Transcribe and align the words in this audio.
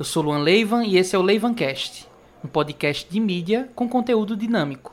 Eu 0.00 0.04
sou 0.06 0.22
Luan 0.22 0.38
Leivan 0.38 0.82
e 0.82 0.96
esse 0.96 1.14
é 1.14 1.18
o 1.18 1.22
Leivancast, 1.22 2.08
um 2.42 2.48
podcast 2.48 3.06
de 3.06 3.20
mídia 3.20 3.68
com 3.74 3.86
conteúdo 3.86 4.34
dinâmico. 4.34 4.90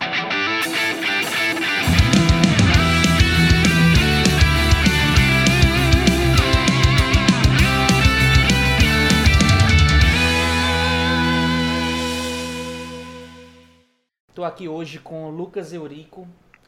Estou 14.27 14.43
aqui 14.43 14.67
hoje 14.67 14.99
com 14.99 15.29
o 15.29 15.31
Lucas 15.31 15.71
Eurico, 15.71 16.27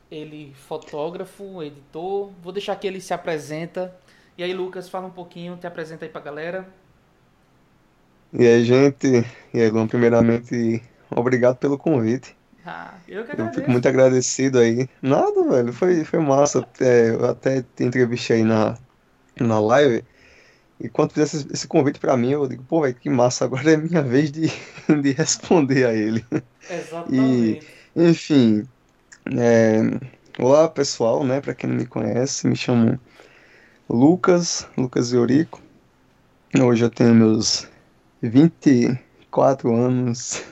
ele 0.09 0.53
fotógrafo, 0.53 1.61
editor. 1.61 2.31
Vou 2.41 2.53
deixar 2.53 2.77
que 2.77 2.87
ele 2.87 3.01
se 3.01 3.13
apresenta. 3.13 3.93
E 4.37 4.43
aí, 4.43 4.53
Lucas, 4.53 4.87
fala 4.87 5.07
um 5.07 5.11
pouquinho, 5.11 5.57
te 5.57 5.67
apresenta 5.67 6.05
aí 6.05 6.09
pra 6.09 6.21
galera. 6.21 6.78
E 8.31 8.45
aí, 8.45 8.63
gente, 8.63 9.07
e 9.53 9.59
aí, 9.59 9.69
Luan, 9.69 9.87
primeiramente, 9.87 10.83
obrigado 11.09 11.57
pelo 11.57 11.77
convite. 11.77 12.35
Ah, 12.65 12.93
eu 13.07 13.23
que 13.23 13.31
Eu 13.31 13.33
agradeço. 13.33 13.59
fico 13.59 13.71
muito 13.71 13.87
agradecido 13.87 14.59
aí. 14.59 14.87
Nada, 15.01 15.43
velho, 15.49 15.73
foi, 15.73 16.03
foi 16.03 16.19
massa. 16.19 16.65
É, 16.79 17.09
eu 17.09 17.25
até 17.25 17.63
te 17.63 17.83
entrevistei 17.83 18.43
na, 18.43 18.77
na 19.39 19.59
live. 19.59 20.03
E 20.79 20.87
quando 20.87 21.11
fizesse 21.11 21.47
esse, 21.51 21.67
convite 21.67 21.99
pra 21.99 22.15
mim, 22.15 22.31
eu 22.31 22.47
digo, 22.47 22.63
pô, 22.63 22.81
velho, 22.81 22.95
que 22.95 23.09
massa, 23.09 23.45
agora 23.45 23.71
é 23.71 23.77
minha 23.77 24.01
vez 24.01 24.31
de, 24.31 24.47
de 25.01 25.11
responder 25.11 25.85
a 25.85 25.93
ele. 25.93 26.23
Exatamente. 26.69 27.67
Enfim, 27.95 28.63
é, 29.37 29.79
olá 30.41 30.69
pessoal, 30.69 31.23
né? 31.23 31.41
Pra 31.41 31.55
quem 31.55 31.69
não 31.69 31.77
me 31.77 31.85
conhece, 31.85 32.47
me 32.47 32.55
chamo 32.55 32.99
Lucas, 33.89 34.67
Lucas 34.77 35.11
Eurico. 35.11 35.61
Hoje 36.59 36.85
eu 36.85 36.89
tenho 36.89 37.13
meus 37.13 37.68
24 38.21 39.75
anos 39.75 40.43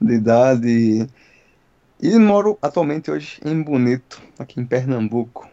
de 0.00 0.14
idade 0.14 1.06
e 2.00 2.18
moro 2.18 2.58
atualmente 2.62 3.10
hoje 3.10 3.40
em 3.44 3.62
Bonito, 3.62 4.22
aqui 4.38 4.60
em 4.60 4.66
Pernambuco. 4.66 5.48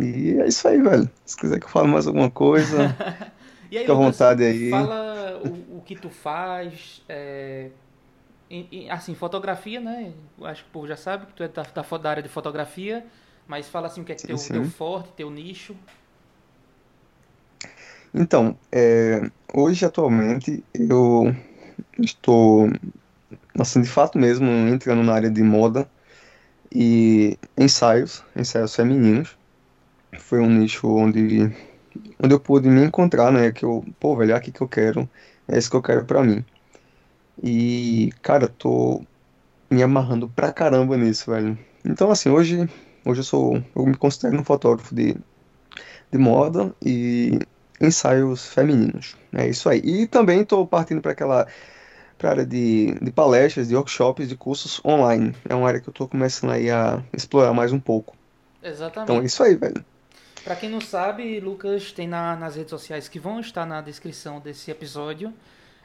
E 0.00 0.38
é 0.40 0.48
isso 0.48 0.68
aí, 0.68 0.80
velho. 0.82 1.10
Se 1.26 1.36
quiser 1.36 1.58
que 1.60 1.66
eu 1.66 1.70
fale 1.70 1.88
mais 1.88 2.06
alguma 2.06 2.30
coisa, 2.30 2.96
E 3.70 3.78
aí, 3.78 3.88
fica 3.88 3.92
à 3.92 3.96
vontade 3.96 4.44
aí. 4.44 4.90
fala 4.90 5.38
o, 5.42 5.78
o 5.78 5.82
que 5.82 5.96
tu 5.96 6.10
faz. 6.10 7.02
é, 7.08 7.70
em- 8.50 8.68
em- 8.72 8.90
assim, 8.90 9.14
fotografia, 9.14 9.80
né? 9.80 10.14
Acho 10.42 10.64
que 10.64 10.70
o 10.70 10.72
povo 10.72 10.88
já 10.88 10.96
sabe 10.96 11.26
que 11.26 11.34
tu 11.34 11.42
é 11.44 11.48
da, 11.48 11.62
da, 11.62 11.82
da 11.98 12.10
área 12.10 12.22
de 12.24 12.28
fotografia, 12.28 13.06
mas 13.46 13.68
fala 13.68 13.86
assim 13.88 14.02
o 14.02 14.04
que 14.04 14.12
é 14.12 14.16
Sim, 14.16 14.36
teu, 14.36 14.38
sim. 14.38 14.52
teu 14.52 14.64
forte, 14.64 15.12
teu 15.14 15.30
nicho. 15.30 15.76
Então, 18.14 18.58
é, 18.70 19.22
hoje 19.54 19.84
atualmente 19.86 20.62
eu 20.74 21.34
estou, 21.98 22.68
assim, 23.58 23.82
de 23.82 23.88
fato 23.88 24.18
mesmo, 24.18 24.46
entrando 24.68 25.02
na 25.02 25.14
área 25.14 25.30
de 25.30 25.42
moda 25.42 25.90
e 26.74 27.38
ensaios, 27.58 28.24
ensaios 28.36 28.74
femininos. 28.74 29.38
Foi 30.18 30.40
um 30.40 30.50
nicho 30.50 30.88
onde, 30.88 31.50
onde 32.22 32.34
eu 32.34 32.40
pude 32.40 32.68
me 32.68 32.84
encontrar, 32.84 33.32
né? 33.32 33.52
Que 33.52 33.64
eu, 33.64 33.84
pô, 34.00 34.16
velho, 34.16 34.32
é 34.32 34.36
aqui 34.36 34.52
que 34.52 34.62
eu 34.62 34.68
quero, 34.68 35.08
é 35.48 35.58
isso 35.58 35.70
que 35.70 35.76
eu 35.76 35.82
quero 35.82 36.04
pra 36.06 36.22
mim. 36.22 36.44
E, 37.42 38.10
cara, 38.22 38.48
tô 38.48 39.02
me 39.70 39.82
amarrando 39.82 40.28
pra 40.30 40.52
caramba 40.52 40.96
nisso, 40.96 41.30
velho. 41.30 41.58
Então, 41.84 42.10
assim, 42.10 42.30
hoje, 42.30 42.68
hoje 43.06 43.20
eu 43.20 43.24
sou, 43.24 43.64
eu 43.76 43.86
me 43.86 43.96
considero 43.96 44.38
um 44.40 44.44
fotógrafo 44.44 44.94
de, 44.94 45.16
de 46.10 46.18
moda 46.18 46.74
e 46.84 47.38
ensaios 47.82 48.46
femininos. 48.46 49.16
É 49.34 49.48
isso 49.48 49.68
aí. 49.68 49.80
E 49.84 50.06
também 50.06 50.42
estou 50.42 50.66
partindo 50.66 51.02
para 51.02 51.12
aquela 51.12 51.46
pra 52.18 52.30
área 52.30 52.46
de, 52.46 52.94
de 53.00 53.10
palestras, 53.10 53.68
de 53.68 53.74
workshops, 53.76 54.28
de 54.28 54.36
cursos 54.36 54.80
online. 54.84 55.34
É 55.48 55.54
uma 55.54 55.66
área 55.68 55.80
que 55.80 55.88
eu 55.88 55.92
estou 55.92 56.08
começando 56.08 56.50
aí 56.52 56.70
a 56.70 57.02
explorar 57.12 57.52
mais 57.52 57.72
um 57.72 57.80
pouco. 57.80 58.16
Então 58.58 58.70
é 58.70 58.70
Exatamente. 58.70 59.26
isso 59.26 59.42
aí, 59.42 59.56
velho. 59.56 59.84
Pra 60.44 60.56
quem 60.56 60.70
não 60.70 60.80
sabe, 60.80 61.40
Lucas 61.40 61.92
tem 61.92 62.06
na- 62.08 62.36
nas 62.36 62.56
redes 62.56 62.70
sociais 62.70 63.08
que 63.08 63.18
vão 63.18 63.40
estar 63.40 63.66
na 63.66 63.80
descrição 63.80 64.40
desse 64.40 64.70
episódio. 64.70 65.32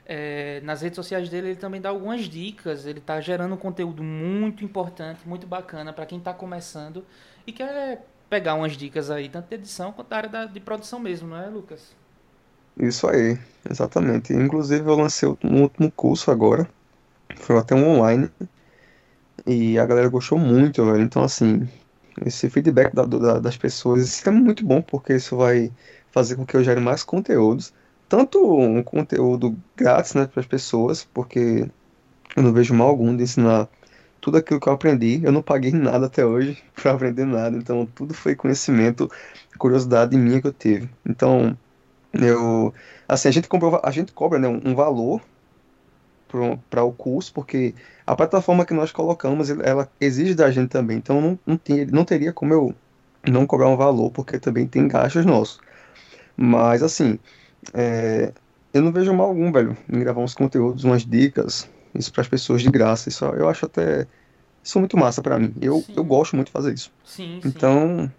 é, 0.09 0.61
nas 0.63 0.81
redes 0.83 0.95
sociais 0.95 1.27
dele, 1.27 1.47
ele 1.49 1.55
também 1.57 1.81
dá 1.81 1.89
algumas 1.89 2.29
dicas. 2.29 2.85
Ele 2.85 3.01
tá 3.01 3.19
gerando 3.19 3.55
um 3.55 3.57
conteúdo 3.57 4.01
muito 4.01 4.63
importante, 4.63 5.19
muito 5.27 5.45
bacana 5.45 5.91
pra 5.91 6.05
quem 6.05 6.17
tá 6.17 6.33
começando 6.33 7.03
e 7.45 7.51
quer 7.51 8.05
pegar 8.29 8.55
umas 8.55 8.77
dicas 8.77 9.09
aí, 9.11 9.29
tanto 9.29 9.49
de 9.49 9.55
edição 9.55 9.91
quanto 9.93 10.09
da 10.09 10.17
área 10.17 10.29
da- 10.29 10.45
de 10.45 10.59
produção 10.59 10.99
mesmo, 10.99 11.27
não 11.29 11.37
é, 11.37 11.47
Lucas? 11.49 11.95
Isso 12.79 13.07
aí, 13.07 13.37
exatamente. 13.69 14.33
Inclusive 14.33 14.87
eu 14.89 14.95
lancei 14.95 15.27
um 15.43 15.61
último 15.63 15.91
curso 15.91 16.31
agora. 16.31 16.67
Foi 17.37 17.57
até 17.57 17.75
um 17.75 17.87
online. 17.89 18.31
E 19.45 19.77
a 19.79 19.85
galera 19.85 20.09
gostou 20.09 20.37
muito, 20.37 20.83
velho. 20.85 21.01
Então, 21.01 21.23
assim, 21.23 21.67
esse 22.25 22.49
feedback 22.49 22.93
da- 22.93 23.05
da- 23.05 23.39
das 23.39 23.57
pessoas, 23.57 24.03
isso 24.03 24.27
é 24.27 24.31
muito 24.31 24.65
bom, 24.65 24.81
porque 24.81 25.15
isso 25.15 25.37
vai 25.37 25.71
fazer 26.11 26.35
com 26.35 26.45
que 26.45 26.55
eu 26.55 26.63
gere 26.63 26.79
mais 26.79 27.03
conteúdos. 27.03 27.73
Tanto 28.09 28.39
um 28.59 28.83
conteúdo 28.83 29.57
grátis, 29.75 30.13
né, 30.13 30.25
para 30.27 30.39
as 30.41 30.47
pessoas, 30.47 31.03
porque 31.05 31.69
eu 32.37 32.43
não 32.43 32.53
vejo 32.53 32.73
mal 32.73 32.89
algum 32.89 33.15
de 33.15 33.23
ensinar 33.23 33.69
tudo 34.21 34.37
aquilo 34.37 34.59
que 34.59 34.67
eu 34.67 34.73
aprendi. 34.73 35.21
Eu 35.23 35.31
não 35.31 35.41
paguei 35.41 35.71
nada 35.71 36.07
até 36.07 36.25
hoje 36.25 36.61
para 36.75 36.91
aprender 36.93 37.25
nada. 37.25 37.57
Então, 37.57 37.85
tudo 37.85 38.13
foi 38.13 38.35
conhecimento, 38.35 39.09
curiosidade 39.57 40.17
minha 40.17 40.41
que 40.41 40.47
eu 40.47 40.53
tive. 40.53 40.89
Então, 41.05 41.57
eu, 42.13 42.73
assim, 43.07 43.27
a 43.29 43.31
gente 43.31 43.47
comprou, 43.47 43.79
a 43.83 43.91
gente 43.91 44.11
cobra, 44.13 44.39
né, 44.39 44.47
um 44.47 44.75
valor 44.75 45.21
para 46.69 46.83
o 46.83 46.91
curso, 46.91 47.33
porque 47.33 47.73
a 48.05 48.15
plataforma 48.15 48.65
que 48.65 48.73
nós 48.73 48.91
colocamos, 48.91 49.49
ela 49.49 49.89
exige 49.99 50.35
da 50.35 50.51
gente 50.51 50.69
também. 50.69 50.97
Então 50.97 51.21
não, 51.21 51.39
não, 51.45 51.59
não 51.91 52.05
teria 52.05 52.33
como 52.33 52.53
eu 52.53 52.75
não 53.27 53.45
cobrar 53.45 53.69
um 53.69 53.77
valor, 53.77 54.11
porque 54.11 54.39
também 54.39 54.67
tem 54.67 54.87
gastos 54.87 55.25
nossos. 55.25 55.59
Mas 56.35 56.83
assim, 56.83 57.19
é, 57.73 58.33
eu 58.73 58.81
não 58.81 58.91
vejo 58.91 59.13
mal 59.13 59.27
algum, 59.27 59.51
velho, 59.51 59.77
em 59.91 59.99
gravar 59.99 60.21
uns 60.21 60.33
conteúdos, 60.33 60.83
umas 60.83 61.05
dicas, 61.05 61.69
isso 61.97 62.11
para 62.11 62.21
as 62.21 62.27
pessoas 62.27 62.61
de 62.61 62.69
graça. 62.69 63.09
Isso 63.09 63.25
eu 63.25 63.49
acho 63.49 63.65
até 63.65 64.07
isso 64.63 64.79
muito 64.79 64.97
massa 64.97 65.21
para 65.21 65.39
mim. 65.39 65.53
Eu, 65.61 65.81
Sim. 65.81 65.93
eu 65.95 66.03
gosto 66.03 66.35
muito 66.35 66.47
de 66.47 66.53
fazer 66.53 66.73
isso. 66.73 66.91
Sim, 67.03 67.39
sim. 67.41 67.47
Então, 67.49 68.11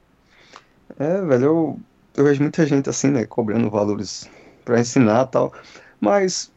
é, 0.99 1.21
velho, 1.23 1.45
eu, 1.45 1.81
eu 2.17 2.25
vejo 2.25 2.43
muita 2.43 2.67
gente 2.67 2.89
assim, 2.89 3.09
né, 3.09 3.25
cobrando 3.25 3.71
valores 3.71 4.29
pra 4.65 4.81
ensinar 4.81 5.27
e 5.27 5.31
tal, 5.31 5.53
mas 6.01 6.51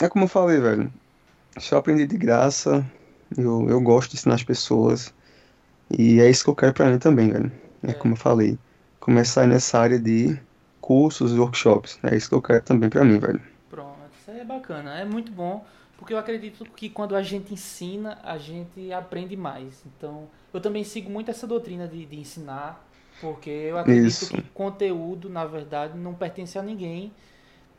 é 0.00 0.08
como 0.08 0.24
eu 0.24 0.28
falei, 0.28 0.60
velho, 0.60 0.92
se 1.58 1.72
eu 1.74 1.78
aprendi 1.78 2.06
de 2.06 2.16
graça, 2.16 2.84
eu, 3.36 3.68
eu 3.68 3.80
gosto 3.80 4.10
de 4.10 4.16
ensinar 4.16 4.34
as 4.34 4.44
pessoas, 4.44 5.12
e 5.90 6.20
é 6.20 6.30
isso 6.30 6.44
que 6.44 6.50
eu 6.50 6.54
quero 6.54 6.72
pra 6.74 6.86
mim 6.90 6.98
também, 6.98 7.30
velho. 7.30 7.52
É 7.82 7.90
É. 7.90 7.94
como 7.94 8.14
eu 8.14 8.18
falei, 8.18 8.58
começar 8.98 9.46
nessa 9.46 9.78
área 9.78 9.98
de 9.98 10.38
cursos 10.80 11.32
e 11.32 11.38
workshops, 11.38 11.98
é 12.02 12.16
isso 12.16 12.28
que 12.28 12.34
eu 12.34 12.42
quero 12.42 12.62
também 12.62 12.88
pra 12.88 13.04
mim, 13.04 13.18
velho. 13.18 13.40
Pronto, 13.70 13.98
isso 14.20 14.30
aí 14.30 14.40
é 14.40 14.44
bacana, 14.44 14.98
é 14.98 15.04
muito 15.04 15.32
bom, 15.32 15.64
porque 16.00 16.14
eu 16.14 16.18
acredito 16.18 16.64
que 16.66 16.90
quando 16.90 17.16
a 17.16 17.22
gente 17.22 17.54
ensina, 17.54 18.18
a 18.24 18.38
gente 18.38 18.92
aprende 18.92 19.36
mais. 19.36 19.84
Então, 19.86 20.28
eu 20.52 20.60
também 20.60 20.84
sigo 20.84 21.10
muito 21.10 21.30
essa 21.30 21.46
doutrina 21.46 21.86
de, 21.88 22.06
de 22.06 22.18
ensinar, 22.20 22.84
porque 23.20 23.50
eu 23.50 23.78
acredito 23.78 24.26
Isso. 24.26 24.34
que 24.34 24.42
conteúdo, 24.50 25.30
na 25.30 25.46
verdade, 25.46 25.98
não 25.98 26.14
pertence 26.14 26.58
a 26.58 26.62
ninguém, 26.62 27.12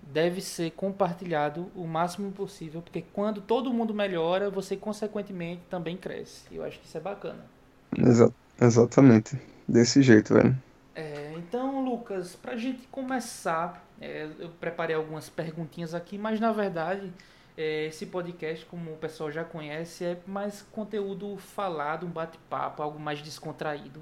deve 0.01 0.41
ser 0.41 0.71
compartilhado 0.71 1.71
o 1.75 1.87
máximo 1.87 2.31
possível, 2.31 2.81
porque 2.81 3.01
quando 3.01 3.41
todo 3.41 3.73
mundo 3.73 3.93
melhora, 3.93 4.49
você 4.49 4.77
consequentemente 4.77 5.63
também 5.69 5.97
cresce. 5.97 6.45
Eu 6.51 6.63
acho 6.63 6.79
que 6.79 6.87
isso 6.87 6.97
é 6.97 7.01
bacana. 7.01 7.45
Exa- 7.97 8.33
exatamente, 8.59 9.37
desse 9.67 10.01
jeito, 10.01 10.33
velho. 10.33 10.61
É, 10.93 11.33
então, 11.37 11.83
Lucas, 11.83 12.35
pra 12.35 12.57
gente 12.57 12.85
começar, 12.87 13.85
é, 13.99 14.29
eu 14.39 14.49
preparei 14.49 14.95
algumas 14.95 15.29
perguntinhas 15.29 15.93
aqui, 15.93 16.17
mas 16.17 16.39
na 16.39 16.51
verdade, 16.51 17.13
esse 17.57 18.05
podcast, 18.05 18.65
como 18.65 18.91
o 18.93 18.97
pessoal 18.97 19.31
já 19.31 19.43
conhece, 19.43 20.03
é 20.05 20.17
mais 20.25 20.61
conteúdo 20.71 21.35
falado, 21.37 22.05
um 22.05 22.09
bate-papo, 22.09 22.81
algo 22.81 22.99
mais 22.99 23.21
descontraído. 23.21 24.01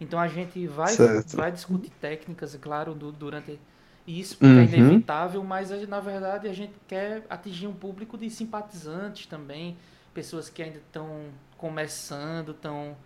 Então 0.00 0.18
a 0.18 0.28
gente 0.28 0.66
vai, 0.66 0.88
Certo. 0.92 1.36
vai 1.36 1.50
discutir 1.52 1.90
técnicas, 2.00 2.54
é 2.54 2.58
claro, 2.58 2.94
du- 2.94 3.10
durante 3.12 3.58
isso, 4.06 4.36
porque 4.38 4.52
é 4.52 4.56
Uhum. 4.58 4.64
inevitável, 4.64 5.42
mas 5.44 5.70
a- 5.72 5.86
na 5.86 6.00
verdade 6.00 6.48
a 6.48 6.52
gente 6.52 6.72
quer 6.86 7.24
atingir 7.28 7.66
um 7.66 7.74
público 7.74 8.16
de 8.16 8.30
simpatizantes 8.30 9.26
também, 9.26 9.76
pessoas 10.14 10.48
que 10.48 10.62
ainda 10.62 10.78
estão 10.78 11.26
começando, 11.56 12.50
estão 12.52 12.96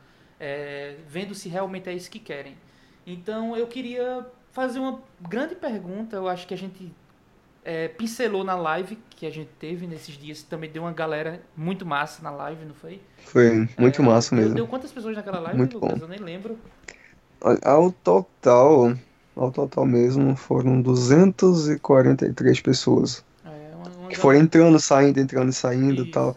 é, 0.45 0.97
vendo 1.07 1.35
se 1.37 1.49
realmente 1.49 1.89
é 1.89 1.93
isso 1.93 2.11
que 2.11 2.19
querem. 2.19 2.57
Então 3.07 3.57
eu 3.57 3.67
queria 3.69 4.27
fazer 4.51 4.81
uma 4.81 5.01
grande 5.21 5.55
pergunta, 5.55 6.17
eu 6.17 6.27
acho 6.29 6.49
que 6.49 6.55
a 6.55 6.57
gente 6.59 6.93
é, 7.65 7.89
pincelou 7.89 8.45
na 8.45 8.55
live 8.57 8.97
que 9.11 9.27
a 9.27 9.31
gente 9.31 9.51
teve 9.59 9.87
nesses 9.87 10.17
dias, 10.17 10.43
também 10.43 10.71
deu 10.71 10.83
uma 10.83 10.93
galera 10.93 11.43
muito 11.57 11.87
massa 11.87 12.23
na 12.23 12.31
live, 12.31 12.65
não 12.65 12.75
foi? 12.75 13.01
Foi 13.25 13.69
muito 13.79 14.03
É, 14.03 14.05
massa 14.05 14.35
mesmo. 14.35 14.55
deu 14.55 14.67
quantas 14.67 14.93
pessoas 14.93 15.17
naquela 15.17 15.41
live, 15.41 15.59
Muito 15.59 15.75
Lucas? 15.79 15.99
bom. 15.99 16.01
Eu 16.01 16.09
nem 16.09 16.19
lembro. 16.19 16.59
Ao 17.65 17.91
total, 17.93 18.95
ao 19.35 19.51
total 19.51 19.85
mesmo, 19.85 20.37
foram 20.37 20.81
243 20.81 22.61
pessoas. 22.61 23.25
É 23.45 23.75
uma, 23.75 23.89
uma 23.89 24.09
que 24.09 24.17
foram 24.17 24.39
entrando, 24.39 24.79
saindo, 24.79 25.19
entrando 25.21 25.51
e 25.51 25.53
saindo 25.53 26.03
e 26.03 26.07
tal. 26.07 26.37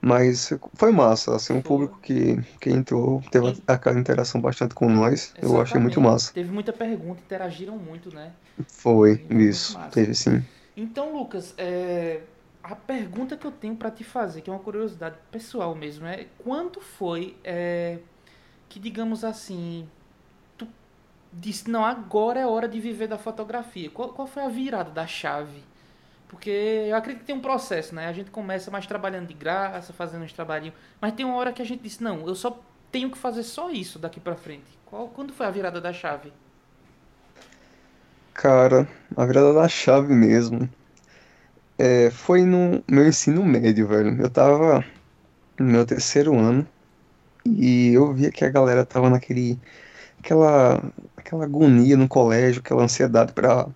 Mas 0.00 0.52
foi 0.74 0.92
massa, 0.92 1.34
assim, 1.36 1.54
um 1.54 1.62
público 1.62 1.98
que, 2.02 2.42
que 2.60 2.70
entrou, 2.70 3.22
teve 3.30 3.62
aquela 3.66 3.98
interação 3.98 4.40
bastante 4.40 4.74
com 4.74 4.88
nós, 4.88 5.34
eu 5.42 5.60
achei 5.60 5.80
muito 5.80 6.00
Exatamente. 6.00 6.00
massa. 6.00 6.32
Teve 6.32 6.50
muita 6.52 6.72
pergunta, 6.72 7.20
interagiram 7.22 7.76
muito, 7.78 8.10
né? 8.14 8.32
Foi, 8.68 9.24
Foi 9.28 9.42
isso, 9.42 9.72
massa. 9.72 9.90
teve 9.90 10.14
sim. 10.14 10.42
Então, 10.76 11.16
Lucas, 11.16 11.54
é, 11.56 12.20
a 12.62 12.76
pergunta 12.76 13.36
que 13.36 13.46
eu 13.46 13.52
tenho 13.52 13.74
pra 13.76 13.90
te 13.90 14.04
fazer, 14.04 14.42
que 14.42 14.50
é 14.50 14.52
uma 14.52 14.58
curiosidade 14.58 15.16
pessoal 15.30 15.74
mesmo, 15.74 16.06
é 16.06 16.26
quando 16.38 16.80
foi 16.80 17.36
é, 17.42 17.98
que, 18.68 18.78
digamos 18.78 19.24
assim, 19.24 19.88
tu 20.58 20.68
disse, 21.32 21.70
não, 21.70 21.84
agora 21.84 22.40
é 22.40 22.46
hora 22.46 22.68
de 22.68 22.78
viver 22.78 23.06
da 23.08 23.16
fotografia? 23.16 23.88
Qual, 23.90 24.10
qual 24.10 24.26
foi 24.26 24.42
a 24.42 24.48
virada 24.48 24.90
da 24.90 25.06
chave? 25.06 25.64
Porque 26.28 26.50
eu 26.50 26.96
acredito 26.96 27.20
que 27.20 27.26
tem 27.26 27.36
um 27.36 27.40
processo, 27.40 27.94
né? 27.94 28.08
A 28.08 28.12
gente 28.12 28.30
começa 28.30 28.70
mais 28.70 28.86
trabalhando 28.86 29.28
de 29.28 29.34
graça, 29.34 29.92
fazendo 29.92 30.24
uns 30.24 30.32
trabalhinhos, 30.32 30.74
mas 31.00 31.12
tem 31.14 31.24
uma 31.24 31.36
hora 31.36 31.52
que 31.52 31.62
a 31.62 31.64
gente 31.64 31.82
disse, 31.82 32.02
não, 32.02 32.26
eu 32.26 32.34
só 32.34 32.60
tenho 32.90 33.10
que 33.10 33.16
fazer 33.16 33.44
só 33.44 33.70
isso 33.70 33.98
daqui 33.98 34.20
pra 34.20 34.34
frente. 34.34 34.66
Qual, 34.84 35.08
quando 35.08 35.32
foi 35.32 35.46
a 35.46 35.50
virada 35.50 35.80
da 35.80 35.92
chave? 35.92 36.32
Cara, 38.36 38.86
a 39.16 39.26
virada 39.26 39.52
da 39.52 39.68
chave 39.68 40.14
mesmo, 40.14 40.68
é, 41.78 42.10
foi 42.10 42.42
no 42.44 42.82
meu 42.90 43.06
ensino 43.06 43.44
médio, 43.44 43.86
velho. 43.88 44.20
Eu 44.20 44.30
tava 44.30 44.84
no 45.58 45.66
meu 45.66 45.86
terceiro 45.86 46.38
ano 46.38 46.68
e 47.46 47.92
eu 47.94 48.14
via 48.14 48.32
que 48.32 48.44
a 48.44 48.50
galera 48.50 48.86
tava 48.86 49.10
naquele, 49.10 49.60
aquela, 50.18 50.76
aquela 51.16 51.44
agonia 51.44 51.96
no 51.96 52.08
colégio, 52.08 52.60
aquela 52.60 52.84
ansiedade 52.84 53.32
pra 53.34 53.68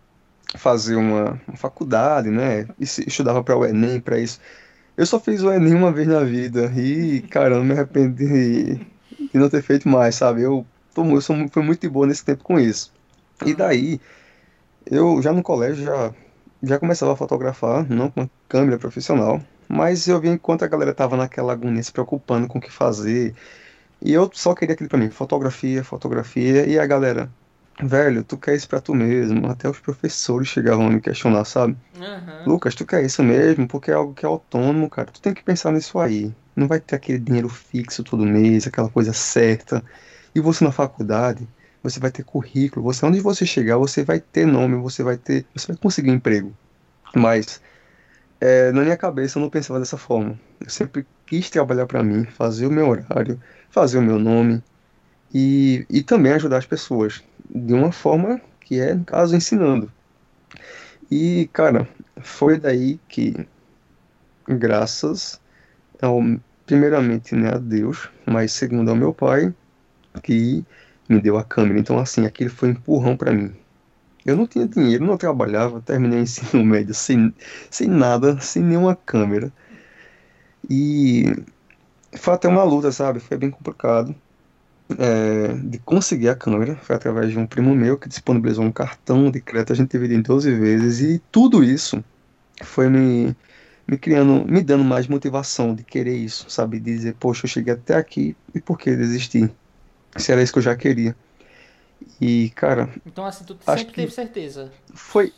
fazer 0.57 0.97
uma, 0.97 1.41
uma 1.49 1.57
faculdade, 1.57 2.31
né? 2.31 2.67
E 2.79 2.87
se- 2.87 3.05
estudava 3.09 3.45
para 3.45 3.57
o 3.59 3.65
Enem, 3.67 4.01
para 4.01 4.19
isso. 4.21 4.41
Eu 4.97 5.07
só 5.07 5.21
fiz 5.21 5.43
o 5.43 5.53
Enem 5.53 5.75
uma 5.75 5.93
vez 5.93 6.09
na 6.09 6.25
vida 6.25 6.73
e, 6.77 7.23
cara, 7.29 7.57
eu 7.57 7.65
me 7.65 7.73
arrependi 7.75 8.77
de 9.33 9.39
não 9.39 9.49
ter 9.49 9.63
feito 9.63 9.89
mais, 9.89 10.15
sabe? 10.17 10.43
Eu, 10.43 10.67
tô, 10.95 11.05
eu 11.07 11.21
sou, 11.21 11.37
fui 11.53 11.63
muito 11.63 11.81
de 11.83 11.89
boa 11.89 12.07
nesse 12.07 12.25
tempo 12.25 12.45
com 12.45 12.59
isso. 12.59 12.93
E 13.47 13.55
daí, 13.55 14.01
eu 14.91 15.23
já 15.23 15.33
no 15.33 15.43
colégio 15.43 15.85
já, 15.85 16.15
já 16.63 16.79
começava 16.79 17.13
a 17.13 17.17
fotografar, 17.17 17.89
não 17.89 18.11
com 18.11 18.29
câmera 18.49 18.79
profissional, 18.79 19.41
mas 19.69 20.09
eu 20.09 20.21
vi 20.21 20.29
enquanto 20.29 20.65
a 20.65 20.69
galera 20.69 20.95
tava 20.95 21.17
naquela 21.17 21.53
agonia 21.53 21.83
se 21.83 21.93
preocupando 21.93 22.49
com 22.49 22.59
o 22.59 22.61
que 22.61 22.71
fazer, 22.71 23.35
e 24.03 24.13
eu 24.13 24.31
só 24.33 24.55
queria 24.55 24.75
aquilo 24.75 24.89
pra 24.89 24.99
mim, 24.99 25.11
fotografia, 25.11 25.85
fotografia, 25.85 26.67
e 26.67 26.79
a 26.79 26.87
galera, 26.87 27.31
velho, 27.83 28.25
tu 28.25 28.39
quer 28.39 28.55
isso 28.57 28.69
pra 28.69 28.81
tu 28.81 28.95
mesmo? 28.95 29.47
Até 29.49 29.69
os 29.69 29.81
professores 29.81 30.49
chegavam 30.49 30.87
a 30.87 30.91
me 30.91 31.01
questionar, 31.01 31.45
sabe? 31.45 31.77
Aham. 32.01 32.45
Lucas, 32.47 32.75
tu 32.75 32.87
quer 32.87 33.05
isso 33.05 33.23
mesmo? 33.23 33.69
Porque 33.69 33.91
é 33.91 33.95
algo 33.95 34.15
que 34.15 34.25
é 34.25 34.29
autônomo, 34.29 34.89
cara. 34.89 35.11
Tu 35.13 35.21
tem 35.21 35.35
que 35.35 35.43
pensar 35.45 35.73
nisso 35.73 35.99
aí. 35.99 36.35
Não 36.57 36.67
vai 36.67 36.81
ter 36.81 36.97
aquele 36.97 37.19
dinheiro 37.19 37.49
fixo 37.49 38.03
todo 38.03 38.25
mês, 38.25 38.67
aquela 38.67 38.89
coisa 38.89 39.13
certa. 39.13 39.85
E 40.35 40.41
você 40.41 40.65
na 40.65 40.73
faculdade, 40.73 41.49
você 41.83 41.99
vai 42.01 42.11
ter 42.11 42.25
currículo. 42.25 42.85
Você, 42.85 43.05
onde 43.05 43.21
você 43.21 43.47
chegar, 43.47 43.77
você 43.77 44.05
vai 44.05 44.21
ter 44.21 44.47
nome, 44.47 44.77
você 44.77 45.03
vai 45.03 45.17
ter, 45.17 45.47
você 45.55 45.69
vai 45.69 45.77
conseguir 45.77 46.11
emprego. 46.11 46.55
Mas 47.15 47.61
é, 48.41 48.73
na 48.73 48.83
minha 48.83 48.97
cabeça 48.97 49.39
eu 49.39 49.43
não 49.43 49.51
pensava 49.51 49.79
dessa 49.79 49.97
forma. 49.97 50.39
Eu 50.61 50.71
sempre 50.71 51.07
quis 51.27 51.51
trabalhar 51.51 51.87
pra 51.87 52.03
mim, 52.03 52.25
fazer 52.25 52.67
o 52.67 52.71
meu 52.71 52.89
horário, 52.89 53.41
fazer 53.71 53.99
o 53.99 54.03
meu 54.03 54.19
nome 54.19 54.63
e, 55.33 55.87
e 55.89 56.03
também 56.03 56.33
ajudar 56.33 56.59
as 56.59 56.67
pessoas 56.67 57.23
de 57.49 57.73
uma 57.73 57.93
forma 57.93 58.41
que 58.61 58.81
é, 58.81 58.95
no 58.95 59.05
caso, 59.05 59.37
ensinando. 59.37 59.91
E, 61.11 61.49
cara, 61.53 61.89
foi 62.21 62.59
daí 62.59 63.01
que, 63.09 63.35
graças 64.49 65.41
ao, 66.01 66.21
primeiramente, 66.65 67.35
né, 67.35 67.49
a 67.55 67.59
Deus, 67.59 68.09
mas 68.25 68.53
segundo 68.53 68.91
ao 68.91 68.97
meu 68.97 69.13
pai, 69.13 69.53
que 70.23 70.65
me 71.11 71.21
deu 71.21 71.37
a 71.37 71.45
câmera. 71.45 71.79
Então, 71.79 71.99
assim, 71.99 72.25
aquilo 72.25 72.51
foi 72.51 72.71
um 72.71 72.73
empurrão 72.73 73.17
pra 73.17 73.33
mim. 73.33 73.53
Eu 74.25 74.37
não 74.37 74.47
tinha 74.47 74.67
dinheiro, 74.67 75.05
não 75.05 75.17
trabalhava, 75.17 75.81
terminei 75.81 76.21
o 76.21 76.23
ensino 76.25 76.65
médio 76.65 76.95
sem, 76.95 77.35
sem 77.71 77.89
nada, 77.89 78.41
sem 78.41 78.63
nenhuma 78.63 78.95
câmera. 78.95 79.53
E 80.69 81.25
foi 82.17 82.35
até 82.35 82.49
uma 82.49 82.63
luta, 82.65 82.93
sabe? 82.93 83.21
Foi 83.21 83.37
bem 83.37 83.51
complicado 83.51 84.15
é, 84.99 85.53
de 85.55 85.79
conseguir 85.79 86.29
a 86.29 86.37
câmera. 86.37 86.77
Foi 86.77 86.97
através 86.97 87.31
de 87.31 87.39
um 87.39 87.47
primo 87.47 87.75
meu 87.75 87.99
que 87.99 88.09
disponibilizou 88.09 88.65
um 88.65 88.73
cartão 88.73 89.31
de 89.31 89.41
crédito, 89.41 89.73
a 89.73 89.77
gente 89.77 89.91
dividiu 89.91 90.19
em 90.19 90.23
12 90.23 90.55
vezes. 90.55 91.01
E 91.01 91.19
tudo 91.31 91.65
isso 91.65 92.05
foi 92.63 92.89
me, 92.89 93.35
me 93.89 93.99
criando, 93.99 94.45
me 94.47 94.63
dando 94.63 94.85
mais 94.85 95.09
motivação 95.09 95.75
de 95.75 95.83
querer 95.85 96.17
isso, 96.17 96.49
sabe? 96.51 96.79
De 96.79 96.95
dizer, 96.95 97.17
poxa, 97.19 97.47
eu 97.47 97.51
cheguei 97.51 97.75
até 97.75 97.97
aqui 97.97 98.37
e 98.55 98.61
por 98.61 98.79
que 98.79 98.95
desistir? 98.95 99.51
Se 100.19 100.33
era 100.33 100.43
isso 100.43 100.53
que 100.53 100.59
eu 100.59 100.63
já 100.63 100.77
queria. 100.77 101.17
E, 102.21 102.51
cara, 102.55 102.89
Então, 103.05 103.25
assim, 103.27 103.45
tu 103.45 103.59
Acho 103.67 103.87
sempre 103.87 103.95
teve 103.95 104.11
certeza. 104.13 104.73
foi. 104.95 105.35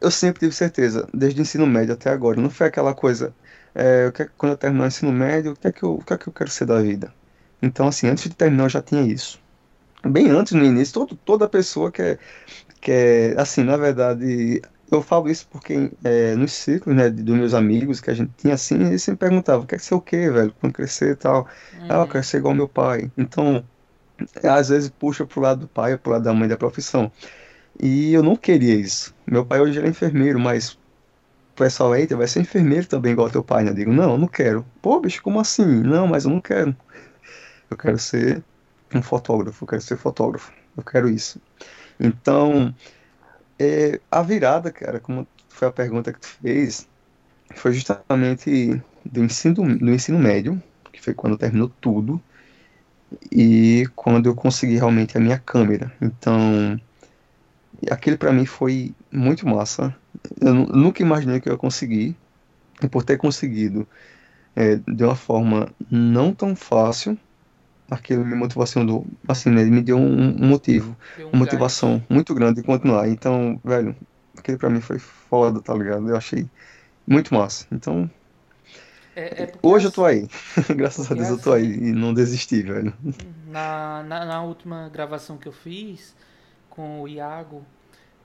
Eu 0.00 0.10
sempre 0.12 0.40
tive 0.40 0.52
certeza, 0.54 1.08
desde 1.14 1.40
o 1.40 1.42
ensino 1.42 1.66
médio 1.66 1.94
até 1.94 2.10
agora. 2.10 2.40
Não 2.40 2.50
foi 2.50 2.66
aquela 2.68 2.94
coisa, 2.94 3.36
é, 3.74 4.06
eu 4.06 4.12
quero- 4.12 4.32
quando 4.36 4.52
eu 4.52 4.58
terminar 4.58 4.84
o 4.84 4.88
ensino 4.88 5.12
médio, 5.12 5.52
o 5.52 5.56
que 5.56 5.68
é 5.68 5.72
que 5.72 5.82
eu, 5.84 5.94
o 5.96 6.04
que 6.04 6.14
é 6.14 6.18
que 6.18 6.28
eu 6.28 6.32
quero 6.34 6.50
ser 6.50 6.66
da 6.66 6.80
vida? 6.82 7.14
Então, 7.62 7.88
assim, 7.88 8.08
antes 8.08 8.24
de 8.30 8.36
terminar, 8.36 8.64
eu 8.66 8.68
já 8.70 8.82
tinha 8.82 9.02
isso. 9.02 9.40
Bem 10.06 10.28
antes, 10.30 10.52
no 10.54 10.64
início, 10.64 10.94
todo, 10.94 11.16
toda 11.16 11.48
pessoa 11.48 11.92
quer, 11.92 12.20
quer, 12.80 13.38
assim, 13.38 13.62
na 13.64 13.76
verdade, 13.76 14.60
eu 14.90 15.02
falo 15.02 15.28
isso 15.30 15.48
porque 15.48 15.90
é, 16.04 16.34
nos 16.36 16.52
ciclos, 16.52 16.94
né, 16.96 17.10
dos 17.10 17.34
meus 17.36 17.54
amigos 17.54 18.00
que 18.00 18.10
a 18.10 18.14
gente 18.14 18.32
tinha 18.36 18.54
assim, 18.54 18.76
eles 18.76 19.02
sempre 19.02 19.20
perguntavam, 19.28 19.66
quer 19.66 19.80
ser 19.80 19.94
o 19.94 20.00
quê, 20.02 20.30
velho, 20.30 20.54
quando 20.60 20.72
crescer 20.74 21.12
e 21.12 21.16
tal? 21.16 21.48
Ah, 21.88 21.96
eu 22.02 22.06
Uhum. 22.06 22.08
quero 22.08 22.24
ser 22.24 22.38
igual 22.38 22.54
meu 22.54 22.68
pai. 22.68 23.12
Então, 23.16 23.68
às 24.44 24.68
vezes 24.68 24.90
puxa 24.90 25.26
pro 25.26 25.40
lado 25.40 25.60
do 25.60 25.68
pai 25.68 25.96
pro 25.96 26.12
lado 26.12 26.24
da 26.24 26.32
mãe 26.32 26.48
da 26.48 26.56
profissão. 26.56 27.10
E 27.80 28.12
eu 28.12 28.22
não 28.22 28.36
queria 28.36 28.74
isso. 28.74 29.14
Meu 29.26 29.44
pai 29.44 29.60
hoje 29.60 29.78
ele 29.78 29.86
é 29.86 29.90
enfermeiro, 29.90 30.38
mas 30.38 30.72
o 30.72 30.78
pessoal, 31.56 31.94
eita, 31.94 32.16
vai 32.16 32.26
ser 32.26 32.40
enfermeiro 32.40 32.86
também 32.86 33.12
igual 33.12 33.30
teu 33.30 33.42
pai, 33.42 33.64
né? 33.64 33.70
Eu 33.70 33.74
digo, 33.74 33.92
não, 33.92 34.12
eu 34.12 34.18
não 34.18 34.28
quero. 34.28 34.64
Pô, 34.80 35.00
bicho, 35.00 35.22
como 35.22 35.40
assim? 35.40 35.66
Não, 35.66 36.06
mas 36.06 36.24
eu 36.24 36.30
não 36.30 36.40
quero. 36.40 36.74
Eu 37.70 37.76
quero 37.76 37.98
ser 37.98 38.42
um 38.94 39.02
fotógrafo, 39.02 39.64
eu 39.64 39.68
quero 39.68 39.82
ser 39.82 39.96
fotógrafo. 39.96 40.52
Eu 40.76 40.82
quero 40.82 41.08
isso. 41.08 41.40
Então, 41.98 42.74
é, 43.58 44.00
a 44.10 44.22
virada, 44.22 44.70
cara, 44.70 44.98
como 45.00 45.26
foi 45.48 45.68
a 45.68 45.72
pergunta 45.72 46.12
que 46.12 46.20
tu 46.20 46.26
fez, 46.26 46.88
foi 47.54 47.72
justamente 47.72 48.82
do 49.04 49.22
ensino, 49.24 49.54
do 49.54 49.90
ensino 49.90 50.18
médio, 50.18 50.62
que 50.92 51.00
foi 51.02 51.14
quando 51.14 51.36
terminou 51.36 51.70
tudo, 51.80 52.20
e 53.30 53.86
quando 53.96 54.26
eu 54.26 54.34
consegui 54.34 54.74
realmente 54.76 55.16
a 55.16 55.20
minha 55.20 55.38
câmera. 55.38 55.92
Então, 56.00 56.78
aquele 57.90 58.16
pra 58.16 58.32
mim 58.32 58.46
foi 58.46 58.94
muito 59.12 59.46
massa. 59.46 59.94
Eu 60.40 60.54
nu- 60.54 60.66
nunca 60.66 61.02
imaginei 61.02 61.40
que 61.40 61.48
eu 61.48 61.52
ia 61.52 61.58
conseguir, 61.58 62.16
e 62.82 62.88
por 62.88 63.04
ter 63.04 63.16
conseguido 63.18 63.88
é, 64.56 64.76
de 64.76 65.04
uma 65.04 65.16
forma 65.16 65.68
não 65.90 66.34
tão 66.34 66.56
fácil, 66.56 67.18
aquilo 67.90 68.24
me 68.24 68.34
motivacionou, 68.34 69.06
assim, 69.28 69.50
né, 69.50 69.64
me 69.64 69.82
deu 69.82 69.98
um, 69.98 70.44
um 70.44 70.48
motivo, 70.48 70.96
Deu 71.16 71.28
um 71.28 71.30
uma 71.32 71.40
motivação 71.40 72.02
muito 72.10 72.34
grande 72.34 72.60
de 72.60 72.66
continuar. 72.66 73.08
Então, 73.08 73.60
velho, 73.64 73.96
aquele 74.38 74.58
pra 74.58 74.70
mim 74.70 74.80
foi 74.80 74.98
foda, 74.98 75.60
tá 75.62 75.74
ligado? 75.74 76.08
Eu 76.08 76.16
achei 76.16 76.46
muito 77.06 77.34
massa. 77.34 77.66
Então. 77.72 78.10
É, 79.14 79.44
é 79.44 79.52
hoje 79.62 79.86
eu 79.86 79.92
tô 79.92 80.04
aí. 80.04 80.28
Graças 80.74 81.10
a 81.10 81.14
Deus 81.14 81.28
eu 81.28 81.38
tô 81.38 81.52
aí 81.52 81.64
e 81.64 81.92
não 81.92 82.14
desisti, 82.14 82.62
velho. 82.62 82.94
na, 83.46 84.02
na, 84.02 84.24
na 84.24 84.42
última 84.42 84.88
gravação 84.88 85.36
que 85.36 85.46
eu 85.46 85.52
fiz 85.52 86.14
com 86.70 87.02
o 87.02 87.08
Iago, 87.08 87.62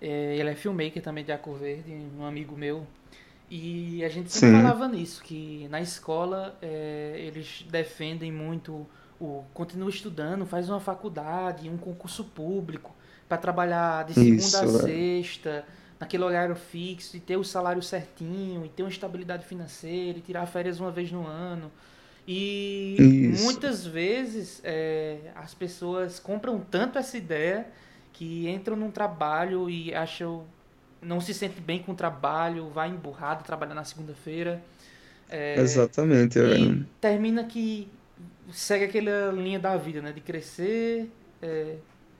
é, 0.01 0.37
ele 0.37 0.49
é 0.49 0.55
filmmaker 0.55 1.01
também 1.01 1.23
de 1.23 1.31
Arco 1.31 1.53
Verde, 1.53 1.91
um 2.17 2.25
amigo 2.25 2.55
meu. 2.55 2.87
E 3.49 4.03
a 4.03 4.09
gente 4.09 4.31
sempre 4.31 4.49
Sim. 4.49 4.61
falava 4.61 4.87
nisso, 4.87 5.23
que 5.23 5.67
na 5.69 5.81
escola 5.81 6.57
é, 6.61 7.15
eles 7.17 7.65
defendem 7.69 8.31
muito 8.31 8.85
o 9.19 9.43
continua 9.53 9.89
estudando, 9.89 10.45
faz 10.45 10.69
uma 10.69 10.79
faculdade, 10.79 11.69
um 11.69 11.77
concurso 11.77 12.23
público, 12.23 12.93
para 13.27 13.37
trabalhar 13.37 14.05
de 14.05 14.13
segunda 14.13 14.37
Isso, 14.37 14.57
a 14.57 14.65
velho. 14.65 15.65
Naquele 15.99 16.23
horário 16.23 16.55
fixo, 16.55 17.17
e 17.17 17.19
ter 17.19 17.37
o 17.37 17.43
salário 17.43 17.81
certinho, 17.81 18.65
e 18.65 18.69
ter 18.69 18.83
uma 18.83 18.89
estabilidade 18.89 19.45
financeira, 19.45 20.17
e 20.17 20.21
tirar 20.21 20.45
férias 20.45 20.79
uma 20.79 20.91
vez 20.91 21.11
no 21.11 21.25
ano. 21.25 21.71
E 22.27 22.95
Isso. 23.31 23.43
muitas 23.43 23.85
vezes 23.85 24.61
é, 24.63 25.17
as 25.35 25.53
pessoas 25.53 26.19
compram 26.19 26.59
tanto 26.59 26.97
essa 26.99 27.17
ideia 27.17 27.65
que 28.11 28.49
entram 28.49 28.75
num 28.75 28.91
trabalho 28.91 29.69
e 29.69 29.93
acham 29.93 30.43
não 31.01 31.21
se 31.21 31.33
sente 31.33 31.61
bem 31.61 31.81
com 31.81 31.91
o 31.91 31.95
trabalho, 31.95 32.69
vai 32.69 32.89
emburrado 32.89 33.43
trabalhar 33.43 33.75
na 33.75 33.83
segunda-feira 33.83 34.61
é, 35.29 35.59
Exatamente, 35.59 36.39
e 36.39 36.41
velho. 36.41 36.87
termina 37.01 37.43
que 37.43 37.87
segue 38.51 38.85
aquela 38.85 39.31
linha 39.31 39.59
da 39.59 39.75
vida, 39.75 40.01
né? 40.01 40.11
De 40.11 40.21
crescer, 40.21 41.09
é, 41.41 41.75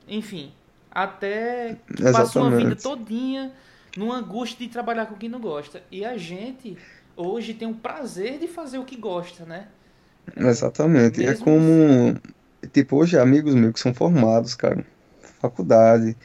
enfim, 0.06 0.52
até 1.02 1.76
que 1.94 2.02
passa 2.02 2.40
uma 2.40 2.50
vida 2.50 2.74
Exatamente. 2.74 2.82
todinha 2.82 3.52
numa 3.96 4.16
angústia 4.16 4.66
de 4.66 4.72
trabalhar 4.72 5.06
com 5.06 5.14
quem 5.14 5.28
não 5.28 5.40
gosta. 5.40 5.82
E 5.90 6.04
a 6.04 6.16
gente 6.16 6.76
hoje 7.16 7.54
tem 7.54 7.68
o 7.68 7.74
prazer 7.74 8.38
de 8.38 8.46
fazer 8.46 8.78
o 8.78 8.84
que 8.84 8.96
gosta, 8.96 9.44
né? 9.44 9.66
Exatamente. 10.36 11.22
É 11.24 11.28
Mesmo 11.30 11.44
como, 11.44 12.16
tipo, 12.72 12.96
hoje 12.96 13.18
amigos 13.18 13.54
meus 13.54 13.72
que 13.74 13.80
são 13.80 13.94
formados, 13.94 14.54
cara, 14.54 14.84
faculdade, 15.40 16.16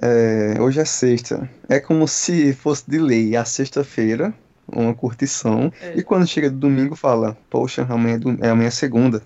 é, 0.00 0.60
hoje 0.60 0.80
é 0.80 0.84
sexta. 0.84 1.48
É 1.68 1.78
como 1.78 2.06
se 2.08 2.52
fosse 2.52 2.90
de 2.90 2.98
lei 2.98 3.36
a 3.36 3.44
sexta-feira, 3.44 4.32
uma 4.66 4.94
curtição, 4.94 5.72
e 5.94 6.00
é, 6.00 6.02
quando 6.02 6.26
chega 6.26 6.50
do 6.50 6.56
domingo 6.56 6.96
fala, 6.96 7.36
poxa, 7.50 7.86
amanhã 7.88 8.14
é, 8.14 8.18
dom- 8.18 8.38
é 8.40 8.48
amanhã 8.48 8.68
é 8.68 8.70
segunda, 8.70 9.22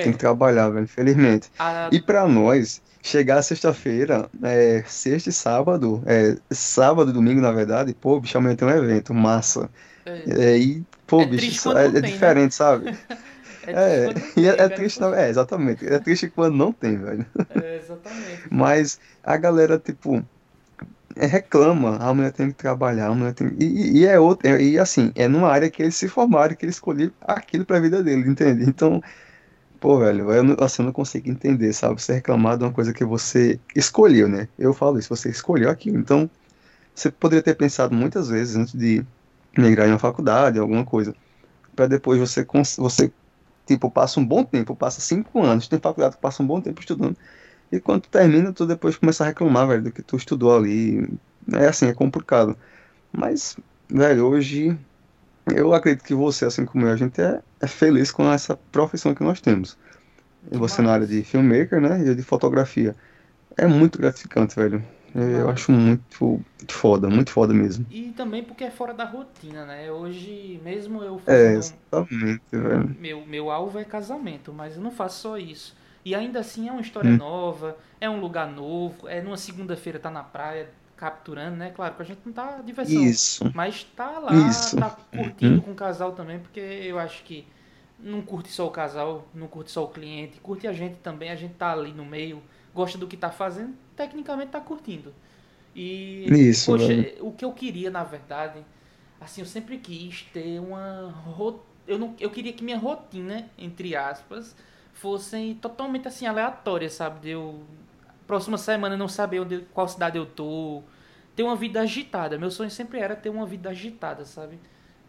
tem 0.00 0.12
que 0.12 0.18
é, 0.18 0.18
trabalhar, 0.18 0.68
velho, 0.70 0.84
infelizmente. 0.84 1.50
a, 1.58 1.90
E 1.90 2.00
pra 2.00 2.26
nós, 2.28 2.82
chegar 3.02 3.42
sexta-feira, 3.42 4.30
é, 4.42 4.82
sexta 4.84 5.30
e 5.30 5.32
sábado, 5.32 6.02
é, 6.06 6.36
sábado 6.54 7.10
e 7.10 7.14
domingo, 7.14 7.40
na 7.40 7.52
verdade, 7.52 7.94
pô, 7.94 8.20
bicho, 8.20 8.36
amanhã 8.38 8.56
tem 8.56 8.66
um 8.68 8.70
evento, 8.70 9.14
massa. 9.14 9.70
é, 10.04 10.12
É, 10.26 10.58
e, 10.58 10.86
pô, 11.06 11.24
é 11.24 11.26
bicho, 11.26 11.72
é, 11.76 11.86
é 11.98 12.00
tem, 12.00 12.18
né? 12.20 12.40
diferente, 12.40 12.54
sabe? 12.54 12.92
É 13.66 13.74
triste 13.74 14.00
É, 14.00 14.06
quando 14.06 14.20
não 14.20 14.32
e 14.36 14.46
é, 14.48 14.50
tem, 14.52 14.64
é 14.64 14.68
triste, 14.68 15.00
não, 15.00 15.14
é, 15.14 15.28
exatamente. 15.28 15.86
É 15.86 15.98
triste 16.00 16.30
quando 16.30 16.56
não 16.56 16.72
tem, 16.72 16.96
velho. 16.98 17.26
É, 17.48 17.76
exatamente. 17.76 18.48
Mas 18.50 18.98
a 19.22 19.36
galera, 19.36 19.78
tipo, 19.78 20.26
é, 21.16 21.26
reclama, 21.26 21.96
a 21.98 22.12
mulher 22.14 22.32
tem 22.32 22.48
que 22.50 22.54
trabalhar, 22.56 23.08
a 23.08 23.14
mulher 23.14 23.34
tem... 23.34 23.48
E, 23.60 23.98
e 23.98 24.02
e 24.02 24.06
é 24.06 24.18
outra, 24.20 24.60
e 24.62 24.78
assim, 24.78 25.12
é 25.14 25.28
numa 25.28 25.48
área 25.50 25.70
que 25.70 25.82
eles 25.82 25.96
se 25.96 26.08
formaram, 26.08 26.54
que 26.56 26.64
eles 26.64 26.76
escolheram 26.76 27.14
aquilo 27.20 27.64
pra 27.66 27.80
vida 27.80 28.02
dele, 28.02 28.28
entende? 28.30 28.64
Então, 28.64 29.00
pô, 29.80 29.98
velho, 30.00 30.30
eu 30.32 30.56
assim, 30.64 30.82
não 30.82 30.92
consigo 30.92 31.28
entender, 31.30 31.72
sabe? 31.72 32.00
Você 32.00 32.14
reclamar 32.14 32.58
de 32.58 32.64
uma 32.64 32.72
coisa 32.72 32.92
que 32.92 33.04
você 33.04 33.60
escolheu, 33.74 34.28
né? 34.28 34.48
Eu 34.58 34.72
falo 34.74 34.98
isso, 34.98 35.08
você 35.08 35.30
escolheu 35.30 35.70
aquilo. 35.70 35.98
Então, 35.98 36.30
você 36.94 37.10
poderia 37.10 37.42
ter 37.42 37.54
pensado 37.54 37.94
muitas 37.94 38.28
vezes 38.28 38.56
antes 38.56 38.74
de 38.74 39.04
migrar 39.56 39.88
em 39.88 39.92
uma 39.92 39.98
faculdade, 39.98 40.58
alguma 40.58 40.84
coisa, 40.84 41.14
pra 41.74 41.86
depois 41.86 42.18
você, 42.20 42.46
você, 42.78 43.12
tipo, 43.66 43.90
passa 43.90 44.20
um 44.20 44.26
bom 44.26 44.44
tempo, 44.44 44.76
passa 44.76 45.00
cinco 45.00 45.42
anos, 45.42 45.68
tem 45.68 45.78
faculdade 45.78 46.16
que 46.16 46.22
passa 46.22 46.42
um 46.42 46.46
bom 46.46 46.60
tempo 46.60 46.80
estudando, 46.80 47.16
e 47.70 47.80
quando 47.80 48.02
termina, 48.08 48.52
tu 48.52 48.66
depois 48.66 48.96
começa 48.96 49.24
a 49.24 49.26
reclamar, 49.28 49.66
velho, 49.68 49.84
do 49.84 49.92
que 49.92 50.02
tu 50.02 50.16
estudou 50.16 50.56
ali. 50.56 51.08
É 51.52 51.66
assim, 51.68 51.86
é 51.86 51.94
complicado. 51.94 52.56
Mas, 53.12 53.56
velho, 53.88 54.26
hoje 54.26 54.78
eu 55.54 55.72
acredito 55.74 56.04
que 56.04 56.14
você, 56.14 56.44
assim 56.46 56.64
como 56.64 56.86
eu, 56.86 56.92
a 56.92 56.96
gente 56.96 57.20
é, 57.20 57.42
é 57.60 57.66
feliz 57.66 58.10
com 58.10 58.30
essa 58.32 58.56
profissão 58.56 59.14
que 59.14 59.22
nós 59.24 59.40
temos. 59.40 59.78
E 60.50 60.56
você 60.58 60.82
na 60.82 60.92
área 60.94 61.06
de 61.06 61.24
filmmaker, 61.24 61.80
né? 61.80 62.00
E 62.00 62.14
de 62.14 62.22
fotografia. 62.22 62.96
É 63.56 63.66
muito 63.66 63.98
gratificante, 63.98 64.56
velho. 64.56 64.84
Eu 65.14 65.50
acho 65.50 65.72
muito 65.72 66.44
foda, 66.70 67.08
muito 67.10 67.30
foda 67.32 67.54
mesmo. 67.54 67.86
E 67.88 68.12
também 68.12 68.42
porque 68.42 68.64
é 68.64 68.70
fora 68.70 68.92
da 68.92 69.04
rotina, 69.04 69.64
né? 69.64 69.90
Hoje, 69.90 70.60
mesmo 70.62 71.02
eu 71.02 71.18
É, 71.26 71.54
exatamente, 71.54 72.42
velho. 72.52 72.96
Meu, 72.96 73.26
meu 73.26 73.50
alvo 73.50 73.78
é 73.78 73.84
casamento, 73.84 74.52
mas 74.52 74.76
eu 74.76 74.82
não 74.82 74.90
faço 74.90 75.20
só 75.20 75.38
isso. 75.38 75.76
E 76.04 76.14
ainda 76.14 76.40
assim 76.40 76.68
é 76.68 76.72
uma 76.72 76.80
história 76.80 77.12
Hum, 77.12 77.18
nova, 77.18 77.76
é 78.00 78.08
um 78.08 78.20
lugar 78.20 78.50
novo, 78.50 79.08
é 79.08 79.20
numa 79.20 79.36
segunda-feira 79.36 79.98
tá 79.98 80.10
na 80.10 80.22
praia 80.22 80.70
capturando, 80.96 81.56
né? 81.56 81.70
Claro 81.70 81.94
que 81.94 82.02
a 82.02 82.04
gente 82.04 82.20
não 82.24 82.32
tá 82.32 82.60
diversão, 82.62 83.12
Isso, 83.12 83.44
mas 83.52 83.84
tá 83.84 84.18
lá, 84.18 84.72
isso. 84.72 84.76
tá 84.78 84.90
curtindo 84.90 85.60
Uhum. 85.60 85.62
com 85.62 85.72
o 85.72 85.74
casal 85.74 86.12
também, 86.12 86.38
porque 86.38 86.60
eu 86.60 86.98
acho 86.98 87.22
que 87.24 87.46
não 87.98 88.22
curte 88.22 88.50
só 88.50 88.66
o 88.66 88.70
casal, 88.70 89.26
não 89.34 89.48
curte 89.48 89.70
só 89.70 89.84
o 89.84 89.88
cliente, 89.88 90.40
curte 90.40 90.66
a 90.66 90.72
gente 90.72 90.96
também, 90.98 91.30
a 91.30 91.36
gente 91.36 91.54
tá 91.54 91.72
ali 91.72 91.92
no 91.92 92.04
meio, 92.04 92.42
gosta 92.74 92.98
do 92.98 93.06
que 93.06 93.16
tá 93.16 93.30
fazendo, 93.30 93.74
tecnicamente 93.96 94.50
tá 94.52 94.60
curtindo. 94.60 95.14
E, 95.74 96.38
Isso, 96.50 96.62
poxa, 96.64 96.94
velho. 96.94 97.10
o 97.20 97.32
que 97.32 97.44
eu 97.44 97.52
queria, 97.52 97.90
na 97.90 98.02
verdade, 98.04 98.64
assim, 99.20 99.40
eu 99.42 99.46
sempre 99.46 99.78
quis 99.78 100.22
ter 100.32 100.58
uma 100.60 101.14
eu 101.86 101.98
não 101.98 102.14
eu 102.18 102.30
queria 102.30 102.52
que 102.52 102.64
minha 102.64 102.78
rotina, 102.78 103.48
entre 103.58 103.94
aspas, 103.94 104.56
fossem 104.92 105.54
totalmente 105.54 106.08
assim 106.08 106.26
aleatórias, 106.26 106.94
sabe? 106.94 107.20
De 107.20 107.30
eu 107.30 107.62
próxima 108.26 108.58
semana 108.58 108.96
não 108.96 109.08
saber 109.08 109.40
onde, 109.40 109.60
qual 109.72 109.88
cidade 109.88 110.18
eu 110.18 110.26
tô, 110.26 110.82
ter 111.34 111.42
uma 111.42 111.56
vida 111.56 111.80
agitada. 111.80 112.38
Meu 112.38 112.50
sonho 112.50 112.70
sempre 112.70 112.98
era 112.98 113.14
ter 113.14 113.28
uma 113.28 113.46
vida 113.46 113.70
agitada, 113.70 114.24
sabe? 114.24 114.58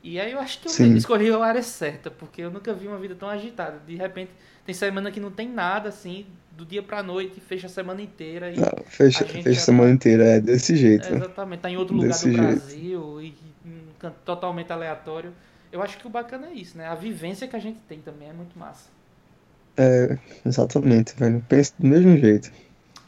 E 0.03 0.19
aí 0.19 0.31
eu 0.31 0.39
acho 0.39 0.59
que 0.59 0.67
eu 0.67 0.71
Sim. 0.71 0.95
escolhi 0.95 1.31
a 1.31 1.43
área 1.43 1.63
certa, 1.63 2.09
porque 2.11 2.41
eu 2.41 2.51
nunca 2.51 2.73
vi 2.73 2.87
uma 2.87 2.97
vida 2.97 3.15
tão 3.15 3.29
agitada. 3.29 3.79
De 3.85 3.95
repente, 3.95 4.31
tem 4.65 4.73
semana 4.73 5.11
que 5.11 5.19
não 5.19 5.31
tem 5.31 5.49
nada 5.49 5.89
assim, 5.89 6.25
do 6.51 6.65
dia 6.65 6.81
pra 6.81 7.03
noite, 7.03 7.39
fecha 7.39 7.67
a 7.67 7.69
semana 7.69 8.01
inteira 8.01 8.51
e 8.51 8.57
Não, 8.57 8.67
a 8.67 8.83
fecha, 8.89 9.25
gente 9.25 9.43
fecha 9.43 9.49
a 9.49 9.53
já 9.53 9.59
semana 9.59 9.89
tá 9.89 9.95
inteira, 9.95 10.23
é 10.23 10.39
desse 10.39 10.73
é, 10.73 10.75
jeito, 10.75 11.13
exatamente, 11.13 11.59
tá 11.59 11.69
em 11.69 11.77
outro 11.77 11.95
lugar 11.95 12.07
do 12.07 12.11
desse 12.13 12.31
jeito. 12.31 12.41
Brasil 12.41 13.21
e 13.21 13.35
um 13.65 14.11
totalmente 14.23 14.71
aleatório. 14.71 15.33
Eu 15.71 15.81
acho 15.81 15.97
que 15.97 16.07
o 16.07 16.09
bacana 16.09 16.47
é 16.47 16.53
isso, 16.53 16.77
né? 16.77 16.87
A 16.87 16.95
vivência 16.95 17.47
que 17.47 17.55
a 17.55 17.59
gente 17.59 17.79
tem 17.81 17.99
também 17.99 18.29
é 18.29 18.33
muito 18.33 18.57
massa. 18.57 18.89
É, 19.75 20.17
exatamente, 20.45 21.15
velho. 21.15 21.43
Penso 21.47 21.73
do 21.77 21.87
mesmo 21.87 22.17
jeito. 22.17 22.51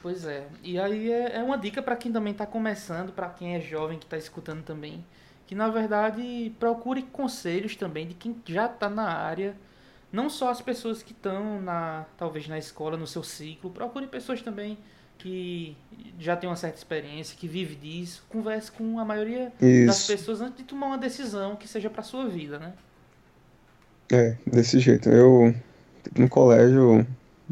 Pois 0.01 0.25
é. 0.25 0.47
E 0.63 0.79
aí 0.79 1.11
é, 1.11 1.37
é 1.37 1.43
uma 1.43 1.57
dica 1.57 1.81
pra 1.81 1.95
quem 1.95 2.11
também 2.11 2.33
tá 2.33 2.45
começando, 2.45 3.11
pra 3.11 3.29
quem 3.29 3.55
é 3.55 3.61
jovem 3.61 3.99
que 3.99 4.05
tá 4.05 4.17
escutando 4.17 4.63
também, 4.63 5.05
que 5.45 5.53
na 5.55 5.67
verdade 5.69 6.55
procure 6.59 7.03
conselhos 7.03 7.75
também 7.75 8.07
de 8.07 8.13
quem 8.13 8.41
já 8.45 8.67
tá 8.69 8.89
na 8.89 9.09
área, 9.09 9.57
não 10.11 10.29
só 10.29 10.49
as 10.49 10.61
pessoas 10.61 11.03
que 11.03 11.11
estão 11.11 11.61
na 11.61 12.05
talvez 12.17 12.47
na 12.47 12.57
escola, 12.57 12.97
no 12.97 13.07
seu 13.07 13.23
ciclo, 13.23 13.71
procure 13.71 14.07
pessoas 14.07 14.41
também 14.41 14.77
que 15.17 15.77
já 16.17 16.35
têm 16.37 16.49
uma 16.49 16.55
certa 16.55 16.77
experiência, 16.77 17.37
que 17.37 17.47
vive 17.47 17.75
disso, 17.75 18.25
converse 18.29 18.71
com 18.71 18.99
a 18.99 19.05
maioria 19.05 19.53
das 19.85 19.99
Isso, 19.99 20.07
pessoas 20.07 20.41
antes 20.41 20.57
de 20.59 20.63
tomar 20.63 20.87
uma 20.87 20.97
decisão 20.97 21.57
que 21.57 21.67
seja 21.67 21.89
pra 21.89 22.03
sua 22.03 22.27
vida, 22.29 22.57
né? 22.57 22.73
é, 24.11 24.37
desse 24.45 24.79
jeito. 24.79 25.09
Eu, 25.09 25.53
no 26.17 26.29
colégio, 26.29 27.05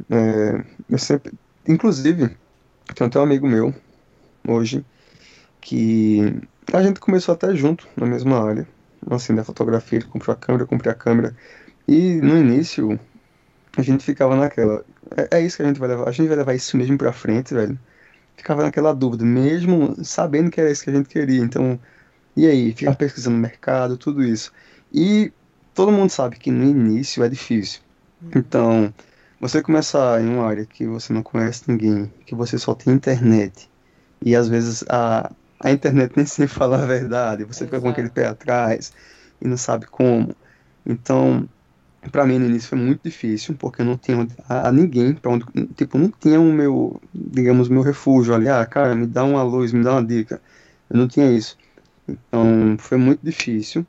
é, 0.09 0.65
eu 0.89 0.97
sempre. 0.97 1.33
Inclusive, 1.67 2.35
tem 2.95 3.07
até 3.07 3.19
um 3.19 3.23
amigo 3.23 3.47
meu, 3.47 3.73
hoje, 4.47 4.85
que 5.59 6.33
a 6.73 6.81
gente 6.81 6.99
começou 6.99 7.33
até 7.33 7.53
junto, 7.55 7.87
na 7.95 8.05
mesma 8.05 8.43
área, 8.43 8.67
assim, 9.09 9.35
da 9.35 9.43
fotografia. 9.43 9.99
Ele 9.99 10.07
comprou 10.07 10.33
a 10.33 10.37
câmera, 10.37 10.63
eu 10.63 10.67
comprei 10.67 10.91
a 10.91 10.95
câmera. 10.95 11.35
E 11.87 12.15
no 12.15 12.37
início, 12.37 12.99
a 13.77 13.81
gente 13.81 14.03
ficava 14.03 14.35
naquela. 14.35 14.83
É, 15.15 15.37
é 15.37 15.41
isso 15.41 15.57
que 15.57 15.63
a 15.63 15.65
gente 15.65 15.79
vai 15.79 15.89
levar. 15.89 16.07
A 16.07 16.11
gente 16.11 16.27
vai 16.27 16.37
levar 16.37 16.53
isso 16.53 16.75
mesmo 16.77 16.97
pra 16.97 17.13
frente, 17.13 17.53
velho. 17.53 17.77
Ficava 18.35 18.63
naquela 18.63 18.93
dúvida, 18.93 19.25
mesmo 19.25 19.95
sabendo 20.03 20.51
que 20.51 20.61
era 20.61 20.71
isso 20.71 20.83
que 20.83 20.89
a 20.89 20.93
gente 20.93 21.09
queria. 21.09 21.41
Então, 21.41 21.79
e 22.35 22.45
aí? 22.45 22.73
Ficava 22.73 22.95
pesquisando 22.95 23.35
no 23.35 23.41
mercado, 23.41 23.97
tudo 23.97 24.23
isso. 24.23 24.51
E 24.93 25.31
todo 25.73 25.91
mundo 25.91 26.09
sabe 26.09 26.37
que 26.37 26.51
no 26.51 26.63
início 26.63 27.23
é 27.23 27.29
difícil. 27.29 27.81
Uhum. 28.21 28.31
Então, 28.35 28.93
você 29.39 29.61
começar 29.61 30.21
em 30.21 30.27
uma 30.29 30.45
área 30.47 30.65
que 30.65 30.85
você 30.87 31.13
não 31.13 31.23
conhece 31.23 31.63
ninguém, 31.67 32.11
que 32.25 32.35
você 32.35 32.57
só 32.57 32.73
tem 32.75 32.93
internet, 32.93 33.69
e 34.21 34.35
às 34.35 34.47
vezes 34.49 34.83
a, 34.89 35.31
a 35.59 35.71
internet 35.71 36.13
nem 36.17 36.25
sempre 36.25 36.53
fala 36.53 36.83
a 36.83 36.85
verdade, 36.85 37.43
você 37.45 37.65
fica 37.65 37.81
com 37.81 37.89
aquele 37.89 38.07
Exato. 38.07 38.21
pé 38.21 38.27
atrás 38.27 38.93
e 39.41 39.47
não 39.47 39.57
sabe 39.57 39.85
como. 39.87 40.35
Então, 40.85 41.47
pra 42.11 42.25
mim 42.25 42.39
no 42.39 42.45
início 42.47 42.69
foi 42.69 42.77
muito 42.77 43.01
difícil, 43.03 43.55
porque 43.57 43.81
eu 43.81 43.85
não 43.85 43.97
tinha 43.97 44.27
a, 44.47 44.69
a 44.69 44.71
ninguém 44.71 45.13
para 45.15 45.31
onde, 45.31 45.45
tipo, 45.75 45.97
não 45.97 46.09
tinha 46.11 46.39
o 46.39 46.51
meu, 46.53 47.01
digamos, 47.13 47.69
meu 47.69 47.81
refúgio 47.81 48.33
ali, 48.35 48.49
ah, 48.49 48.65
cara, 48.65 48.95
me 48.95 49.07
dá 49.07 49.23
uma 49.23 49.43
luz, 49.43 49.73
me 49.73 49.83
dá 49.83 49.93
uma 49.93 50.05
dica. 50.05 50.41
Eu 50.89 50.97
não 50.97 51.07
tinha 51.07 51.31
isso. 51.31 51.57
Então, 52.07 52.77
foi 52.79 52.97
muito 52.97 53.21
difícil. 53.23 53.85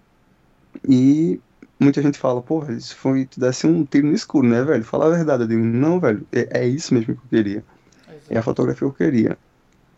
E 0.89 1.41
muita 1.79 2.03
gente 2.03 2.19
fala, 2.19 2.43
pô, 2.43 2.65
isso 2.71 2.97
foi, 2.97 3.27
tu 3.27 3.41
desse 3.41 3.67
um 3.67 3.85
tiro 3.85 4.07
no 4.07 4.15
escuro, 4.15 4.47
né, 4.47 4.63
velho? 4.63 4.85
Fala 4.85 5.07
a 5.07 5.17
verdade. 5.17 5.45
Eu 5.45 5.49
digo, 5.49 5.63
não, 5.63 6.01
velho, 6.01 6.27
é, 6.33 6.61
é 6.61 6.67
isso 6.67 6.95
mesmo 6.95 7.15
que 7.15 7.21
eu 7.21 7.29
queria. 7.29 7.65
É 8.09 8.13
a 8.13 8.15
Exato. 8.33 8.45
fotografia 8.45 8.79
que 8.79 8.85
eu 8.85 8.93
queria. 8.93 9.39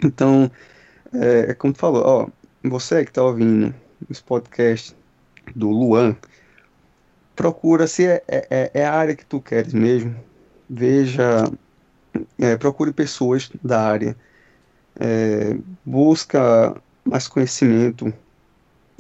Então, 0.03 0.51
é, 1.13 1.51
é 1.51 1.55
como 1.55 1.73
tu 1.73 1.79
falou, 1.79 2.03
ó, 2.05 2.29
você 2.63 3.05
que 3.05 3.13
tá 3.13 3.23
ouvindo 3.23 3.75
os 4.09 4.21
podcasts 4.21 4.95
do 5.55 5.71
Luan, 5.71 6.17
procura 7.35 7.87
se 7.87 8.07
é, 8.07 8.23
é, 8.29 8.47
é 8.51 8.71
é 8.75 8.87
a 8.87 8.93
área 8.95 9.17
que 9.17 9.25
tu 9.25 9.41
queres 9.41 9.73
mesmo. 9.73 10.15
Veja, 10.69 11.45
é, 12.39 12.57
procure 12.57 12.93
pessoas 12.93 13.51
da 13.63 13.83
área. 13.83 14.17
É, 14.99 15.57
busca 15.85 16.77
mais 17.05 17.27
conhecimento 17.27 18.13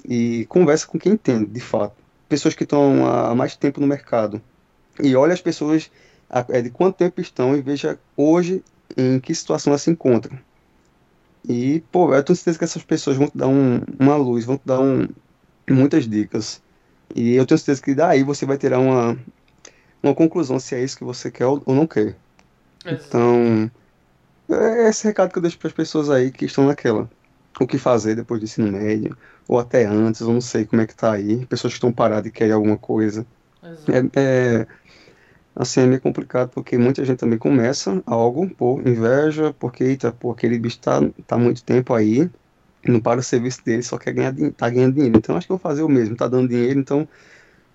e 0.05 0.47
conversa 0.49 0.87
com 0.87 0.99
quem 0.99 1.13
entende, 1.13 1.47
de 1.47 1.61
fato. 1.61 2.00
Pessoas 2.31 2.55
que 2.55 2.65
estão 2.65 3.07
há 3.07 3.35
mais 3.35 3.55
tempo 3.57 3.81
no 3.81 3.87
mercado. 3.87 4.41
E 5.03 5.15
olha 5.17 5.35
as 5.35 5.43
pessoas 5.43 5.91
é, 6.49 6.63
de 6.63 6.71
quanto 6.71 6.97
tempo 6.97 7.21
estão 7.21 7.57
e 7.57 7.61
veja 7.61 7.99
hoje 8.17 8.63
em 8.97 9.21
que 9.21 9.35
situação 9.35 9.73
elas 9.73 9.83
se 9.83 9.91
encontram. 9.91 10.39
E, 11.49 11.81
pô, 11.91 12.15
eu 12.15 12.23
tenho 12.23 12.37
certeza 12.37 12.59
que 12.59 12.65
essas 12.65 12.83
pessoas 12.85 13.17
vão 13.17 13.29
te 13.29 13.37
dar 13.37 13.49
um- 13.49 13.81
uma 13.99 14.17
luz, 14.17 14.45
vão 14.45 14.57
te 14.57 14.63
dar 14.65 14.81
um- 14.81 15.09
muitas 15.69 16.09
dicas. 16.09 16.63
E 17.15 17.35
eu 17.35 17.45
tenho 17.47 17.59
certeza 17.59 17.83
que 17.83 17.95
daí 17.95 18.23
você 18.23 18.47
vai 18.47 18.57
tirar 18.59 18.79
uma, 18.79 19.19
uma 20.03 20.15
conclusão 20.15 20.61
se 20.61 20.75
é 20.75 20.85
isso 20.85 20.99
que 20.99 21.05
você 21.05 21.31
quer 21.31 21.47
ou 21.47 21.63
ou 21.67 21.75
não 21.75 21.87
quer. 21.87 22.17
Exato. 22.85 23.07
Então, 23.09 23.71
é 24.51 24.89
esse 24.89 25.07
recado 25.07 25.33
que 25.33 25.39
eu 25.39 25.43
deixo 25.43 25.59
para 25.59 25.69
as 25.69 25.75
pessoas 25.75 26.11
aí 26.11 26.31
que 26.31 26.45
estão 26.45 26.67
naquela. 26.67 27.11
O 27.59 27.67
que 27.67 27.79
fazer 27.79 28.15
depois 28.15 28.41
do 28.41 28.45
ensino 28.45 28.71
médio, 28.71 29.17
ou 29.49 29.59
até 29.59 29.85
antes, 29.85 30.21
eu 30.21 30.33
não 30.33 30.41
sei 30.41 30.65
como 30.65 30.83
é 30.83 30.87
que 30.87 30.95
tá 30.95 31.13
aí. 31.13 31.45
Pessoas 31.47 31.73
que 31.73 31.79
estão 31.79 31.93
paradas 31.93 32.27
e 32.27 32.33
querem 32.33 32.53
alguma 32.53 32.77
coisa. 32.77 33.27
É, 33.89 34.21
é, 34.61 34.67
assim, 35.55 35.81
é 35.81 35.87
meio 35.87 36.01
complicado 36.01 36.51
porque 36.51 36.79
muita 36.79 37.05
gente 37.05 37.19
também 37.19 37.39
começa 37.39 38.03
algo 38.07 38.49
por 38.49 38.87
inveja, 38.87 39.55
porque, 39.59 39.85
eita, 39.85 40.13
pô, 40.13 40.31
aquele 40.31 40.59
bicho 40.59 40.79
tá, 40.79 41.01
tá 41.27 41.37
muito 41.37 41.65
tempo 41.65 41.93
aí, 41.93 42.31
não 42.87 43.01
para 43.01 43.21
o 43.21 43.23
serviço 43.23 43.65
dele, 43.65 43.83
só 43.83 43.99
quer 43.99 44.13
ganhar, 44.13 44.35
tá 44.57 44.71
ganhando 44.71 44.95
dinheiro. 44.95 45.19
Então 45.19 45.37
acho 45.37 45.47
que 45.47 45.53
eu 45.53 45.59
vou 45.59 45.63
fazer 45.63 45.83
o 45.83 45.89
mesmo, 45.89 46.17
tá 46.17 46.29
dando 46.29 46.49
dinheiro, 46.49 46.79
então 46.79 47.07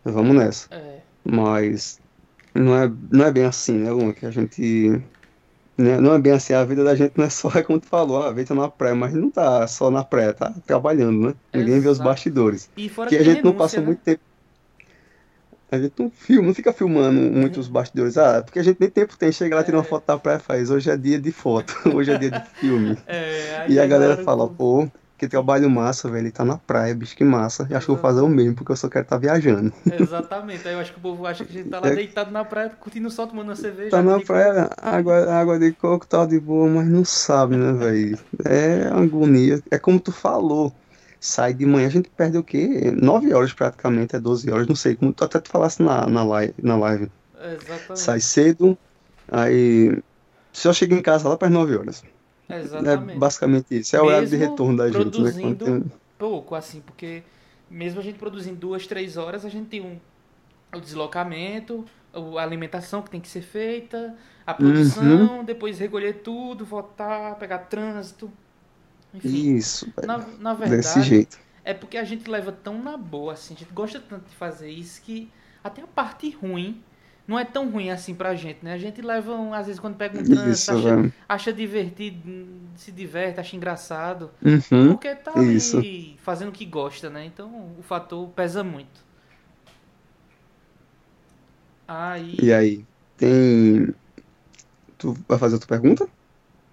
vamos 0.04 0.36
nessa. 0.36 0.68
É, 0.74 1.00
Mas 1.24 2.00
não 2.54 2.76
é, 2.76 2.92
não 3.12 3.26
é 3.26 3.32
bem 3.32 3.46
assim, 3.46 3.74
né, 3.74 3.92
Luan? 3.92 4.14
Que 4.14 4.26
a 4.26 4.32
gente. 4.32 5.02
Né, 5.78 6.00
Não 6.00 6.14
é 6.14 6.20
bem 6.20 6.32
assim, 6.34 6.54
a 6.54 6.64
vida 6.64 6.84
da 6.84 6.96
gente 6.96 7.18
não 7.18 7.26
é 7.26 7.30
só, 7.30 7.50
é 7.58 7.64
como 7.64 7.80
tu 7.80 7.88
falou, 7.88 8.22
a 8.24 8.32
vida 8.32 8.48
tá 8.50 8.56
na 8.56 8.70
praia, 8.70 8.96
mas 8.96 9.14
não 9.14 9.30
tá 9.30 9.68
só 9.68 9.90
na 9.92 10.04
praia, 10.04 10.34
tá 10.34 10.54
trabalhando, 10.66 11.30
né? 11.30 11.36
Ninguém 11.54 11.80
vê 11.80 11.88
os 11.90 11.98
Exato. 11.98 12.10
bastidores. 12.10 12.70
E 12.78 12.90
fora 12.90 13.10
Que 13.10 13.18
que 13.18 13.22
a 13.22 13.26
gente 13.26 13.44
não 13.44 13.52
renúncia, 13.52 13.58
passa 13.58 13.80
né? 13.82 13.86
muito 13.88 14.02
tempo. 14.02 14.22
A 15.72 15.80
gente 15.80 15.94
não 16.00 16.10
filma, 16.12 16.48
não 16.48 16.54
fica 16.54 16.72
filmando 16.72 17.20
muito 17.20 17.60
os 17.60 17.68
bastidores. 17.68 18.18
Ah, 18.18 18.42
porque 18.44 18.60
a 18.60 18.64
gente 18.64 18.80
nem 18.80 18.90
tempo 18.90 19.18
tem. 19.18 19.32
Chega 19.32 19.56
lá, 19.56 19.64
tira 19.64 19.76
uma 19.78 19.84
É. 19.84 19.88
foto 19.88 20.06
da 20.06 20.18
praia 20.18 20.38
e 20.38 20.40
faz. 20.40 20.70
Hoje 20.70 20.90
é 20.90 20.96
dia 20.96 21.20
de 21.20 21.32
foto, 21.32 21.74
hoje 21.94 22.12
é 22.12 22.18
dia 22.18 22.32
de 22.32 22.42
filme. 22.52 22.98
É, 23.08 23.66
E 23.70 23.80
a 23.80 23.86
galera 23.86 24.24
fala, 24.24 24.48
pô, 24.48 24.88
que 25.18 25.28
trabalho 25.28 25.70
massa, 25.70 26.10
velho. 26.10 26.24
Ele 26.24 26.32
tá 26.32 26.44
na 26.44 26.58
praia, 26.58 26.94
bicho, 26.94 27.16
que 27.16 27.24
massa. 27.24 27.68
E 27.70 27.74
acho 27.76 27.86
que 27.86 27.92
vou 27.94 28.02
fazer 28.02 28.22
o 28.22 28.28
mesmo, 28.28 28.56
porque 28.56 28.72
eu 28.72 28.76
só 28.76 28.90
quero 28.90 29.04
estar 29.04 29.18
viajando. 29.18 29.72
Exatamente. 30.00 30.68
Aí 30.68 30.74
eu 30.74 30.80
acho 30.80 30.92
que 30.92 31.00
o 31.00 31.02
povo 31.02 31.26
acha 31.26 31.46
que 31.46 31.52
a 31.52 31.62
gente 31.62 31.70
tá 31.70 31.80
lá 31.80 31.88
É. 31.88 31.96
deitado 31.96 32.32
na 32.32 32.44
praia, 32.44 32.70
curtindo 32.70 33.08
o 33.08 33.12
sol, 33.12 33.28
tomando 33.28 33.48
uma 33.50 33.56
cerveja. 33.56 33.92
Tá 33.92 34.02
na 34.04 34.20
praia, 34.20 34.70
água, 34.78 35.34
água 35.34 35.58
de 35.60 35.72
coco 35.72 36.06
tá 36.06 36.26
de 36.26 36.40
boa, 36.40 36.68
mas 36.68 36.88
não 36.88 37.06
sabe, 37.06 37.56
né, 37.56 37.72
velho? 37.74 38.20
É 38.44 38.88
agonia. 38.94 39.62
É 39.72 39.78
como 39.80 40.00
tu 40.00 40.12
falou. 40.12 40.74
Sai 41.20 41.54
de 41.56 41.66
manhã, 41.66 41.88
a 41.88 41.92
gente 41.92 42.10
perde 42.10 42.38
o 42.38 42.44
quê? 42.44 42.92
9 43.02 43.34
horas 43.34 43.52
praticamente, 43.52 44.16
é 44.16 44.20
12 44.20 44.52
horas, 44.52 44.68
não 44.68 44.76
sei, 44.76 44.96
como 44.96 45.12
tu 45.12 45.24
até 45.24 45.40
tu 45.40 45.50
falasse 45.50 45.82
na, 45.82 46.06
na 46.06 46.24
live, 46.24 46.54
na 46.62 46.76
live. 46.78 47.08
coco. 47.08 47.48
Exatamente. 47.48 48.00
Sai 48.00 48.20
cedo, 48.20 48.78
aí 49.32 49.98
só 50.54 50.72
chega 50.72 50.94
em 50.94 51.02
casa 51.02 51.28
lá 51.28 51.36
para 51.36 51.48
as 51.48 51.54
9 51.54 51.76
horas. 51.78 52.04
É 52.50 52.60
Exatamente. 52.60 53.20
basicamente 53.20 53.76
isso. 53.80 53.96
É 53.96 54.02
o 54.02 54.06
horário 54.06 54.28
de 54.28 54.36
retorno 54.36 54.78
da 54.78 54.92
gente, 54.92 55.22
né? 55.22 55.32
Tem- 55.32 55.84
pouco, 56.18 56.56
assim, 56.56 56.82
porque 56.82 57.24
mesmo 57.70 58.00
a 58.00 58.04
gente 58.04 58.18
produzindo 58.20 58.58
duas, 58.60 58.88
três 58.88 59.18
horas, 59.18 59.46
a 59.46 59.50
gente 59.50 59.68
tem 59.70 59.82
um, 59.82 60.00
o 60.76 60.80
deslocamento, 60.82 61.86
a 62.14 62.44
alimentação 62.44 63.02
que 63.02 63.10
tem 63.10 63.22
que 63.22 63.28
ser 63.28 63.42
feita, 63.42 64.18
a 64.46 64.54
Uhum. 64.60 64.60
produção, 64.62 65.44
depois 65.44 65.80
recolher 65.80 66.22
tudo, 66.24 66.66
voltar, 66.66 67.36
pegar 67.38 67.60
trânsito. 67.60 68.32
Enfim, 69.14 69.50
Isso, 69.58 69.86
na, 70.02 70.18
na 70.20 70.54
Desse 70.64 71.02
verdade, 71.02 71.10
jeito. 71.10 71.38
é 71.64 71.74
porque 71.74 71.98
a 71.98 72.04
gente 72.04 72.30
leva 72.30 72.52
tão 72.52 72.82
na 72.82 72.98
boa, 72.98 73.34
assim, 73.34 73.54
a 73.56 73.58
gente 73.58 73.74
gosta 73.74 74.00
tanto 74.00 74.30
de 74.30 74.36
fazer 74.36 74.70
isso 74.70 75.02
que 75.02 75.32
até 75.64 75.82
a 75.82 75.88
parte 75.88 76.30
ruim 76.32 76.84
não 77.28 77.40
é 77.40 77.46
tão 77.46 77.70
ruim 77.70 77.90
assim 77.90 78.14
pra 78.16 78.36
gente, 78.36 78.64
né? 78.64 78.74
A 78.74 78.78
gente 78.78 79.02
leva, 79.02 79.34
um, 79.34 79.54
às 79.54 79.66
vezes, 79.68 79.80
quando 79.80 79.96
pega 79.98 80.18
um 80.20 80.24
trânsito, 80.26 80.72
Isso, 80.72 80.72
acha, 80.72 81.12
acha 81.28 81.54
divertido, 81.54 82.22
se 82.76 82.92
diverte, 82.92 83.40
acha 83.40 83.56
engraçado. 83.56 84.32
Uhum. 84.44 84.94
Porque 84.94 85.16
tá 85.16 85.40
ali 85.40 85.56
Isso. 85.56 85.82
fazendo 86.20 86.50
o 86.50 86.52
que 86.52 86.66
gosta, 86.66 87.10
né? 87.10 87.26
Então 87.26 87.76
o 87.80 87.84
fator 87.84 88.28
pesa 88.30 88.64
muito. 88.64 89.04
Aí. 91.88 92.36
E 92.42 92.54
aí, 92.54 92.86
tem. 93.18 93.94
Tu 94.98 95.14
vai 95.28 95.38
fazer 95.40 95.56
outra 95.56 95.68
pergunta? 95.68 96.08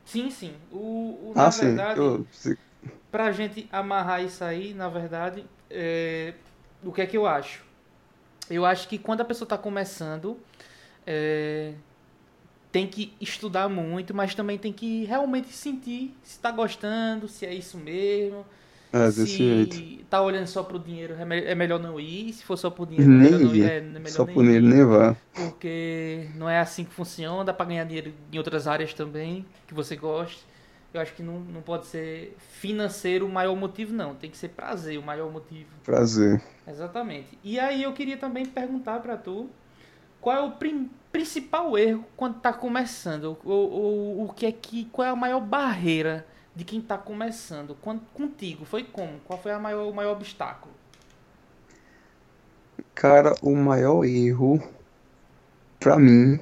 Sim, 0.05 0.31
sim. 0.31 0.55
O, 0.71 1.31
o- 1.31 1.35
na 1.35 1.45
Ah, 1.45 1.51
sim. 1.51 1.67
verdade, 1.67 2.01
Eu- 2.01 2.27
pra 3.11 3.33
gente 3.33 3.69
amarrar 3.73 4.23
isso 4.25 4.43
aí, 4.45 4.75
na 4.75 4.89
verdade, 4.89 5.45
é, 5.71 6.35
o 6.85 6.93
que 6.93 7.03
é 7.03 7.07
que 7.07 7.17
eu 7.17 7.27
acho? 7.27 7.65
Eu 8.51 8.65
acho 8.65 8.89
que 8.89 8.99
quando 8.99 9.21
a 9.21 9.25
pessoa 9.25 9.49
tá 9.49 9.57
começando, 9.57 10.37
é, 11.07 11.73
tem 12.71 12.87
que 12.87 13.13
estudar 13.21 13.69
muito, 13.69 14.15
mas 14.15 14.35
também 14.35 14.59
tem 14.59 14.73
que 14.73 15.05
realmente 15.05 15.53
sentir 15.53 16.15
se 16.23 16.39
tá 16.39 16.51
gostando, 16.51 17.29
se 17.29 17.47
é 17.47 17.55
isso 17.55 17.77
mesmo. 17.79 18.45
É. 18.93 19.11
Se 19.11 20.05
tá 20.11 20.21
olhando 20.21 20.47
só 20.47 20.63
pro 20.63 20.79
dinheiro, 20.79 21.15
é, 21.15 21.53
é 21.53 21.55
melhor 21.55 21.81
não 21.81 21.99
ir. 21.99 22.33
Se 22.35 22.45
for 22.45 22.59
só 22.59 22.69
por 22.69 22.87
dinheiro, 22.87 23.11
é 23.11 23.15
melhor 23.15 23.39
Nem 23.39 23.49
não 23.49 23.55
ir. 23.55 23.65
É, 23.65 23.77
é 23.79 23.81
melhor 23.81 24.09
Só 24.09 24.25
nem 24.27 24.35
por 24.35 24.45
ir, 24.45 24.61
nem 24.61 24.85
vá. 24.85 25.17
Porque 25.35 26.29
não 26.35 26.49
é 26.49 26.61
assim 26.61 26.85
que 26.85 26.93
funciona, 26.93 27.45
dá 27.45 27.55
pra 27.55 27.65
ganhar 27.65 27.85
dinheiro 27.85 28.13
em 28.31 28.37
outras 28.37 28.67
áreas 28.67 28.93
também, 28.93 29.47
que 29.67 29.73
você 29.73 29.97
goste. 29.97 30.45
Eu 30.93 31.01
acho 31.01 31.15
que 31.15 31.23
não, 31.23 31.41
não 31.41 31.63
pode 31.63 31.87
ser 31.87 32.37
financeiro 32.39 33.27
o 33.27 33.33
maior 33.33 33.57
motivo, 33.57 33.95
não. 33.95 34.15
Tem 34.15 34.31
que 34.31 34.37
ser 34.37 34.49
prazer 34.49 34.99
o 34.99 35.03
maior 35.03 35.31
motivo. 35.31 35.71
Prazer. 35.83 36.43
Exatamente. 36.67 37.39
E 37.43 37.59
aí 37.59 37.83
eu 37.83 37.93
queria 37.93 38.17
também 38.17 38.45
perguntar 38.45 39.01
pra 39.01 39.17
tu 39.17 39.49
qual 40.21 40.37
é 40.37 40.41
o 40.41 40.53
principal 41.11 41.77
erro 41.79 42.05
quando 42.17 42.41
tá 42.41 42.53
começando? 42.53 43.37
Ou, 43.45 43.71
ou 43.71 44.25
o 44.27 44.33
que 44.33 44.47
é 44.47 44.53
que 44.53 44.85
qual 44.87 45.09
é 45.09 45.11
a 45.11 45.17
maior 45.17 45.41
barreira 45.41 46.27
de 46.55 46.65
quem 46.65 46.81
tá 46.81 46.99
começando? 46.99 47.75
Quando, 47.81 48.03
contigo 48.13 48.65
foi 48.65 48.85
como? 48.85 49.19
Qual 49.21 49.39
foi 49.39 49.53
a 49.53 49.59
maior, 49.59 49.89
o 49.89 49.95
maior 49.95 50.13
obstáculo? 50.13 50.73
Cara, 52.95 53.35
o 53.43 53.57
maior 53.57 54.05
erro 54.05 54.63
pra 55.81 55.99
mim 55.99 56.39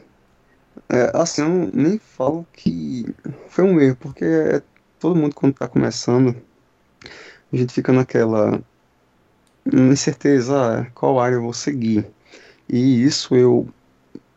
é 0.89 1.11
assim, 1.15 1.43
eu 1.43 1.71
nem 1.73 1.99
falo 1.99 2.47
que 2.53 3.05
foi 3.49 3.65
um 3.65 3.81
erro, 3.81 3.97
porque 3.97 4.25
é, 4.25 4.63
todo 4.99 5.17
mundo 5.17 5.35
quando 5.35 5.55
tá 5.55 5.69
começando, 5.69 6.37
a 7.53 7.57
gente 7.57 7.73
fica 7.73 7.93
naquela 7.93 8.61
incerteza, 9.73 10.81
ah, 10.83 10.91
qual 10.93 11.19
área 11.21 11.37
eu 11.37 11.43
vou 11.43 11.53
seguir. 11.53 12.07
E 12.69 13.03
isso 13.05 13.35
eu, 13.37 13.69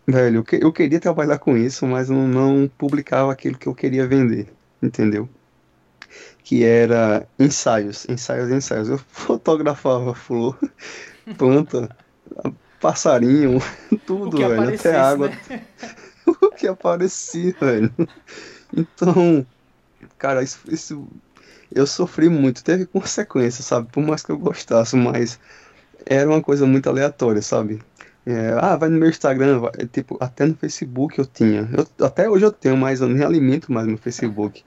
velho, 0.07 0.37
eu, 0.39 0.43
que- 0.45 0.59
eu 0.63 0.73
queria 0.73 0.99
trabalhar 1.01 1.39
com 1.39 1.57
isso, 1.57 1.85
mas 1.87 2.09
eu 2.09 2.17
não 2.17 2.67
publicava 2.69 3.31
aquilo 3.33 3.57
que 3.59 3.67
eu 3.67 3.75
queria 3.75 4.07
vender, 4.07 4.53
entendeu? 4.81 5.29
Que 6.43 6.63
era 6.63 7.27
ensaios, 7.39 8.05
ensaios, 8.09 8.49
ensaios. 8.51 8.89
Eu 8.89 8.97
fotografava 9.07 10.13
flor, 10.13 10.57
planta, 11.37 11.91
passarinho, 12.79 13.59
tudo, 14.05 14.45
velho, 14.45 14.69
até 14.69 14.95
água, 14.95 15.29
né? 15.29 15.37
O 16.27 16.51
que 16.55 16.67
aparecia, 16.67 17.55
velho. 17.59 17.93
Então, 18.75 19.45
cara, 20.17 20.43
isso, 20.43 20.59
isso 20.69 21.07
eu 21.71 21.87
sofri 21.87 22.29
muito, 22.29 22.63
teve 22.63 22.85
consequências, 22.87 23.65
sabe? 23.67 23.89
Por 23.91 24.03
mais 24.03 24.23
que 24.23 24.31
eu 24.31 24.39
gostasse, 24.39 24.95
mas 24.97 25.39
era 26.05 26.29
uma 26.29 26.41
coisa 26.41 26.65
muito 26.67 26.89
aleatória, 26.89 27.41
sabe? 27.41 27.81
É, 28.25 28.51
ah, 28.61 28.77
vai 28.77 28.89
no 28.89 28.99
meu 28.99 29.09
Instagram, 29.09 29.59
vai, 29.59 29.71
é, 29.79 29.87
tipo, 29.87 30.17
até 30.21 30.45
no 30.45 30.55
Facebook 30.57 31.19
eu 31.19 31.25
tinha. 31.25 31.69
Eu- 31.73 32.05
até 32.07 32.29
hoje 32.29 32.45
eu 32.45 32.51
tenho, 32.51 32.77
mas 32.77 33.01
eu 33.01 33.09
nem 33.09 33.23
alimento 33.25 33.71
mais 33.71 33.87
meu 33.87 33.97
Facebook, 33.97 34.63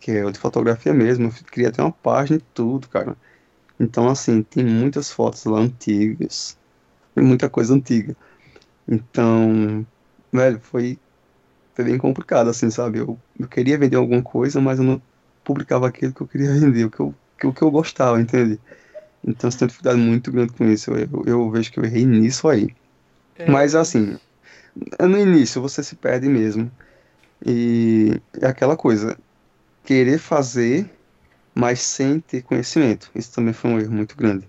que 0.00 0.12
é 0.12 0.24
o 0.24 0.30
de 0.32 0.38
fotografia 0.38 0.94
mesmo. 0.94 1.26
Eu 1.28 1.32
queria 1.52 1.72
ter 1.72 1.82
uma 1.82 1.92
página 1.92 2.38
e 2.38 2.42
tudo, 2.54 2.88
cara. 2.88 3.16
Então, 3.80 4.08
assim, 4.08 4.42
tem 4.42 4.64
muitas 4.64 5.10
fotos 5.12 5.44
lá 5.46 5.58
antigas, 5.60 6.58
tem 7.14 7.24
muita 7.24 7.50
coisa 7.50 7.74
antiga. 7.74 8.16
Então, 8.88 9.86
velho, 10.34 10.60
foi, 10.60 10.98
foi 11.74 11.84
bem 11.84 11.98
complicado, 11.98 12.50
assim, 12.50 12.70
sabe? 12.70 12.98
Eu, 12.98 13.18
eu 13.38 13.48
queria 13.48 13.78
vender 13.78 13.96
alguma 13.96 14.22
coisa, 14.22 14.60
mas 14.60 14.78
eu 14.78 14.84
não 14.84 15.02
publicava 15.44 15.88
aquilo 15.88 16.14
que 16.14 16.22
eu 16.22 16.28
queria 16.28 16.52
vender, 16.54 16.84
o 16.86 16.90
que 16.90 17.00
eu, 17.00 17.14
que, 17.38 17.46
o 17.46 17.52
que 17.54 17.62
eu 17.62 17.70
gostava, 17.70 18.20
entende? 18.20 18.60
Então, 19.26 19.50
você 19.50 19.58
tem 19.58 19.68
dificuldade 19.68 19.98
muito 20.00 20.32
grande 20.32 20.52
com 20.52 20.64
isso. 20.66 20.90
Eu, 20.92 21.08
eu, 21.12 21.24
eu 21.26 21.50
vejo 21.50 21.72
que 21.72 21.80
eu 21.80 21.84
errei 21.84 22.06
nisso 22.06 22.48
aí. 22.48 22.68
É, 23.36 23.50
Mas, 23.50 23.74
assim, 23.74 24.18
no 25.00 25.18
início 25.18 25.60
você 25.62 25.82
se 25.82 25.96
perde 25.96 26.28
mesmo. 26.28 26.70
E 27.46 28.20
é 28.40 28.46
aquela 28.46 28.76
coisa, 28.76 29.18
querer 29.84 30.18
fazer, 30.18 30.90
mas 31.54 31.80
sem 31.80 32.20
ter 32.20 32.42
conhecimento. 32.42 33.10
Isso 33.14 33.32
também 33.32 33.52
foi 33.54 33.70
um 33.70 33.78
erro 33.80 33.92
muito 33.92 34.16
grande. 34.16 34.48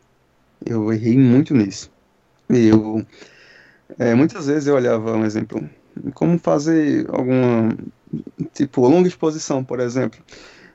Eu 0.66 0.92
errei 0.92 1.18
muito 1.18 1.54
nisso. 1.54 1.92
Eu, 2.50 3.06
é, 4.00 4.14
muitas 4.16 4.48
vezes 4.48 4.68
eu 4.68 4.76
olhava, 4.76 5.14
um 5.16 5.26
exemplo, 5.26 5.70
como 6.14 6.38
fazer 6.40 7.08
alguma, 7.10 7.70
tipo, 8.54 8.88
longa 8.88 9.08
exposição, 9.08 9.64
por 9.64 9.80
exemplo. 9.80 10.20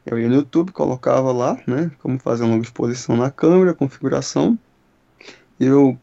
Eu 0.07 0.19
ia 0.19 0.29
no 0.29 0.37
YouTube, 0.37 0.73
colocava 0.73 1.33
lá, 1.33 1.59
né, 1.67 1.91
como 2.01 2.19
fazer 2.19 2.45
uma 2.45 2.53
longa 2.53 2.65
exposição 2.65 3.17
na 3.17 3.31
câmera, 3.31 3.75
configuração. 3.75 4.59
E 5.59 5.67
eu, 5.67 5.99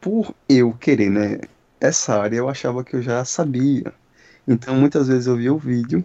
por 0.00 0.34
eu 0.48 0.72
querer, 0.74 1.10
né, 1.10 1.38
essa 1.80 2.20
área, 2.20 2.36
eu 2.36 2.48
achava 2.48 2.84
que 2.84 2.96
eu 2.96 3.02
já 3.02 3.24
sabia. 3.24 3.92
Então, 4.46 4.76
muitas 4.76 5.08
vezes 5.08 5.26
eu 5.26 5.36
via 5.36 5.52
o 5.52 5.58
vídeo, 5.58 6.04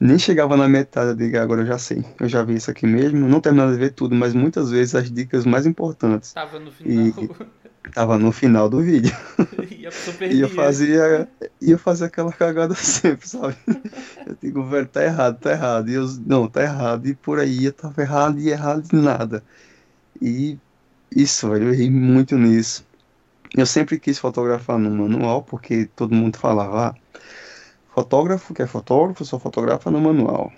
nem 0.00 0.18
chegava 0.18 0.56
na 0.56 0.68
metade, 0.68 1.10
eu 1.10 1.16
digo, 1.16 1.38
"Ah, 1.38 1.42
agora 1.42 1.62
eu 1.62 1.66
já 1.66 1.78
sei. 1.78 2.04
Eu 2.20 2.28
já 2.28 2.42
vi 2.42 2.56
isso 2.56 2.70
aqui 2.70 2.86
mesmo, 2.86 3.28
não 3.28 3.40
terminava 3.40 3.72
de 3.72 3.78
ver 3.78 3.92
tudo, 3.92 4.14
mas 4.14 4.34
muitas 4.34 4.70
vezes 4.70 4.94
as 4.94 5.10
dicas 5.10 5.46
mais 5.46 5.66
importantes 5.66 6.32
Tava 6.32 6.58
no 6.58 6.70
final. 6.72 7.36
Tava 7.94 8.18
no 8.18 8.32
final 8.32 8.68
do 8.68 8.80
vídeo. 8.80 9.16
E 9.78 9.86
a 9.86 9.90
pessoa 9.90 10.26
E 10.26 10.40
eu 10.40 10.48
fazia, 10.48 11.28
eu 11.62 11.78
fazia 11.78 12.08
aquela 12.08 12.32
cagada 12.32 12.74
sempre, 12.76 13.26
sabe? 13.28 13.56
Eu 14.26 14.36
digo, 14.42 14.64
velho, 14.64 14.86
tá 14.86 15.02
errado, 15.02 15.38
tá 15.38 15.52
errado. 15.52 15.88
E 15.88 15.94
eu, 15.94 16.04
não, 16.26 16.48
tá 16.48 16.62
errado. 16.62 17.06
E 17.06 17.14
por 17.14 17.38
aí 17.38 17.66
eu 17.66 17.72
tava 17.72 18.02
errado 18.02 18.38
e 18.38 18.50
errado 18.50 18.82
de 18.82 18.96
nada. 18.96 19.42
E 20.20 20.58
isso, 21.14 21.48
velho, 21.48 21.68
eu 21.68 21.72
errei 21.72 21.90
muito 21.90 22.36
nisso. 22.36 22.84
Eu 23.56 23.66
sempre 23.66 23.98
quis 23.98 24.18
fotografar 24.18 24.78
no 24.78 24.90
manual, 24.90 25.42
porque 25.42 25.86
todo 25.96 26.14
mundo 26.14 26.36
falava, 26.38 26.88
ah, 26.88 27.20
fotógrafo 27.94 28.54
que 28.54 28.62
é 28.62 28.66
fotógrafo 28.66 29.24
só 29.24 29.38
fotografa 29.38 29.90
no 29.90 30.00
manual. 30.00 30.52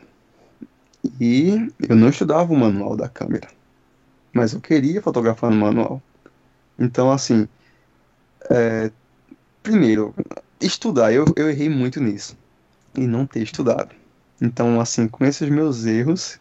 E 1.20 1.72
eu 1.88 1.96
não 1.96 2.08
estudava 2.08 2.52
o 2.52 2.56
manual 2.56 2.96
da 2.96 3.08
câmera, 3.08 3.48
mas 4.34 4.52
eu 4.52 4.60
queria 4.60 5.02
fotografar 5.02 5.50
no 5.50 5.56
manual. 5.56 6.02
Então, 6.80 7.12
assim, 7.12 7.46
é, 8.50 8.90
primeiro, 9.62 10.14
estudar, 10.60 11.12
eu, 11.12 11.26
eu 11.36 11.50
errei 11.50 11.68
muito 11.68 12.00
nisso, 12.00 12.36
e 12.96 13.06
não 13.06 13.26
ter 13.26 13.42
estudado. 13.42 13.94
Então, 14.40 14.80
assim, 14.80 15.06
com 15.06 15.24
esses 15.24 15.48
meus 15.50 15.84
erros, 15.84 16.40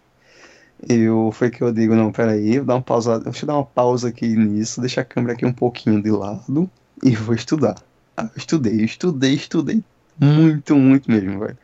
eu 0.88 1.32
foi 1.34 1.49
que 1.49 1.62
eu 1.62 1.71
digo, 1.71 1.93
não, 1.95 2.12
peraí, 2.12 2.58
vou 2.58 2.65
dar 2.65 2.75
uma 2.75 2.82
pausa, 2.82 3.19
deixa 3.19 3.43
eu 3.43 3.47
dar 3.47 3.56
uma 3.56 3.65
pausa 3.65 4.08
aqui 4.08 4.28
nisso, 4.28 4.80
deixa 4.80 5.02
a 5.02 5.06
câmera 5.06 5.34
aqui 5.34 5.45
um 5.45 5.52
pouquinho 5.52 6.02
de 6.02 6.10
lado 6.10 6.69
e 7.04 7.15
vou 7.15 7.36
estudar. 7.36 7.75
Ah, 8.15 8.23
eu 8.23 8.38
estudei, 8.38 8.82
estudei, 8.82 9.34
estudei 9.34 9.84
muito, 10.17 10.75
muito 10.75 11.12
mesmo, 11.12 11.39
velho. 11.39 11.58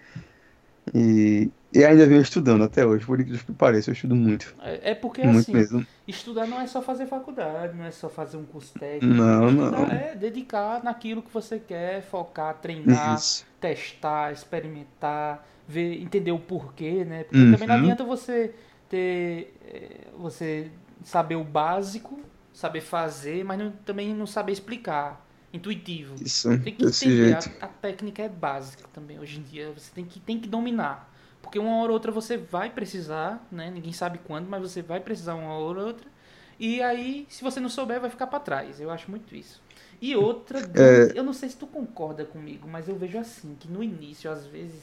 E, 0.94 1.50
e 1.76 1.86
ainda 1.86 2.08
venho 2.08 2.22
estudando 2.22 2.64
até 2.64 2.86
hoje, 2.86 3.06
por 3.06 3.20
incrível 3.20 3.46
que 3.46 3.54
pareça, 3.54 3.90
eu 3.90 3.94
estudo 3.94 4.16
muito, 4.16 4.56
É 4.60 4.92
é 4.92 4.96
porque 4.96 5.22
muito 5.24 5.52
assim, 5.52 5.56
mesmo. 5.56 5.86
estudar 6.08 6.48
não 6.48 6.60
é 6.60 6.68
só 6.68 6.82
fazer 6.82 7.06
faculdade, 7.08 7.76
não 7.78 7.86
é 7.86 7.92
só 7.92 8.10
fazer 8.10 8.38
um 8.38 8.46
curso 8.46 8.74
técnico. 8.78 9.30
Não, 9.30 9.52
não. 9.52 9.86
é 9.90 10.16
dedicar 10.16 10.84
naquilo 10.84 11.22
que 11.22 11.32
você 11.32 11.60
quer, 11.60 12.02
focar, 12.04 12.56
treinar, 12.62 13.26
Isso. 13.26 13.46
testar, 13.60 14.32
experimentar, 14.32 15.46
ver, 15.68 16.02
entender 16.02 16.32
o 16.32 16.40
porquê, 16.40 17.04
né? 17.06 17.24
Porque 17.24 17.46
também 17.46 17.68
não 17.68 17.76
Uhum. 17.76 17.76
adianta 17.76 18.04
você 18.04 18.54
ter, 18.90 19.54
eh, 19.66 20.08
você 20.18 20.72
saber 21.04 21.36
o 21.36 21.44
básico, 21.44 22.20
saber 22.54 22.82
fazer, 22.82 23.44
mas 23.44 23.58
não- 23.60 23.72
também 23.72 24.14
não 24.14 24.26
saber 24.28 24.52
explicar, 24.54 25.26
intuitivo. 25.54 26.22
Isso, 26.22 26.50
Tem 26.64 26.74
que 26.76 26.84
entender, 26.84 27.32
a, 27.34 27.40
a 27.62 27.68
técnica 27.68 28.24
é 28.24 28.30
básica 28.30 28.88
também 28.94 29.20
hoje 29.20 29.40
em 29.40 29.44
dia, 29.44 29.72
você 29.72 29.92
tem 29.94 30.06
que, 30.06 30.20
tem 30.20 30.40
que 30.40 30.48
dominar. 30.48 31.12
Porque 31.46 31.60
uma 31.60 31.78
hora 31.78 31.90
ou 31.90 31.94
outra 31.94 32.12
você 32.12 32.38
vai 32.38 32.72
precisar, 32.72 33.46
né? 33.52 33.70
Ninguém 33.70 33.94
sabe 33.94 34.20
quando, 34.26 34.48
mas 34.50 34.64
você 34.64 34.82
vai 34.82 35.00
precisar 35.00 35.36
uma 35.36 35.54
hora 35.54 35.80
ou 35.80 35.88
outra. 35.88 36.08
E 36.60 36.82
aí, 36.82 37.28
se 37.30 37.44
você 37.44 37.60
não 37.60 37.70
souber, 37.70 38.02
vai 38.02 38.10
ficar 38.10 38.26
pra 38.26 38.40
trás. 38.40 38.82
Eu 38.82 38.90
acho 38.90 39.12
muito 39.12 39.36
isso. 39.36 39.62
E 40.02 40.16
outra, 40.16 40.60
É. 40.60 41.12
eu 41.14 41.24
não 41.24 41.34
sei 41.34 41.48
se 41.50 41.56
tu 41.56 41.68
concorda 41.68 42.26
comigo, 42.26 42.68
mas 42.68 42.90
eu 42.90 42.96
vejo 42.96 43.20
assim, 43.20 43.56
que 43.60 43.68
no 43.68 43.84
início, 43.84 44.30
às 44.32 44.48
vezes, 44.48 44.82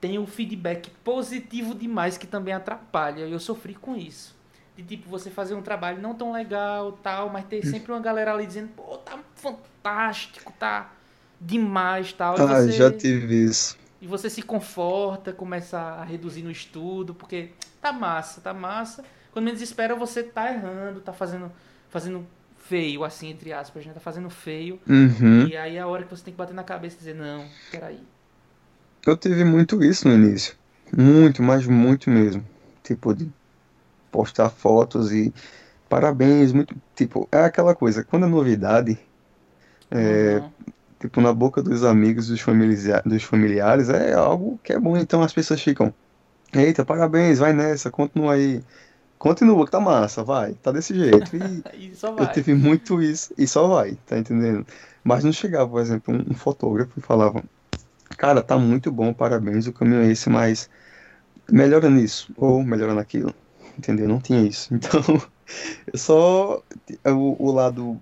tem 0.00 0.18
o 0.18 0.26
feedback 0.26 0.90
positivo 1.04 1.74
demais 1.74 2.16
que 2.16 2.26
também 2.26 2.54
atrapalha. 2.54 3.20
Eu 3.28 3.38
sofri 3.38 3.74
com 3.74 3.94
isso. 3.94 4.34
De 4.74 4.82
tipo, 4.82 5.06
você 5.10 5.30
fazer 5.30 5.54
um 5.54 5.62
trabalho 5.62 6.00
não 6.00 6.14
tão 6.14 6.32
legal, 6.32 6.92
tal, 7.02 7.28
mas 7.28 7.44
ter 7.44 7.62
sempre 7.66 7.92
uma 7.92 8.00
galera 8.00 8.32
ali 8.32 8.46
dizendo, 8.46 8.70
pô, 8.74 8.96
tá 8.96 9.18
fantástico, 9.34 10.50
tá 10.58 10.92
demais, 11.38 12.12
tal. 12.14 12.38
E 12.38 12.40
Ah, 12.40 12.46
você, 12.46 12.72
já 12.72 12.90
tive 12.90 13.44
isso. 13.44 13.77
E 14.00 14.06
você 14.06 14.30
se 14.30 14.42
conforta, 14.42 15.32
começa 15.32 15.78
a 15.78 16.04
reduzir 16.04 16.42
no 16.42 16.50
estudo, 16.50 17.14
porque 17.14 17.50
tá 17.80 17.92
massa, 17.92 18.40
tá 18.40 18.54
massa. 18.54 19.04
Quando 19.32 19.44
menos 19.44 19.60
espera, 19.60 19.94
você 19.94 20.22
tá 20.22 20.52
errando, 20.52 21.00
tá 21.00 21.12
fazendo, 21.12 21.50
fazendo 21.90 22.24
feio, 22.58 23.04
assim, 23.04 23.28
entre 23.30 23.52
aspas, 23.52 23.86
né? 23.86 23.92
Tá 23.92 24.00
fazendo 24.00 24.30
feio. 24.30 24.78
Uhum. 24.88 25.46
E 25.48 25.56
aí 25.56 25.76
é 25.76 25.80
a 25.80 25.86
hora 25.86 26.04
que 26.04 26.10
você 26.10 26.24
tem 26.24 26.32
que 26.32 26.38
bater 26.38 26.54
na 26.54 26.62
cabeça 26.62 26.96
e 26.96 26.98
dizer, 26.98 27.14
não, 27.14 27.44
peraí. 27.70 28.00
Eu 29.06 29.16
tive 29.16 29.44
muito 29.44 29.82
isso 29.82 30.06
no 30.06 30.14
início. 30.14 30.54
Muito, 30.96 31.42
mas 31.42 31.66
muito 31.66 32.10
mesmo. 32.10 32.44
Tipo, 32.82 33.14
de 33.14 33.30
postar 34.10 34.50
fotos 34.50 35.12
e 35.12 35.32
parabéns, 35.88 36.52
muito. 36.52 36.74
Tipo, 36.94 37.28
é 37.32 37.44
aquela 37.44 37.74
coisa, 37.74 38.04
quando 38.04 38.26
é 38.26 38.28
novidade, 38.28 38.98
é, 39.90 40.38
Uhum. 40.38 40.50
Tipo, 41.00 41.20
na 41.20 41.32
boca 41.32 41.62
dos 41.62 41.84
amigos, 41.84 42.28
dos 42.28 42.40
familiares, 42.40 43.04
dos 43.04 43.22
familiares, 43.22 43.88
é 43.88 44.14
algo 44.14 44.58
que 44.62 44.72
é 44.72 44.78
bom. 44.78 44.96
Então 44.96 45.22
as 45.22 45.32
pessoas 45.32 45.62
ficam, 45.62 45.92
eita, 46.52 46.84
parabéns, 46.84 47.38
vai 47.38 47.52
nessa, 47.52 47.90
continua 47.90 48.34
aí. 48.34 48.62
Continua, 49.18 49.64
que 49.64 49.72
tá 49.72 49.80
massa, 49.80 50.22
vai, 50.22 50.54
tá 50.54 50.70
desse 50.70 50.94
jeito. 50.94 51.36
E 51.36 51.62
E 51.74 51.92
eu 52.22 52.32
tive 52.32 52.54
muito 52.54 53.02
isso, 53.02 53.34
e 53.36 53.46
só 53.48 53.66
vai, 53.66 53.98
tá 54.06 54.16
entendendo? 54.16 54.64
Mas 55.02 55.24
não 55.24 55.32
chegava, 55.32 55.68
por 55.68 55.80
exemplo, 55.80 56.14
um, 56.14 56.32
um 56.32 56.34
fotógrafo 56.34 56.92
e 56.98 57.02
falava, 57.02 57.42
cara, 58.16 58.42
tá 58.42 58.56
muito 58.58 58.92
bom, 58.92 59.12
parabéns, 59.12 59.66
o 59.66 59.72
caminho 59.72 60.02
é 60.02 60.10
esse, 60.10 60.30
mas 60.30 60.70
melhora 61.50 61.90
nisso, 61.90 62.32
ou 62.36 62.62
melhora 62.62 62.94
naquilo, 62.94 63.34
entendeu? 63.76 64.08
Não 64.08 64.20
tinha 64.20 64.42
isso. 64.42 64.72
Então, 64.78 65.02
eu 65.90 65.98
só, 65.98 66.62
o, 67.06 67.46
o 67.46 67.50
lado, 67.50 67.98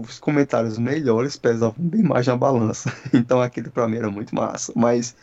os 0.00 0.18
comentários 0.20 0.78
melhores 0.78 1.36
pesavam 1.36 1.76
bem 1.78 2.02
mais 2.02 2.26
na 2.26 2.36
balança. 2.36 2.92
Então 3.14 3.40
aquele 3.42 3.70
pra 3.70 3.88
mim 3.88 3.96
era 3.98 4.10
muito 4.10 4.34
massa. 4.34 4.72
Mas 4.76 5.16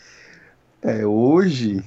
é, 0.81 1.05
hoje, 1.05 1.83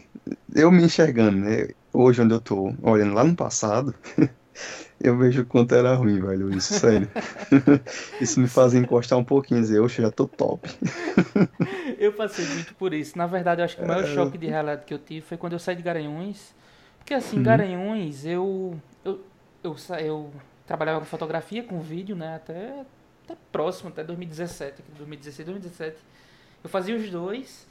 eu 0.55 0.70
me 0.72 0.85
enxergando, 0.85 1.38
né? 1.38 1.68
Hoje 1.92 2.22
onde 2.22 2.35
eu 2.35 2.40
tô, 2.40 2.72
olhando 2.83 3.14
lá 3.14 3.25
no 3.25 3.37
passado, 3.37 3.94
eu 5.01 5.16
vejo 5.18 5.42
o 5.42 5.46
quanto 5.46 5.75
era 5.75 5.94
ruim, 5.94 6.20
velho, 6.20 6.53
isso, 6.57 6.75
sério. 6.75 7.11
Isso 8.20 8.40
me 8.40 8.49
faz 8.49 8.75
encostar 8.75 9.18
um 9.18 9.25
pouquinho 9.25 9.59
e 9.59 9.62
dizer, 9.62 9.81
oxe, 9.81 10.03
já 10.03 10.11
tô 10.11 10.27
top. 10.29 10.68
Eu 11.99 12.12
passei 12.12 12.44
muito 12.46 12.75
por 12.75 12.92
isso. 12.94 13.16
Na 13.16 13.27
verdade, 13.27 13.61
eu 13.61 13.64
acho 13.64 13.77
que 13.77 13.85
o 13.85 13.87
maior 13.87 14.03
É. 14.03 14.07
choque 14.07 14.38
de 14.38 14.46
realidade 14.46 14.85
que 14.85 14.94
eu 14.94 14.99
tive 14.99 15.20
foi 15.27 15.37
quando 15.37 15.55
eu 15.55 15.59
saí 15.59 15.77
de 15.77 15.83
Garanhuns. 15.83 16.55
Porque 16.99 17.14
assim, 17.14 17.37
Uhum. 17.37 17.42
Garanhuns, 17.42 18.25
eu, 18.25 18.77
eu, 19.05 19.20
eu, 19.62 19.77
sa- 19.77 20.01
eu 20.01 20.31
trabalhava 20.67 21.01
com 21.01 21.07
fotografia, 21.07 21.63
com 21.63 21.81
vídeo, 21.81 22.17
né? 22.17 22.37
Até, 22.37 22.85
até 23.25 23.37
próximo, 23.53 23.89
até 23.91 24.03
2017. 24.05 24.81
aqui, 24.83 24.91
2016, 24.99 25.47
2017. 25.47 25.97
Eu 26.65 26.71
fazia 26.71 26.97
os 26.97 27.09
dois. 27.11 27.67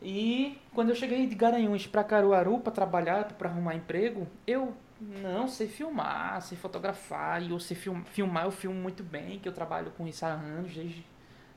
E 0.00 0.58
quando 0.74 0.90
eu 0.90 0.94
cheguei 0.94 1.26
de 1.26 1.34
Garanhuns 1.34 1.86
pra 1.86 2.04
Caruaru 2.04 2.60
pra 2.60 2.72
trabalhar, 2.72 3.24
pra 3.32 3.48
arrumar 3.50 3.74
emprego, 3.74 4.28
eu 4.46 4.72
não 5.00 5.48
sei 5.48 5.66
filmar, 5.66 6.40
sei 6.42 6.56
fotografar. 6.56 7.42
E 7.42 7.50
eu 7.50 7.58
sei 7.58 7.76
film, 7.76 8.02
filmar, 8.04 8.44
eu 8.44 8.50
filmo 8.52 8.78
muito 8.80 9.02
bem, 9.02 9.38
que 9.38 9.48
eu 9.48 9.52
trabalho 9.52 9.90
com 9.96 10.06
isso 10.06 10.24
há 10.24 10.28
anos, 10.28 10.72
desde 10.74 11.04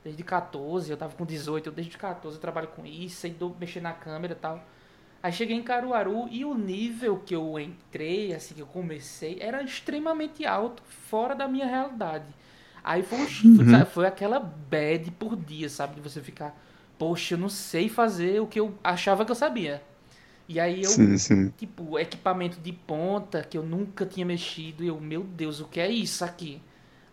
desde 0.04 0.24
14, 0.24 0.90
eu 0.90 0.98
tava 0.98 1.14
com 1.16 1.24
18, 1.24 1.68
eu 1.70 1.72
desde 1.72 1.96
14 1.96 2.36
eu 2.36 2.42
trabalho 2.42 2.70
com 2.70 2.84
isso, 2.84 3.18
sei 3.18 3.30
do- 3.32 3.56
mexer 3.60 3.82
na 3.82 3.94
câmera 3.94 4.34
e 4.34 4.36
tal. 4.36 4.60
Aí 5.24 5.32
cheguei 5.32 5.56
em 5.56 5.64
Caruaru 5.64 6.28
e 6.32 6.44
o 6.44 6.54
nível 6.56 7.20
que 7.20 7.36
eu 7.36 7.60
entrei, 7.60 8.34
assim, 8.34 8.56
que 8.56 8.62
eu 8.62 8.66
comecei, 8.68 9.38
era 9.40 9.62
extremamente 9.64 10.46
alto, 10.46 10.82
fora 10.84 11.36
da 11.36 11.48
minha 11.48 11.66
realidade. 11.68 12.26
Aí 12.84 13.04
foi, 13.04 13.20
um, 13.20 13.28
Uhum. 13.44 13.68
sabe, 13.68 13.90
foi 13.92 14.08
aquela 14.08 14.40
bad 14.40 15.12
por 15.12 15.36
dia, 15.36 15.70
sabe? 15.70 15.96
De 15.96 16.02
você 16.02 16.22
ficar, 16.22 16.58
poxa, 16.98 17.36
eu 17.36 17.38
não 17.38 17.50
sei 17.50 17.88
fazer 17.88 18.42
o 18.42 18.48
que 18.48 18.60
eu 18.60 18.74
achava 18.84 19.24
que 19.26 19.32
eu 19.32 19.36
sabia. 19.36 19.84
E 20.48 20.60
aí 20.60 20.84
eu, 20.84 20.98
Sim, 20.98 21.18
sim. 21.18 21.54
tipo, 21.58 22.00
equipamento 22.00 22.60
de 22.60 22.74
ponta 22.74 23.44
que 23.44 23.58
eu 23.58 23.64
nunca 23.64 24.06
tinha 24.06 24.26
mexido, 24.26 24.84
e 24.84 24.88
eu, 24.88 25.00
meu 25.00 25.24
Deus, 25.24 25.60
o 25.60 25.68
que 25.68 25.80
é 25.80 25.90
isso 25.90 26.26
aqui? 26.26 26.62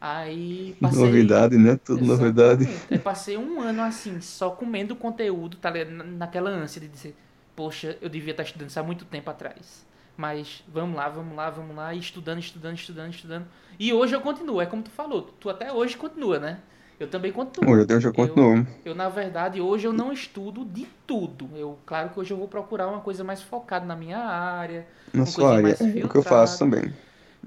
Aí 0.01 0.77
passei. 0.81 1.35
Novidade, 1.35 1.57
né? 1.57 1.77
Tudo 1.77 2.05
novidade. 2.05 2.69
Exatamente. 2.71 2.87
Eu 2.91 3.01
passei 3.01 3.37
um 3.39 3.61
ano 3.61 3.83
assim, 3.83 4.21
só 4.21 4.51
comendo 4.51 4.95
conteúdo, 4.97 5.57
tá 5.57 5.71
ligado? 5.71 5.91
Na- 5.93 6.05
Naquela 6.05 6.51
ânsia 6.51 6.81
de 6.81 6.89
dizer, 6.89 7.17
poxa, 7.59 7.99
eu 8.01 8.09
devia 8.09 8.31
estar 8.31 8.45
estudando 8.45 8.69
isso 8.69 8.79
há 8.79 8.85
muito 8.85 9.05
tempo 9.05 9.29
atrás. 9.29 9.85
Mas 10.17 10.63
vamos 10.69 10.97
lá, 10.97 11.09
vamos 11.09 11.37
lá, 11.37 11.51
vamos 11.51 11.75
lá, 11.75 11.93
estudando, 11.93 12.39
estudando, 12.39 12.77
estudando, 12.77 13.13
estudando. 13.13 13.47
E 13.77 13.93
hoje 13.93 14.15
eu 14.15 14.21
continuo, 14.21 14.61
é 14.61 14.67
como 14.67 14.81
tu 14.81 14.91
falou, 14.91 15.23
tu 15.41 15.51
até 15.51 15.73
hoje 15.73 15.97
continua, 15.97 16.39
né? 16.39 16.61
Eu 17.01 17.09
também 17.09 17.33
continuo. 17.33 17.75
Hoje 17.75 17.87
eu 17.89 18.01
já 18.01 18.13
continuo. 18.13 18.65
Eu, 18.85 18.95
na 18.95 19.09
verdade, 19.09 19.61
hoje 19.61 19.89
eu 19.89 19.93
não 19.93 20.13
estudo 20.13 20.65
de 20.65 20.87
tudo. 21.05 21.51
Eu, 21.57 21.77
claro 21.85 22.11
que 22.11 22.21
hoje 22.21 22.33
eu 22.33 22.37
vou 22.37 22.47
procurar 22.47 22.87
uma 22.87 23.01
coisa 23.01 23.25
mais 23.25 23.43
focada 23.43 23.85
na 23.85 23.97
minha 23.97 24.19
área, 24.19 24.87
Na 25.13 25.27
sua 25.27 25.57
área. 25.57 25.77
É 25.81 26.05
o 26.05 26.09
que 26.09 26.17
eu 26.17 26.23
faço 26.23 26.61
também. 26.61 26.93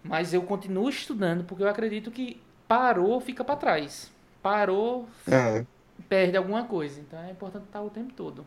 Mas 0.03 0.33
eu 0.33 0.41
continuo 0.41 0.89
estudando 0.89 1.45
porque 1.45 1.63
eu 1.63 1.69
acredito 1.69 2.11
que 2.11 2.41
parou, 2.67 3.21
fica 3.21 3.45
pra 3.45 3.55
trás. 3.55 4.11
Parou, 4.43 5.07
É, 5.25 5.65
perde 6.09 6.35
alguma 6.35 6.65
coisa. 6.65 6.99
Então 6.99 7.17
é 7.21 7.31
importante 7.31 7.63
estar 7.63 7.81
o 7.81 7.89
tempo 7.89 8.11
todo. 8.13 8.45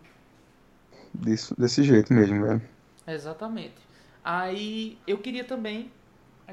Disso, 1.14 1.54
desse 1.58 1.82
jeito 1.82 2.12
mesmo, 2.12 2.42
velho. 2.44 2.62
Exatamente. 3.06 3.76
Aí 4.24 4.98
eu 5.06 5.18
queria 5.18 5.44
também, 5.44 5.90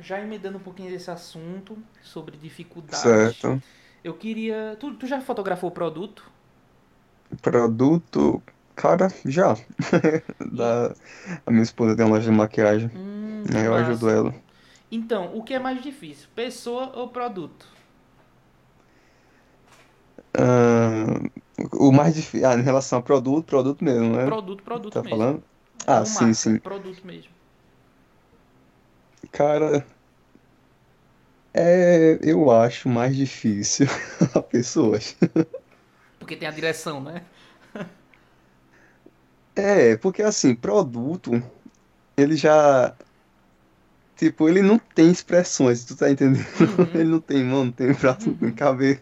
já 0.01 0.19
emendando 0.21 0.57
um 0.57 0.61
pouquinho 0.61 0.89
desse 0.91 1.09
assunto 1.11 1.77
sobre 2.01 2.37
dificuldades. 2.37 3.01
Certo. 3.01 3.61
Eu 4.03 4.13
queria. 4.15 4.75
Tu, 4.79 4.93
tu 4.95 5.07
já 5.07 5.21
fotografou 5.21 5.69
o 5.69 5.73
produto? 5.73 6.29
Produto, 7.41 8.41
cara, 8.75 9.07
já. 9.25 9.55
Da, 10.51 10.93
a 11.45 11.51
minha 11.51 11.63
esposa 11.63 11.95
tem 11.95 12.05
uma 12.05 12.15
loja 12.15 12.29
de 12.29 12.37
maquiagem. 12.37 12.91
Hum, 12.93 13.43
eu 13.63 13.71
massa. 13.71 13.91
ajudo 13.91 14.09
ela. 14.09 14.35
Então, 14.91 15.35
o 15.37 15.43
que 15.43 15.53
é 15.53 15.59
mais 15.59 15.81
difícil? 15.81 16.27
Pessoa 16.35 16.91
ou 16.95 17.07
produto? 17.09 17.67
Ah, 20.33 21.19
o 21.73 21.91
mais 21.91 22.15
difícil. 22.15 22.47
Ah, 22.47 22.55
em 22.55 22.61
relação 22.63 22.99
a 22.99 23.01
produto, 23.01 23.45
produto 23.45 23.83
mesmo, 23.83 24.15
né? 24.15 24.25
Produto, 24.25 24.63
produto 24.63 24.93
Tá 24.93 25.03
mesmo. 25.03 25.09
falando? 25.09 25.43
Ah, 25.87 25.99
Não 25.99 26.05
sim, 26.05 26.33
marca, 26.33 26.33
sim. 26.33 26.59
produto 26.63 27.05
mesmo. 27.05 27.31
Cara, 29.31 29.85
é, 31.53 32.19
eu 32.23 32.49
acho 32.51 32.87
mais 32.89 33.15
difícil 33.15 33.87
a 34.33 34.41
pessoas. 34.41 35.15
Porque 36.19 36.35
tem 36.37 36.47
a 36.47 36.51
direção, 36.51 37.01
né? 37.01 37.25
É, 39.55 39.97
porque 39.97 40.21
assim, 40.23 40.55
produto, 40.55 41.31
ele 42.17 42.35
já, 42.37 42.97
tipo, 44.15 44.47
ele 44.49 44.61
não 44.61 44.77
tem 44.79 45.11
expressões, 45.11 45.85
tu 45.85 45.95
tá 45.95 46.09
entendendo? 46.11 46.45
Uhum, 46.59 46.85
Ele 46.93 47.09
não 47.09 47.19
tem 47.21 47.43
mão, 47.43 47.65
não 47.65 47.71
tem 47.71 47.93
braço, 47.93 48.29
não 48.29 48.37
tem 48.37 48.51
uhum. 48.51 48.55
cabelo, 48.55 49.01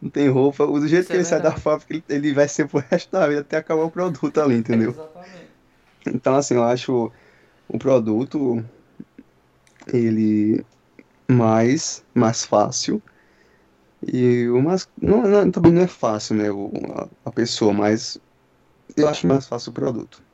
não 0.00 0.10
tem 0.10 0.28
roupa. 0.28 0.66
Do 0.66 0.86
jeito 0.88 1.08
Isso 1.08 1.12
que 1.12 1.16
é 1.16 1.18
ele 1.18 1.24
sai 1.24 1.40
da 1.40 1.54
verdade. 1.54 1.56
fábrica, 1.56 1.94
ele, 1.94 2.04
ele 2.08 2.34
vai 2.34 2.48
ser 2.48 2.68
pro 2.68 2.80
resto 2.80 3.10
da 3.12 3.28
vida 3.28 3.40
até 3.42 3.56
acabar 3.58 3.84
o 3.84 3.90
produto 3.90 4.40
ali, 4.40 4.56
entendeu? 4.56 4.96
Exatamente. 4.96 5.54
Então, 6.06 6.34
assim, 6.36 6.54
eu 6.54 6.64
acho 6.64 7.12
o 7.68 7.78
produto, 7.78 8.64
ele 9.92 10.64
mais, 11.30 12.04
mais 12.14 12.44
fácil. 12.44 13.02
E 14.02 14.48
o 14.48 14.60
mais. 14.62 14.88
Não, 15.00 15.22
não- 15.22 15.50
também 15.50 15.72
não 15.72 15.82
é 15.82 15.86
fácil, 15.88 16.36
né? 16.36 16.50
O, 16.50 16.70
a, 16.94 17.10
a 17.30 17.32
pessoa, 17.32 17.72
mas 17.72 18.18
eu 18.96 19.08
acho 19.08 19.26
mais 19.28 19.46
fácil 19.48 19.70
o 19.70 19.74
produto. 19.74 20.24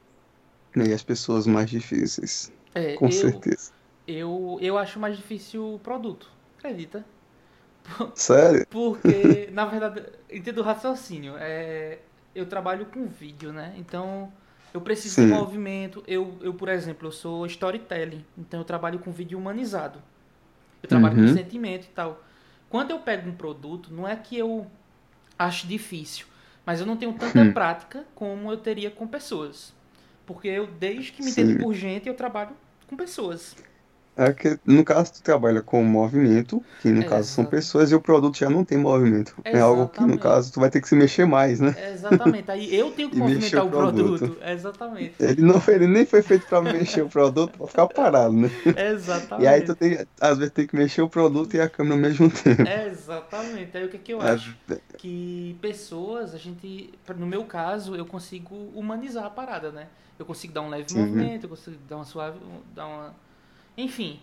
né, 0.76 0.88
E 0.88 0.92
as 0.94 1.04
pessoas 1.04 1.46
mais 1.46 1.70
difíceis, 1.70 2.52
É, 2.74 2.90
com 2.94 3.10
eu, 3.10 3.12
certeza. 3.12 3.72
eu, 4.06 4.58
eu 4.60 4.78
acho 4.78 4.98
mais 5.00 5.16
difícil 5.16 5.74
o 5.76 5.80
produto. 5.80 6.30
Acredita? 6.58 7.04
Sério? 8.14 8.66
Porque, 8.70 9.48
na 9.52 9.64
verdade, 9.64 10.04
entendo 10.30 10.58
o 10.58 10.62
raciocínio. 10.64 11.36
É, 11.38 12.00
eu 12.34 12.46
trabalho 12.46 12.86
com 12.86 13.06
vídeo, 13.06 13.52
né? 13.52 13.74
Então, 13.78 14.32
eu 14.74 14.80
preciso 14.80 15.18
de 15.18 15.26
Sim. 15.26 15.26
movimento. 15.26 16.02
Eu, 16.06 16.38
eu, 16.42 16.54
por 16.54 16.68
exemplo, 16.68 17.08
eu 17.08 17.12
sou 17.12 17.46
storytelling. 17.46 18.24
Então, 18.36 18.60
eu 18.60 18.64
trabalho 18.64 18.98
com 18.98 19.10
vídeo 19.12 19.38
humanizado. 19.38 20.02
Eu 20.82 20.88
trabalho 20.88 21.16
com 21.18 21.26
Uhum. 21.26 21.28
sentimento 21.28 21.86
e 21.86 21.90
tal. 21.90 22.22
Quando 22.68 22.90
eu 22.90 23.00
pego 23.00 23.28
um 23.28 23.34
produto, 23.36 23.92
não 23.92 24.06
é 24.06 24.16
que 24.16 24.36
eu 24.38 24.70
acho 25.38 25.66
difícil, 25.66 26.26
mas 26.66 26.80
eu 26.80 26.86
não 26.86 26.96
tenho 26.96 27.12
tanta 27.14 27.44
Hum, 27.44 27.54
prática 27.54 28.04
como 28.14 28.50
eu 28.52 28.56
teria 28.58 28.90
com 28.90 29.06
pessoas. 29.06 29.74
Porque 30.26 30.48
eu, 30.48 30.66
desde 30.66 31.12
que 31.12 31.22
me 31.22 31.30
entendo 31.30 31.54
por 31.54 31.72
gente, 31.74 32.08
eu 32.08 32.14
trabalho 32.14 32.56
com 32.86 32.96
pessoas. 32.96 33.56
É 34.18 34.32
que, 34.32 34.58
no 34.66 34.84
caso, 34.84 35.12
tu 35.14 35.22
trabalha 35.22 35.62
com 35.62 35.82
movimento, 35.84 36.60
que 36.82 36.90
no 36.90 37.04
caso 37.04 37.28
são 37.28 37.44
pessoas, 37.44 37.92
e 37.92 37.94
o 37.94 38.00
produto 38.00 38.36
já 38.36 38.50
não 38.50 38.64
tem 38.64 38.76
movimento. 38.76 39.32
É 39.44 39.60
algo 39.60 39.88
que, 39.88 40.00
no 40.00 40.06
Exatamente. 40.06 40.18
caso, 40.18 40.52
tu 40.52 40.60
vai 40.60 40.68
ter 40.70 40.80
que 40.80 40.88
se 40.88 40.96
mexer 40.96 41.24
mais, 41.24 41.60
né? 41.60 41.76
Exatamente. 41.92 42.50
Aí 42.50 42.74
eu 42.74 42.90
tenho 42.90 43.10
que 43.10 43.16
movimentar 43.16 43.64
o 43.64 43.70
produto. 43.70 44.18
produto. 44.18 44.38
Exatamente. 44.44 45.14
Ele 45.20 45.42
não, 45.42 45.62
ele 45.68 45.86
nem 45.86 46.04
foi 46.04 46.20
feito 46.22 46.46
pra 46.46 46.60
mexer 46.60 47.02
o 47.02 47.08
produto, 47.08 47.56
pra 47.56 47.66
ficar 47.68 47.86
parado, 47.86 48.32
né? 48.32 48.48
E 49.38 49.46
aí 49.46 49.62
tu 49.62 49.72
Exatamente. 49.72 49.78
tem, 49.78 50.06
às 50.20 50.36
vezes 50.38 50.52
tem 50.52 50.66
que 50.66 50.74
mexer 50.76 51.02
o 51.02 51.08
produto 51.08 51.54
e 51.54 51.60
a 51.60 51.68
câmera 51.68 51.94
ao 51.94 52.00
mesmo 52.00 52.28
tempo. 52.30 52.62
Exatamente. 52.68 53.76
Aí 53.76 53.84
o 53.84 53.88
que 53.88 53.96
é 53.96 54.00
que 54.00 54.12
eu 54.12 54.22
É, 54.22 54.32
acho? 54.32 54.56
Que 54.96 55.56
pessoas, 55.60 56.34
a 56.34 56.38
gente, 56.38 56.92
no 57.16 57.26
meu 57.26 57.44
caso, 57.44 57.94
eu 57.94 58.04
consigo 58.04 58.54
humanizar 58.74 59.24
a 59.24 59.30
parada, 59.30 59.70
né? 59.70 59.86
Eu 60.18 60.26
consigo 60.26 60.52
dar 60.52 60.62
um 60.62 60.68
leve 60.68 60.88
sim, 60.88 60.98
movimento, 60.98 61.44
eu 61.44 61.48
consigo 61.50 61.76
dar 61.88 61.96
uma 61.96 62.04
suave, 62.04 62.40
dar 62.74 62.86
uma, 62.86 63.14
enfim, 63.78 64.20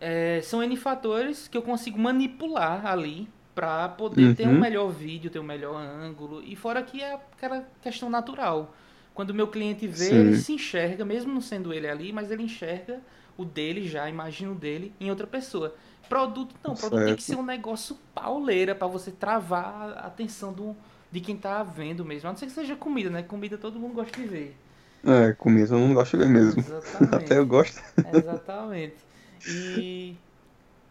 é, 0.00 0.40
são 0.42 0.62
N 0.62 0.76
fatores 0.76 1.48
que 1.48 1.56
eu 1.56 1.62
consigo 1.62 1.98
manipular 1.98 2.84
ali 2.84 3.28
pra 3.54 3.88
poder 3.88 4.34
ter 4.34 4.46
um 4.46 4.50
uhum, 4.52 4.60
melhor 4.60 4.88
vídeo, 4.90 5.30
ter 5.30 5.38
um 5.38 5.44
melhor 5.44 5.76
ângulo. 5.76 6.42
E 6.42 6.54
fora 6.54 6.82
que 6.82 7.02
é 7.02 7.14
aquela 7.14 7.66
questão 7.80 8.10
natural. 8.10 8.74
Quando 9.14 9.30
o 9.30 9.34
meu 9.34 9.48
cliente 9.48 9.86
vê, 9.86 10.10
ele 10.12 10.36
sim, 10.36 10.42
se 10.42 10.52
enxerga, 10.52 11.04
mesmo 11.06 11.32
não 11.32 11.40
sendo 11.40 11.72
ele 11.72 11.88
ali, 11.88 12.12
mas 12.12 12.30
ele 12.30 12.42
enxerga 12.42 13.00
o 13.38 13.46
dele 13.46 13.88
já, 13.88 14.10
imagina 14.10 14.52
o 14.52 14.54
dele 14.54 14.92
em 15.00 15.08
outra 15.08 15.26
pessoa. 15.26 15.74
Produto 16.06 16.54
não, 16.62 16.74
produto 16.74 17.04
tem 17.04 17.16
que 17.16 17.22
ser 17.22 17.28
certo. 17.28 17.40
um 17.40 17.46
negócio 17.46 17.96
pauleira 18.14 18.74
pra 18.74 18.86
você 18.86 19.10
travar 19.10 19.94
a 19.96 20.06
atenção 20.06 20.52
do, 20.52 20.76
de 21.10 21.20
quem 21.20 21.36
tá 21.36 21.62
vendo 21.62 22.04
mesmo. 22.04 22.28
A 22.28 22.32
não 22.32 22.38
ser 22.38 22.46
que 22.46 22.52
seja 22.52 22.76
comida, 22.76 23.08
né? 23.08 23.22
Comida 23.22 23.56
todo 23.56 23.80
mundo 23.80 23.94
gosta 23.94 24.20
de 24.20 24.26
ver. 24.26 24.56
É, 25.04 25.32
comida 25.34 25.74
eu 25.74 25.78
não 25.78 25.94
gosto 25.94 26.16
de 26.18 26.24
ver 26.24 26.30
mesmo. 26.30 26.64
Até 27.12 27.38
Exatamente. 27.38 27.38
eu 27.38 27.46
gosto 27.46 27.80
Exatamente. 28.04 29.06
E 29.46 30.16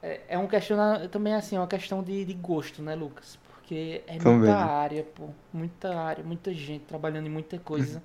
é, 0.01 0.21
é 0.29 0.39
um 0.39 0.47
questiona 0.47 1.07
também 1.09 1.33
assim, 1.35 1.55
é 1.57 1.59
uma 1.59 1.67
questão 1.67 2.03
de, 2.03 2.25
de 2.25 2.33
gosto, 2.35 2.81
né, 2.83 2.95
Lucas? 2.95 3.37
Porque 3.37 4.03
é 4.07 4.19
muita 4.19 4.53
também. 4.53 4.55
área, 4.55 5.03
pô, 5.03 5.29
muita 5.53 5.97
área, 5.99 6.23
muita 6.23 6.53
gente 6.53 6.85
trabalhando 6.85 7.27
em 7.27 7.31
muita 7.31 7.59
coisa. 7.59 8.03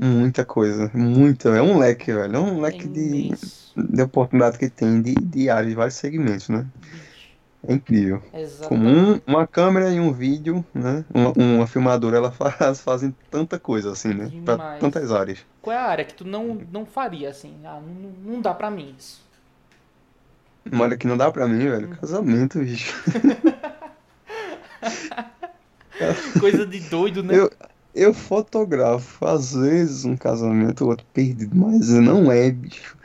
Muita 0.00 0.44
coisa, 0.44 0.90
muita. 0.94 1.48
É 1.50 1.62
um 1.62 1.78
leque, 1.78 2.12
velho. 2.12 2.36
É 2.36 2.38
um 2.40 2.60
É 2.68 2.76
leque 2.76 2.88
de, 2.88 3.36
imenso, 3.36 3.76
de 3.76 4.02
oportunidade 4.02 4.58
que 4.58 4.70
tem 4.70 5.02
de, 5.02 5.14
de 5.14 5.50
áreas, 5.50 5.68
de 5.70 5.74
vários 5.74 5.94
segmentos, 5.96 6.48
né? 6.48 6.66
bicho. 6.74 7.07
É 7.66 7.74
incrível. 7.74 8.22
Como 8.68 8.88
um- 8.88 8.98
Exatamente. 9.10 9.22
uma 9.26 9.46
câmera 9.46 9.90
e 9.90 9.98
um 9.98 10.12
vídeo, 10.12 10.64
né? 10.72 11.04
Uma, 11.12 11.32
uma 11.36 11.66
filmadora, 11.66 12.16
ela 12.16 12.30
faz, 12.32 12.80
fazem 12.80 13.14
tanta 13.30 13.58
coisa 13.58 13.92
assim, 13.92 14.14
né? 14.14 14.30
Pra 14.44 14.54
Demais. 14.54 14.80
tantas 14.80 15.10
áreas. 15.10 15.38
Qual 15.60 15.74
é 15.74 15.78
a 15.78 15.82
área 15.86 16.04
que 16.04 16.14
tu 16.14 16.24
não, 16.24 16.54
não 16.72 16.86
faria 16.86 17.30
assim? 17.30 17.54
Ah, 17.64 17.80
não, 17.80 18.32
não 18.34 18.40
dá 18.40 18.54
pra 18.54 18.70
mim 18.70 18.94
isso. 18.96 19.26
Uma 20.70 20.84
área 20.84 20.96
que 20.98 21.06
não 21.06 21.16
dá 21.16 21.30
pra 21.30 21.48
mim, 21.48 21.68
velho. 21.68 21.88
Uhum. 21.88 21.96
Casamento, 21.96 22.58
bicho. 22.60 22.94
Coisa 26.40 26.66
de 26.66 26.80
doido, 26.80 27.22
né? 27.22 27.34
Eu, 27.36 27.50
eu 27.94 28.14
fotografo, 28.14 29.24
às 29.26 29.52
vezes, 29.52 30.04
um 30.04 30.16
casamento, 30.16 30.86
outro 30.86 31.06
perdido, 31.12 31.56
mas 31.56 31.88
não 31.88 32.30
é, 32.30 32.50
bicho. 32.50 32.96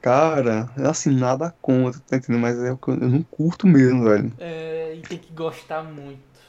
Cara, 0.00 0.72
assim, 0.88 1.10
nada 1.10 1.54
contra, 1.60 2.00
tá 2.06 2.16
entendendo? 2.16 2.40
Mas 2.40 2.58
é 2.58 2.72
o 2.72 2.78
que 2.78 2.90
eu, 2.90 2.94
eu 2.94 3.08
não 3.08 3.22
curto 3.24 3.66
mesmo, 3.66 4.04
velho. 4.04 4.32
É, 4.38 4.94
e 4.96 5.02
tem 5.02 5.18
que 5.18 5.32
gostar 5.32 5.82
muito. 5.82 6.40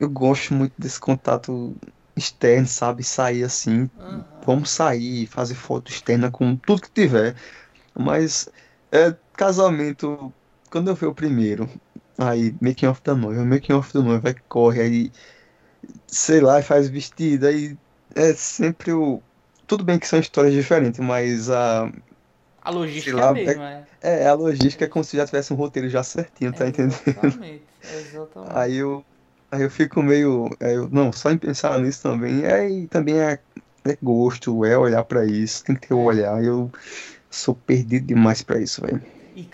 Eu 0.00 0.08
gosto 0.10 0.54
muito 0.54 0.74
desse 0.78 0.98
contato 1.00 1.76
externo, 2.16 2.66
sabe? 2.66 3.02
Sair 3.02 3.44
assim, 3.44 3.90
Aham. 4.00 4.24
vamos 4.44 4.70
sair, 4.70 5.26
fazer 5.26 5.54
foto 5.54 5.90
externa 5.90 6.30
com 6.30 6.56
tudo 6.56 6.82
que 6.82 6.90
tiver. 6.90 7.36
Mas, 7.98 8.48
é, 8.92 9.16
casamento, 9.34 10.34
quando 10.70 10.90
eu 10.90 10.96
fui 10.96 11.08
o 11.08 11.14
primeiro, 11.14 11.68
aí, 12.18 12.56
making 12.60 12.86
off 12.86 13.02
da 13.02 13.14
noiva, 13.14 13.44
making 13.44 13.72
off 13.74 13.92
da 13.92 14.02
noiva, 14.02 14.28
aí 14.28 14.34
corre, 14.48 14.80
aí, 14.82 15.12
sei 16.08 16.40
lá, 16.40 16.62
faz 16.62 16.88
vestido, 16.88 17.46
aí 17.46 17.78
é 18.14 18.32
sempre 18.34 18.92
o. 18.92 19.22
Tudo 19.66 19.84
bem 19.84 19.98
que 19.98 20.06
são 20.06 20.18
histórias 20.20 20.54
diferentes, 20.54 21.00
mas 21.00 21.50
a, 21.50 21.90
A 22.66 22.70
logística 22.70 23.22
é 23.22 23.24
lá, 23.24 23.30
a 23.30 23.34
mesma, 23.36 23.70
é. 23.72 23.88
é, 24.02 24.22
é 24.24 24.28
a 24.28 24.34
logística 24.34 24.84
é 24.84 24.88
como 24.88 25.04
se 25.04 25.16
já 25.16 25.26
tivesse 25.26 25.52
um 25.52 25.56
roteiro 25.56 25.88
já 25.88 26.02
certinho, 26.02 26.54
tá 26.54 26.66
entendendo? 26.68 26.94
Exatamente. 27.14 27.72
Exatamente. 27.88 28.64
Aí 28.64 28.76
eu, 28.76 29.04
aí 29.50 29.62
eu 29.62 29.70
fico 29.70 30.02
meio, 30.02 30.46
aí 30.60 30.74
eu, 30.74 30.88
não, 30.90 31.12
só 31.12 31.30
em 31.30 31.38
pensar 31.38 31.78
nisso 31.80 32.02
também, 32.02 32.44
é, 32.44 32.68
e 32.70 32.88
também 32.88 33.20
é, 33.20 33.32
é 33.86 33.96
gosto, 34.02 34.64
é 34.64 34.76
olhar 34.78 35.04
pra 35.04 35.24
isso, 35.26 35.64
tem 35.64 35.74
que 35.76 35.88
ter 35.88 35.94
o 35.94 36.00
É. 36.00 36.02
olhar, 36.02 36.42
eu 36.44 36.70
sou 37.30 37.54
perdido 37.56 38.06
demais 38.06 38.42
pra 38.42 38.60
isso, 38.60 38.82
velho. 38.82 39.06
E 39.34 39.44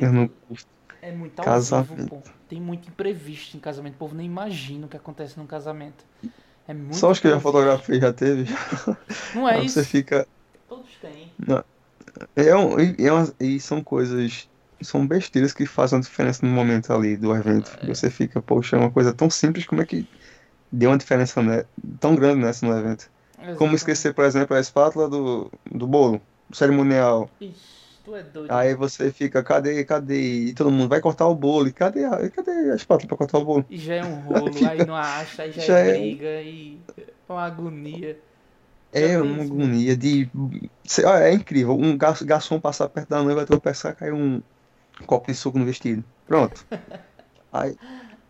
Eu 0.00 0.12
casamento 0.12 0.14
não 0.14 0.28
curto 0.28 0.66
é 1.02 1.12
muito 1.12 1.40
ao 1.40 1.54
vivo, 1.56 1.96
casamento. 1.96 2.08
pô. 2.08 2.22
Tem 2.48 2.60
muito 2.60 2.88
imprevisto 2.90 3.56
em 3.56 3.60
casamento. 3.60 3.94
O 3.96 3.98
povo 3.98 4.14
nem 4.16 4.26
imagina 4.26 4.86
o 4.86 4.90
que 4.90 4.96
acontece 4.96 5.38
num 5.38 5.46
casamento. 5.46 6.04
É 6.66 6.74
muito 6.74 6.98
Só 6.98 7.10
os 7.10 7.20
que 7.20 7.26
eu 7.26 7.30
já 7.32 7.40
fotografei 7.40 8.00
já 8.00 8.12
teve, 8.12 8.44
Não 9.32 9.48
é 9.48 9.58
aí 9.58 9.68
você 9.68 9.84
isso? 9.84 9.84
fica, 9.84 10.28
Todos 10.68 10.96
têm. 10.98 11.34
não, 11.38 11.64
é, 12.36 12.54
um- 12.56 12.78
e, 12.80 12.96
é 13.06 13.12
uma- 13.12 13.34
e 13.40 13.60
são 13.60 13.82
coisas, 13.82 14.50
são 14.82 15.06
besteiras 15.06 15.52
que 15.52 15.66
fazem 15.66 15.96
uma 15.98 16.02
diferença 16.02 16.44
no 16.46 16.52
momento 16.52 16.92
ali 16.92 17.16
do 17.16 17.34
evento. 17.34 17.78
É, 17.78 17.80
Você 17.82 18.10
fica, 18.10 18.42
poxa, 18.42 18.76
é 18.76 18.78
uma 18.78 18.92
coisa 18.92 19.14
tão 19.14 19.30
simples, 19.30 19.66
como 19.66 19.82
é 19.82 19.86
que 19.86 20.08
deu 20.72 20.90
uma 20.90 20.98
diferença, 20.98 21.42
né, 21.42 21.64
tão 22.00 22.16
grande 22.16 22.42
nessa 22.44 22.66
no 22.66 22.76
evento? 22.78 23.10
Como 23.54 23.74
exatamente. 23.74 23.76
esquecer, 23.76 24.14
por 24.14 24.24
exemplo, 24.24 24.56
a 24.56 24.60
espátula 24.60 25.08
do, 25.08 25.50
do 25.72 25.86
bolo 25.88 26.22
cerimonial. 26.54 27.34
Ixi, 27.40 27.98
tu 28.04 28.14
é 28.14 28.22
doido. 28.22 28.52
Aí 28.52 28.74
você 28.74 29.12
fica, 29.12 29.42
cadê, 29.44 29.84
cadê? 29.84 30.48
E 30.48 30.54
todo 30.54 30.70
mundo 30.70 30.88
vai 30.88 31.00
cortar 31.00 31.26
o 31.28 31.34
bolo. 31.36 31.68
E 31.68 31.72
cadê 31.72 32.04
a, 32.04 32.28
cadê 32.30 32.72
a 32.72 32.74
espátula 32.74 33.08
pra 33.08 33.16
cortar 33.16 33.38
o 33.38 33.44
bolo? 33.44 33.64
E 33.68 33.78
já 33.78 33.94
é 33.94 34.04
um 34.04 34.20
Aí 34.34 34.42
rolo, 34.42 34.52
fica, 34.52 34.68
aí 34.68 34.84
não 34.84 34.94
acha, 34.96 35.42
aí 35.44 35.52
já 35.52 35.62
já 35.62 35.78
é 35.78 35.78
é, 35.78 35.96
briga, 35.96 36.42
e 36.42 36.84
é 37.28 37.32
uma 37.32 37.44
agonia. 37.44 38.20
É 38.92 39.20
uma 39.20 39.42
agonia 39.44 39.96
de. 39.96 40.28
É 41.22 41.32
incrível. 41.32 41.76
Um 41.78 41.96
gar- 41.96 42.22
garçom 42.24 42.60
passar 42.60 42.88
perto 42.88 43.08
da 43.10 43.22
noiva, 43.22 43.46
tropeçar, 43.46 43.94
cai 43.96 44.10
um 44.12 44.42
copo 45.06 45.28
de 45.30 45.34
suco 45.36 45.58
no 45.58 45.64
vestido. 45.64 46.04
Pronto. 46.26 46.66
Aí, 47.52 47.76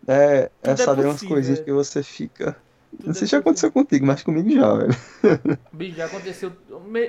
é, 0.07 0.51
Tudo 0.61 0.81
é 0.81 0.85
essa 0.85 0.95
daí 0.95 1.05
é 1.05 1.07
umas 1.07 1.23
coisinhas 1.23 1.59
é. 1.59 1.63
que 1.63 1.71
você 1.71 2.03
fica. 2.03 2.57
Não 3.03 3.11
Tudo 3.11 3.11
é 3.11 3.13
sei 3.13 3.27
se 3.27 3.31
já 3.31 3.39
aconteceu 3.39 3.71
contigo, 3.71 4.05
mas 4.05 4.23
comigo 4.23 4.49
já, 4.51 4.73
velho. 4.75 4.95
Bicho, 5.71 5.97
já 5.97 6.05
aconteceu. 6.05 6.53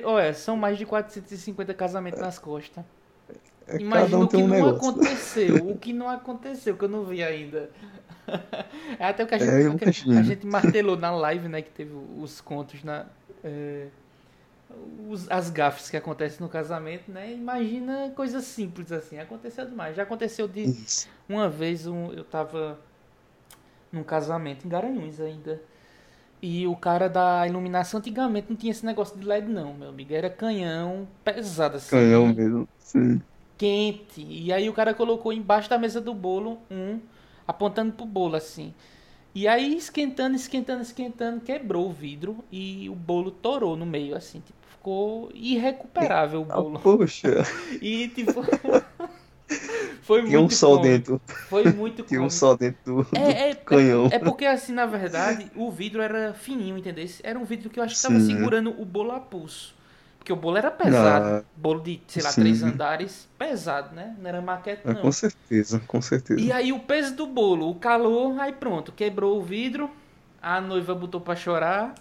Olha, 0.05 0.33
são 0.33 0.55
mais 0.57 0.77
de 0.77 0.85
450 0.85 1.73
casamentos 1.73 2.19
nas 2.19 2.39
costas. 2.39 2.83
É, 3.67 3.77
Imagina 3.79 4.17
um 4.17 4.25
o 4.25 4.29
que 4.29 4.37
um 4.37 4.47
não 4.47 4.47
negócio. 4.47 4.77
aconteceu, 4.77 5.69
o 5.69 5.77
que 5.77 5.93
não 5.93 6.09
aconteceu, 6.09 6.77
que 6.77 6.83
eu 6.85 6.89
não 6.89 7.05
vi 7.05 7.23
ainda. 7.23 7.69
É 8.99 9.05
até 9.07 9.23
o 9.23 9.27
que 9.27 9.35
a 9.35 9.37
gente, 9.37 10.09
É, 10.09 10.17
a 10.17 10.23
gente 10.23 10.45
martelou 10.45 10.97
na 10.97 11.11
live, 11.11 11.47
né, 11.47 11.61
que 11.61 11.71
teve 11.71 11.91
os 11.93 12.41
contos 12.41 12.83
na... 12.83 13.05
é, 13.43 13.87
os- 15.09 15.29
as 15.29 15.49
gafes 15.49 15.89
que 15.89 15.97
acontecem 15.97 16.39
no 16.41 16.49
casamento, 16.49 17.11
né? 17.11 17.31
Imagina 17.31 18.11
coisas 18.15 18.43
simples 18.45 18.91
assim, 18.91 19.19
aconteceu 19.19 19.65
demais. 19.65 19.95
Já 19.95 20.03
aconteceu 20.03 20.47
de 20.47 20.69
Isso. 20.69 21.07
uma 21.27 21.49
vez 21.49 21.87
um, 21.87 22.11
eu 22.13 22.23
tava 22.23 22.79
num 23.91 24.03
casamento 24.03 24.65
em 24.65 24.69
Garanhuns 24.69 25.19
ainda. 25.19 25.61
E 26.41 26.67
o 26.67 26.75
cara 26.75 27.09
da 27.09 27.47
iluminação 27.47 27.99
antigamente 27.99 28.47
não 28.49 28.57
tinha 28.57 28.71
esse 28.71 28.85
negócio 28.85 29.17
de 29.17 29.25
LED 29.25 29.47
não, 29.49 29.73
meu 29.73 29.89
amigo. 29.89 30.13
Era 30.13 30.29
canhão 30.29 31.07
pesado 31.23 31.77
assim. 31.77 31.89
Canhão 31.91 32.27
mesmo. 32.33 32.67
Sim. 32.79 33.21
Quente. 33.57 34.21
E 34.21 34.51
aí 34.51 34.69
o 34.69 34.73
cara 34.73 34.93
colocou 34.93 35.31
embaixo 35.31 35.69
da 35.69 35.77
mesa 35.77 36.01
do 36.01 36.13
bolo 36.13 36.59
um 36.69 36.99
apontando 37.47 37.93
pro 37.93 38.05
bolo 38.05 38.35
assim. 38.35 38.73
E 39.35 39.47
aí 39.47 39.75
esquentando, 39.75 40.35
esquentando, 40.35 40.81
esquentando, 40.81 41.41
quebrou 41.41 41.89
o 41.89 41.93
vidro 41.93 42.43
e 42.51 42.89
o 42.89 42.95
bolo 42.95 43.31
torou 43.31 43.75
no 43.75 43.85
meio 43.85 44.15
assim, 44.15 44.39
tipo, 44.41 44.59
ficou 44.69 45.31
irrecuperável 45.33 46.41
o 46.41 46.45
Ah, 46.49 46.55
bolo. 46.55 46.81
poxa, 46.83 47.43
E 47.81 48.07
tipo 48.09 48.43
foi 50.01 50.21
tinha 50.25 50.39
um 50.39 50.49
muito 50.49 50.49
sol 50.49 50.77
cômico. 50.77 50.79
dentro. 50.79 51.21
Foi 51.49 51.67
muito 51.67 52.05
Tinha 52.07 52.21
um 52.21 52.29
sol 52.29 52.57
dentro 52.57 53.03
do, 53.03 53.07
É, 53.13 53.51
é, 53.51 53.55
canhão. 53.65 54.07
é 54.09 54.19
porque 54.19 54.45
assim, 54.45 54.73
na 54.73 54.85
verdade, 54.85 55.51
o 55.55 55.71
vidro 55.71 56.01
era 56.01 56.33
fininho, 56.33 56.77
entendeu? 56.77 57.05
Era 57.23 57.37
um 57.39 57.43
vidro 57.45 57.69
que 57.69 57.79
eu 57.79 57.83
acho 57.83 57.95
que 57.95 58.01
tava 58.01 58.19
Sim. 58.19 58.35
segurando 58.35 58.79
o 58.81 58.85
bolo 58.85 59.11
a 59.11 59.19
pulso. 59.19 59.75
Porque 60.23 60.31
o 60.31 60.37
bolo 60.37 60.55
era 60.55 60.71
pesado. 60.71 61.25
Ah, 61.25 61.43
Bolo 61.57 61.81
de, 61.81 62.01
sei 62.07 62.23
lá, 62.23 62.29
sim. 62.31 62.41
três 62.43 62.63
andares, 62.63 63.27
pesado, 63.37 63.93
né? 63.93 64.15
Não 64.17 64.29
era 64.29 64.41
maquete, 64.41 64.81
Ah, 64.85 64.93
não. 64.93 65.01
com 65.01 65.11
certeza, 65.11 65.81
com 65.85 66.01
certeza. 66.01 66.39
E 66.39 66.49
aí 66.49 66.71
o 66.71 66.79
peso 66.79 67.13
do 67.13 67.27
bolo, 67.27 67.69
o 67.69 67.75
calor, 67.75 68.39
aí 68.39 68.53
pronto, 68.53 68.93
quebrou 68.93 69.37
o 69.37 69.43
vidro, 69.43 69.91
a 70.41 70.61
noiva 70.61 70.95
botou 70.95 71.19
pra 71.19 71.35
chorar, 71.35 71.93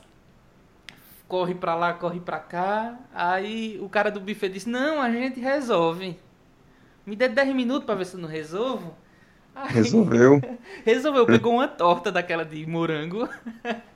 corre 1.26 1.52
pra 1.52 1.74
lá, 1.74 1.94
corre 1.94 2.20
pra 2.20 2.38
cá, 2.38 2.96
aí 3.12 3.76
o 3.82 3.88
cara 3.88 4.08
do 4.08 4.20
buffet 4.20 4.48
disse, 4.50 4.68
não, 4.68 5.02
a 5.02 5.11
gente 5.11 5.40
resolve. 5.40 6.16
Me 7.04 7.16
dê 7.16 7.28
10 7.28 7.52
minutos 7.56 7.85
pra 7.85 7.96
ver 7.96 8.04
se 8.06 8.14
eu 8.14 8.20
não 8.20 8.28
resolvo. 8.28 8.94
Aí, 9.52 9.72
Resolveu. 9.72 10.40
resolveu, 10.87 11.26
pegou 11.26 11.54
uma 11.54 11.66
torta 11.66 12.12
daquela 12.12 12.44
de 12.44 12.64
morango 12.66 13.28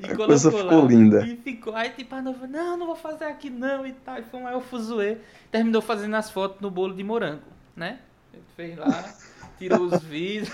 e 0.00 0.06
A 0.10 0.16
coisa 0.16 0.50
ficou 0.50 0.82
lá. 0.82 0.88
linda. 0.88 1.26
E 1.26 1.36
ficou, 1.36 1.74
aí 1.74 1.90
tipo 1.90 2.14
a 2.14 2.22
noiva, 2.22 2.46
não, 2.46 2.76
não 2.76 2.86
vou 2.86 2.96
fazer 2.96 3.24
aqui 3.24 3.50
não 3.50 3.86
e 3.86 3.92
tal, 3.92 4.18
e 4.18 4.22
foi 4.22 4.40
um 4.40 4.44
maior 4.44 4.60
fuzuê. 4.62 5.18
Terminou 5.50 5.82
fazendo 5.82 6.14
as 6.16 6.30
fotos 6.30 6.60
no 6.60 6.70
bolo 6.70 6.94
de 6.94 7.02
morango, 7.04 7.42
né? 7.74 7.98
Ele 8.32 8.42
fez 8.56 8.76
lá, 8.78 9.04
tirou 9.58 9.82
os 9.82 10.02
vidros 10.02 10.50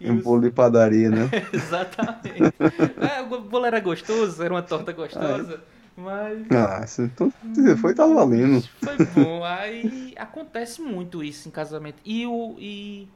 Um 0.00 0.16
os... 0.16 0.22
bolo 0.22 0.40
de 0.42 0.50
padaria, 0.50 1.10
né? 1.10 1.28
Exatamente. 1.52 2.54
É, 3.00 3.20
o 3.22 3.40
bolo 3.42 3.66
era 3.66 3.80
gostoso, 3.80 4.42
era 4.42 4.52
uma 4.54 4.62
torta 4.62 4.92
gostosa, 4.92 5.60
mas 5.96 6.46
Ah, 6.50 6.84
então 6.98 7.32
foi, 7.80 7.94
tá 7.94 8.06
valendo. 8.06 8.62
foi 8.82 8.96
bom. 9.14 9.44
Aí 9.44 10.14
acontece 10.16 10.80
muito 10.80 11.22
isso 11.22 11.48
em 11.48 11.50
casamento. 11.52 11.98
E 12.04 12.26
o. 12.26 12.56
E... 12.58 13.08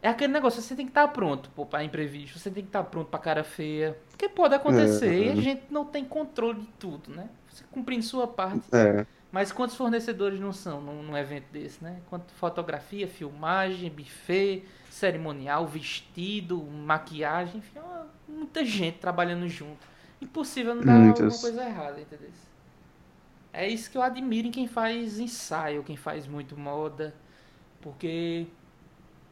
É 0.00 0.08
aquele 0.08 0.32
negócio, 0.32 0.62
você 0.62 0.76
tem 0.76 0.86
que 0.86 0.90
estar 0.92 1.08
pronto 1.08 1.50
pô, 1.50 1.66
pra 1.66 1.82
imprevisto, 1.82 2.38
você 2.38 2.50
tem 2.50 2.62
que 2.62 2.68
estar 2.68 2.84
pronto 2.84 3.08
pra 3.08 3.18
cara 3.18 3.42
feia. 3.42 3.98
Porque 4.10 4.28
pode 4.28 4.54
acontecer 4.54 5.08
É. 5.08 5.26
e 5.26 5.28
a 5.30 5.34
gente 5.36 5.62
não 5.70 5.84
tem 5.84 6.04
controle 6.04 6.60
de 6.60 6.68
tudo, 6.78 7.10
né? 7.10 7.28
Você 7.48 7.64
cumprindo 7.70 8.04
sua 8.04 8.26
parte. 8.26 8.62
É, 8.72 9.04
Mas 9.32 9.50
quantos 9.52 9.76
fornecedores 9.76 10.38
não 10.40 10.52
são 10.52 10.80
num, 10.80 11.02
num 11.02 11.16
evento 11.16 11.46
desse, 11.52 11.82
né? 11.82 12.00
Quanto 12.08 12.32
fotografia, 12.34 13.06
filmagem, 13.08 13.90
buffet, 13.90 14.64
cerimonial, 14.88 15.66
vestido, 15.66 16.62
maquiagem, 16.62 17.58
enfim, 17.58 17.78
é 17.78 17.82
muita 18.30 18.64
gente 18.64 18.98
trabalhando 18.98 19.48
junto. 19.48 19.86
Impossível 20.20 20.74
não 20.74 20.84
dar 20.84 20.98
Muitas. 20.98 21.20
alguma 21.22 21.40
coisa 21.40 21.64
errada, 21.68 22.00
entendeu? 22.00 22.30
É 23.52 23.66
isso 23.68 23.90
que 23.90 23.98
eu 23.98 24.02
admiro 24.02 24.48
em 24.48 24.50
quem 24.50 24.66
faz 24.68 25.18
ensaio, 25.18 25.82
quem 25.82 25.96
faz 25.96 26.26
muito 26.26 26.56
moda, 26.56 27.14
porque 27.80 28.46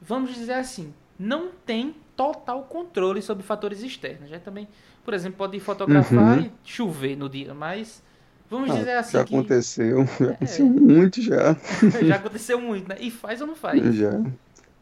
vamos 0.00 0.34
dizer 0.34 0.54
assim, 0.54 0.94
não 1.18 1.50
tem 1.64 1.94
total 2.16 2.64
controle 2.64 3.22
sobre 3.22 3.42
fatores 3.44 3.82
externos. 3.82 4.28
Já 4.30 4.38
também, 4.40 4.68
por 5.04 5.14
exemplo, 5.14 5.38
pode 5.38 5.58
fotografar 5.60 6.38
Uhum. 6.38 6.40
e 6.40 6.52
chover 6.64 7.16
no 7.16 7.28
dia, 7.28 7.54
mas 7.54 8.02
vamos 8.50 8.70
ah, 8.70 8.74
dizer 8.74 8.92
assim 8.96 9.18
já 9.18 9.24
que 9.24 9.34
aconteceu, 9.34 10.06
já 10.20 10.30
É. 10.30 10.30
aconteceu 10.32 10.66
muito 10.66 11.20
já. 11.22 11.56
já 12.02 12.16
aconteceu 12.16 12.60
muito, 12.60 12.88
né? 12.88 12.96
E 13.00 13.10
faz 13.10 13.40
ou 13.40 13.46
não 13.46 13.56
faz? 13.56 13.90
Já. 13.94 14.22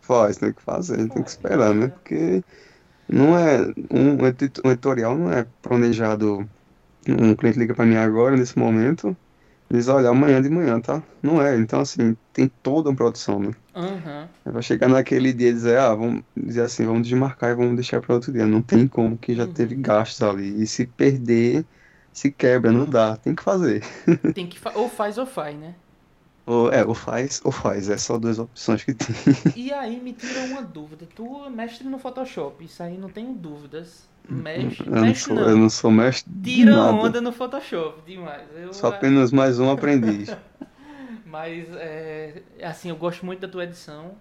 Faz, 0.00 0.37
tem 0.37 0.53
que 0.53 0.62
fazer, 0.62 1.09
tem 1.11 1.22
que 1.24 1.31
Faz, 1.31 1.31
esperar, 1.31 1.74
né? 1.74 1.87
né? 1.87 1.88
Porque 1.88 2.44
não 3.09 3.37
é. 3.38 3.62
Um, 3.90 4.22
um 4.22 4.27
editorial 4.70 5.16
não 5.18 5.33
é 5.33 5.46
planejado. 5.62 6.48
Um 7.09 7.35
cliente 7.37 7.59
liga 7.59 7.74
pra 7.74 7.87
mim 7.87 7.96
agora, 7.96 8.37
nesse 8.37 8.59
momento, 8.59 9.16
diz, 9.74 9.88
olha, 9.88 10.08
amanhã 10.10 10.40
de 10.42 10.48
manhã, 10.50 10.80
tá? 10.80 11.06
Não 11.22 11.40
é. 11.42 11.56
Então, 11.58 11.80
assim, 11.80 12.16
tem 12.32 12.48
toda 12.62 12.90
uma 12.90 12.96
produção, 12.96 13.40
né? 13.40 13.50
Aham. 13.74 14.28
Vai 14.44 14.62
chegar 14.62 14.88
naquele 14.88 15.32
dia 15.32 15.50
e 15.50 15.52
dizer, 15.54 15.78
ah, 15.78 15.94
vamos 15.94 16.24
dizer 16.37 16.62
assim, 16.62 16.84
vamos 16.87 17.08
desmarcar 17.08 17.50
e 17.52 17.54
vamos 17.56 17.76
deixar 17.76 18.00
para 18.02 18.14
outro 18.14 18.32
dia. 18.32 18.46
Não 18.46 18.62
tem 18.62 18.88
como, 18.88 19.18
que 19.18 19.34
já 19.34 19.46
Uhum. 19.46 19.48
teve 19.48 19.76
gastos 19.76 20.22
ali. 20.22 20.62
E 20.62 20.66
se 20.66 20.87
perder, 20.87 21.66
se 22.12 22.30
quebra, 22.32 22.72
não 22.72 22.87
dá. 22.88 23.16
Tem 23.16 23.34
que 23.34 23.42
fazer. 23.42 23.82
Tem 24.34 24.48
que 24.48 24.58
fa- 24.58 24.72
ou 24.76 24.88
faz 24.88 25.16
ou 25.18 25.24
faz, 25.26 25.56
né? 25.58 25.80
Ou, 26.46 26.70
é, 26.72 26.84
ou 26.84 26.94
faz 26.94 27.40
ou 27.44 27.52
faz. 27.52 27.88
É 27.88 27.96
só 27.98 28.18
duas 28.18 28.38
opções 28.38 28.84
que 28.84 28.94
tem. 28.94 29.14
E 29.54 29.72
aí 29.72 30.00
me 30.00 30.12
tira 30.12 30.42
uma 30.42 30.62
dúvida. 30.62 31.06
Tu 31.06 31.44
é 31.46 31.50
mestre 31.50 31.88
no 31.88 31.98
Photoshop, 31.98 32.62
isso 32.64 32.82
aí 32.82 32.98
não 32.98 33.10
tenho 33.10 33.34
dúvidas. 33.34 34.10
Mestre, 34.28 34.87
Eu 34.87 34.92
não 34.94 35.14
sou, 35.14 35.34
não. 35.37 35.48
eu 35.50 35.56
não 35.56 35.68
sou 35.70 35.90
mestre 35.90 36.32
de 36.32 36.54
Tira 36.54 36.76
nada. 36.76 36.92
onda 36.92 37.20
no 37.20 37.30
Photoshop, 37.32 38.00
demais. 38.06 38.42
Eu, 38.56 38.72
Sou 38.72 38.88
apenas 38.90 39.30
mais 39.32 39.58
um 39.58 39.70
aprendiz. 39.70 40.34
Mas, 41.26 41.68
é, 41.74 42.42
assim, 42.62 42.88
eu 42.90 42.96
gosto 42.96 43.26
muito 43.26 43.40
da 43.40 43.48
tua 43.48 43.64
edição. 43.64 44.12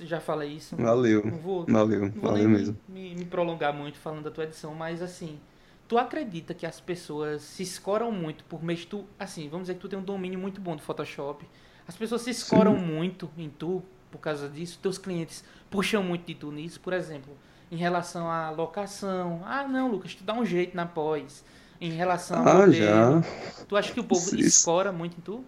Já 0.00 0.20
falei 0.20 0.52
isso. 0.52 0.74
Valeu. 0.74 1.22
Não 1.24 1.38
vou, 1.38 1.66
Valeu, 1.68 2.00
não 2.00 2.10
vou 2.10 2.30
valeu 2.30 2.48
mesmo. 2.48 2.76
me, 2.88 3.10
me, 3.10 3.14
me 3.16 3.24
prolongar 3.26 3.74
muito 3.74 3.98
falando 3.98 4.24
da 4.24 4.30
tua 4.30 4.44
edição, 4.44 4.74
mas 4.74 5.02
assim, 5.02 5.38
tu 5.86 5.98
acredita 5.98 6.54
que 6.54 6.64
as 6.64 6.80
pessoas 6.80 7.42
se 7.42 7.62
escoram 7.62 8.10
muito 8.10 8.42
por 8.44 8.64
mês 8.64 8.86
tu, 8.86 9.04
assim, 9.18 9.48
vamos 9.50 9.64
dizer 9.64 9.74
que 9.74 9.80
tu 9.80 9.88
tem 9.88 9.98
um 9.98 10.02
domínio 10.02 10.38
muito 10.38 10.62
bom 10.62 10.74
do 10.76 10.82
Photoshop. 10.82 11.44
As 11.86 11.94
pessoas 11.94 12.22
se 12.22 12.30
escoram 12.30 12.74
muito 12.74 13.30
em 13.36 13.50
tu 13.50 13.82
por 14.10 14.18
causa 14.18 14.48
disso, 14.48 14.78
teus 14.80 14.96
clientes 14.96 15.44
puxam 15.70 16.02
muito 16.02 16.24
de 16.26 16.34
tu 16.34 16.50
nisso, 16.50 16.80
por 16.80 16.94
exemplo, 16.94 17.36
em 17.70 17.76
relação 17.76 18.30
à 18.30 18.50
locação. 18.50 19.42
Ah, 19.44 19.66
não, 19.66 19.88
Lucas, 19.90 20.14
tu 20.14 20.24
dá 20.24 20.34
um 20.34 20.44
jeito 20.44 20.76
na 20.76 20.86
pós. 20.86 21.44
Em 21.80 21.90
relação 21.90 22.38
ao 22.38 22.48
Ah, 22.48 22.66
modelo. 22.66 23.22
já. 23.22 23.64
Tu 23.68 23.76
acha 23.76 23.92
que 23.92 24.00
o 24.00 24.04
povo 24.04 24.20
isso- 24.34 24.36
escora 24.38 24.90
muito 24.92 25.18
em 25.18 25.20
tu? 25.20 25.44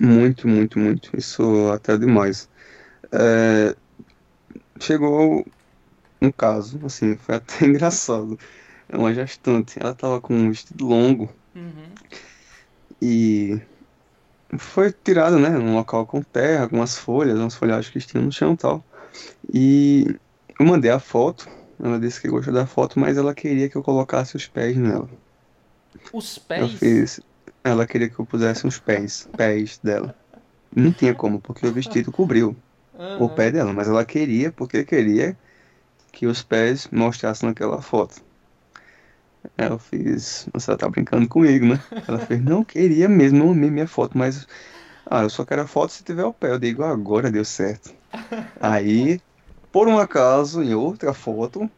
Muito, 0.00 0.48
muito, 0.48 0.78
muito. 0.78 1.16
Isso 1.16 1.70
até 1.72 1.96
demais. 1.96 2.48
É, 3.12 3.76
chegou 4.80 5.46
um 6.20 6.30
caso, 6.32 6.80
assim, 6.84 7.16
foi 7.16 7.36
até 7.36 7.64
engraçado. 7.66 8.38
É 8.88 8.96
uma 8.96 9.12
gestante, 9.14 9.78
ela 9.78 9.94
tava 9.94 10.20
com 10.20 10.34
um 10.34 10.48
vestido 10.50 10.86
longo 10.86 11.28
Uhum. 11.54 11.92
e 13.00 13.60
foi 14.56 14.90
tirado, 14.92 15.38
né, 15.38 15.50
num 15.50 15.74
local 15.74 16.06
com 16.06 16.22
terra, 16.22 16.62
algumas 16.64 16.96
folhas, 16.96 17.38
umas 17.38 17.54
folhagens 17.54 17.88
que 17.92 18.00
tinham 18.00 18.24
no 18.24 18.32
chão 18.32 18.54
e 18.54 18.56
tal. 18.56 18.84
E 19.52 20.16
eu 20.58 20.64
mandei 20.66 20.90
a 20.90 20.98
foto, 20.98 21.48
ela 21.80 21.98
disse 22.00 22.20
que 22.20 22.28
gostou 22.28 22.54
da 22.54 22.66
foto, 22.66 22.98
mas 23.00 23.16
ela 23.16 23.34
queria 23.34 23.68
que 23.70 23.76
eu 23.76 23.82
colocasse 23.82 24.36
os 24.36 24.46
pés 24.48 24.76
nela. 24.76 25.08
Os 26.12 26.38
Eu 26.54 26.68
pés. 26.68 26.68
fiz, 26.68 27.20
ela 27.64 27.86
queria 27.86 28.10
que 28.10 28.18
eu 28.18 28.26
pusesse 28.26 28.66
uns 28.66 28.78
pés, 28.78 29.28
pés 29.36 29.78
dela. 29.78 30.14
Não 30.76 30.92
tinha 30.92 31.14
como, 31.14 31.40
porque 31.42 31.66
o 31.66 31.72
vestido 31.72 32.12
cobriu 32.12 32.56
o 33.16 33.30
Aham. 33.30 33.30
pé 33.30 33.50
dela, 33.52 33.72
mas 33.74 33.88
ela 33.88 34.04
queria, 34.06 34.52
porque 34.52 34.84
queria 34.84 35.38
que 36.12 36.26
os 36.26 36.42
pés 36.42 36.88
mostrassem 36.90 37.48
naquela 37.48 37.82
foto. 37.82 38.22
Eu 39.56 39.78
fiz, 39.78 40.48
você 40.52 40.76
tá 40.76 40.88
brincando 40.88 41.28
comigo, 41.28 41.66
né? 41.66 41.74
Ela 42.06 42.20
fez, 42.20 42.42
não, 42.42 42.64
queria 42.64 43.08
mesmo, 43.08 43.44
eu 43.44 43.50
amei 43.50 43.70
minha 43.70 43.86
foto, 43.86 44.16
mas 44.16 44.46
ah, 45.06 45.22
eu 45.22 45.30
só 45.30 45.44
quero 45.44 45.62
a 45.62 45.66
foto 45.66 45.92
se 45.92 46.04
tiver 46.04 46.24
o 46.24 46.32
pé. 46.34 46.50
Eu 46.52 46.58
digo, 46.58 46.82
agora 46.84 47.30
deu 47.30 47.44
certo. 47.44 47.94
Aí, 48.60 49.20
por 49.72 49.88
um 49.88 49.98
acaso, 49.98 50.62
em 50.62 50.74
outra 50.74 51.12
foto, 51.12 51.70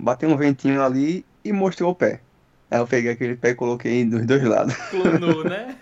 bateu 0.00 0.28
um 0.28 0.36
ventinho 0.36 0.82
ali 0.82 1.26
e 1.44 1.52
mostrou 1.52 1.90
o 1.90 1.94
pé. 1.94 2.22
Aí 2.70 2.78
eu 2.78 2.86
peguei 2.86 3.12
aquele 3.12 3.36
pé 3.36 3.50
e 3.50 3.54
coloquei 3.54 4.04
dos 4.04 4.26
dois 4.26 4.42
lados. 4.42 4.74
Clonou, 4.90 5.44
né? 5.44 5.76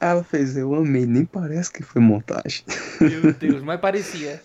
Aí 0.00 0.08
ela 0.08 0.24
fez, 0.24 0.56
eu 0.56 0.74
amei, 0.74 1.06
nem 1.06 1.24
parece 1.24 1.72
que 1.72 1.82
foi 1.82 2.00
montagem. 2.00 2.64
Meu 3.00 3.32
Deus, 3.32 3.62
mas 3.62 3.80
parecia. 3.80 4.40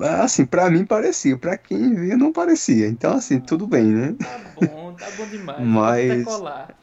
Assim, 0.00 0.46
pra 0.46 0.70
mim 0.70 0.84
parecia, 0.84 1.36
pra 1.36 1.56
quem 1.58 1.94
via 1.94 2.16
não 2.16 2.32
parecia. 2.32 2.86
Então, 2.86 3.14
assim, 3.14 3.40
tudo 3.40 3.66
bem, 3.66 3.86
né? 3.86 4.14
Tá 4.14 4.38
bom, 4.54 4.92
tá 4.94 5.06
bom 5.16 5.26
demais. 5.26 5.66
Mas-. 5.66 6.26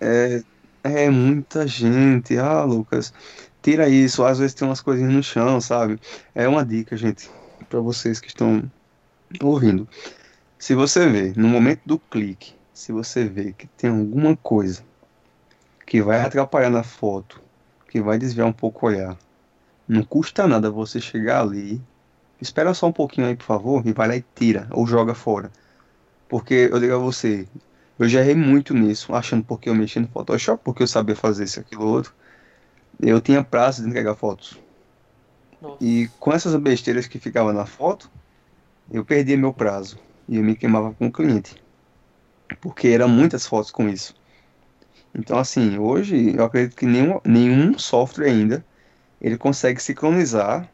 É, 0.02 0.42
é 0.84 1.10
muita 1.10 1.66
gente. 1.66 2.38
Ah, 2.38 2.64
Lucas, 2.64 3.14
tira 3.62 3.88
isso. 3.88 4.24
Às 4.24 4.40
vezes 4.40 4.54
tem 4.54 4.68
umas 4.68 4.82
coisinhas 4.82 5.14
no 5.14 5.24
chão, 5.24 5.62
sabe? 5.62 6.00
É 6.34 6.48
uma 6.48 6.66
dica, 6.66 6.98
gente, 6.98 7.30
para 7.66 7.80
vocês 7.80 8.20
que 8.20 8.28
estão 8.28 8.70
ouvindo. 9.42 9.88
Se 10.58 10.74
você 10.74 11.08
vê, 11.08 11.34
no 11.36 11.48
momento 11.48 11.82
do 11.86 12.00
clique, 12.00 12.56
se 12.74 12.92
você 12.92 13.26
vê 13.26 13.54
que 13.54 13.68
tem 13.68 13.90
alguma 13.90 14.36
coisa 14.36 14.84
que 15.86 16.02
vai 16.02 16.22
atrapalhar 16.22 16.70
na 16.70 16.84
foto, 16.84 17.42
que 17.90 18.02
vai 18.02 18.18
desviar 18.18 18.48
um 18.48 18.54
pouco 18.54 18.86
o 18.86 18.90
olhar, 18.90 19.18
não 19.88 20.04
custa 20.04 20.48
nada 20.48 20.72
você 20.72 21.00
chegar 21.00 21.42
ali, 21.42 21.82
espera 22.42 22.74
só 22.74 22.88
um 22.88 22.92
pouquinho 22.92 23.28
aí, 23.28 23.36
por 23.36 23.46
favor, 23.46 23.86
e 23.86 23.94
vai 23.94 24.08
lá 24.08 24.16
e 24.16 24.26
tira, 24.36 24.68
ou 24.72 24.88
joga 24.88 25.14
fora. 25.14 25.52
Porque 26.28 26.70
eu 26.72 26.80
digo 26.80 26.96
a 26.96 26.98
você, 26.98 27.48
eu 27.98 28.10
já 28.10 28.20
errei 28.22 28.36
muito 28.36 28.74
nisso, 28.74 29.14
achando 29.14 29.44
porque 29.44 29.70
eu 29.70 29.76
mexi 29.76 30.00
no 30.00 30.08
Photoshop, 30.08 30.64
porque 30.64 30.84
eu 30.84 30.88
sabia 30.88 31.16
fazer 31.16 31.44
isso, 31.44 31.60
aquilo, 31.60 31.86
outro. 31.86 32.14
Eu 33.00 33.22
tinha 33.22 33.44
prazo 33.44 33.84
de 33.84 33.90
entregar 33.90 34.16
fotos. 34.16 34.58
Nossa. 35.62 35.84
E 35.84 36.08
com 36.20 36.34
essas 36.34 36.56
besteiras 36.56 37.08
que 37.08 37.20
ficavam 37.20 37.54
na 37.54 37.66
foto, 37.66 38.12
eu 38.92 39.06
perdia 39.06 39.38
meu 39.38 39.54
prazo. 39.54 40.00
E 40.28 40.38
eu 40.38 40.44
me 40.44 40.56
queimava 40.56 40.94
com 40.94 41.08
o 41.08 41.12
cliente. 41.12 41.56
Porque 42.62 42.88
eram 42.90 43.08
muitas 43.08 43.46
fotos 43.46 43.72
com 43.72 43.88
isso. 43.90 44.14
Então, 45.14 45.38
assim, 45.38 45.78
hoje 45.78 46.36
eu 46.36 46.44
acredito 46.44 46.76
que 46.76 46.86
nenhum, 46.86 47.20
nenhum 47.26 47.78
software 47.80 48.28
ainda 48.30 48.66
ele 49.22 49.38
consegue 49.38 49.82
sincronizar, 49.82 50.74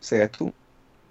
certo? 0.00 0.52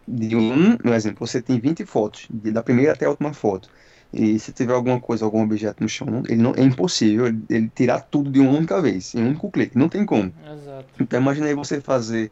De 0.07 0.35
um, 0.35 0.77
por 0.77 0.93
exemplo, 0.93 1.25
você 1.27 1.41
tem 1.41 1.59
20 1.59 1.85
fotos, 1.85 2.27
de- 2.29 2.51
da 2.51 2.63
primeira 2.63 2.93
até 2.93 3.05
a 3.05 3.09
última 3.09 3.33
foto. 3.33 3.69
E 4.13 4.39
se 4.39 4.53
tiver 4.53 4.73
alguma 4.73 4.99
coisa, 4.99 5.25
algum 5.25 5.43
objeto 5.43 5.83
no 5.83 5.89
chão, 5.89 6.23
ele 6.27 6.41
não, 6.41 6.53
é 6.55 6.61
impossível 6.63 7.27
ele, 7.49 7.69
tirar 7.71 8.01
tudo 8.01 8.31
de 8.31 8.39
uma 8.39 8.51
única 8.51 8.81
vez, 8.81 9.15
em 9.15 9.23
um 9.23 9.27
único 9.29 9.51
clique. 9.51 9.77
Não 9.77 9.89
tem 9.89 10.05
como. 10.05 10.33
Exato. 10.53 10.87
Então 10.99 11.19
imagina 11.21 11.47
aí 11.47 11.55
você 11.55 11.81
fazer 11.81 12.31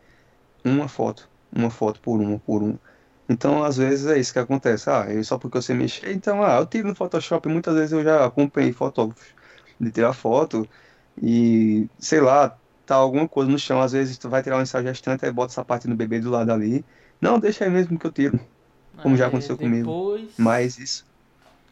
uma 0.64 0.88
foto, 0.88 1.30
uma 1.51 1.70
foto 1.70 1.99
por 2.01 2.20
uma, 2.20 2.39
por 2.39 2.64
uma. 2.64 2.80
Então, 3.28 3.64
às 3.64 3.78
vezes 3.78 4.07
é 4.07 4.20
isso 4.20 4.34
que 4.34 4.39
acontece. 4.39 4.89
Ah, 4.89 5.05
eu, 5.10 5.24
só 5.24 5.38
porque 5.38 5.57
eu 5.57 5.62
sei 5.62 5.76
mexer, 5.76 6.12
então, 6.12 6.43
ah, 6.43 6.57
eu 6.57 6.66
tiro 6.66 6.88
no 6.88 6.95
Photoshop. 6.95 7.47
Muitas 7.47 7.76
vezes 7.76 7.91
eu 7.91 8.03
já 8.03 8.26
acompanhei 8.26 8.74
fotógrafos 8.74 9.36
de 9.80 9.91
tirar 9.91 10.14
foto 10.14 10.68
e, 11.22 11.88
sei 11.99 12.22
lá, 12.22 12.57
tá 12.86 12.95
alguma 12.95 13.28
coisa 13.28 13.51
no 13.51 13.60
chão. 13.60 13.82
Às 13.82 13.91
vezes 13.91 14.18
tu 14.18 14.30
vai 14.30 14.41
tirar 14.43 14.57
um 14.57 14.62
ensaio 14.62 14.86
gestante, 14.88 15.26
aí 15.26 15.32
bota 15.32 15.53
essa 15.53 15.64
parte 15.64 15.88
no 15.88 15.95
bebê 15.95 16.20
do 16.20 16.32
lado 16.32 16.51
ali. 16.51 16.84
Não, 17.22 17.39
deixa 17.39 17.66
aí 17.66 17.70
mesmo 17.70 17.99
que 17.99 18.07
eu 18.07 18.12
tiro. 18.12 18.39
Como 19.01 19.16
já 19.16 19.28
aconteceu 19.28 19.57
comigo. 19.57 19.91
depois, 19.91 20.36
Mas 20.38 20.78
isso, 20.78 21.05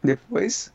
depois, 0.02 0.72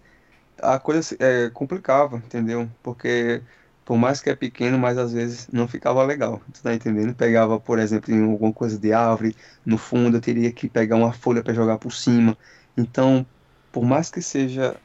a 0.61 0.80
coisa 0.80 1.16
é, 1.20 1.49
complicava, 1.49 2.18
entendeu? 2.18 2.70
Porque, 2.82 3.41
por 3.86 3.97
mais 3.97 4.21
que 4.21 4.29
é 4.29 4.36
pequeno, 4.36 4.77
mas 4.77 4.97
às 4.97 5.11
vezes 5.11 5.47
não 5.51 5.67
ficava 5.67 6.03
legal. 6.03 6.41
Tu 6.53 6.61
tá 6.61 6.73
entendendo? 6.73 7.13
Pegava, 7.13 7.59
por 7.59 7.79
exemplo, 7.79 8.13
em 8.13 8.23
alguma 8.23 8.53
coisa 8.53 8.77
de 8.77 8.93
árvore, 8.93 9.36
no 9.65 9.77
fundo 9.77 10.17
eu 10.17 10.21
teria 10.21 10.51
que 10.51 10.69
pegar 10.69 10.95
uma 10.95 11.11
folha 11.13 11.43
para 11.43 11.53
jogar 11.53 11.77
por 11.77 11.91
cima. 11.91 12.38
Então, 12.77 13.25
por 13.71 13.84
mais 13.84 14.09
que 14.09 14.21
seja 14.21 14.75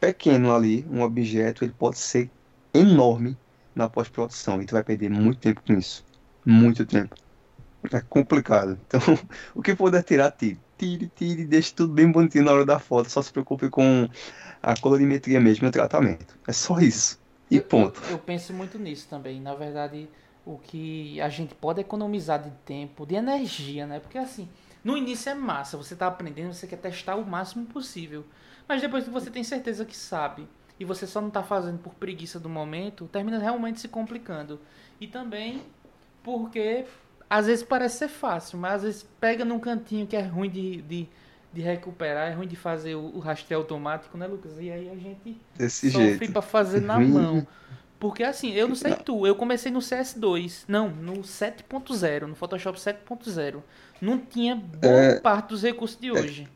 pequeno 0.00 0.54
ali, 0.54 0.86
um 0.90 1.02
objeto, 1.02 1.64
ele 1.64 1.74
pode 1.78 1.98
ser 1.98 2.30
enorme 2.72 3.36
na 3.74 3.88
pós-produção 3.88 4.60
e 4.62 4.66
tu 4.66 4.72
vai 4.72 4.82
perder 4.82 5.10
muito 5.10 5.40
tempo 5.40 5.62
com 5.66 5.74
isso. 5.74 6.04
Muito 6.44 6.86
tempo. 6.86 7.14
É 7.92 8.00
complicado. 8.00 8.78
Então, 8.86 9.00
o 9.54 9.62
que 9.62 9.74
puder 9.74 10.02
tirar, 10.02 10.30
tire. 10.32 10.58
Tire, 10.78 11.10
tire, 11.14 11.44
deixe 11.44 11.74
tudo 11.74 11.92
bem 11.92 12.10
bonitinho 12.10 12.44
na 12.44 12.52
hora 12.52 12.64
da 12.64 12.78
foto. 12.78 13.10
Só 13.10 13.20
se 13.20 13.30
preocupe 13.32 13.68
com 13.68 14.08
a 14.62 14.74
colorimetria 14.80 15.40
mesmo 15.40 15.66
e 15.66 15.68
o 15.68 15.72
tratamento. 15.72 16.38
É 16.46 16.52
só 16.52 16.78
isso. 16.80 17.20
E 17.50 17.56
eu, 17.56 17.62
ponto. 17.62 18.00
eu, 18.04 18.12
eu 18.12 18.18
penso 18.18 18.52
muito 18.52 18.78
nisso 18.78 19.08
também. 19.08 19.40
Na 19.40 19.54
verdade, 19.54 20.08
o 20.44 20.58
que 20.58 21.20
a 21.20 21.28
gente 21.28 21.54
pode 21.54 21.80
economizar 21.80 22.42
de 22.42 22.50
tempo, 22.64 23.04
de 23.04 23.14
energia, 23.14 23.86
né? 23.86 24.00
Porque 24.00 24.18
assim, 24.18 24.48
no 24.82 24.96
início 24.96 25.30
é 25.30 25.34
massa, 25.34 25.76
você 25.76 25.94
tá 25.94 26.06
aprendendo, 26.06 26.52
você 26.52 26.66
quer 26.66 26.78
testar 26.78 27.16
o 27.16 27.26
máximo 27.26 27.66
possível. 27.66 28.24
Mas 28.68 28.80
depois 28.80 29.04
que 29.04 29.10
você 29.10 29.30
tem 29.30 29.42
certeza 29.42 29.84
que 29.84 29.96
sabe 29.96 30.46
e 30.78 30.84
você 30.84 31.06
só 31.06 31.20
não 31.20 31.28
tá 31.28 31.42
fazendo 31.42 31.78
por 31.78 31.94
preguiça 31.94 32.38
do 32.40 32.48
momento, 32.48 33.08
termina 33.08 33.38
realmente 33.38 33.80
se 33.80 33.88
complicando. 33.88 34.60
E 35.00 35.06
também 35.06 35.62
porque 36.22 36.86
às 37.28 37.46
vezes 37.46 37.62
parece 37.62 37.98
ser 37.98 38.08
fácil, 38.08 38.58
mas 38.58 38.74
às 38.74 38.82
vezes 38.82 39.08
pega 39.20 39.44
num 39.44 39.58
cantinho 39.58 40.06
que 40.06 40.16
é 40.16 40.22
ruim 40.22 40.50
de, 40.50 40.82
de, 40.82 41.08
de 41.52 41.60
recuperar, 41.60 42.30
é 42.30 42.34
ruim 42.34 42.46
de 42.46 42.56
fazer 42.56 42.94
o, 42.94 43.16
o 43.16 43.18
rastreio 43.18 43.60
automático, 43.60 44.16
né, 44.16 44.26
Lucas? 44.26 44.52
E 44.60 44.70
aí 44.70 44.88
a 44.88 44.94
gente 44.94 45.40
Desse 45.56 45.90
sofre 45.90 46.18
jeito. 46.18 46.32
pra 46.32 46.42
fazer 46.42 46.80
na 46.80 46.98
mão. 46.98 47.46
Porque 47.98 48.22
assim, 48.22 48.52
eu 48.52 48.66
não 48.66 48.74
sei 48.74 48.94
tu, 48.94 49.26
eu 49.26 49.34
comecei 49.34 49.70
no 49.70 49.80
CS2, 49.80 50.64
não, 50.66 50.88
no 50.88 51.14
7.0, 51.22 52.22
no 52.22 52.34
Photoshop 52.34 52.78
7.0. 52.78 53.62
Não 54.00 54.16
tinha 54.18 54.56
boa 54.56 54.92
É. 54.94 55.20
parte 55.20 55.48
dos 55.48 55.62
recursos 55.62 56.00
de 56.00 56.10
hoje. 56.10 56.48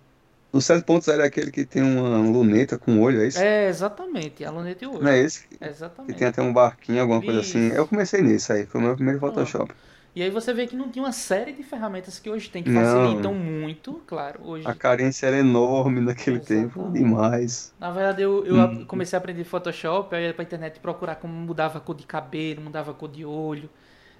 O 0.51 0.59
7.0 0.59 1.19
é 1.21 1.25
aquele 1.27 1.51
que 1.51 1.67
tem 1.67 1.83
uma 1.83 2.17
luneta 2.19 2.79
com 2.79 3.01
olho, 3.03 3.21
é 3.21 3.27
isso? 3.27 3.41
É, 3.41 3.69
exatamente, 3.69 4.45
a 4.45 4.51
luneta 4.51 4.85
e 4.85 4.87
o 4.87 4.93
olho. 4.93 5.03
Não 5.03 5.11
é 5.11 5.19
esse? 5.19 5.47
Que 5.49 5.59
Exatamente. 5.61 6.17
tem 6.17 6.29
até 6.29 6.41
um 6.41 6.53
barquinho, 6.53 7.03
alguma 7.03 7.21
coisa 7.21 7.41
assim. 7.41 7.67
Isso. 7.67 7.77
Eu 7.77 7.89
comecei 7.89 8.23
nisso 8.23 8.53
aí, 8.53 8.65
foi 8.65 8.81
o 8.81 8.85
meu 8.85 8.95
primeiro 8.95 9.19
Photoshop. 9.21 9.75
E 10.15 10.23
aí 10.23 10.31
você 10.31 10.53
vê 10.55 10.67
que 10.67 10.77
não 10.77 10.91
tinha 10.91 11.05
uma 11.05 11.12
série 11.12 11.53
de 11.53 11.62
ferramentas 11.62 12.19
que 12.19 12.31
hoje 12.31 12.49
tem, 12.51 12.62
que 12.65 12.71
Não. 12.71 12.73
facilitam 12.73 13.35
muito, 13.35 14.03
claro, 14.07 14.41
hoje. 14.47 14.65
A 14.65 14.75
carência 14.75 15.27
era 15.29 15.39
enorme 15.39 16.01
naquele 16.01 16.41
tempo, 16.41 16.83
Exatamente. 16.83 16.93
demais. 16.93 17.73
Na 17.79 17.91
verdade, 17.91 18.23
eu, 18.23 18.47
eu 18.47 18.57
Hum. 18.57 18.87
comecei 18.87 19.17
a 19.17 19.21
aprender 19.21 19.45
Photoshop, 19.45 20.15
aí 20.15 20.27
ia 20.27 20.35
pra 20.35 20.45
internet 20.45 20.81
procurar 20.81 21.17
como 21.17 21.33
mudava 21.35 21.79
a 21.79 21.81
cor 21.81 21.95
de 21.97 22.07
cabelo, 22.07 22.62
mudava 22.62 22.93
a 22.93 22.95
cor 22.95 23.09
de 23.11 23.25
olho, 23.25 23.69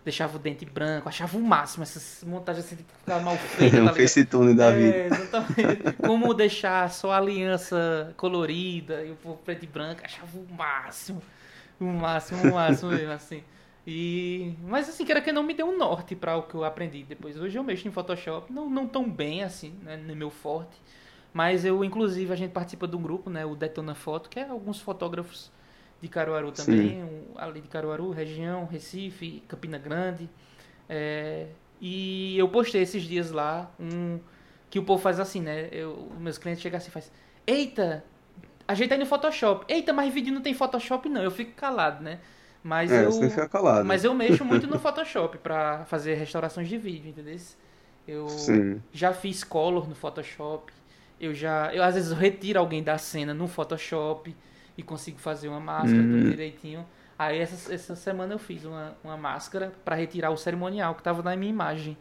deixava 0.05 0.37
o 0.37 0.41
dente 0.41 0.65
branco, 0.67 1.09
achava 1.09 1.37
o 1.39 1.43
máximo 1.43 1.83
essas 1.85 2.23
montagens 2.25 2.67
assim 2.67 2.77
ficava 2.77 3.21
mal 3.25 3.39
feita, 3.39 3.83
um 3.83 3.91
tá 3.91 3.93
facetune 3.93 4.55
da 4.55 4.71
vida. 4.71 5.01
É, 5.01 5.07
exatamente. 5.07 5.95
Como 6.03 6.35
deixar 6.35 6.91
só 6.91 7.13
a 7.13 7.19
aliança 7.19 8.15
colorida 8.17 9.05
e 9.05 9.13
o 9.13 9.37
preto 9.37 9.65
e 9.65 9.69
branco, 9.69 10.03
achava 10.05 10.39
o 10.39 10.47
máximo. 10.53 11.23
O 11.81 11.85
máximo, 11.87 12.45
o 12.51 12.55
máximo 12.55 12.93
mesmo, 12.93 13.13
assim. 13.13 13.45
E... 13.87 14.55
Mas 14.63 14.89
assim, 14.89 15.05
quero 15.05 15.23
que 15.23 15.33
não 15.33 15.43
me 15.43 15.55
deu 15.55 15.67
um 15.67 15.77
norte 15.77 16.17
para 16.17 16.37
o 16.37 16.43
que 16.45 16.55
eu 16.55 16.65
aprendi 16.65 17.03
depois. 17.03 17.39
Hoje 17.39 17.59
eu 17.59 17.65
mexo 17.65 17.87
em 17.87 17.91
Photoshop, 17.91 18.53
não, 18.53 18.69
não 18.71 18.87
tão 18.87 19.09
bem 19.09 19.43
assim, 19.43 19.75
né, 19.83 19.97
no 19.97 20.17
meu 20.17 20.31
forte. 20.31 20.77
Mas 21.33 21.65
eu, 21.65 21.85
inclusive, 21.85 22.33
a 22.33 22.37
gente 22.37 22.53
participa 22.53 22.87
de 22.87 22.97
um 22.97 23.03
grupo, 23.03 23.29
né, 23.29 23.45
o 23.45 23.55
Detona 23.57 23.95
Foto, 23.95 24.31
que 24.31 24.39
é 24.39 24.49
alguns 24.49 24.81
fotógrafos 24.81 25.51
de 26.01 26.09
Caruaru 26.09 26.53
também, 26.53 27.03
um, 27.03 27.23
ali 27.37 27.61
de 27.61 27.69
Caruaru, 27.69 28.11
região, 28.11 28.67
Recife, 28.67 29.43
Campina 29.49 29.79
Grande. 29.79 30.31
É, 30.89 31.49
e 31.81 32.39
eu 32.39 32.49
postei 32.49 32.83
esses 32.83 33.03
dias 33.03 33.31
lá 33.31 33.71
um 33.81 34.21
que 34.71 34.79
o 34.79 34.85
povo 34.85 35.01
faz 35.03 35.21
assim, 35.21 35.41
né? 35.41 35.69
Eu, 35.73 36.11
meus 36.19 36.37
clientes 36.37 36.63
chegam 36.63 36.77
assim 36.79 36.89
e 36.89 36.93
faz, 36.93 37.13
eita, 37.47 38.05
ajeita 38.67 38.95
aí 38.95 39.01
no 39.01 39.07
Photoshop. 39.07 39.65
Eita, 39.73 39.93
mas 39.93 40.13
vídeo 40.13 40.33
não 40.33 40.41
tem 40.41 40.53
Photoshop 40.53 41.09
não. 41.09 41.23
Eu 41.23 41.31
fico 41.31 41.53
calado, 41.53 42.03
né? 42.03 42.21
Mas 42.65 42.91
É, 42.91 43.05
eu 43.05 43.11
mas 43.83 44.05
eu 44.05 44.15
mexo 44.15 44.45
muito 44.47 44.67
no 44.67 44.79
Photoshop 44.79 45.39
pra 45.39 45.85
fazer 45.87 46.15
restaurações 46.17 46.69
de 46.69 46.79
vídeo, 46.79 47.11
entendeu? 47.11 47.37
Eu 48.09 48.29
Sim. 48.29 48.83
já 48.93 49.13
fiz 49.15 49.45
color 49.45 49.89
no 49.89 49.95
Photoshop. 49.95 50.73
Eu 51.21 51.35
já, 51.35 51.75
eu 51.75 51.83
às 51.83 51.95
vezes 51.95 52.11
eu 52.13 52.17
retiro 52.17 52.59
alguém 52.59 52.83
da 52.83 52.99
cena 52.99 53.35
no 53.35 53.49
Photoshop 53.49 54.37
e 54.79 54.83
consigo 54.83 55.19
fazer 55.19 55.49
uma 55.49 55.61
máscara 55.61 56.09
tudo 56.09 56.25
Hum. 56.25 56.31
direitinho. 56.31 56.87
Aí 57.19 57.39
essa, 57.39 57.73
essa 57.75 57.97
semana 57.97 58.35
eu 58.35 58.39
fiz 58.39 58.65
uma, 58.65 58.97
uma 59.05 59.17
máscara 59.17 59.73
pra 59.85 59.97
retirar 59.97 60.31
o 60.33 60.37
cerimonial 60.37 60.95
que 60.97 61.03
tava 61.03 61.23
na 61.23 61.37
minha 61.37 61.51
imagem. 61.51 61.97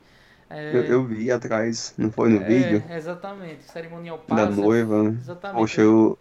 É, 0.49 0.76
Eu, 0.78 0.84
eu 0.86 1.05
vi 1.07 1.32
atrás, 1.32 1.93
não 1.97 2.11
foi 2.11 2.30
no 2.30 2.39
é, 2.39 2.43
vídeo? 2.43 2.84
exatamente, 2.97 3.61
o 3.68 3.72
cerimonial 3.72 4.20
Da 4.28 4.45
passa. 4.45 4.61
noiva, 4.61 5.03
né? 5.11 5.18
Exatamente. 5.20 5.59
Poxa, 5.59 5.82
eu. 5.82 6.18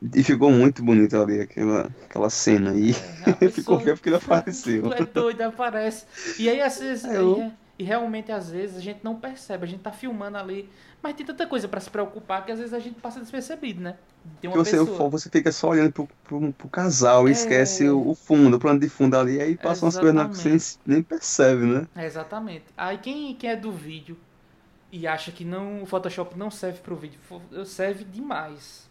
E 0.00 0.22
ficou 0.22 0.50
muito 0.50 0.82
bonito 0.82 1.16
ali 1.16 1.40
aquela, 1.40 1.82
aquela 2.04 2.30
cena 2.30 2.70
aí. 2.70 2.92
É, 3.26 3.46
a 3.46 3.50
Ficou 3.50 3.80
feio 3.80 3.96
porque 3.96 4.10
não 4.10 4.18
apareceu. 4.18 4.82
Tu 4.82 4.92
é 4.92 5.04
doido, 5.04 5.42
aparece. 5.42 6.06
E 6.38 6.48
aí, 6.48 6.60
às 6.60 6.78
vezes, 6.78 7.04
É, 7.04 7.16
eu- 7.18 7.52
e, 7.78 7.82
e 7.82 7.84
realmente, 7.84 8.30
às 8.30 8.50
vezes, 8.50 8.76
a 8.76 8.80
gente 8.80 9.00
não 9.02 9.16
percebe, 9.18 9.64
a 9.64 9.68
gente 9.68 9.80
tá 9.82 9.92
filmando 9.92 10.38
ali, 10.38 10.68
mas 11.02 11.14
tem 11.14 11.26
tanta 11.26 11.46
coisa 11.46 11.68
pra 11.68 11.80
se 11.80 11.90
preocupar 11.90 12.44
que 12.44 12.52
às 12.52 12.58
vezes 12.58 12.74
a 12.74 12.78
gente 12.78 13.00
passa 13.00 13.20
despercebido, 13.20 13.80
né? 13.80 13.96
Tem 14.40 14.50
você, 14.50 14.78
pessoa. 14.78 15.08
você 15.08 15.30
fica 15.30 15.50
só 15.52 15.68
olhando 15.70 15.92
pro, 15.92 16.08
pro, 16.24 16.52
pro 16.52 16.68
casal 16.68 17.26
e 17.28 17.30
É. 17.30 17.32
esquece 17.32 17.88
o, 17.88 18.08
o 18.10 18.14
fundo, 18.14 18.56
o 18.56 18.60
plano 18.60 18.78
de 18.80 18.88
fundo 18.88 19.16
ali, 19.16 19.40
aí 19.40 19.56
passa 19.56 19.84
umas 19.84 19.96
coisas 19.98 20.28
que 20.28 20.36
você 20.58 20.78
nem, 20.86 21.02
percebe, 21.02 21.64
né? 21.66 21.86
É, 21.96 22.04
exatamente. 22.04 22.64
Aí 22.76 22.98
quem, 22.98 23.34
quem 23.34 23.50
é 23.50 23.56
do 23.56 23.72
vídeo 23.72 24.16
e 24.92 25.06
acha 25.06 25.30
que 25.32 25.44
não, 25.44 25.82
o 25.82 25.86
Photoshop 25.86 26.36
não 26.38 26.50
serve 26.50 26.80
pro 26.80 26.96
vídeo, 26.96 27.18
serve 27.66 28.04
demais. 28.04 28.87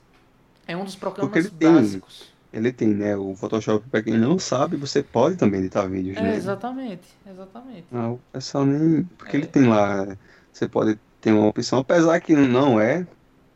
É 0.67 0.75
um 0.75 0.83
dos 0.83 0.95
programas 0.95 1.31
Porque 1.31 1.39
ele 1.47 1.49
tem- 1.57 1.73
básicos. 1.73 2.35
Ele 2.51 2.71
tem, 2.71 2.87
né? 2.89 3.15
O 3.15 3.35
Photoshop, 3.35 3.87
pra 3.89 4.01
quem 4.01 4.17
não 4.17 4.39
sabe, 4.39 4.77
você 4.77 5.03
pode 5.03 5.35
também 5.35 5.59
editar 5.59 5.85
vídeos 5.87 6.17
É, 6.17 6.21
nele. 6.21 6.35
exatamente, 6.37 7.07
exatamente. 7.29 7.85
Ah, 7.91 8.11
o 8.11 8.19
pessoal 8.31 8.65
nem. 8.65 9.03
Porque 9.03 9.35
É. 9.35 9.39
ele 9.39 9.47
tem 9.47 9.67
lá. 9.67 10.05
Você 10.51 10.67
pode 10.67 10.97
ter 11.21 11.33
uma 11.33 11.47
opção, 11.47 11.79
apesar 11.79 12.19
que 12.21 12.33
não 12.35 12.79
é. 12.79 13.05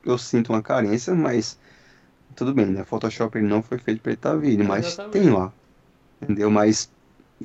Eu 0.06 0.18
sinto 0.18 0.52
uma 0.52 0.62
carência, 0.62 1.14
mas. 1.16 1.58
Tudo 2.36 2.54
bem, 2.54 2.66
né? 2.66 2.84
Photoshop 2.84 3.38
ele 3.38 3.48
não 3.48 3.62
foi 3.62 3.78
feito 3.78 4.02
pra 4.02 4.12
editar 4.12 4.36
vídeo, 4.36 4.66
mas 4.66 4.86
Exatamente. 4.86 5.12
tem 5.14 5.30
lá. 5.34 5.52
Entendeu? 6.22 6.52
Mas 6.52 6.90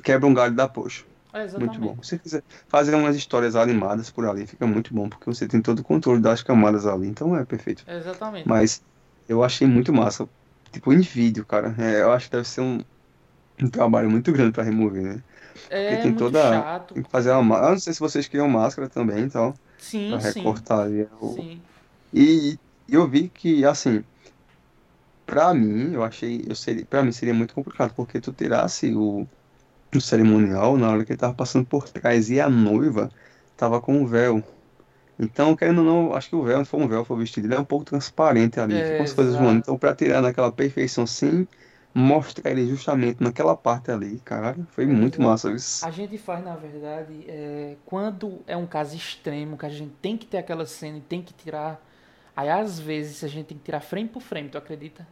quebra 0.03 0.27
um 0.27 0.33
galho 0.33 0.53
da 0.55 0.67
poxa. 0.67 1.03
É, 1.33 1.45
Muito 1.59 1.79
bom. 1.79 1.95
Se 2.01 2.09
você 2.09 2.19
quiser 2.19 2.43
fazer 2.67 2.95
umas 2.95 3.15
histórias 3.15 3.55
animadas 3.55 4.09
por 4.09 4.25
ali, 4.25 4.47
fica 4.47 4.65
muito 4.65 4.93
bom, 4.93 5.07
porque 5.09 5.25
você 5.25 5.47
tem 5.47 5.61
todo 5.61 5.79
o 5.79 5.83
controle 5.83 6.21
das 6.21 6.41
camadas 6.41 6.85
ali, 6.87 7.07
então 7.07 7.35
é 7.35 7.45
perfeito. 7.45 7.83
Exatamente. 7.87 8.47
Mas 8.47 8.81
eu 9.27 9.43
achei 9.43 9.67
muito 9.67 9.93
massa. 9.93 10.29
Tipo, 10.71 10.93
em 10.93 11.01
vídeo, 11.01 11.45
cara. 11.45 11.75
É, 11.79 12.01
eu 12.01 12.11
acho 12.11 12.27
que 12.29 12.31
deve 12.37 12.47
ser 12.47 12.61
um, 12.61 12.79
um 13.61 13.69
trabalho 13.69 14.09
muito 14.11 14.31
grande 14.31 14.53
pra 14.53 14.63
remover, 14.63 15.03
né? 15.03 15.23
Porque 15.81 15.97
É 15.97 15.97
tem 15.97 16.11
muito 16.11 16.17
toda. 16.17 16.39
chato. 16.49 16.93
Tem 16.93 17.03
que 17.03 17.11
fazer 17.11 17.31
uma. 17.31 17.43
ma- 17.43 17.59
Eu 17.67 17.71
não 17.71 17.79
sei 17.79 17.93
se 17.93 17.99
vocês 18.01 18.27
criam 18.27 18.49
máscara 18.49 18.89
também 18.89 19.25
e 19.25 19.29
tal, 19.31 19.53
Sim, 19.77 20.09
pra 20.09 20.19
recortar 20.19 20.81
ali. 20.81 21.03
o- 21.21 21.45
sim. 21.45 21.61
E 22.13 22.59
eu 22.87 23.07
vi 23.09 23.29
que, 23.29 23.65
assim, 23.65 24.03
pra 25.25 25.53
mim, 25.53 25.93
eu 25.93 26.03
achei. 26.03 26.43
Eu 26.47 26.55
seria, 26.55 26.85
pra 26.85 27.03
mim 27.03 27.11
seria 27.11 27.33
muito 27.33 27.53
complicado, 27.53 27.93
porque 27.95 28.19
tu 28.21 28.33
tirasse 28.33 28.93
o, 28.95 29.27
o 29.95 30.01
cerimonial 30.01 30.77
na 30.77 30.91
hora 30.91 31.05
que 31.05 31.13
ele 31.13 31.19
tava 31.19 31.35
passando 31.35 31.67
por 31.67 31.89
trás 31.89 32.29
e 32.31 32.41
a 32.41 32.49
noiva 32.49 33.11
tava 33.57 33.81
com 33.81 34.03
o 34.03 34.07
véu. 34.07 34.43
Então, 35.19 35.55
querendo 35.55 35.79
ou 35.79 35.83
não, 35.85 36.13
acho 36.15 36.29
que 36.29 36.35
o 36.35 36.43
véu, 36.43 36.63
foi 36.65 36.79
um 36.81 36.87
véu, 36.87 37.03
foi 37.05 37.17
vestido, 37.17 37.47
ele 37.47 37.55
é 37.55 37.59
um 37.59 37.65
pouco 37.65 37.85
transparente 37.85 38.59
ali, 38.59 38.85
É, 38.85 38.97
as 38.97 39.13
coisas 39.13 39.35
voando. 39.35 39.59
Então, 39.59 39.77
pra 39.77 39.95
tirar 39.95 40.21
naquela 40.21 40.51
perfeição 40.51 41.07
sim, 41.07 41.47
mostrar 41.93 42.51
ele 42.51 42.67
justamente 42.67 43.21
naquela 43.23 43.55
parte 43.57 43.91
ali, 43.91 44.19
caralho, 44.21 44.65
foi 44.69 44.85
muito 44.85 45.19
Exato. 45.19 45.21
massa 45.21 45.51
isso. 45.53 45.87
A 45.87 45.91
gente 45.91 46.17
faz, 46.17 46.43
na 46.43 46.55
verdade, 46.55 47.25
é, 47.27 47.75
quando 47.85 48.41
é 48.47 48.57
um 48.57 48.65
caso 48.65 48.95
extremo, 48.95 49.57
que 49.57 49.65
a 49.65 49.69
gente 49.69 49.93
tem 50.01 50.17
que 50.17 50.25
ter 50.25 50.37
aquela 50.37 50.65
cena 50.65 50.97
e 50.97 51.01
tem 51.01 51.21
que 51.21 51.33
tirar. 51.33 51.79
Aí, 52.35 52.49
às 52.49 52.79
vezes, 52.79 53.23
a 53.23 53.27
gente 53.27 53.47
tem 53.47 53.57
que 53.57 53.63
tirar 53.63 53.81
frame 53.81 54.09
por 54.09 54.21
frame, 54.21 54.49
tu 54.49 54.57
acredita? 54.57 55.05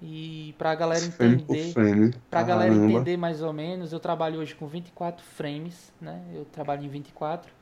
E 0.00 0.54
pra 0.58 0.74
galera 0.74 1.04
entender, 1.04 1.76
frame, 1.76 2.12
pra 2.30 2.42
galera 2.42 2.74
entender 2.74 3.16
mais 3.16 3.40
ou 3.42 3.52
menos, 3.52 3.92
eu 3.92 4.00
trabalho 4.00 4.40
hoje 4.40 4.54
com 4.54 4.66
24 4.66 5.24
frames, 5.24 5.92
né? 6.00 6.22
Eu 6.34 6.44
trabalho 6.44 6.84
em 6.84 6.88
24. 6.88 7.52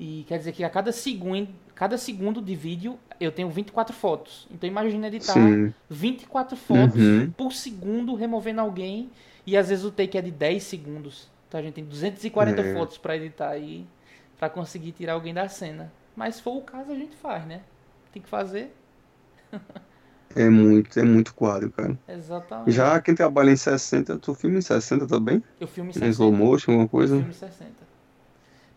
E 0.00 0.24
quer 0.26 0.38
dizer 0.38 0.52
que 0.52 0.64
a 0.64 0.70
cada 0.70 0.92
segundo, 0.92 1.50
cada 1.76 1.98
segundo 1.98 2.42
de 2.42 2.56
vídeo 2.56 2.98
eu 3.20 3.30
tenho 3.30 3.50
24 3.50 3.94
fotos. 3.94 4.48
Então 4.50 4.68
imagina 4.68 5.08
editar 5.08 5.34
Sim, 5.34 5.74
24 5.90 6.56
fotos 6.56 6.96
uhum, 7.00 7.30
por 7.36 7.52
segundo 7.52 8.14
removendo 8.14 8.62
alguém 8.62 9.10
e 9.46 9.56
às 9.58 9.68
vezes 9.68 9.84
o 9.84 9.92
take 9.92 10.18
é 10.18 10.22
de 10.22 10.30
10 10.32 10.62
segundos. 10.62 11.30
Então 11.48 11.60
a 11.60 11.62
gente 11.62 11.74
tem 11.74 11.84
240 11.84 12.62
é, 12.62 12.72
fotos 12.74 12.98
pra 12.98 13.16
editar 13.16 13.50
aí 13.50 13.86
pra 14.38 14.48
conseguir 14.50 14.92
tirar 14.92 15.14
alguém 15.14 15.34
da 15.34 15.48
cena. 15.48 15.92
Mas 16.16 16.36
se 16.36 16.42
for 16.42 16.56
o 16.56 16.62
caso 16.62 16.92
a 16.92 16.96
gente 16.96 17.16
faz, 17.16 17.46
né? 17.46 17.62
Tem 18.12 18.22
que 18.22 18.28
fazer. 18.28 18.74
é 20.34 20.48
muito, 20.48 20.98
é 20.98 21.02
muito 21.04 21.34
quadro, 21.34 21.70
cara. 21.72 21.98
Exatamente. 22.08 22.70
Já 22.72 23.00
quem 23.00 23.14
trabalha 23.14 23.50
em 23.50 23.56
60, 23.56 24.18
tu 24.18 24.34
filma 24.34 24.58
em 24.58 24.62
60 24.62 25.06
também? 25.06 25.42
Eu 25.58 25.66
filmo 25.68 25.90
em 25.90 25.94
Em 25.94 26.08
slow 26.08 26.30
60. 26.32 26.36
motion, 26.36 26.70
alguma 26.72 26.88
Eu 26.88 26.88
coisa? 26.88 27.14
filmo 27.16 27.30
em 27.30 27.32
60. 27.34 27.89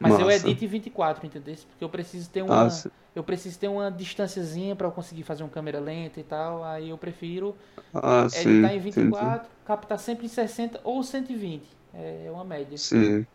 Mas 0.03 0.19
eu 0.19 0.29
Massa. 0.29 0.31
edito 0.31 0.63
em 0.65 0.67
24, 0.67 1.25
entendeu? 1.25 1.55
Porque 1.69 1.83
eu 1.83 1.89
preciso 1.89 2.29
ter 2.29 2.43
Ah, 2.47 2.69
uma 2.69 2.69
se- 2.69 2.89
eu 3.15 3.23
preciso 3.23 3.59
ter 3.59 3.67
uma 3.69 3.91
distânciazinha 3.91 4.75
pra 4.75 4.87
eu 4.87 4.91
conseguir 4.91 5.23
fazer 5.23 5.43
uma 5.43 5.49
câmera 5.49 5.79
lenta 5.79 6.19
e 6.19 6.23
tal. 6.23 6.63
Aí 6.63 6.89
eu 6.89 6.97
prefiro 6.97 7.55
ah, 7.93 8.27
sim, 8.29 8.49
editar 8.49 8.73
em 8.73 8.79
entendi. 8.89 9.13
24, 9.13 9.49
captar 9.65 9.99
sempre 9.99 10.25
em 10.25 10.29
60 10.29 10.79
ou 10.83 11.03
120. 11.03 11.67
É 11.93 12.29
uma 12.31 12.43
média. 12.45 12.81
Sim, 12.83 13.25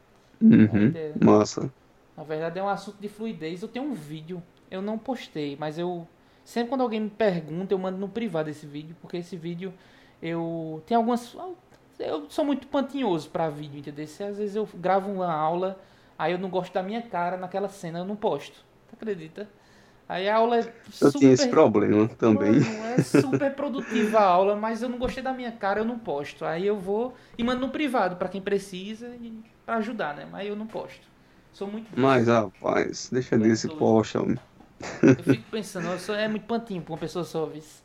uhum, 0.40 0.94
ideia. 0.94 1.16
massa. 1.22 1.72
Na 2.16 2.24
verdade 2.24 2.58
é 2.58 2.62
um 2.62 2.68
assunto 2.68 2.98
de 3.00 3.08
fluidez. 3.08 3.62
Eu 3.62 3.68
tenho 3.68 3.84
um 3.86 3.94
vídeo, 3.94 4.42
eu 4.70 4.82
não 4.82 4.98
postei, 4.98 5.56
mas 5.56 5.78
eu 5.78 6.06
sempre 6.44 6.70
quando 6.70 6.82
alguém 6.82 7.00
me 7.00 7.10
pergunta, 7.10 7.72
eu 7.74 7.78
mando 7.78 7.98
no 7.98 8.08
privado 8.08 8.50
esse 8.50 8.66
vídeo, 8.66 8.96
porque 9.00 9.18
esse 9.18 9.36
vídeo 9.36 9.72
eu 10.20 10.82
tem 10.86 10.96
algumas 10.96 11.36
eu 11.98 12.30
sou 12.30 12.44
muito 12.44 12.66
pantinhoso 12.68 13.28
pra 13.30 13.48
vídeo, 13.50 13.78
entendeu? 13.80 14.06
Se 14.06 14.22
às 14.22 14.38
vezes 14.38 14.56
eu 14.56 14.68
gravo 14.74 15.10
uma 15.10 15.32
aula, 15.32 15.80
aí 16.18 16.32
eu 16.32 16.38
não 16.38 16.50
gosto 16.50 16.72
da 16.72 16.82
minha 16.82 17.02
cara 17.02 17.36
naquela 17.36 17.68
cena, 17.68 18.00
eu 18.00 18.04
não 18.04 18.16
posto. 18.16 18.64
Tu 18.88 18.94
acredita? 18.94 19.48
Aí 20.08 20.26
a 20.26 20.36
aula 20.36 20.58
é 20.58 20.72
Eu 21.02 21.12
tinha 21.12 21.32
esse 21.32 21.44
super 21.44 21.50
problema 21.50 22.08
também. 22.08 22.60
Mano, 22.60 22.84
é 22.98 23.02
super 23.02 23.54
produtiva 23.54 24.18
a 24.18 24.24
aula, 24.24 24.56
mas 24.56 24.80
eu 24.80 24.88
não 24.88 24.98
gostei 24.98 25.22
da 25.22 25.34
minha 25.34 25.52
cara, 25.52 25.80
eu 25.80 25.84
não 25.84 25.98
posto. 25.98 26.46
Aí 26.46 26.66
eu 26.66 26.78
vou 26.78 27.14
e 27.36 27.44
mando 27.44 27.60
no 27.60 27.68
privado 27.68 28.16
pra 28.16 28.28
quem 28.28 28.40
precisa 28.40 29.08
e 29.20 29.38
para 29.66 29.76
ajudar, 29.76 30.16
né? 30.16 30.26
Mas 30.30 30.48
eu 30.48 30.56
não 30.56 30.66
posto. 30.66 31.06
Sou 31.52 31.68
muito. 31.68 31.88
Mas, 31.94 32.26
rapaz, 32.26 33.10
deixa 33.12 33.34
é 33.34 33.38
desse 33.38 33.68
homem. 33.68 34.38
Eu 35.02 35.24
fico 35.24 35.50
pensando, 35.50 35.88
eu 35.88 35.98
sou, 35.98 36.14
é 36.14 36.26
muito 36.26 36.46
pantinho 36.46 36.80
pra 36.80 36.92
uma 36.92 36.98
pessoa 36.98 37.24
só, 37.24 37.44
vice. 37.44 37.82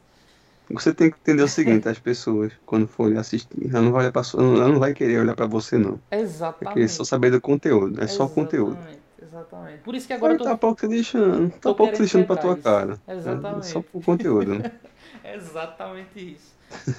Você 0.70 0.94
tem 0.94 1.12
que 1.12 1.18
entender 1.18 1.44
o 1.44 1.48
seguinte, 1.48 1.88
as 1.88 2.00
pessoas, 2.00 2.52
quando 2.66 2.88
forem 2.88 3.18
assistir, 3.18 3.70
ela 3.70 3.82
não 3.82 3.92
vai 3.92 4.04
olhar 4.04 4.12
pra 4.12 4.22
ela 4.34 4.68
não 4.68 4.80
vai 4.80 4.94
querer 4.94 5.20
olhar 5.20 5.36
pra 5.36 5.46
você, 5.46 5.78
não. 5.78 6.00
Vai 6.10 6.20
querer 6.20 6.28
só 6.28 7.04
Exatamente. 7.04 7.06
saber 7.06 7.32
do 7.32 7.42
conteúdo, 7.42 8.02
é 8.04 8.08
só 8.08 8.28
conteúdo. 8.28 8.78
Exatamente. 8.78 9.04
Exatamente. 9.22 9.78
Por 9.80 9.96
isso 9.96 10.08
que 10.08 10.14
agora 10.14 10.34
eu 10.34 10.38
tô, 10.38 10.44
tá 10.44 10.58
pouco 10.58 10.80
se 10.80 10.88
lixando, 10.88 11.50
tá 11.50 11.74
pouco 11.74 11.86
querendo 11.86 12.02
lixando 12.02 12.26
pra 12.28 12.36
tua 12.38 12.54
isso. 12.54 12.62
cara. 12.62 13.02
É 13.08 13.16
Exatamente. 13.16 13.66
só 13.68 13.82
por 13.82 14.04
conteúdo. 14.04 14.64
Exatamente 15.24 16.34
isso. 16.34 16.54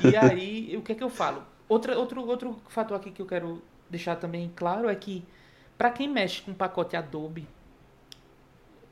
E 0.05 0.17
aí, 0.17 0.77
o 0.77 0.83
que 0.83 0.93
é 0.93 0.95
que 0.95 1.05
eu 1.05 1.11
falo? 1.11 1.43
Outra, 1.69 1.97
outro, 1.99 2.27
outro 2.27 2.57
fator 2.69 2.97
aqui 2.97 3.11
que 3.11 3.23
eu 3.23 3.27
quero 3.27 3.63
deixar 3.89 4.17
também 4.17 4.51
claro 4.55 4.89
é 4.89 4.95
que, 4.95 5.25
para 5.79 5.91
quem 5.91 6.09
mexe 6.09 6.43
com 6.43 6.53
pacote 6.53 6.97
Adobe, 6.97 7.47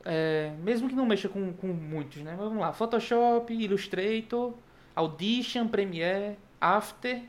é, 0.05 0.53
mesmo 0.61 0.89
que 0.89 0.95
não 0.95 1.05
mexa 1.05 1.29
com, 1.29 1.53
com 1.53 1.67
muitos, 1.67 2.21
né? 2.21 2.31
Mas 2.31 2.45
vamos 2.45 2.59
lá: 2.59 2.73
Photoshop, 2.73 3.53
Illustrator, 3.53 4.53
Audition, 4.95 5.67
Premiere, 5.67 6.37
After. 6.59 7.23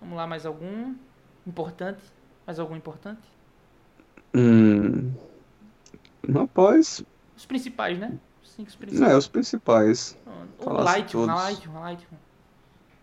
Vamos 0.00 0.16
lá, 0.16 0.26
mais 0.26 0.44
algum 0.46 0.94
importante? 1.46 2.02
Mais 2.46 2.58
algum 2.58 2.76
importante? 2.76 3.22
Hum, 4.34 5.12
rapaz, 6.32 7.02
Os 7.36 7.46
principais, 7.46 7.98
né? 7.98 8.18
Os 8.42 8.50
cinco 8.50 8.70
não 8.70 8.78
principais. 8.78 9.12
é 9.12 9.16
os 9.16 9.28
principais. 9.28 10.18
O 10.58 10.70
Lightroom. 10.70 11.26
Lightroom, 11.26 11.80
Lightroom. 11.80 12.18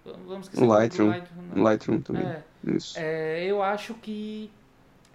Vamos 0.05 0.47
esquecer 0.47 0.65
Lightroom, 0.65 1.09
Lightroom, 1.09 1.41
não. 1.55 1.63
Lightroom 1.63 2.01
também. 2.01 2.25
É, 2.25 2.43
Isso. 2.65 2.93
é, 2.97 3.45
eu 3.45 3.63
acho 3.63 3.93
que 3.95 4.51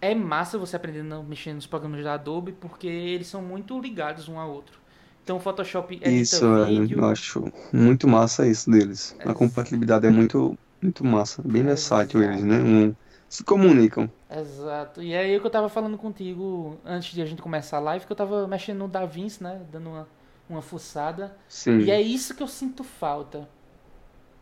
é 0.01 0.14
massa 0.14 0.59
você 0.59 0.76
aprender 0.76 1.12
a 1.12 1.22
mexer 1.22 1.53
nos 1.55 1.66
programas 1.66 2.03
da 2.05 2.14
Adobe 2.14 2.53
porque 2.53 2.86
eles 2.86 3.26
são 3.26 3.42
muito 3.42 3.78
ligados 3.80 4.28
um 4.28 4.38
ao 4.38 4.51
outro. 4.51 4.80
Então 5.22 5.36
o 5.36 5.40
Photoshop 5.40 5.94
edita 6.03 6.09
Isso, 6.09 6.44
é, 6.57 6.64
vídeo. 6.64 7.01
eu 7.01 7.05
acho 7.07 7.53
muito 7.72 8.09
massa 8.09 8.46
isso 8.46 8.70
deles. 8.70 9.16
A 9.24 9.32
Ex- 9.32 9.32
compatibilidade 9.32 10.07
é 10.07 10.11
muito, 10.11 10.59
muito 10.82 11.05
massa, 11.05 11.42
bem 11.42 11.62
versátil 11.62 12.22
eles, 12.22 12.42
né? 12.42 12.59
Um- 12.62 12.94
se 13.28 13.44
comunicam. 13.44 14.11
Exato. 14.30 15.03
E 15.03 15.12
é 15.12 15.20
aí 15.20 15.40
que 15.40 15.46
eu 15.46 15.51
tava 15.51 15.68
falando 15.68 15.96
contigo 15.99 16.78
antes 16.84 17.12
de 17.14 17.22
a 17.22 17.26
gente 17.26 17.40
começar 17.42 17.78
a 17.78 17.80
live, 17.80 18.07
que 18.07 18.12
eu 18.12 18.16
tava 18.16 18.46
mexendo 18.46 18.78
no 18.78 18.88
DaVinci, 18.88 19.42
né? 19.42 19.62
Dando 19.70 19.88
uma, 19.90 20.09
uma 20.49 20.62
fuçada. 20.62 21.36
Sim, 21.49 21.78
E 21.78 21.90
é 21.90 22.01
isso 22.01 22.34
que 22.34 22.42
eu 22.42 22.49
sinto 22.49 22.84
falta. 22.84 23.49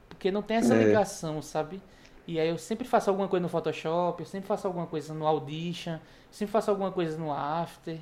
Porque 0.09 0.31
não 0.31 0.43
tem 0.43 0.57
essa 0.59 0.75
É. 0.75 0.85
ligação, 0.85 1.43
sabe? 1.43 1.81
E 2.27 2.41
aí 2.41 2.49
eu 2.49 2.59
sempre 2.59 2.87
faço 2.87 3.11
alguma 3.11 3.29
coisa 3.29 3.43
no 3.43 3.49
Photoshop, 3.49 4.21
eu 4.23 4.27
sempre 4.27 4.49
faço 4.49 4.67
alguma 4.67 4.87
coisa 4.87 5.15
no 5.15 5.27
Audition, 5.27 5.95
eu 5.95 6.01
sempre 6.33 6.53
faço 6.53 6.71
alguma 6.71 6.91
coisa 6.93 7.17
no 7.19 7.33
After. 7.33 7.99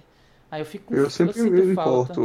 Aí 0.51 0.61
eu 0.61 0.67
fico 0.67 0.87
com 0.87 0.95
eu 0.97 1.11
sempre 1.11 1.35
sinto 1.35 1.63
me 1.63 1.75
falta. 1.75 2.13
importo. 2.13 2.21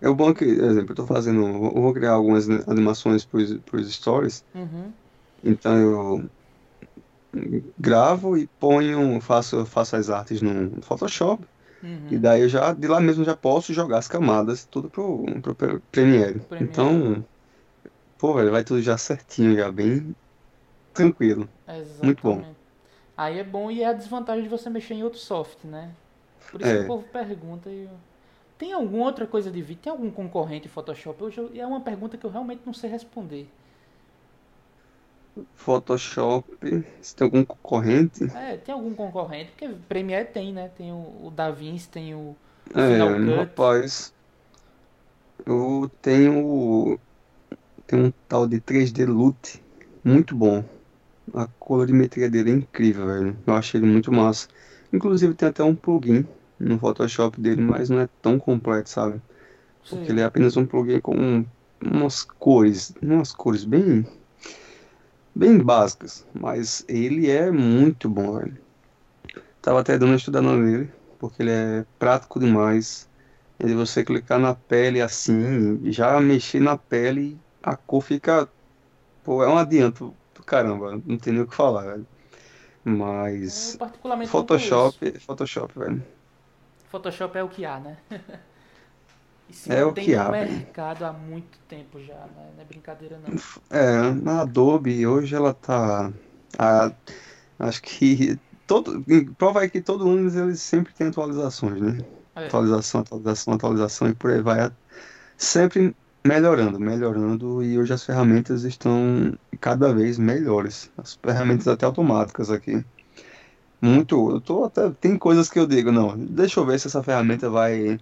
É 0.00 0.08
o 0.08 0.14
bom 0.14 0.32
que, 0.34 0.44
por 0.44 0.64
exemplo, 0.64 0.92
eu 0.92 0.96
tô 0.96 1.06
fazendo, 1.06 1.46
eu 1.46 1.82
vou 1.82 1.92
criar 1.94 2.12
algumas 2.12 2.48
animações 2.68 3.24
pros, 3.26 3.58
pros 3.60 3.92
stories, 3.94 4.44
Uhum. 4.54 4.92
então 5.42 5.76
eu 5.78 6.30
gravo 7.78 8.36
e 8.36 8.48
ponho, 8.58 9.20
faço, 9.20 9.64
faço 9.66 9.96
as 9.96 10.10
artes 10.10 10.40
no 10.42 10.80
Photoshop, 10.82 11.46
Uhum. 11.82 12.10
e 12.10 12.18
daí 12.18 12.42
eu 12.42 12.48
já, 12.48 12.72
de 12.74 12.88
lá 12.88 13.00
mesmo 13.00 13.24
já 13.24 13.36
posso 13.36 13.72
jogar 13.74 13.98
as 13.98 14.08
camadas, 14.08 14.66
tudo 14.66 14.90
pro, 14.90 15.24
pro 15.42 15.80
Premiere. 15.90 16.40
Premiere. 16.48 16.60
Então, 16.60 17.24
pô, 18.18 18.34
velho, 18.34 18.50
vai 18.52 18.64
tudo 18.64 18.82
já 18.82 18.98
certinho, 18.98 19.56
já 19.56 19.70
bem 19.72 20.14
tranquilo. 20.96 21.48
Muito 22.02 22.22
bom. 22.22 22.44
Exatamente. 22.46 22.58
Aí 23.16 23.38
é 23.38 23.44
bom 23.44 23.70
e 23.70 23.82
é 23.82 23.86
a 23.86 23.92
desvantagem 23.92 24.42
de 24.44 24.48
você 24.48 24.70
mexer 24.70 24.94
em 24.94 25.02
outro 25.04 25.18
software, 25.18 25.70
né? 25.70 25.90
Por 26.50 26.60
isso 26.60 26.74
que 26.74 26.78
É. 26.78 26.82
o 26.82 26.86
povo 26.86 27.04
pergunta. 27.08 27.70
E 27.70 27.84
eu... 27.84 27.90
Tem 28.58 28.72
alguma 28.72 29.06
outra 29.06 29.26
coisa 29.26 29.50
de 29.50 29.62
vídeo? 29.62 29.82
Tem 29.82 29.92
algum 29.92 30.10
concorrente 30.10 30.66
em 30.68 30.70
Photoshop? 30.70 31.22
Hoje 31.24 31.40
é 31.58 31.66
uma 31.66 31.80
pergunta 31.80 32.16
que 32.18 32.26
eu 32.26 32.30
realmente 32.30 32.62
não 32.66 32.74
sei 32.74 32.90
responder. 32.90 33.48
Photoshop, 35.54 36.46
se 37.00 37.14
tem 37.16 37.24
algum 37.24 37.44
concorrente? 37.44 38.26
É, 38.32 38.56
tem 38.56 38.72
algum 38.74 38.94
concorrente? 38.94 39.50
Porque 39.52 39.68
Premiere 39.88 40.28
tem, 40.28 40.52
né? 40.52 40.68
Tem 40.68 40.92
o, 40.92 41.26
o 41.26 41.30
DaVinci, 41.30 41.88
tem 41.88 42.14
o, 42.14 42.36
o 42.74 42.78
É, 42.78 42.80
Final 42.80 43.16
Cut. 43.16 43.50
rapaz, 43.50 44.14
eu 45.46 45.90
tenho, 46.00 46.98
tenho 47.86 48.06
um 48.08 48.12
tal 48.28 48.48
de 48.48 48.60
3D 48.60 49.06
Lute, 49.06 49.64
muito 50.04 50.36
bom. 50.36 50.64
A 51.34 51.46
colorimetria 51.58 52.30
dele 52.30 52.50
é 52.50 52.54
incrível, 52.54 53.06
velho. 53.06 53.36
Eu 53.46 53.54
achei 53.54 53.80
ele 53.80 53.86
muito 53.90 54.12
massa. 54.12 54.48
Inclusive 54.92 55.34
tem 55.34 55.48
até 55.48 55.62
um 55.62 55.74
plugin 55.74 56.26
no 56.58 56.78
Photoshop 56.78 57.40
dele, 57.40 57.60
mas 57.60 57.90
não 57.90 58.00
é 58.00 58.08
tão 58.22 58.38
completo, 58.38 58.88
sabe? 58.88 59.20
Porque 59.88 60.06
Sei. 60.06 60.14
ele 60.14 60.20
é 60.20 60.24
apenas 60.24 60.56
um 60.56 60.66
plugin 60.66 61.00
com 61.00 61.44
umas 61.82 62.22
cores, 62.22 62.94
umas 63.02 63.32
cores 63.32 63.64
bem, 63.64 64.06
bem 65.34 65.58
básicas, 65.58 66.26
mas 66.32 66.84
ele 66.88 67.30
é 67.30 67.50
muito 67.50 68.08
bom, 68.08 68.38
velho. 68.38 68.56
Tava 69.60 69.80
até 69.80 69.98
dando 69.98 70.10
uma 70.10 70.16
estudada 70.16 70.56
nele, 70.56 70.90
porque 71.18 71.42
ele 71.42 71.50
é 71.50 71.84
prático 71.98 72.38
demais. 72.38 73.08
Ele 73.58 73.74
você 73.74 74.04
clicar 74.04 74.38
na 74.38 74.54
pele 74.54 75.00
assim, 75.00 75.80
já 75.90 76.20
mexer 76.20 76.60
na 76.60 76.76
pele, 76.76 77.38
a 77.62 77.74
cor 77.74 78.02
fica. 78.02 78.48
Pô, 79.24 79.42
é 79.42 79.48
um 79.48 79.58
adianto 79.58 80.14
caramba, 80.46 80.92
não 81.04 81.18
tem 81.18 81.32
nem 81.32 81.42
o 81.42 81.48
que 81.48 81.54
falar, 81.56 81.84
velho. 81.86 82.08
Eu 83.50 83.72
Mas 83.72 83.76
particularmente. 83.78 84.32
Photoshop, 84.32 85.20
Photoshop, 85.20 85.78
velho. 85.78 86.06
Photoshop 86.90 87.36
é 87.38 87.42
o 87.42 87.48
que 87.48 87.64
há, 87.64 87.78
né? 87.80 87.98
E 89.48 89.52
se 89.52 89.70
É 89.70 89.84
o 89.84 89.94
que 89.94 90.14
há, 90.14 90.30
mercado 90.30 91.04
há 91.04 91.12
muito 91.12 91.58
tempo 91.68 92.00
já, 92.00 92.26
né? 92.26 92.52
Não 92.54 92.62
é 92.62 92.64
brincadeira 92.64 93.18
não. 93.18 93.30
É, 93.70 94.12
na 94.12 94.42
Adobe 94.42 95.06
hoje 95.06 95.34
ela 95.34 95.54
tá. 95.54 96.12
a- 96.58 96.96
acho 97.58 97.82
que 97.82 98.40
todo. 98.66 99.04
Prova 99.36 99.60
aí 99.62 99.70
que 99.70 99.82
todo 99.82 100.08
ano 100.10 100.28
eles 100.48 100.62
sempre 100.62 100.92
têm 100.94 101.08
atualizações, 101.08 101.80
né? 101.80 102.04
É, 102.34 102.46
Atualização, 102.46 103.00
atualização, 103.02 103.54
atualização 103.54 104.08
e 104.08 104.14
por 104.14 104.30
aí 104.32 104.42
vai. 104.42 104.58
Sempre 105.38 105.96
melhorando, 106.26 106.78
melhorando. 106.80 107.62
E 107.62 107.78
hoje 107.78 107.92
as 107.92 108.04
ferramentas 108.04 108.64
estão 108.64 109.38
cada 109.60 109.92
vez 109.94 110.18
melhores. 110.18 110.92
As 110.96 111.14
ferramentas 111.14 111.68
até 111.68 111.86
automáticas 111.86 112.50
aqui. 112.50 112.84
Muito. 113.80 114.30
Eu 114.30 114.40
tô 114.40 114.64
até. 114.64 114.90
Tem 114.90 115.18
coisas 115.18 115.50
que 115.50 115.58
eu 115.58 115.66
digo, 115.66 115.92
não, 115.92 116.16
deixa 116.18 116.60
eu 116.60 116.66
ver 116.66 116.78
se 116.80 116.86
essa 116.88 117.02
ferramenta 117.02 117.48
vai 117.50 117.98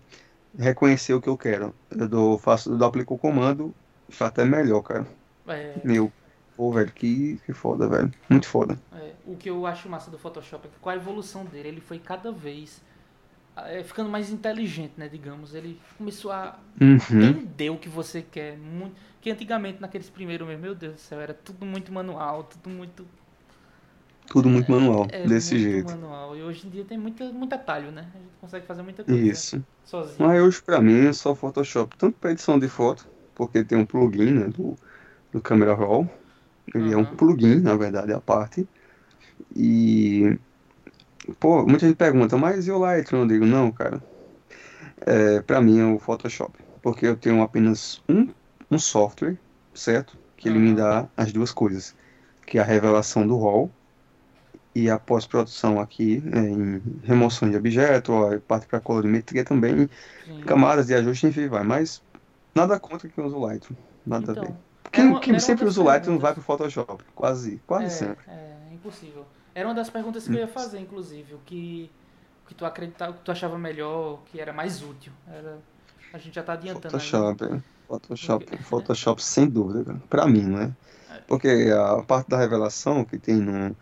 reconhecer 0.59 1.15
o 1.15 1.21
que 1.21 1.29
eu 1.29 1.39
quero. 1.39 1.75
Eu 1.91 2.09
dou, 2.09 2.39
faço, 2.39 2.73
eu 2.73 2.79
dou, 2.79 2.89
aplico 2.89 3.15
o 3.15 3.19
comando, 3.19 3.75
fica 4.09 4.27
até 4.27 4.45
melhor, 4.45 4.83
cara. 4.83 5.07
é, 5.49 5.81
Meu, 5.85 6.13
pô, 6.57 6.73
velho, 6.73 6.93
que, 6.93 7.39
que 7.47 7.53
foda, 7.53 7.89
velho. 7.89 8.13
Muito 8.29 8.49
foda. 8.49 8.79
é, 8.93 9.15
o 9.27 9.37
que 9.37 9.51
eu 9.51 9.67
acho 9.67 9.89
massa 9.89 10.11
do 10.11 10.19
Photoshop 10.19 10.67
é 10.69 10.71
que 10.71 10.79
com 10.79 10.89
a 10.91 10.97
evolução 10.97 11.45
dele, 11.45 11.69
ele 11.69 11.81
foi 11.81 11.99
cada 11.99 12.33
vez 12.33 12.83
ficando 13.85 14.11
mais 14.11 14.31
inteligente, 14.31 14.95
né? 14.99 15.09
Digamos, 15.09 15.55
ele 15.55 15.81
começou 15.97 16.33
a 16.33 16.59
Uhum, 16.81 17.41
entender 17.41 17.71
o 17.71 17.79
que 17.79 17.89
você 17.89 18.23
quer. 18.23 18.57
Muito, 18.59 18.97
que 19.21 19.31
antigamente, 19.31 19.81
naqueles 19.81 20.11
primeiros 20.11 20.47
meses, 20.47 20.63
meu 20.63 20.75
Deus 20.75 20.95
do 20.95 21.01
céu, 21.01 21.21
era 21.21 21.35
tudo 21.35 21.65
muito 21.67 21.93
manual, 21.93 22.45
tudo 22.45 22.69
muito. 22.71 23.07
tudo 24.29 24.49
muito 24.51 24.71
manual, 24.71 25.11
É, 25.11 25.27
desse 25.27 25.59
muito 25.59 25.59
jeito. 25.59 25.99
manual. 25.99 26.37
E 26.37 26.43
hoje 26.43 26.67
em 26.67 26.71
dia 26.71 26.85
tem 26.85 26.99
muita, 26.99 27.31
muito 27.33 27.53
atalho, 27.55 27.91
né? 27.93 28.11
A 28.15 28.19
gente 28.19 28.37
consegue 28.41 28.67
fazer 28.67 28.83
muita 28.83 29.05
coisa 29.05 29.25
Isso. 29.29 29.65
sozinho. 29.85 30.19
Mas 30.19 30.43
hoje, 30.43 30.63
pra 30.63 30.81
mim, 30.83 31.07
é 31.09 31.13
só 31.13 31.35
Photoshop, 31.35 31.97
tanto 31.99 32.19
pra 32.19 32.33
edição 32.33 32.59
de 32.59 32.69
foto, 32.69 33.11
porque 33.35 33.65
tem 33.65 33.79
um 33.79 33.87
plugin, 33.87 34.33
né, 34.35 34.49
do, 34.49 34.77
do 35.33 35.43
Camera 35.43 35.75
Raw. 35.75 36.09
Ele 36.75 36.93
é 36.93 36.97
um 36.99 37.07
plugin, 37.07 37.61
na 37.61 37.77
verdade, 37.77 38.13
à 38.13 38.21
parte. 38.21 38.69
E, 39.57 40.39
pô, 41.41 41.67
muita 41.67 41.87
gente 41.87 41.97
pergunta, 41.97 42.37
mas 42.37 42.67
e 42.67 42.71
o 42.73 42.79
Lightroom? 42.79 43.23
Eu 43.23 43.29
digo, 43.29 43.47
não, 43.47 43.73
cara. 43.73 44.05
É, 45.07 45.41
pra 45.43 45.61
mim 45.61 45.79
é 45.81 45.85
o 45.87 45.99
Photoshop, 45.99 46.59
porque 46.83 47.07
eu 47.07 47.17
tenho 47.17 47.43
apenas 47.43 48.03
um, 48.09 48.29
um 48.71 48.79
software, 48.79 49.41
certo? 49.75 50.19
Que 50.37 50.49
ele 50.49 50.59
me 50.59 50.75
dá 50.75 51.11
as 51.17 51.33
duas 51.33 51.53
coisas, 51.53 51.95
que 52.47 52.59
é 52.59 52.61
a 52.61 52.65
revelação 52.65 53.27
do 53.27 53.37
RAW 53.39 53.75
e 54.75 54.91
a 54.91 54.99
pós-produção 54.99 55.81
aqui 55.81 56.23
é, 56.35 56.39
em 56.51 57.01
remoção 57.05 57.51
de 57.51 57.57
objeto, 57.57 58.13
ó, 58.13 58.39
parte 58.41 58.67
para 58.67 58.81
colorimetria 58.81 59.45
também, 59.45 59.89
Sim. 60.25 60.47
camadas 60.47 60.87
de 60.87 60.95
ajuste, 60.95 61.27
enfim, 61.29 61.49
vai. 61.49 61.65
Mas 61.65 62.05
nada 62.57 62.79
contra 62.81 63.09
quem 63.11 63.25
usa 63.25 63.37
o 63.37 63.41
Lightroom, 63.41 63.77
nada 64.07 64.33
a 64.33 64.37
ver. 64.37 64.57
Então, 64.57 64.65
era 64.93 65.07
Quem, 65.07 65.09
uma, 65.09 65.21
quem 65.21 65.39
uma 65.39 65.41
sempre 65.41 65.67
usa 65.67 65.81
o 65.83 65.85
Lightroom 65.85 66.19
vai 66.19 66.35
pro 66.35 66.43
Photoshop, 66.43 67.05
quase, 67.15 67.61
quase 67.67 67.91
É, 67.91 67.91
sempre. 67.91 68.27
é 68.27 68.73
impossível. 68.73 69.27
Era 69.55 69.69
uma 69.69 69.75
das 69.75 69.89
perguntas 69.89 70.27
que 70.27 70.33
eu 70.35 70.39
ia 70.41 70.49
fazer, 70.49 70.81
inclusive, 70.81 71.35
o 71.35 71.39
que, 71.47 71.91
o 72.45 72.49
que 72.49 72.55
tu 72.55 72.65
acreditava, 72.65 73.13
o 73.13 73.15
que 73.15 73.21
tu 73.25 73.31
achava 73.31 73.57
melhor, 73.57 74.15
o 74.15 74.19
que 74.25 74.41
era 74.41 74.53
mais 74.53 74.83
útil. 74.83 75.13
Era, 75.29 75.59
a 76.13 76.19
gente 76.19 76.35
já 76.35 76.43
tá 76.43 76.55
adiantando 76.55 76.97
aí. 76.97 77.03
Photoshop, 77.03 77.45
é. 77.45 77.61
Photoshop, 77.87 78.45
Porque- 78.45 78.63
Photoshop 78.65 79.23
sem 79.23 79.47
dúvida. 79.49 79.95
Pra 80.11 80.27
mim, 80.27 80.43
né? 80.43 80.73
É. 81.11 81.19
Porque 81.29 81.49
a 81.73 82.03
parte 82.03 82.29
da 82.31 82.39
revelação 82.39 83.05
que 83.05 83.19
tem 83.19 83.37
no, 83.37 83.77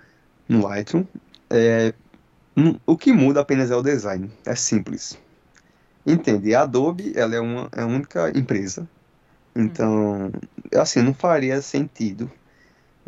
no 0.49 0.63
Lightroom, 0.63 1.07
é, 1.49 1.95
hum, 2.57 2.79
o 2.87 2.97
que 2.97 3.13
muda 3.13 3.41
apenas 3.41 3.71
é 3.71 3.77
o 3.77 3.83
design, 3.83 4.31
é 4.45 4.55
simples. 4.55 5.19
Entende? 6.07 6.55
A 6.55 6.63
Adobe, 6.63 7.13
ela 7.17 7.35
é 7.35 7.41
uma, 7.41 7.69
é 7.73 7.83
a 7.83 7.87
única 7.87 8.31
empresa, 8.37 8.89
então, 9.55 10.33
assim, 10.75 11.01
não 11.01 11.15
faria 11.15 11.61
sentido 11.63 12.31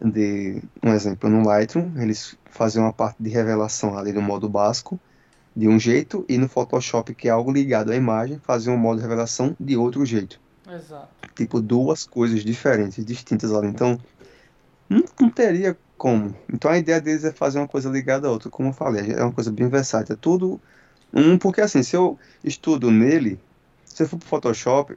de, 0.03 0.63
um 0.83 0.93
exemplo, 0.93 1.29
no 1.29 1.47
Lightroom, 1.47 1.93
eles 2.01 2.37
fazem 2.47 2.83
uma 2.83 2.93
parte 2.93 3.17
de 3.21 3.31
revelação 3.31 3.97
ali 3.97 4.13
no 4.13 4.23
modo 4.23 4.49
básico, 4.49 4.99
de 5.57 5.69
um 5.69 5.79
jeito, 5.79 6.25
e 6.29 6.37
no 6.37 6.49
Photoshop, 6.49 7.15
que 7.15 7.29
é 7.29 7.31
algo 7.31 7.53
ligado 7.53 7.93
à 7.93 7.97
imagem, 7.97 8.41
fazer 8.43 8.71
um 8.71 8.77
modo 8.77 8.97
de 8.97 9.03
revelação 9.03 9.57
de 9.59 9.77
outro 9.77 10.05
jeito. 10.05 10.41
Exato. 10.69 11.09
Tipo, 11.35 11.61
duas 11.61 12.05
coisas 12.05 12.45
diferentes, 12.45 13.05
distintas 13.05 13.53
ali. 13.53 13.69
Então, 13.69 13.99
não, 14.89 15.05
não 15.21 15.31
teria 15.31 15.77
como. 15.97 16.35
Então, 16.53 16.71
a 16.71 16.79
ideia 16.79 17.01
deles 17.01 17.25
é 17.25 17.33
fazer 17.33 17.59
uma 17.59 17.69
coisa 17.69 17.89
ligada 17.89 18.27
à 18.27 18.31
outra, 18.31 18.51
como 18.51 18.71
eu 18.71 18.73
falei, 18.73 19.13
é 19.13 19.23
uma 19.23 19.33
coisa 19.33 19.53
bem 19.53 19.69
versátil. 19.69 20.15
É 20.15 20.19
tudo 20.21 20.61
um, 21.13 21.39
porque 21.39 21.61
assim, 21.61 21.83
se 21.83 21.97
eu 21.97 22.19
estudo 22.43 22.91
nele, 22.91 23.39
se 23.85 24.03
eu 24.03 24.09
for 24.09 24.19
pro 24.19 24.29
Photoshop, 24.29 24.97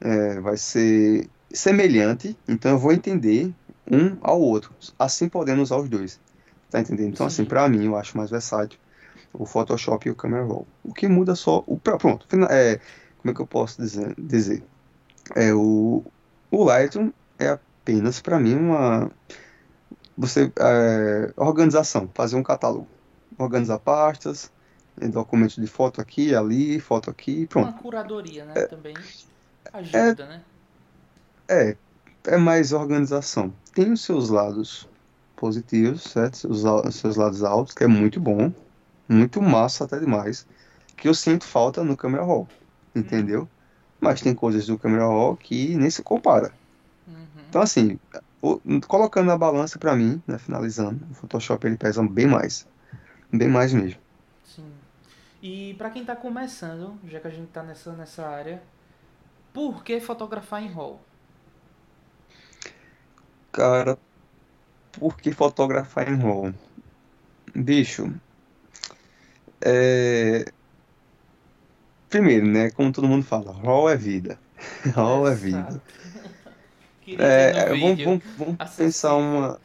é, 0.00 0.40
vai 0.40 0.56
ser 0.56 1.28
semelhante, 1.52 2.36
então 2.46 2.72
eu 2.72 2.78
vou 2.78 2.92
entender 2.92 3.54
um 3.90 4.16
ao 4.20 4.40
outro, 4.40 4.74
assim 4.98 5.28
podendo 5.28 5.62
usar 5.62 5.76
os 5.76 5.88
dois. 5.88 6.20
Tá 6.70 6.80
entendendo? 6.80 7.14
Então, 7.14 7.26
assim, 7.26 7.42
Sim. 7.42 7.48
pra 7.48 7.68
mim, 7.68 7.86
eu 7.86 7.96
acho 7.96 8.16
mais 8.16 8.30
versátil 8.30 8.78
o 9.32 9.46
Photoshop 9.46 10.08
e 10.08 10.10
o 10.10 10.16
Camera 10.16 10.44
Raw. 10.44 10.66
O 10.82 10.92
que 10.92 11.08
muda 11.08 11.34
só 11.34 11.62
o 11.66 11.78
pronto, 11.78 12.26
é, 12.50 12.76
como 13.18 13.30
é 13.30 13.34
que 13.34 13.40
eu 13.40 13.46
posso 13.46 13.80
dizer? 13.80 14.14
dizer? 14.18 14.64
É 15.36 15.52
o 15.52 16.04
o 16.50 16.64
Lightroom 16.64 17.12
é 17.38 17.48
apenas 17.48 18.20
para 18.20 18.38
mim 18.38 18.54
uma 18.54 19.10
você 20.16 20.50
é, 20.58 21.32
organização, 21.36 22.08
fazer 22.14 22.36
um 22.36 22.42
catálogo, 22.42 22.88
organizar 23.38 23.78
pastas, 23.78 24.50
eh, 25.00 25.08
documentos 25.08 25.56
de 25.56 25.66
foto 25.66 26.00
aqui, 26.00 26.34
ali, 26.34 26.80
foto 26.80 27.10
aqui, 27.10 27.42
Uma 27.42 27.46
pronto. 27.46 27.82
curadoria, 27.82 28.44
né? 28.44 28.54
Também 28.66 28.94
ajuda, 29.72 30.26
né? 30.26 30.42
É, 31.48 31.76
é 32.26 32.36
mais 32.36 32.72
organização. 32.72 33.52
Tem 33.74 33.92
os 33.92 34.02
seus 34.02 34.28
lados 34.30 34.88
positivos, 35.36 36.02
certo? 36.02 36.36
Seus, 36.36 36.94
seus 36.94 37.16
lados 37.16 37.42
altos, 37.44 37.74
que 37.74 37.84
é 37.84 37.86
muito 37.86 38.20
bom, 38.20 38.52
muito 39.08 39.40
massa 39.42 39.84
até 39.84 39.98
demais, 39.98 40.46
que 40.96 41.08
eu 41.08 41.14
sinto 41.14 41.44
falta 41.44 41.84
no 41.84 41.96
Camera 41.96 42.24
Raw, 42.24 42.48
entendeu? 42.94 43.48
Mas 44.00 44.20
tem 44.20 44.34
coisas 44.34 44.66
do 44.66 44.78
Camera 44.78 45.04
Raw 45.06 45.36
que 45.36 45.76
nem 45.76 45.90
se 45.90 46.02
compara. 46.02 46.52
Uhum. 47.06 47.44
Então, 47.48 47.62
assim, 47.62 47.98
o- 48.42 48.60
colocando 48.86 49.26
na 49.26 49.38
balança 49.38 49.78
pra 49.78 49.96
mim, 49.96 50.22
né, 50.26 50.38
finalizando, 50.38 51.06
o 51.10 51.14
Photoshop 51.14 51.66
ele 51.66 51.76
pesa 51.76 52.02
bem 52.02 52.26
mais. 52.26 52.66
Bem 53.32 53.48
mais 53.48 53.72
mesmo. 53.72 54.00
Sim. 54.44 54.70
E 55.42 55.74
pra 55.74 55.90
quem 55.90 56.04
tá 56.04 56.16
começando, 56.16 56.98
já 57.06 57.20
que 57.20 57.26
a 57.28 57.30
gente 57.30 57.48
tá 57.50 57.62
nessa, 57.62 57.92
nessa 57.92 58.26
área, 58.26 58.62
por 59.52 59.84
que 59.84 60.00
fotografar 60.00 60.62
em 60.62 60.68
RAW? 60.68 61.00
Cara, 63.58 63.98
por 64.92 65.16
que 65.16 65.32
fotografar 65.32 66.08
em 66.08 66.16
RAW? 66.16 66.54
Bicho, 67.56 68.14
é... 69.60 70.44
Primeiro, 72.08 72.46
né, 72.46 72.70
como 72.70 72.92
todo 72.92 73.08
mundo 73.08 73.24
fala, 73.26 73.50
RAW 73.50 73.88
é 73.88 73.96
vida. 73.96 74.38
RAW 74.94 75.26
é 75.26 75.34
vida. 75.34 75.82
É, 77.18 77.70
vamos, 77.70 78.04
vamos, 78.04 78.22
vamos 78.36 78.74
pensar 78.76 79.14
uma... 79.14 79.58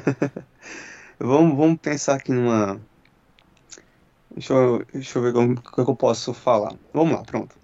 Vamos, 1.20 1.58
vamos 1.58 1.78
pensar 1.78 2.14
aqui 2.14 2.32
numa... 2.32 2.80
Deixa 4.30 4.54
eu, 4.54 4.82
deixa 4.90 5.18
eu 5.18 5.22
ver 5.24 5.34
como 5.34 5.60
que 5.60 5.78
eu 5.78 5.94
posso 5.94 6.32
falar. 6.32 6.74
Vamos 6.94 7.12
lá, 7.12 7.22
pronto. 7.22 7.54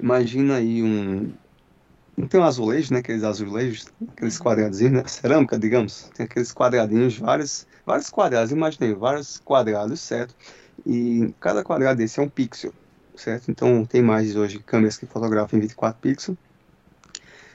Imagina 0.00 0.56
aí 0.56 0.82
um... 0.82 1.30
Não 2.18 2.26
tem 2.26 2.40
um 2.40 2.44
azulejo, 2.44 2.92
né? 2.92 2.98
Aqueles 2.98 3.22
azulejos, 3.22 3.86
aqueles 4.10 4.36
Uhum. 4.38 4.42
quadradinhos, 4.44 4.92
né? 4.92 5.04
Cerâmica, 5.06 5.56
digamos. 5.56 6.10
Tem 6.16 6.26
aqueles 6.26 6.52
quadradinhos, 6.52 7.16
vários, 7.16 7.64
vários 7.86 8.10
quadrados. 8.10 8.50
Imaginei, 8.50 8.92
vários 8.92 9.38
quadrados, 9.38 10.00
certo? 10.00 10.34
E 10.84 11.32
cada 11.38 11.62
quadrado 11.62 11.98
desse 11.98 12.18
é 12.18 12.22
um 12.22 12.28
pixel, 12.28 12.72
certo? 13.14 13.50
Então 13.52 13.84
tem 13.84 14.02
mais 14.02 14.34
hoje 14.34 14.58
câmeras 14.58 14.98
que 14.98 15.06
fotografam 15.06 15.58
em 15.58 15.62
24 15.62 16.00
pixels 16.00 16.36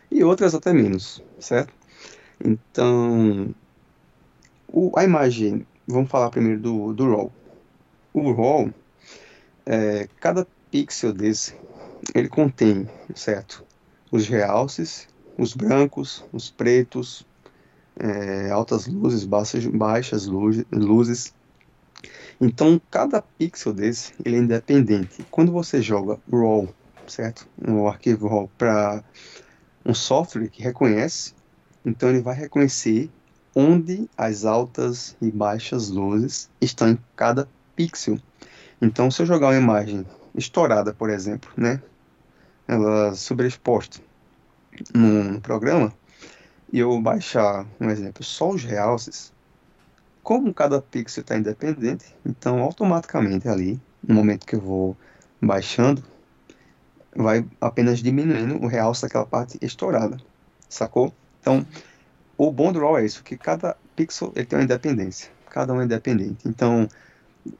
e 0.09 0.24
outras 0.24 0.55
até 0.55 0.72
menos, 0.72 1.22
certo? 1.39 1.74
Então, 2.43 3.53
o, 4.68 4.97
a 4.97 5.03
imagem, 5.03 5.68
vamos 5.86 6.09
falar 6.09 6.30
primeiro 6.30 6.61
do, 6.61 6.93
do 6.93 7.05
RAW. 7.11 7.34
O 8.14 8.32
RAW, 8.32 8.74
é, 9.66 10.07
cada 10.22 10.47
pixel 10.72 11.11
desse, 11.11 11.53
ele 12.16 12.30
contém, 12.30 12.88
certo? 13.14 13.66
Os 14.14 14.28
realces, 14.28 15.07
os 15.36 15.55
brancos, 15.55 16.24
os 16.32 16.47
pretos, 16.47 17.26
é, 17.99 18.51
altas 18.51 18.86
luzes, 18.86 19.26
baixas, 19.26 19.66
baixas 19.66 20.28
luzes. 20.28 21.34
Então, 22.39 22.80
cada 22.91 23.24
pixel 23.24 23.74
desse, 23.74 24.14
ele 24.24 24.36
é 24.36 24.39
independente. 24.39 25.26
Quando 25.32 25.51
você 25.51 25.82
joga 25.82 26.20
RAW, 26.32 26.70
certo? 27.07 27.47
O 27.68 27.88
arquivo 27.88 28.28
RAW 28.28 28.51
para 28.55 29.03
um 29.84 29.95
software 29.95 30.47
que 30.47 30.61
reconhece, 30.61 31.34
então 31.84 32.09
ele 32.09 32.22
vai 32.22 32.36
reconhecer 32.36 33.09
onde 33.55 34.07
as 34.16 34.45
altas 34.45 35.18
e 35.20 35.32
baixas 35.32 35.89
luzes 35.89 36.51
estão 36.61 36.88
em 36.88 36.99
cada 37.16 37.49
pixel. 37.76 38.20
Então, 38.80 39.09
se 39.09 39.24
eu 39.24 39.26
jogar 39.26 39.47
uma 39.47 39.57
imagem 39.57 40.05
estourada, 40.36 40.93
por 40.93 41.09
exemplo, 41.09 41.49
né? 41.57 41.82
Ela 42.74 43.14
sobreexposta 43.14 44.02
no 44.96 45.40
programa, 45.42 45.94
e 46.72 46.80
eu 46.80 47.00
baixar, 47.00 47.68
um 47.80 47.88
exemplo, 47.88 48.24
só 48.24 48.50
os 48.50 48.64
realces, 48.64 49.32
como 50.24 50.52
cada 50.52 50.82
pixel 50.82 51.22
está 51.22 51.38
independente, 51.38 52.06
então 52.26 52.64
automaticamente 52.64 53.48
ali, 53.48 53.80
no 54.02 54.16
momento 54.16 54.48
que 54.48 54.56
eu 54.56 54.60
vou 54.60 54.98
baixando, 55.40 56.04
vai 57.16 57.46
apenas 57.62 58.00
diminuindo 58.00 58.56
o 58.56 58.66
realce 58.66 59.04
daquela 59.04 59.28
parte 59.28 59.60
estourada, 59.62 60.18
sacou? 60.68 61.14
Então, 61.42 61.64
o 62.36 62.52
bom 62.52 62.72
do 62.72 62.80
RAW 62.80 62.98
é 62.98 63.06
isso, 63.06 63.24
que 63.24 63.38
cada 63.38 63.78
pixel 63.96 64.34
ele 64.36 64.48
tem 64.48 64.58
uma 64.58 64.66
independência, 64.66 65.32
cada 65.48 65.72
um 65.74 65.80
é 65.80 65.86
independente. 65.86 66.48
Então, 66.48 66.88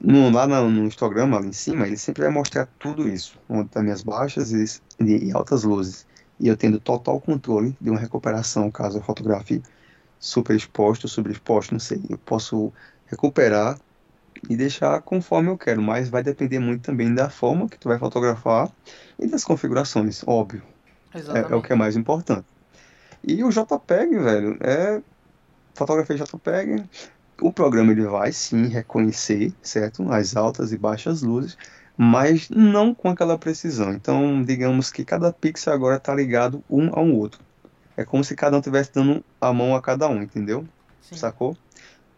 no, 0.00 0.30
lá 0.30 0.46
no, 0.46 0.70
no 0.70 0.86
histograma, 0.86 1.36
ali 1.36 1.48
em 1.48 1.52
cima, 1.52 1.86
ele 1.86 1.96
sempre 1.96 2.22
vai 2.22 2.30
mostrar 2.30 2.66
tudo 2.78 3.08
isso, 3.08 3.38
onde 3.48 3.66
estão 3.66 3.82
minhas 3.82 4.02
baixas 4.02 4.52
e, 4.52 4.80
e, 5.00 5.32
altas 5.32 5.64
luzes. 5.64 6.06
E 6.40 6.48
eu 6.48 6.56
tendo 6.56 6.80
total 6.80 7.20
controle 7.20 7.76
de 7.80 7.90
uma 7.90 7.98
recuperação, 7.98 8.70
caso 8.70 8.98
eu 8.98 9.02
fotografe 9.02 9.62
super 10.18 10.56
exposto, 10.56 11.06
não 11.72 11.78
sei. 11.78 12.00
Eu 12.08 12.18
posso 12.18 12.72
recuperar 13.06 13.78
e 14.48 14.56
deixar 14.56 15.00
conforme 15.02 15.48
eu 15.48 15.58
quero, 15.58 15.82
mas 15.82 16.08
vai 16.08 16.22
depender 16.22 16.58
muito 16.58 16.82
também 16.82 17.14
da 17.14 17.30
forma 17.30 17.68
que 17.68 17.78
tu 17.78 17.88
vai 17.88 17.98
fotografar 17.98 18.70
e 19.18 19.26
das 19.26 19.44
configurações, 19.44 20.22
óbvio. 20.26 20.62
É, 21.14 21.52
é, 21.52 21.54
o 21.54 21.62
que 21.62 21.72
é 21.72 21.76
mais 21.76 21.96
importante. 21.96 22.46
E 23.22 23.42
o 23.44 23.50
JPEG, 23.50 24.18
velho, 24.18 24.58
é 24.60 25.00
fotografia 25.74 26.16
JPEG, 26.16 26.84
o 27.40 27.52
programa 27.52 27.92
ele 27.92 28.06
vai 28.06 28.32
sim 28.32 28.66
reconhecer, 28.68 29.52
certo? 29.62 30.10
As 30.12 30.36
altas 30.36 30.72
e 30.72 30.78
baixas 30.78 31.22
luzes, 31.22 31.56
mas 31.96 32.48
não 32.48 32.94
com 32.94 33.08
aquela 33.08 33.38
precisão. 33.38 33.92
Então, 33.92 34.42
digamos 34.42 34.90
que 34.90 35.04
cada 35.04 35.32
pixel 35.32 35.72
agora 35.72 35.96
está 35.96 36.14
ligado 36.14 36.62
um 36.68 36.90
ao 36.92 37.08
outro. 37.08 37.40
É 37.96 38.04
como 38.04 38.24
se 38.24 38.34
cada 38.34 38.56
um 38.56 38.60
estivesse 38.60 38.92
dando 38.92 39.24
a 39.40 39.52
mão 39.52 39.76
a 39.76 39.80
cada 39.80 40.08
um, 40.08 40.22
entendeu? 40.22 40.66
Sim. 41.00 41.16
Sacou? 41.16 41.56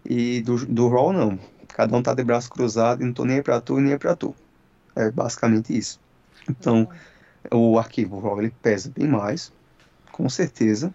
E 0.05 0.41
do, 0.43 0.65
do 0.65 0.89
RAW 0.89 1.13
não. 1.13 1.39
Cada 1.69 1.95
um 1.97 2.03
tá 2.03 2.15
de 2.15 2.25
braço 2.25 2.49
cruzado 2.49 3.03
e 3.03 3.05
não 3.05 3.13
tô 3.13 3.25
nem 3.25 3.43
para 3.43 3.61
tu 3.61 3.79
nem 3.79 3.99
para 3.99 4.17
tu. 4.17 4.35
É 4.95 5.11
basicamente 5.11 5.77
isso. 5.77 6.01
Então, 6.49 6.89
uhum. 7.53 7.73
o 7.73 7.79
arquivo 7.79 8.19
RAW 8.19 8.41
ele 8.41 8.55
pesa 8.63 8.91
bem 8.95 9.07
mais, 9.07 9.53
com 10.13 10.29
certeza. 10.29 10.95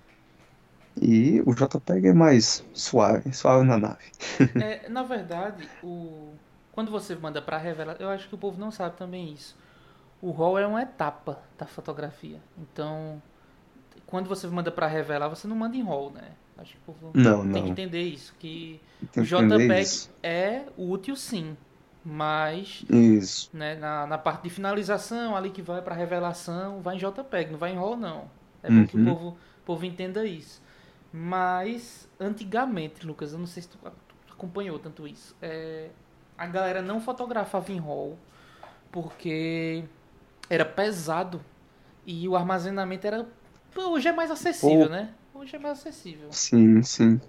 E 0.99 1.41
o 1.45 1.53
JPEG 1.53 2.09
é 2.09 2.13
mais 2.13 2.65
suave, 2.73 3.31
suave 3.33 3.65
na 3.65 3.77
nave. 3.77 4.11
é, 4.61 4.89
na 4.89 5.03
verdade, 5.03 5.67
o... 5.83 6.33
quando 6.71 6.91
você 6.91 7.15
manda 7.15 7.41
para 7.41 7.57
revelar, 7.57 7.95
eu 7.99 8.09
acho 8.09 8.27
que 8.27 8.35
o 8.35 8.37
povo 8.37 8.59
não 8.59 8.71
sabe 8.71 8.97
também 8.97 9.33
isso. 9.33 9.55
O 10.21 10.31
RAW 10.31 10.59
é 10.59 10.67
uma 10.67 10.81
etapa 10.81 11.39
da 11.57 11.65
fotografia. 11.65 12.39
Então, 12.57 13.21
quando 14.05 14.27
você 14.27 14.45
manda 14.47 14.71
para 14.71 14.85
revelar, 14.85 15.29
você 15.29 15.47
não 15.47 15.55
manda 15.55 15.75
em 15.75 15.83
RAW, 15.83 16.11
né? 16.11 16.31
Acho 16.57 16.73
que 16.73 16.77
o 16.77 16.93
povo 16.93 17.11
não, 17.15 17.41
tem 17.41 17.51
não. 17.51 17.63
que 17.63 17.69
entender 17.69 18.01
isso. 18.01 18.35
Que 18.37 18.79
o 19.17 19.23
JPEG 19.23 19.81
isso. 19.81 20.11
é 20.21 20.65
útil 20.77 21.15
sim. 21.15 21.57
Mas 22.03 22.83
isso. 22.89 23.49
Né, 23.53 23.75
na, 23.75 24.07
na 24.07 24.17
parte 24.17 24.43
de 24.43 24.49
finalização, 24.49 25.35
ali 25.35 25.49
que 25.49 25.61
vai 25.61 25.81
para 25.81 25.95
revelação, 25.95 26.81
vai 26.81 26.95
em 26.95 26.99
JPEG, 26.99 27.51
não 27.51 27.59
vai 27.59 27.71
em 27.71 27.75
RAW 27.75 27.95
não. 27.95 28.29
É 28.63 28.69
bom 28.69 28.77
uhum. 28.77 28.87
que 28.87 28.97
o 28.97 29.05
povo, 29.05 29.27
o 29.29 29.65
povo 29.65 29.85
entenda 29.85 30.25
isso. 30.25 30.61
Mas 31.13 32.07
antigamente, 32.19 33.05
Lucas, 33.05 33.33
eu 33.33 33.39
não 33.39 33.47
sei 33.47 33.63
se 33.63 33.69
tu 33.69 33.77
acompanhou 34.31 34.79
tanto 34.79 35.07
isso. 35.07 35.35
É, 35.41 35.89
a 36.37 36.47
galera 36.47 36.81
não 36.81 37.01
fotografava 37.01 37.71
em 37.71 37.79
RAW 37.79 38.17
porque 38.91 39.83
era 40.49 40.65
pesado 40.65 41.41
e 42.05 42.27
o 42.27 42.35
armazenamento 42.35 43.05
era. 43.05 43.27
Hoje 43.75 44.07
é 44.07 44.11
mais 44.11 44.31
acessível, 44.31 44.87
oh. 44.87 44.89
né? 44.89 45.09
Hoje 45.33 45.55
é 45.55 45.59
mais 45.59 45.79
acessível. 45.79 46.27
Sim, 46.31 46.81
sim. 46.83 47.19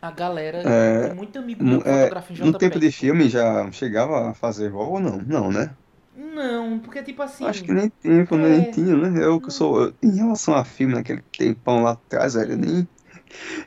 A 0.00 0.10
galera, 0.10 0.58
é, 0.58 1.12
muito 1.12 1.38
amigo 1.38 1.64
meu 1.64 1.80
é, 1.84 2.02
fotografa 2.02 2.32
em 2.32 2.36
JPEG. 2.36 2.52
No 2.52 2.58
tempo 2.58 2.78
de 2.78 2.92
filme 2.92 3.28
já 3.28 3.70
chegava 3.72 4.30
a 4.30 4.34
fazer 4.34 4.70
RAW 4.70 4.92
ou 4.92 5.00
não? 5.00 5.18
Não, 5.18 5.50
né? 5.50 5.74
Não, 6.18 6.80
porque 6.80 7.00
tipo 7.00 7.22
assim. 7.22 7.46
Acho 7.46 7.62
que 7.62 7.72
nem 7.72 7.88
tempo, 7.88 8.34
é... 8.34 8.38
nem 8.38 8.70
tinha, 8.72 8.96
né? 8.96 9.24
Eu 9.24 9.40
que 9.40 9.52
sou. 9.52 9.94
Em 10.02 10.16
relação 10.16 10.52
a 10.52 10.64
filme, 10.64 10.94
naquele 10.94 11.22
tempão 11.22 11.84
lá 11.84 11.92
atrás, 11.92 12.34
velho, 12.34 12.54
eu 12.54 12.58
nem. 12.58 12.88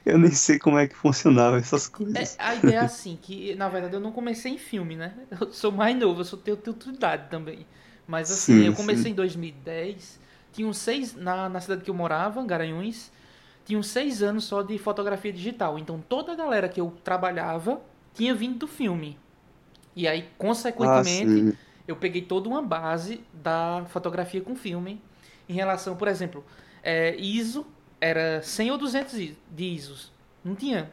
Eu 0.06 0.18
nem 0.18 0.32
sei 0.32 0.60
como 0.60 0.78
é 0.78 0.86
que 0.86 0.96
funcionava 0.96 1.58
essas 1.58 1.88
coisas. 1.88 2.36
É, 2.38 2.44
a 2.44 2.56
ideia 2.56 2.78
é 2.78 2.80
assim, 2.80 3.18
que 3.22 3.56
na 3.56 3.70
verdade 3.70 3.94
eu 3.94 4.00
não 4.02 4.12
comecei 4.12 4.52
em 4.52 4.58
filme, 4.58 4.98
né? 4.98 5.14
Eu 5.40 5.54
sou 5.54 5.72
mais 5.72 5.96
novo, 5.96 6.22
eu 6.22 6.26
sou 6.26 6.38
tenho, 6.38 6.58
tenho 6.58 6.76
idade 6.94 7.30
também. 7.30 7.66
Mas 8.06 8.30
assim, 8.30 8.60
sim, 8.60 8.66
eu 8.66 8.74
comecei 8.74 9.04
sim. 9.04 9.10
em 9.12 9.16
2010, 9.16 10.20
tinha 10.52 10.74
seis. 10.74 11.16
Na, 11.16 11.48
na 11.48 11.62
cidade 11.62 11.84
que 11.84 11.90
eu 11.90 11.94
morava, 11.94 12.44
Garanhuns, 12.44 13.12
tinham 13.64 13.82
seis 13.82 14.22
anos 14.22 14.44
só 14.44 14.62
de 14.62 14.78
fotografia 14.78 15.32
digital. 15.32 15.80
Então 15.80 16.04
toda 16.10 16.34
a 16.34 16.36
galera 16.36 16.68
que 16.68 16.82
eu 16.82 16.92
trabalhava 17.04 17.80
tinha 18.14 18.36
vindo 18.36 18.58
do 18.58 18.68
filme. 18.68 19.18
E 19.96 20.08
aí, 20.08 20.26
consequentemente. 20.38 21.56
Ah, 21.56 21.71
eu 21.92 21.96
peguei 21.96 22.22
toda 22.22 22.48
uma 22.50 22.62
base 22.62 23.22
da 23.34 23.86
fotografia 23.90 24.42
com 24.42 24.56
filme 24.56 25.02
em 25.48 25.54
relação, 25.54 25.96
por 25.96 26.08
exemplo, 26.08 26.44
é, 26.82 27.16
ISO 27.18 27.66
era 28.00 28.42
100 28.42 28.72
ou 28.72 28.78
200 28.78 29.14
de 29.52 29.64
ISOs. 29.64 30.12
Não 30.44 30.56
tinha 30.56 30.92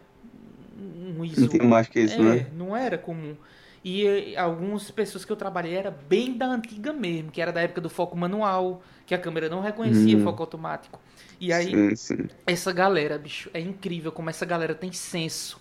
um 0.78 1.24
ISO. 1.24 1.42
Não 1.42 1.48
tinha 1.48 1.64
mais 1.64 1.88
que 1.88 2.00
isso, 2.00 2.20
é, 2.20 2.22
né? 2.22 2.46
Não 2.52 2.76
era 2.76 2.98
comum. 2.98 3.36
E 3.84 4.36
algumas 4.36 4.90
pessoas 4.90 5.24
que 5.24 5.32
eu 5.32 5.36
trabalhei 5.36 5.74
era 5.74 5.90
bem 5.90 6.36
da 6.36 6.46
antiga 6.46 6.92
mesmo, 6.92 7.30
que 7.30 7.40
era 7.40 7.52
da 7.52 7.62
época 7.62 7.80
do 7.80 7.88
foco 7.88 8.16
manual, 8.16 8.82
que 9.06 9.14
a 9.14 9.18
câmera 9.18 9.48
não 9.48 9.60
reconhecia 9.60 10.16
hum. 10.16 10.24
foco 10.24 10.42
automático. 10.42 11.00
E 11.40 11.52
aí, 11.52 11.96
sim, 11.96 11.96
sim. 11.96 12.28
essa 12.46 12.72
galera, 12.72 13.16
bicho, 13.16 13.48
é 13.54 13.60
incrível 13.60 14.10
como 14.10 14.28
essa 14.28 14.44
galera 14.44 14.74
tem 14.74 14.92
senso 14.92 15.60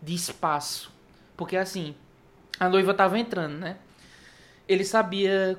de 0.00 0.14
espaço. 0.14 0.92
Porque 1.36 1.56
assim, 1.56 1.94
a 2.58 2.68
noiva 2.68 2.94
tava 2.94 3.18
entrando, 3.18 3.58
né? 3.58 3.76
Ele 4.68 4.84
sabia 4.84 5.58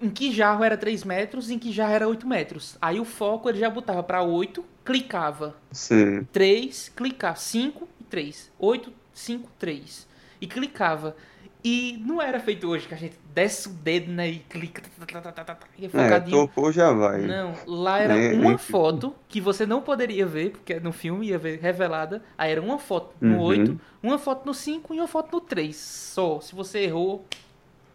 em 0.00 0.08
que 0.08 0.32
jarro 0.32 0.64
era 0.64 0.76
3 0.76 1.04
metros 1.04 1.50
e 1.50 1.54
em 1.54 1.58
que 1.58 1.70
jarro 1.72 1.92
era 1.92 2.08
8 2.08 2.26
metros. 2.26 2.76
Aí 2.80 2.98
o 2.98 3.04
foco 3.04 3.48
ele 3.48 3.58
já 3.58 3.70
botava 3.70 4.02
para 4.02 4.22
8, 4.22 4.64
clicava. 4.84 5.54
Sim. 5.70 6.24
3, 6.32 6.92
clicava. 6.96 7.36
5 7.36 7.88
e 8.00 8.04
3. 8.04 8.50
8, 8.58 8.92
5, 9.12 9.50
3. 9.58 10.08
E 10.40 10.46
clicava. 10.46 11.14
E 11.62 12.02
não 12.06 12.22
era 12.22 12.40
feito 12.40 12.66
hoje, 12.66 12.88
que 12.88 12.94
a 12.94 12.96
gente 12.96 13.16
desce 13.34 13.68
o 13.68 13.72
dedo 13.72 14.10
né, 14.10 14.30
e 14.30 14.38
clica. 14.38 14.82
Tá, 15.06 15.20
tá, 15.20 15.44
tá, 15.44 15.58
e 15.78 15.84
é, 15.84 15.88
focadinho. 15.90 16.38
É, 16.38 16.46
tocou 16.46 16.72
já 16.72 16.90
vai. 16.90 17.20
Não, 17.20 17.54
lá 17.66 17.98
era 17.98 18.16
é, 18.16 18.32
uma 18.32 18.56
foto 18.56 19.14
que 19.28 19.42
você 19.42 19.66
não 19.66 19.82
poderia 19.82 20.24
ver, 20.24 20.52
porque 20.52 20.80
no 20.80 20.92
filme 20.92 21.26
ia 21.26 21.38
ver 21.38 21.60
revelada. 21.60 22.22
Aí 22.38 22.50
era 22.50 22.62
uma 22.62 22.78
foto 22.78 23.14
no 23.20 23.36
uhum. 23.36 23.42
8, 23.42 23.80
uma 24.02 24.18
foto 24.18 24.46
no 24.46 24.54
5 24.54 24.94
e 24.94 24.98
uma 24.98 25.08
foto 25.08 25.32
no 25.32 25.40
3. 25.40 25.76
Só. 25.76 26.40
Se 26.40 26.54
você 26.54 26.80
errou, 26.80 27.26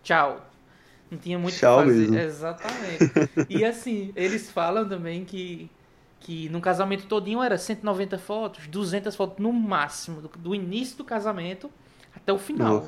tchau. 0.06 0.49
Não 1.10 1.18
tinha 1.18 1.38
muito 1.38 1.53
o 1.53 1.56
que 1.56 1.66
fazer. 1.66 1.93
Mesmo. 1.93 2.18
Exatamente. 2.18 3.12
e 3.49 3.66
assim, 3.66 4.14
eles 4.16 4.49
falam 4.49 4.88
também 4.88 5.26
que, 5.26 5.70
que 6.20 6.47
no 6.49 6.62
casamento 6.62 7.06
todinho 7.08 7.43
era 7.43 7.58
190 7.58 8.18
fotos, 8.18 8.68
200 8.68 9.16
fotos 9.16 9.39
no 9.39 9.51
máximo, 9.51 10.22
do, 10.22 10.30
do 10.30 10.56
início 10.56 10.97
do 10.97 11.03
casamento 11.03 11.70
até 12.16 12.32
o 12.32 12.38
final. 12.38 12.88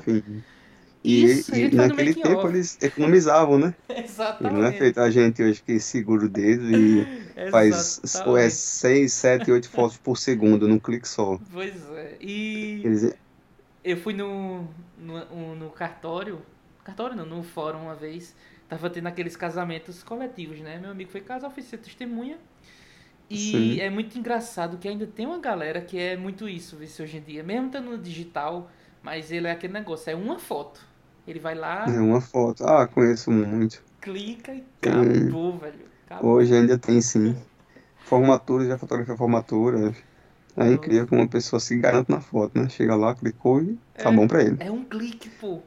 E, 1.04 1.24
Isso, 1.24 1.54
e 1.54 1.70
naquele 1.70 2.12
tempo 2.12 2.40
off. 2.40 2.48
eles 2.48 2.76
economizavam, 2.82 3.56
né? 3.56 3.74
Exatamente. 3.88 4.52
não 4.52 4.64
é 4.64 4.72
feito 4.72 4.98
a 4.98 5.08
gente 5.08 5.40
hoje 5.42 5.62
que 5.64 5.78
segura 5.78 6.24
o 6.26 6.28
dedo 6.28 6.64
e 6.70 7.06
faz 7.50 8.00
é, 8.36 8.50
6, 8.50 9.12
7, 9.12 9.50
8 9.52 9.70
fotos 9.70 9.96
por 9.96 10.18
segundo 10.18 10.66
num 10.66 10.78
clique 10.78 11.08
só. 11.08 11.38
Pois 11.52 11.88
é. 11.92 12.16
E 12.20 13.12
eu 13.84 13.96
fui 13.96 14.12
no, 14.12 14.66
no, 14.98 15.54
no 15.54 15.70
cartório 15.70 16.42
cartório 16.88 17.16
não, 17.16 17.24
no 17.26 17.42
fórum 17.42 17.82
uma 17.84 17.94
vez, 17.94 18.34
tava 18.68 18.90
tendo 18.90 19.06
aqueles 19.08 19.36
casamentos 19.36 20.02
coletivos, 20.02 20.60
né? 20.60 20.78
Meu 20.78 20.90
amigo 20.90 21.10
foi 21.10 21.20
casar, 21.20 21.50
foi 21.50 21.62
ser 21.62 21.78
testemunha. 21.78 22.38
E 23.30 23.78
Sim. 23.78 23.80
é 23.80 23.90
muito 23.90 24.18
engraçado 24.18 24.78
que 24.78 24.88
ainda 24.88 25.06
tem 25.06 25.26
uma 25.26 25.38
galera 25.38 25.80
que 25.82 25.98
é 25.98 26.16
muito 26.16 26.48
isso, 26.48 26.82
isso 26.82 27.02
hoje 27.02 27.18
em 27.18 27.22
dia. 27.22 27.42
Mesmo 27.44 27.66
estando 27.66 27.90
no 27.90 27.98
digital, 27.98 28.70
mas 29.02 29.30
ele 29.32 29.46
é 29.48 29.50
aquele 29.52 29.72
negócio, 29.74 30.10
é 30.10 30.14
uma 30.16 30.38
foto. 30.38 30.80
Ele 31.26 31.38
vai 31.38 31.54
lá. 31.54 31.86
É 31.86 31.98
uma 32.00 32.20
foto. 32.20 32.64
Ah, 32.64 32.86
conheço 32.86 33.32
muito. 33.32 33.82
Clica 34.00 34.52
e 34.54 34.64
acabou, 34.82 35.56
velho. 35.58 35.86
Acabou. 36.06 36.36
Hoje 36.36 36.54
ainda 36.54 36.78
tem 36.78 37.00
sim. 37.00 37.36
Formatura, 37.98 38.66
já 38.66 38.78
fotografia 38.78 39.16
formatura. 39.16 39.94
É 40.56 40.72
incrível 40.72 41.08
como 41.08 41.22
uma 41.22 41.28
pessoa 41.28 41.60
se 41.60 41.78
garante 41.78 42.10
na 42.10 42.20
foto, 42.20 42.58
né? 42.60 42.68
Chega 42.68 42.96
lá, 42.96 43.14
clicou 43.14 43.62
e 43.62 43.78
tá 43.98 44.10
É, 44.10 44.12
bom 44.12 44.28
pra 44.28 44.42
ele. 44.42 44.60
é 44.60 44.70
um 44.70 44.84
clique, 44.84 45.28
pô. 45.28 45.62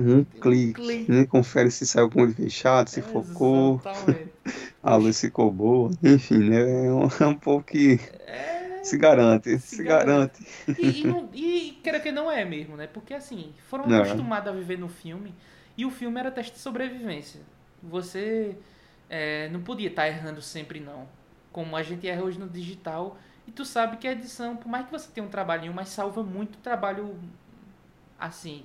Um 0.00 0.24
Um 0.34 0.42
clique. 0.42 0.72
clique. 0.72 1.08
Nem 1.08 1.26
confere 1.26 1.70
se 1.70 1.86
saiu 1.86 2.10
com 2.10 2.20
o 2.20 2.22
olho 2.24 2.34
fechado, 2.34 2.88
se 2.90 3.02
focou, 3.02 3.82
Exatamente. 3.82 4.32
a 4.82 4.96
luz 4.96 5.20
ficou 5.20 5.50
boa. 5.52 5.90
Enfim, 6.02 6.38
né? 6.50 6.86
É 6.86 6.92
um, 6.92 7.08
é 7.20 7.26
um 7.26 7.38
povo 7.38 7.64
que 7.64 7.98
É, 8.26 8.82
se 8.82 8.98
garante, 8.98 9.58
Se 9.68 9.76
se 9.76 9.84
garante. 9.84 10.22
garante. 10.24 10.44
E, 10.76 11.00
e, 11.00 11.04
não, 11.04 11.28
e 11.34 11.72
queira 11.82 12.00
que 12.00 12.12
não 12.12 12.30
é 12.30 12.44
mesmo, 12.44 12.76
né? 12.76 12.86
Porque 12.86 13.14
assim, 13.14 13.52
foram 13.68 13.86
Não. 13.86 13.88
acostumados 13.88 14.48
a 14.52 14.56
viver 14.56 14.78
no 14.78 14.88
filme 14.88 15.34
e 15.76 15.84
o 15.84 15.90
filme 15.90 16.18
era 16.20 16.30
teste 16.30 16.52
de 16.54 16.58
sobrevivência. 16.58 17.40
Você 17.82 18.56
é, 19.08 19.48
não 19.50 19.62
podia 19.62 19.88
estar 19.88 20.06
errando 20.08 20.42
sempre, 20.42 20.80
não. 20.80 21.08
Como 21.52 21.76
a 21.76 21.82
gente 21.82 22.08
erra 22.08 22.22
hoje 22.22 22.38
no 22.38 22.48
digital. 22.48 23.18
E 23.46 23.52
tu 23.52 23.64
sabe 23.64 23.96
que 23.96 24.06
a 24.08 24.12
edição, 24.12 24.56
por 24.56 24.68
mais 24.68 24.86
que 24.86 24.92
você 24.92 25.10
tenha 25.10 25.26
um 25.26 25.30
trabalhinho, 25.30 25.74
mas 25.74 25.88
salva 25.88 26.22
muito 26.22 26.58
trabalho 26.58 27.16
assim. 28.18 28.64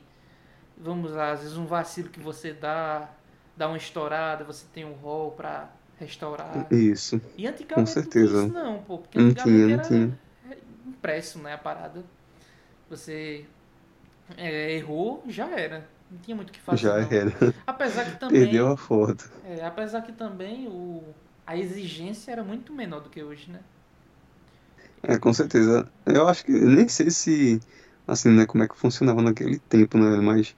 Vamos 0.78 1.12
lá, 1.12 1.32
às 1.32 1.42
vezes 1.42 1.58
um 1.58 1.66
vacilo 1.66 2.10
que 2.10 2.20
você 2.20 2.54
dá, 2.54 3.10
dá 3.56 3.68
uma 3.68 3.78
estourada, 3.78 4.44
você 4.44 4.66
tem 4.74 4.84
um 4.86 4.94
rol 4.94 5.32
pra 5.32 5.70
restaurar. 6.00 6.68
Isso. 6.72 7.22
E 7.38 7.48
antigamente 7.48 7.90
certeza. 7.92 8.48
não 8.48 8.50
tinha 8.50 8.64
isso 8.64 8.66
não, 8.66 8.84
pô. 8.84 8.98
Porque 9.00 9.18
Não 9.18 9.28
antigamente 9.28 9.44
tinha, 9.44 9.78
não 9.78 9.84
era 9.84 10.12
impresso, 10.88 11.40
né, 11.40 11.54
a 11.54 11.58
parada. 11.58 12.04
Você 12.90 13.46
é, 14.38 14.74
errou, 14.74 15.24
já 15.28 15.50
era. 15.50 15.88
Não 16.12 16.20
tinha 16.20 16.36
muito 16.36 16.50
o 16.50 16.54
que 16.54 16.60
fazer. 16.60 16.82
Já 16.82 17.00
não. 17.00 17.12
era. 17.12 17.32
Apesar 17.66 18.06
que 18.06 18.16
também, 18.20 18.42
Perdeu 18.42 18.68
a 18.68 18.78
foto. 18.78 19.30
é, 19.44 19.66
apesar 19.66 20.02
que 20.02 20.12
também 20.12 20.68
o, 20.68 21.04
a 21.46 21.58
exigência 21.58 22.32
era 22.32 22.44
muito 22.44 22.74
menor 22.74 23.02
do 23.02 23.10
que 23.10 23.24
hoje, 23.24 23.52
né? 23.52 23.62
É, 25.04 25.18
com 25.18 25.34
certeza. 25.34 25.92
Eu 26.06 26.28
acho 26.28 26.44
que 26.46 26.52
nem 26.52 26.88
sei 26.88 27.10
se 27.12 27.60
assim, 28.08 28.30
né, 28.30 28.46
como 28.46 28.64
é 28.64 28.68
que 28.68 28.78
funcionava 28.78 29.22
naquele 29.22 29.60
tempo, 29.60 29.98
né, 29.98 30.18
mas 30.22 30.56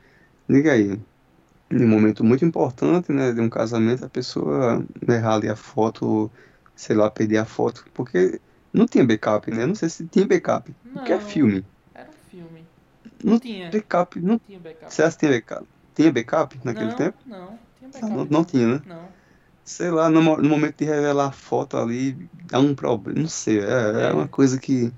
liga 0.49 0.71
aí. 0.73 0.99
Em 1.69 1.83
um 1.83 1.87
momento 1.87 2.23
muito 2.23 2.45
importante, 2.45 3.11
né, 3.11 3.33
de 3.33 3.41
um 3.41 3.49
casamento, 3.49 4.05
a 4.05 4.09
pessoa 4.09 4.85
errar 5.07 5.35
ali 5.35 5.49
a 5.49 5.55
foto, 5.55 6.31
sei 6.75 6.95
lá, 6.95 7.11
perder 7.11 7.37
a 7.39 7.45
foto, 7.45 7.85
porque 7.93 8.39
não 8.71 8.85
tinha 8.85 9.05
backup, 9.05 9.51
né? 9.51 9.65
Não 9.65 9.75
sei 9.75 9.89
se 9.89 10.05
tinha 10.07 10.25
backup, 10.25 10.73
porque 10.93 11.11
é 11.11 11.15
Não. 11.17 11.21
filme. 11.21 11.65
Era 11.93 12.09
filme. 12.29 12.65
Não 13.23 13.31
Não 13.33 13.39
tinha. 13.39 13.69
Backup, 13.69 14.19
não. 14.19 14.39
Tinha 14.39 14.59
backup. 14.59 14.93
Você 14.93 15.03
acha 15.03 15.17
que 15.17 15.25
tinha 15.25 15.31
backup? 15.31 15.67
Tinha 15.95 16.11
backup 16.11 16.59
naquele 16.63 16.89
não, 16.89 16.95
tempo? 16.95 17.17
não, 17.25 17.59
tinha 17.77 17.89
backup. 17.91 18.13
Não, 18.13 18.25
não 18.25 18.45
tinha, 18.45 18.67
né? 18.67 18.81
Não. 18.85 19.07
Sei 19.65 19.91
lá, 19.91 20.09
no, 20.09 20.21
no 20.21 20.47
momento 20.47 20.77
de 20.77 20.85
revelar 20.85 21.27
a 21.27 21.31
foto 21.31 21.75
ali, 21.75 22.13
dá 22.45 22.59
um 22.59 22.73
problema, 22.73 23.19
não 23.19 23.27
sei, 23.27 23.59
é, 23.59 24.09
é 24.09 24.13
uma 24.13 24.27
coisa 24.27 24.57
que 24.57 24.93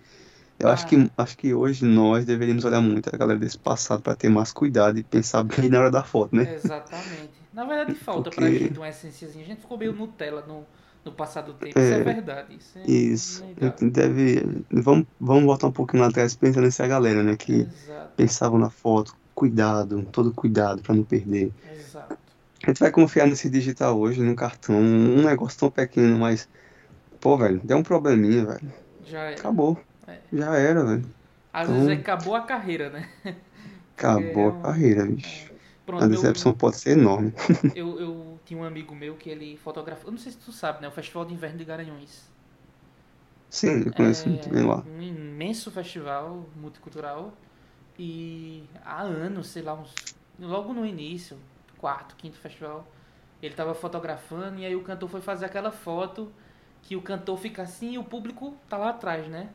eu 0.59 0.67
acho 0.69 0.85
Ah. 0.85 0.89
que 0.89 1.11
acho 1.17 1.37
que 1.37 1.53
hoje 1.53 1.85
nós 1.85 2.25
deveríamos 2.25 2.65
olhar 2.65 2.81
muito 2.81 3.09
a 3.13 3.17
galera 3.17 3.39
desse 3.39 3.57
passado 3.57 4.01
para 4.01 4.15
ter 4.15 4.29
mais 4.29 4.51
cuidado 4.51 4.97
e 4.99 5.03
pensar 5.03 5.43
bem 5.43 5.69
na 5.69 5.79
hora 5.79 5.91
da 5.91 6.03
foto, 6.03 6.35
né? 6.35 6.53
Exatamente. 6.55 7.31
Na 7.53 7.65
verdade, 7.65 7.95
falta 7.95 8.29
pra 8.29 8.41
Porque- 8.45 8.59
gente 8.59 8.77
uma 8.77 8.89
essenciazinha. 8.89 9.43
A 9.43 9.47
gente 9.47 9.61
ficou 9.61 9.77
meio 9.77 9.91
Nutella 9.93 10.43
no, 10.47 10.63
no 11.03 11.11
passado 11.11 11.47
do 11.47 11.53
tempo. 11.53 11.79
Isso 11.79 11.93
é 11.93 11.99
É, 11.99 12.03
verdade. 12.03 12.55
Isso 12.55 12.77
é 12.77 12.91
Isso, 12.91 13.45
deve, 13.81 14.63
vamos, 14.71 15.05
vamos 15.19 15.43
voltar 15.45 15.67
um 15.67 15.71
pouquinho 15.71 16.03
lá 16.03 16.09
atrás 16.09 16.35
pensando 16.35 16.63
nessa 16.65 16.85
galera, 16.87 17.23
né, 17.23 17.35
que 17.35 17.61
Exato, 17.61 18.11
pensavam 18.15 18.59
na 18.59 18.69
foto, 18.69 19.15
cuidado, 19.33 20.03
todo 20.11 20.31
cuidado 20.33 20.81
para 20.81 20.93
não 20.95 21.03
perder. 21.03 21.51
exato. 21.73 22.17
A 22.63 22.67
gente 22.67 22.79
vai 22.79 22.91
confiar 22.91 23.25
nesse 23.25 23.49
digital 23.49 23.97
hoje, 23.97 24.21
num 24.21 24.35
cartão, 24.35 24.75
um 24.75 25.23
negócio 25.23 25.57
tão 25.57 25.71
pequeno, 25.71 26.19
mas 26.19 26.47
pô, 27.21 27.37
velho, 27.37 27.61
deu 27.63 27.77
um 27.77 27.83
probleminha, 27.83 28.45
velho. 28.45 28.73
Já 29.05 29.19
era. 29.21 29.39
Acabou. 29.39 29.77
É. 30.09 30.19
Já 30.33 30.55
era, 30.55 30.83
velho. 30.85 31.05
Às 31.53 31.69
Então- 31.69 31.85
vezes 31.85 31.99
acabou 31.99 32.35
a 32.35 32.41
carreira, 32.41 32.89
né? 32.89 33.09
Acabou 33.97 34.49
É 34.55 34.59
a 34.59 34.61
carreira, 34.61 35.05
bicho. 35.05 35.51
Pronto, 35.85 36.03
A 36.03 36.07
decepção 36.07 36.53
pode 36.53 36.77
ser 36.77 36.91
enorme. 36.91 37.33
eu, 37.75 37.99
eu 37.99 38.39
tinha 38.45 38.59
um 38.59 38.63
amigo 38.63 38.95
meu 38.95 39.15
que 39.15 39.29
ele 39.29 39.57
fotografou. 39.57 40.07
Eu 40.07 40.11
não 40.11 40.19
sei 40.19 40.31
se 40.31 40.37
tu 40.37 40.51
sabe, 40.51 40.81
né? 40.81 40.87
O 40.87 40.91
Festival 40.91 41.25
de 41.25 41.33
Inverno 41.33 41.57
de 41.57 41.65
Garanhuns. 41.65 42.29
Sim, 43.49 43.83
eu 43.85 43.91
conheço 43.93 44.27
É 44.27 44.31
muito 44.31 44.47
bem 44.49 44.63
lá. 44.63 44.83
um 44.87 45.01
imenso 45.01 45.71
festival 45.71 46.45
multicultural. 46.55 47.33
E 47.97 48.63
há 48.85 49.01
anos, 49.01 49.47
sei 49.47 49.61
lá, 49.63 49.73
uns, 49.73 49.93
logo 50.39 50.71
no 50.73 50.85
início, 50.85 51.35
quarto, 51.77 52.15
quinto 52.15 52.37
festival, 52.37 52.87
ele 53.41 53.53
tava 53.55 53.73
fotografando 53.73 54.59
e 54.59 54.65
aí 54.65 54.75
o 54.75 54.83
cantor 54.83 55.09
foi 55.09 55.19
fazer 55.21 55.45
aquela 55.45 55.71
foto 55.71 56.31
que 56.83 56.95
o 56.95 57.01
cantor 57.01 57.37
fica 57.37 57.63
assim 57.63 57.93
e 57.93 57.97
o 57.97 58.03
público 58.03 58.55
tá 58.69 58.77
lá 58.77 58.91
atrás, 58.91 59.27
né? 59.27 59.49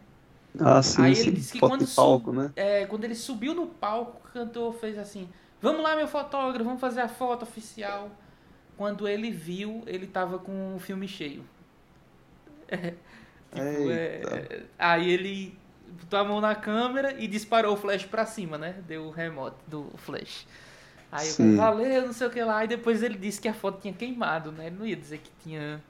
Ah, 0.61 0.83
sim, 0.83 1.03
Aí 1.03 1.19
ele 1.19 1.33
disse 1.33 1.53
que 1.53 1.61
quando 1.61 1.87
palco, 1.95 2.33
né? 2.33 2.53
É, 2.55 2.87
quando 2.87 3.05
ele 3.05 3.15
subiu 3.15 3.55
no 3.55 3.67
palco, 3.67 4.21
o 4.29 4.33
cantor 4.33 4.73
fez 4.75 4.97
assim: 4.99 5.29
Vamos 5.61 5.83
lá, 5.83 5.97
meu 5.97 6.07
fotógrafo, 6.07 6.65
vamos 6.65 6.81
fazer 6.81 7.01
a 7.01 7.09
foto 7.09 7.43
oficial. 7.43 8.11
Quando 8.77 9.09
ele 9.09 9.31
viu, 9.31 9.83
ele 9.87 10.07
tava 10.07 10.39
com 10.39 10.77
o 10.77 10.79
filme 10.79 11.09
cheio. 11.09 11.45
Tipo, 13.55 13.89
é, 13.89 14.21
é, 14.21 14.63
aí 14.77 15.09
ele 15.09 15.57
botou 15.89 16.19
a 16.19 16.25
mão 16.25 16.41
na 16.41 16.57
câmera 16.57 17.15
e 17.17 17.29
disparou 17.29 17.75
o 17.75 17.77
flash 17.77 18.05
pra 18.05 18.27
cima, 18.27 18.59
né? 18.59 18.83
Deu 18.87 19.05
o 19.05 19.11
remote 19.11 19.57
do 19.67 19.91
flash. 19.97 20.45
Aí 21.11 21.29
eu 21.29 21.35
falei, 21.35 21.55
valeu, 21.55 22.07
não 22.07 22.13
sei 22.13 22.27
o 22.27 22.31
que 22.31 22.43
lá. 22.43 22.65
E 22.65 22.69
depois 22.69 23.01
ele 23.01 23.17
disse 23.17 23.41
que 23.41 23.47
a 23.47 23.55
foto 23.55 23.81
tinha 23.81 23.95
queimado, 23.95 24.51
né? 24.51 24.67
Ele 24.67 24.77
não 24.77 24.85
ia 24.85 24.97
dizer 24.97 25.19
que 25.19 25.31
tinha. 25.43 25.81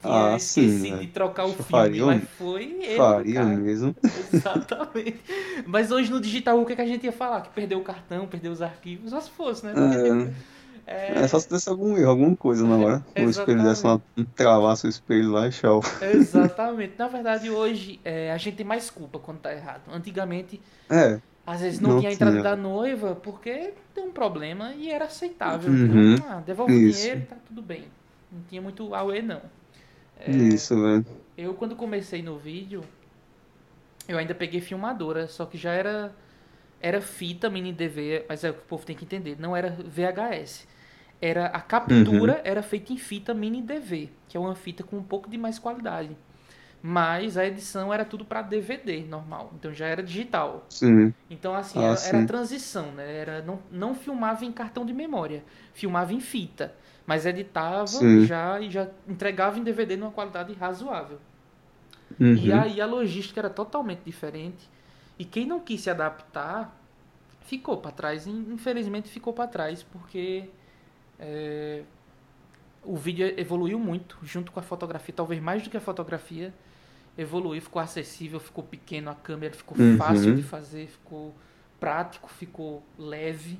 Que 0.00 0.06
tinha 0.08 0.34
Ah, 0.34 0.38
sim, 0.38 0.66
esquecido 0.66 0.96
né? 0.96 1.02
de 1.02 1.06
trocar 1.08 1.44
o 1.46 1.48
filme, 1.52 1.64
Faria 1.64 2.04
um- 2.04 2.06
mas 2.06 2.24
foi 2.38 2.62
ele, 2.82 2.96
Faria 2.96 3.34
cara. 3.42 3.56
mesmo. 3.56 3.96
Exatamente. 4.32 5.20
Mas 5.66 5.90
hoje 5.90 6.10
no 6.10 6.20
digital, 6.20 6.60
o 6.60 6.64
que, 6.66 6.72
é 6.72 6.76
que 6.76 6.82
a 6.82 6.86
gente 6.86 7.04
ia 7.04 7.12
falar? 7.12 7.40
Que 7.42 7.48
perdeu 7.50 7.78
o 7.78 7.82
cartão, 7.82 8.26
perdeu 8.26 8.52
os 8.52 8.62
arquivos, 8.62 9.10
só 9.10 9.20
se 9.20 9.30
fosse, 9.30 9.66
né? 9.66 9.72
Tipo, 9.74 10.32
É, 10.90 11.20
é 11.20 11.28
só 11.28 11.38
se 11.38 11.50
desse 11.50 11.68
algum 11.68 11.98
erro, 11.98 12.08
alguma 12.08 12.34
coisa 12.34 12.66
na 12.66 12.76
hora. 12.76 13.04
O 13.14 13.28
espelho 13.28 13.62
desse 13.62 13.84
uma, 13.84 14.00
um 14.16 14.24
travasse 14.24 14.86
o 14.86 14.88
espelho 14.88 15.32
lá 15.32 15.46
e 15.46 15.50
tchau. 15.50 15.82
Exatamente. 16.00 16.94
Na 16.98 17.08
verdade, 17.08 17.50
hoje 17.50 18.00
é, 18.02 18.32
a 18.32 18.38
gente 18.38 18.56
tem 18.56 18.64
mais 18.64 18.88
culpa 18.88 19.18
quando 19.18 19.38
tá 19.40 19.52
errado. 19.52 19.82
Antigamente, 19.92 20.58
É, 20.88 21.20
às 21.46 21.60
vezes 21.60 21.78
não, 21.78 21.90
Não 21.90 21.98
tinha 21.98 22.10
a 22.10 22.14
entrada 22.14 22.42
da 22.42 22.56
noiva 22.56 23.14
porque 23.14 23.74
tem 23.94 24.02
um 24.04 24.10
problema 24.10 24.72
e 24.78 24.90
era 24.90 25.04
aceitável. 25.04 25.70
Uhum. 25.70 26.14
Então, 26.14 26.26
ah, 26.26 26.42
devolve 26.46 26.72
o 26.72 26.90
dinheiro 26.90 27.18
e 27.20 27.22
tá 27.26 27.36
tudo 27.46 27.60
bem. 27.60 27.84
Não 28.32 28.40
tinha 28.48 28.62
muito 28.62 28.94
auê, 28.94 29.20
não. 29.20 29.42
É, 30.18 30.52
isso, 30.54 30.74
velho. 30.80 31.06
Eu, 31.36 31.54
quando 31.54 31.76
comecei 31.76 32.22
no 32.22 32.38
vídeo, 32.38 32.84
eu 34.08 34.18
ainda 34.18 34.34
peguei 34.34 34.60
filmadora, 34.60 35.26
só 35.28 35.44
que 35.46 35.58
já 35.58 35.72
era 35.72 36.14
era 36.80 37.00
fita 37.00 37.50
mini 37.50 37.72
DV, 37.72 38.26
mas 38.28 38.44
é 38.44 38.50
o 38.50 38.54
que 38.54 38.60
o 38.60 38.64
povo 38.66 38.86
tem 38.86 38.96
que 38.96 39.04
entender, 39.04 39.36
não 39.40 39.56
era 39.56 39.70
VHS. 39.70 40.68
Era 41.20 41.46
a 41.46 41.60
captura 41.60 42.34
Uhum. 42.34 42.40
era 42.44 42.62
feita 42.62 42.92
em 42.92 42.98
fita 42.98 43.34
mini 43.34 43.62
DV, 43.62 44.10
que 44.28 44.36
é 44.36 44.40
uma 44.40 44.54
fita 44.54 44.84
com 44.84 44.98
um 44.98 45.02
pouco 45.02 45.30
de 45.30 45.38
mais 45.38 45.58
qualidade. 45.58 46.16
Mas 46.82 47.36
a 47.38 47.46
edição 47.46 47.92
era 47.94 48.04
tudo 48.04 48.24
para 48.24 48.42
DVD 48.42 49.02
normal, 49.04 49.52
então 49.56 49.74
já 49.74 49.86
era 49.86 50.02
digital. 50.02 50.68
Sim. 50.68 51.14
Então 51.30 51.54
assim, 51.54 51.82
Ah, 51.82 51.84
era, 51.84 52.00
era 52.00 52.20
sim. 52.20 52.24
transição, 52.24 52.92
né? 52.92 53.16
Era 53.18 53.42
não, 53.42 53.60
não 53.70 53.94
filmava 53.94 54.44
em 54.44 54.52
cartão 54.52 54.86
de 54.86 54.92
memória, 54.94 55.44
filmava 55.74 56.12
em 56.14 56.20
fita, 56.20 56.74
mas 57.08 57.24
editava 57.24 57.86
Sim. 57.86 58.26
já 58.26 58.60
e 58.60 58.70
já 58.70 58.86
entregava 59.08 59.58
em 59.58 59.64
DVD 59.64 59.96
numa 59.96 60.12
qualidade 60.12 60.52
razoável. 60.52 61.18
E 62.20 62.50
Uhum. 62.52 62.60
aí 62.60 62.80
a 62.80 62.86
logística 62.86 63.40
era 63.40 63.48
totalmente 63.48 64.02
diferente. 64.04 64.68
E 65.18 65.24
quem 65.24 65.46
não 65.46 65.58
quis 65.58 65.80
se 65.80 65.88
adaptar 65.90 66.76
ficou 67.40 67.78
para 67.78 67.92
trás. 67.92 68.26
E, 68.26 68.30
Infelizmente 68.30 69.08
ficou 69.08 69.32
para 69.32 69.48
trás 69.48 69.82
porque 69.82 70.50
é, 71.18 71.82
o 72.84 72.94
vídeo 72.96 73.26
evoluiu 73.40 73.78
muito 73.78 74.18
junto 74.22 74.52
com 74.52 74.60
a 74.60 74.62
fotografia, 74.62 75.14
talvez 75.16 75.40
mais 75.40 75.62
do 75.62 75.70
que 75.70 75.76
a 75.78 75.80
fotografia. 75.80 76.52
Evoluiu, 77.16 77.60
ficou 77.62 77.80
acessível, 77.80 78.38
ficou 78.38 78.62
pequeno 78.62 79.10
a 79.10 79.14
câmera, 79.14 79.54
ficou 79.54 79.76
Uhum. 79.78 79.96
fácil 79.96 80.34
de 80.34 80.42
fazer, 80.42 80.86
ficou 80.88 81.34
prático, 81.80 82.28
ficou 82.28 82.82
leve. 82.98 83.58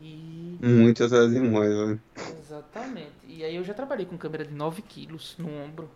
E 0.00 0.58
Muito 0.60 1.04
até 1.04 1.26
demais, 1.28 1.70
velho. 1.70 2.00
exatamente. 2.40 3.12
E 3.26 3.42
aí 3.44 3.56
eu 3.56 3.64
já 3.64 3.74
trabalhei 3.74 4.06
com 4.06 4.16
câmera 4.18 4.44
de 4.44 4.54
9 4.54 4.82
quilos 4.82 5.34
no 5.38 5.48
ombro. 5.48 5.88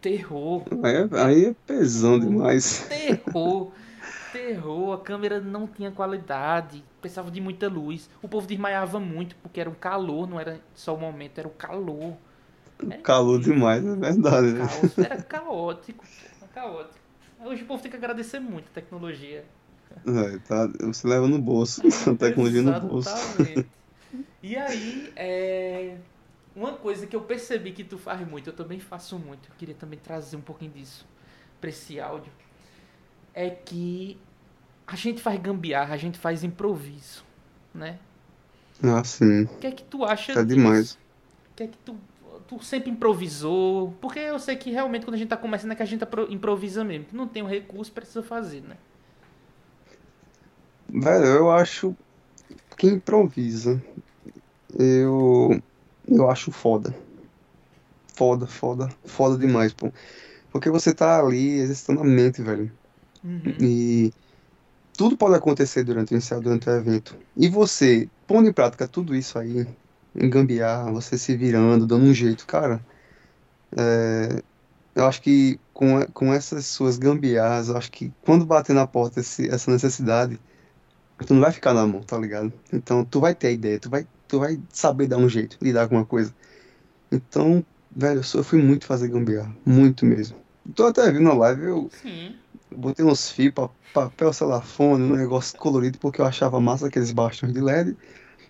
Terror. 0.00 0.64
Aí 0.82 0.94
é, 0.96 1.24
aí 1.24 1.44
é 1.46 1.54
pesão 1.66 2.18
demais. 2.18 2.86
Terror. 2.88 3.72
Terror. 4.32 4.94
A 4.94 4.98
câmera 4.98 5.40
não 5.40 5.66
tinha 5.66 5.90
qualidade. 5.90 6.82
Precisava 7.00 7.30
de 7.30 7.40
muita 7.40 7.68
luz. 7.68 8.08
O 8.20 8.28
povo 8.28 8.46
desmaiava 8.46 8.98
muito 8.98 9.36
porque 9.36 9.60
era 9.60 9.70
um 9.70 9.74
calor, 9.74 10.28
não 10.28 10.40
era 10.40 10.60
só 10.74 10.94
o 10.94 10.98
momento, 10.98 11.38
era 11.38 11.46
o 11.48 11.52
calor. 11.52 12.16
Era 12.88 13.00
Calor 13.02 13.40
demais, 13.40 13.84
é 13.84 13.94
verdade. 13.94 14.52
né? 14.54 14.66
caos. 14.66 14.98
Era 14.98 15.22
caótico. 15.22 16.04
pô, 16.40 16.46
Caótico. 16.52 16.98
Hoje 17.44 17.62
o 17.62 17.66
povo 17.66 17.80
tem 17.82 17.90
que 17.90 17.96
agradecer 17.96 18.40
muito 18.40 18.66
a 18.66 18.74
tecnologia. 18.74 19.44
É, 20.06 20.38
tá, 20.40 20.66
você 20.82 21.06
leva 21.06 21.28
no 21.28 21.40
bolso, 21.40 21.82
a 22.10 22.14
tecnologia 22.16 22.62
no 22.62 22.80
bolso. 22.80 23.10
E 24.42 24.56
aí, 24.56 25.12
é... 25.16 25.96
uma 26.54 26.72
coisa 26.74 27.06
que 27.06 27.14
eu 27.16 27.22
percebi 27.22 27.72
que 27.72 27.84
tu 27.84 27.96
faz 27.98 28.26
muito, 28.28 28.50
eu 28.50 28.52
também 28.54 28.80
faço 28.80 29.18
muito. 29.18 29.48
Eu 29.50 29.54
queria 29.56 29.74
também 29.74 29.98
trazer 29.98 30.36
um 30.36 30.40
pouquinho 30.40 30.72
disso. 30.72 31.06
pra 31.60 31.70
esse 31.70 32.00
áudio 32.00 32.32
é 33.34 33.50
que 33.50 34.18
a 34.86 34.96
gente 34.96 35.20
faz 35.22 35.40
gambiarra, 35.40 35.94
a 35.94 35.98
gente 35.98 36.18
faz 36.18 36.44
improviso, 36.44 37.24
né? 37.74 38.00
Ah, 38.82 39.02
sim. 39.04 39.44
O 39.44 39.58
que 39.58 39.66
é 39.66 39.72
que 39.72 39.84
tu 39.84 40.04
acha 40.04 40.34
Tá 40.34 40.42
disso? 40.42 40.46
demais. 40.46 40.92
O 41.52 41.54
que 41.56 41.62
é 41.64 41.66
que 41.68 41.78
tu, 41.78 41.96
tu 42.48 42.62
sempre 42.62 42.90
improvisou? 42.90 43.92
Porque 44.00 44.18
eu 44.18 44.38
sei 44.38 44.56
que 44.56 44.70
realmente 44.70 45.04
quando 45.06 45.14
a 45.14 45.18
gente 45.18 45.28
tá 45.28 45.36
começando 45.36 45.72
é 45.72 45.74
que 45.76 45.82
a 45.82 45.86
gente 45.86 46.04
improvisa 46.30 46.84
mesmo. 46.84 47.06
Não 47.12 47.28
tem 47.28 47.42
o 47.42 47.46
recurso, 47.46 47.92
precisa 47.92 48.22
fazer, 48.22 48.62
né? 48.62 48.76
Velho, 50.92 51.24
eu 51.26 51.50
acho 51.50 51.96
que 52.76 52.86
improvisa. 52.86 53.82
Eu. 54.78 55.60
Eu 56.06 56.30
acho 56.30 56.50
foda. 56.52 56.94
Foda, 58.14 58.46
foda. 58.46 58.88
Foda 59.04 59.38
demais, 59.38 59.72
pô. 59.72 59.90
Porque 60.50 60.70
você 60.70 60.94
tá 60.94 61.20
ali 61.20 61.58
exercitando 61.60 62.00
a 62.00 62.04
mente, 62.04 62.42
velho. 62.42 62.72
Uhum. 63.24 63.42
E 63.60 64.12
tudo 64.96 65.16
pode 65.16 65.34
acontecer 65.36 65.84
durante 65.84 66.14
o 66.14 66.16
ensaio, 66.16 66.42
durante 66.42 66.68
o 66.68 66.72
evento. 66.72 67.16
E 67.36 67.48
você, 67.48 68.10
pondo 68.26 68.48
em 68.48 68.52
prática 68.52 68.88
tudo 68.88 69.14
isso 69.16 69.38
aí, 69.38 69.66
em 70.14 70.30
gambiarra, 70.30 70.92
você 70.92 71.18
se 71.18 71.36
virando, 71.36 71.86
dando 71.86 72.04
um 72.06 72.14
jeito, 72.14 72.46
cara. 72.46 72.84
é, 73.78 74.42
eu 74.94 75.06
acho 75.06 75.22
que 75.22 75.60
com, 75.72 76.04
com 76.12 76.32
essas 76.32 76.66
suas 76.66 76.98
gambiarras, 76.98 77.68
eu 77.68 77.76
acho 77.76 77.90
que 77.92 78.12
quando 78.22 78.46
bater 78.46 78.74
na 78.74 78.86
porta 78.86 79.20
esse- 79.20 79.48
essa 79.48 79.70
necessidade, 79.70 80.40
tu 81.24 81.34
não 81.34 81.40
vai 81.40 81.52
ficar 81.52 81.74
na 81.74 81.86
mão, 81.86 82.02
tá 82.02 82.18
ligado? 82.18 82.52
Então 82.72 83.04
tu 83.04 83.20
vai 83.20 83.34
ter 83.34 83.48
a 83.48 83.50
ideia, 83.52 83.78
tu 83.78 83.90
vai, 83.90 84.06
tu 84.28 84.38
vai 84.38 84.60
saber 84.72 85.06
dar 85.06 85.18
um 85.18 85.28
jeito, 85.28 85.58
lidar 85.62 85.88
com 85.88 85.96
uma 85.96 86.06
coisa. 86.06 86.34
Então, 87.10 87.64
velho, 87.94 88.22
eu, 88.34 88.44
fui 88.44 88.62
muito 88.62 88.86
fazer 88.86 89.08
gambiarra, 89.08 89.54
muito 89.66 90.06
mesmo. 90.06 90.36
Tô 90.74 90.86
até 90.86 91.10
vendo 91.10 91.22
na 91.24 91.34
live, 91.34 91.62
eu 91.64 91.90
Sim. 92.02 92.34
Botei 92.74 93.04
uns 93.04 93.30
fios, 93.30 93.52
pa- 93.52 93.70
papel 93.92 94.32
celofane, 94.32 95.02
um 95.04 95.16
negócio 95.16 95.58
colorido, 95.58 95.98
porque 95.98 96.20
eu 96.20 96.24
achava 96.24 96.60
massa 96.60 96.86
aqueles 96.86 97.12
bastões 97.12 97.52
de 97.52 97.60
LED. 97.60 97.96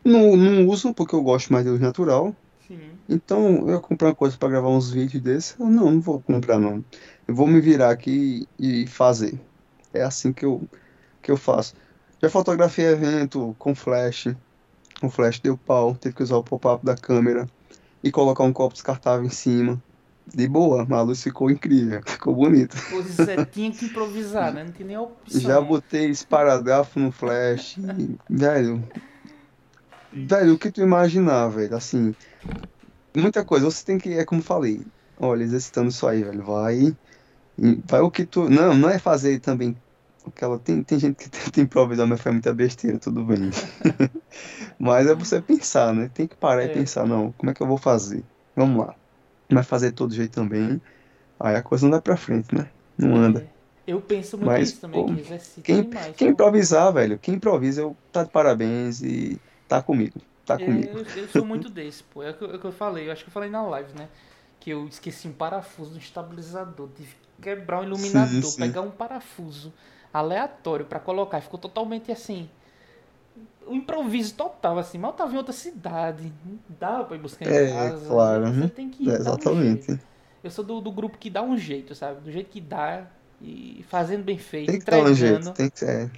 Não, 0.05 0.37
não 0.37 0.67
uso 0.69 0.95
porque 0.95 1.15
eu 1.15 1.23
gosto 1.23 1.53
mais 1.53 1.65
de 1.65 1.71
luz 1.71 1.81
natural. 1.81 2.35
Sim. 2.69 2.93
Então 3.09 3.69
eu 3.69 3.75
ia 3.75 3.81
comprar 3.81 4.09
uma 4.09 4.15
coisa 4.15 4.37
para 4.39 4.49
gravar 4.49 4.69
uns 4.69 4.91
vídeos 4.91 5.23
desses. 5.23 5.57
Eu 5.59 5.67
não, 5.67 5.91
não 5.91 6.01
vou 6.01 6.21
comprar 6.23 6.59
não. 6.59 6.85
Eu 7.27 7.35
vou 7.35 7.47
me 7.47 7.61
virar 7.61 7.91
aqui 7.91 8.47
e 8.59 8.87
fazer. 8.87 9.41
É 9.93 10.03
assim 10.03 10.33
que 10.33 10.45
eu, 10.45 10.69
que 11.23 11.31
eu 11.31 11.37
faço. 11.37 11.75
Já 12.23 12.31
fotografei 12.31 12.87
evento 12.87 13.57
com 13.59 13.75
flash. 13.75 14.29
Com 15.01 15.11
flash 15.11 15.41
deu 15.41 15.59
pau. 15.59 15.97
Teve 15.97 16.15
que 16.15 16.23
usar 16.23 16.37
o 16.37 16.45
pop-up 16.45 16.87
da 16.87 16.95
câmera 16.95 17.49
e 18.03 18.13
colocar 18.13 18.45
um 18.45 18.53
copo 18.53 18.75
descartável 18.75 19.27
em 19.27 19.31
cima. 19.31 19.83
De 20.33 20.47
boa, 20.47 20.87
a 20.89 21.01
luz 21.03 21.21
ficou 21.21 21.51
incrível, 21.51 22.01
ficou 22.07 22.33
bonito. 22.33 22.77
Pois 22.91 23.19
é, 23.19 23.45
tinha 23.45 23.73
que 23.73 23.87
improvisar, 23.87 24.55
né? 24.55 24.63
Não 24.63 24.71
tinha 24.71 24.87
nem 24.87 24.97
opção. 24.97 25.41
Já 25.41 25.61
botei 25.61 26.11
esparadrafo 26.11 27.01
no 27.01 27.11
flash. 27.11 27.77
e, 27.99 28.17
velho. 28.31 28.89
Velho, 30.13 30.55
o 30.55 30.59
que 30.59 30.71
tu 30.71 30.81
imaginar, 30.81 31.49
velho? 31.49 31.75
Assim. 31.75 32.15
Muita 33.17 33.45
coisa. 33.45 33.69
Você 33.69 33.85
tem 33.85 33.99
que. 33.99 34.15
É 34.15 34.25
como 34.25 34.41
falei. 34.41 34.81
Olha, 35.19 35.43
exercitando 35.43 35.89
isso 35.89 36.07
aí, 36.07 36.23
velho. 36.23 36.45
Vai. 36.45 36.97
Vai 37.85 38.01
o 38.01 38.11
que 38.11 38.25
tu. 38.25 38.49
Não, 38.49 38.75
não 38.75 38.89
é 38.89 38.99
fazer 39.01 39.41
também. 39.41 39.77
Aquela, 40.27 40.59
tem, 40.59 40.83
tem 40.85 40.99
gente 40.99 41.17
que 41.17 41.31
tenta 41.31 41.61
improvisar, 41.61 42.07
mas 42.07 42.21
faz 42.21 42.35
muita 42.35 42.55
besteira, 42.55 42.99
tudo 42.99 43.25
bem. 43.25 43.51
Mas 44.79 45.07
é 45.07 45.15
você 45.15 45.41
pensar, 45.43 45.95
né? 45.95 46.09
Tem 46.09 46.27
que 46.29 46.37
parar 46.37 46.65
É. 46.65 46.67
e 46.67 46.69
pensar, 46.71 47.07
não, 47.07 47.33
como 47.33 47.51
é 47.51 47.55
que 47.55 47.63
eu 47.63 47.67
vou 47.67 47.79
fazer? 47.79 48.27
Vamos 48.57 48.87
lá. 48.87 48.97
Mas 49.53 49.67
fazer 49.67 49.93
todo 49.93 50.15
jeito 50.15 50.33
também. 50.35 50.83
Aí 51.41 51.57
a 51.57 51.63
coisa 51.63 51.85
não 51.87 51.93
vai 51.93 52.03
pra 52.03 52.17
frente, 52.17 52.55
né? 52.55 52.73
Não 52.99 53.17
anda. 53.17 53.45
É. 53.45 53.53
Eu 53.87 54.01
penso 54.01 54.39
muito 54.39 54.61
Mas, 54.61 54.61
nisso 54.61 54.81
também, 54.81 55.05
pô, 55.05 55.05
que 55.05 55.23
Quem, 55.63 55.85
demais. 55.85 56.17
quem 56.17 56.29
improvisar, 56.31 56.93
velho, 56.93 57.19
quem 57.19 57.35
improvisa, 57.37 57.83
eu 57.83 57.99
tá 58.13 58.25
de 58.25 58.31
parabéns 58.31 59.03
e 59.03 59.43
tá 59.69 59.83
comigo. 59.83 60.21
Tá 60.45 60.59
comigo. 60.61 60.91
Eu, 60.95 61.07
eu 61.15 61.29
sou 61.29 61.45
muito 61.45 61.69
desse, 61.71 62.03
pô. 62.05 62.23
É 62.23 62.31
o 62.31 62.35
que, 62.37 62.45
eu- 62.45 62.55
é 62.55 62.59
que 62.59 62.65
eu 62.65 62.73
falei, 62.73 63.09
eu 63.09 63.13
acho 63.13 63.25
que 63.25 63.29
eu 63.31 63.33
falei 63.33 63.51
na 63.51 63.63
live, 63.63 63.95
né? 63.95 64.09
Que 64.61 64.71
eu 64.71 64.87
esqueci 64.87 65.27
um 65.29 65.33
parafuso 65.33 65.93
no 65.93 65.99
estabilizador. 65.99 66.89
Tive 66.95 67.15
que 67.15 67.43
quebrar 67.43 67.81
um 67.81 67.85
iluminador, 67.85 68.53
sim. 68.53 68.53
pegar 68.53 68.83
um 68.83 68.91
parafuso 68.91 69.73
aleatório 70.13 70.87
pra 70.87 71.01
colocar. 71.01 71.41
Ficou 71.41 71.59
totalmente 71.59 72.13
assim. 72.13 72.49
Um 73.67 73.77
improviso 73.77 74.35
total, 74.35 74.79
assim. 74.79 75.01
Eu 75.03 75.13
tava 75.13 75.33
em 75.33 75.37
outra 75.37 75.53
cidade. 75.53 76.33
Não 76.45 76.59
dava 76.69 77.05
pra 77.05 77.17
ir 77.17 77.21
buscar 77.21 77.47
em 77.47 77.49
É, 77.49 77.69
casa. 77.71 78.07
claro, 78.09 78.45
Você 78.45 78.51
uhum. 78.61 78.69
tem 78.69 78.91
que 78.91 79.11
É, 79.11 79.13
dar 79.13 79.33
um 79.35 79.41
exatamente. 79.41 79.87
jeito. 79.87 79.99
Eu 80.43 80.51
sou 80.51 80.65
do, 80.65 80.81
do 80.81 80.91
grupo 80.93 81.17
que 81.19 81.31
dá 81.31 81.43
um 81.43 81.57
jeito, 81.57 81.95
sabe? 81.95 82.21
Do 82.21 82.31
jeito 82.31 82.51
que 82.51 82.61
dá. 82.61 83.07
E 83.41 83.85
fazendo 83.89 84.25
bem 84.25 84.39
feito, 84.39 84.73
Tem 84.73 84.79
que 84.81 84.87
dar 84.87 84.99
um 85.03 85.15
jeito, 85.15 85.53
tem 85.53 85.71
que, 85.71 85.85
é, 85.85 86.11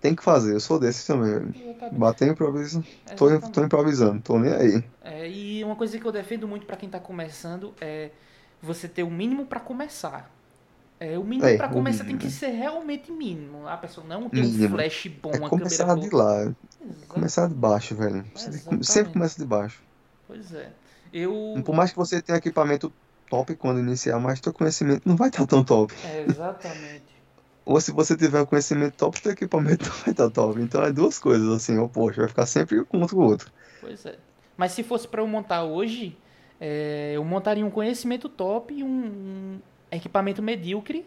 tem 0.00 0.14
que 0.14 0.22
fazer. 0.22 0.54
Eu 0.54 0.60
sou 0.60 0.78
desse 0.78 1.06
também, 1.06 1.32
velho. 1.32 1.54
Exatamente. 1.54 1.98
Bater 1.98 2.28
improviso, 2.28 2.84
tô, 3.16 3.26
tô 3.50 3.64
improvisando, 3.64 4.20
tô 4.22 4.38
nem 4.38 4.52
aí. 4.52 4.84
É, 5.02 5.28
e 5.28 5.62
uma 5.64 5.76
coisa 5.76 5.98
que 5.98 6.04
eu 6.06 6.12
defendo 6.12 6.48
muito 6.48 6.66
pra 6.66 6.76
quem 6.76 6.88
tá 6.88 6.98
começando 6.98 7.74
é 7.80 8.10
você 8.60 8.88
ter 8.88 9.02
o 9.02 9.10
mínimo 9.10 9.46
pra 9.46 9.60
começar. 9.60 10.30
É, 10.98 11.18
o 11.18 11.24
mínimo 11.24 11.46
É, 11.46 11.56
pra 11.56 11.66
o 11.68 11.72
começar 11.72 12.04
tem 12.04 12.14
mínimo. 12.14 12.30
que 12.30 12.34
ser 12.36 12.48
realmente 12.48 13.12
mínimo. 13.12 13.66
A 13.68 13.76
pessoa 13.76 14.06
não 14.06 14.28
tem 14.30 14.42
um 14.42 14.46
Mínimo. 14.48 14.76
flash 14.76 15.06
bom, 15.22 15.30
É 15.34 15.38
uma 15.38 15.48
começar 15.50 15.94
de 15.94 16.08
boa. 16.08 16.22
lá, 16.24 16.40
Exato. 16.42 16.56
começar 17.08 17.48
de 17.48 17.54
baixo, 17.54 17.94
velho. 17.94 18.24
Tem 18.68 18.82
sempre 18.82 19.12
começa 19.12 19.38
de 19.38 19.46
baixo. 19.46 19.82
Pois 20.26 20.54
é. 20.54 20.70
Eu. 21.12 21.60
Por 21.64 21.74
mais 21.74 21.90
que 21.90 21.96
você 21.96 22.20
tenha 22.22 22.38
equipamento 22.38 22.90
top 23.28 23.54
quando 23.56 23.80
iniciar, 23.80 24.18
mas 24.18 24.40
teu 24.40 24.52
conhecimento 24.52 25.02
não 25.06 25.16
vai 25.16 25.28
estar 25.28 25.46
tão 25.46 25.62
top. 25.62 25.92
É, 26.04 26.24
exatamente. 26.28 27.04
Ou 27.66 27.80
se 27.80 27.90
você 27.90 28.16
tiver 28.16 28.40
um 28.40 28.46
conhecimento 28.46 28.94
top, 28.96 29.20
teu 29.20 29.32
equipamento 29.32 29.84
não 29.88 29.96
vai 29.96 30.10
estar 30.12 30.30
top. 30.30 30.60
Então 30.60 30.82
é 30.82 30.92
duas 30.92 31.18
coisas 31.18 31.48
assim, 31.48 31.76
oposto. 31.78 32.18
Vai 32.20 32.28
ficar 32.28 32.46
sempre 32.46 32.80
um 32.80 32.84
contra 32.84 33.16
o 33.16 33.20
outro. 33.20 33.50
Pois 33.80 34.06
é. 34.06 34.16
Mas 34.56 34.72
se 34.72 34.82
fosse 34.82 35.06
pra 35.06 35.20
eu 35.20 35.26
montar 35.26 35.64
hoje, 35.64 36.16
é, 36.60 37.12
eu 37.16 37.24
montaria 37.24 37.66
um 37.66 37.70
conhecimento 37.70 38.28
top 38.28 38.72
e 38.72 38.82
um, 38.82 38.88
um 38.88 39.60
equipamento 39.96 40.42
medíocre 40.42 41.06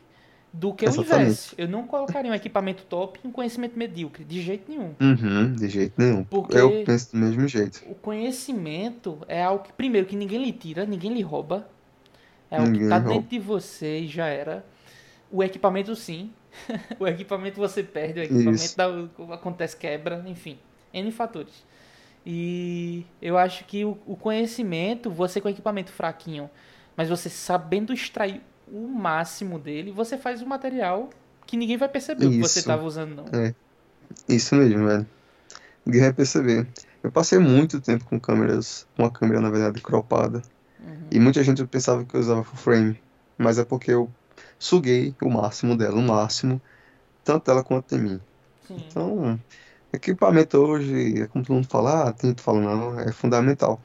do 0.51 0.73
que 0.73 0.83
o 0.85 0.89
Exatamente. 0.89 1.21
inverso. 1.21 1.55
Eu 1.57 1.67
não 1.67 1.85
colocaria 1.85 2.31
um 2.31 2.33
equipamento 2.33 2.83
top 2.83 3.19
e 3.23 3.27
um 3.27 3.31
conhecimento 3.31 3.77
medíocre, 3.77 4.23
de 4.23 4.41
jeito 4.41 4.69
nenhum. 4.71 4.93
Uhum, 4.99 5.53
de 5.53 5.69
jeito 5.69 5.93
nenhum. 5.97 6.23
Porque- 6.23 6.57
Eu 6.57 6.83
penso 6.83 7.11
do 7.11 7.17
mesmo 7.17 7.47
jeito. 7.47 7.83
O 7.87 7.93
conhecimento 7.95 9.19
é 9.27 9.43
algo 9.43 9.63
que, 9.63 9.73
primeiro, 9.73 10.07
que 10.07 10.15
ninguém 10.15 10.43
lhe 10.43 10.51
tira, 10.51 10.85
ninguém 10.85 11.13
lhe 11.13 11.21
rouba. 11.21 11.69
É 12.49 12.55
algo 12.57 12.67
que 12.67 12.73
Ninguém 12.73 12.89
tá 12.89 12.97
rouba. 12.97 13.13
dentro 13.13 13.29
de 13.29 13.39
você 13.39 13.99
e 13.99 14.07
já 14.07 14.25
era. 14.27 14.65
O 15.31 15.43
equipamento, 15.43 15.95
sim. 15.95 16.31
o 16.99 17.07
equipamento 17.07 17.57
você 17.57 17.83
perde, 17.83 18.19
o 18.21 18.23
equipamento 18.23 18.75
dá, 18.75 19.33
acontece 19.35 19.77
quebra, 19.77 20.23
enfim. 20.25 20.57
N 20.91 21.11
fatores. 21.11 21.63
E 22.25 23.05
eu 23.21 23.37
acho 23.37 23.63
que 23.65 23.85
o, 23.85 23.97
o 24.05 24.15
conhecimento, 24.15 25.09
você 25.11 25.39
com 25.39 25.47
equipamento 25.47 25.91
fraquinho, 25.91 26.49
mas 26.97 27.07
você 27.07 27.29
sabendo 27.29 27.93
extrair 27.93 28.41
o 28.71 28.87
máximo 28.87 29.59
dele, 29.59 29.91
você 29.91 30.17
faz 30.17 30.41
um 30.41 30.45
material 30.45 31.09
que 31.45 31.57
ninguém 31.57 31.77
vai 31.77 31.89
perceber 31.89 32.25
o 32.25 32.29
que 32.29 32.39
você 32.39 32.59
Isso. 32.59 32.59
estava 32.59 32.83
usando, 32.83 33.15
não. 33.15 33.25
É, 33.39 33.53
isso 34.27 34.55
mesmo, 34.55 34.85
velho. 34.85 35.07
Ninguém 35.85 36.01
vai 36.01 36.13
perceber. 36.13 36.67
Eu 37.01 37.11
passei 37.11 37.39
muito 37.39 37.81
tempo 37.81 38.05
com 38.05 38.19
câmeras, 38.19 38.85
com 38.95 39.05
a 39.05 39.11
câmera, 39.11 39.41
na 39.41 39.49
verdade, 39.49 39.81
cropada. 39.81 40.41
Uhum. 40.79 41.07
E 41.09 41.19
muita 41.19 41.43
gente 41.43 41.65
pensava 41.65 42.05
que 42.05 42.15
eu 42.15 42.19
usava 42.19 42.43
full 42.43 42.57
frame. 42.57 42.99
Mas 43.37 43.57
é 43.57 43.65
porque 43.65 43.91
eu 43.91 44.11
suguei 44.59 45.15
o 45.21 45.29
máximo 45.29 45.75
dela, 45.75 45.95
o 45.95 46.01
máximo, 46.01 46.61
tanto 47.23 47.45
dela 47.45 47.63
quanto 47.63 47.95
de 47.95 48.01
mim. 48.01 48.19
Sim. 48.67 48.85
Então, 48.87 49.39
equipamento 49.93 50.57
hoje, 50.57 51.21
é 51.21 51.27
como 51.27 51.43
todo 51.43 51.55
mundo 51.55 51.67
fala, 51.67 52.09
ah, 52.09 52.13
tem 52.13 52.33
tu 52.33 52.41
falando, 52.41 52.65
não, 52.65 52.99
é 52.99 53.11
fundamental. 53.11 53.81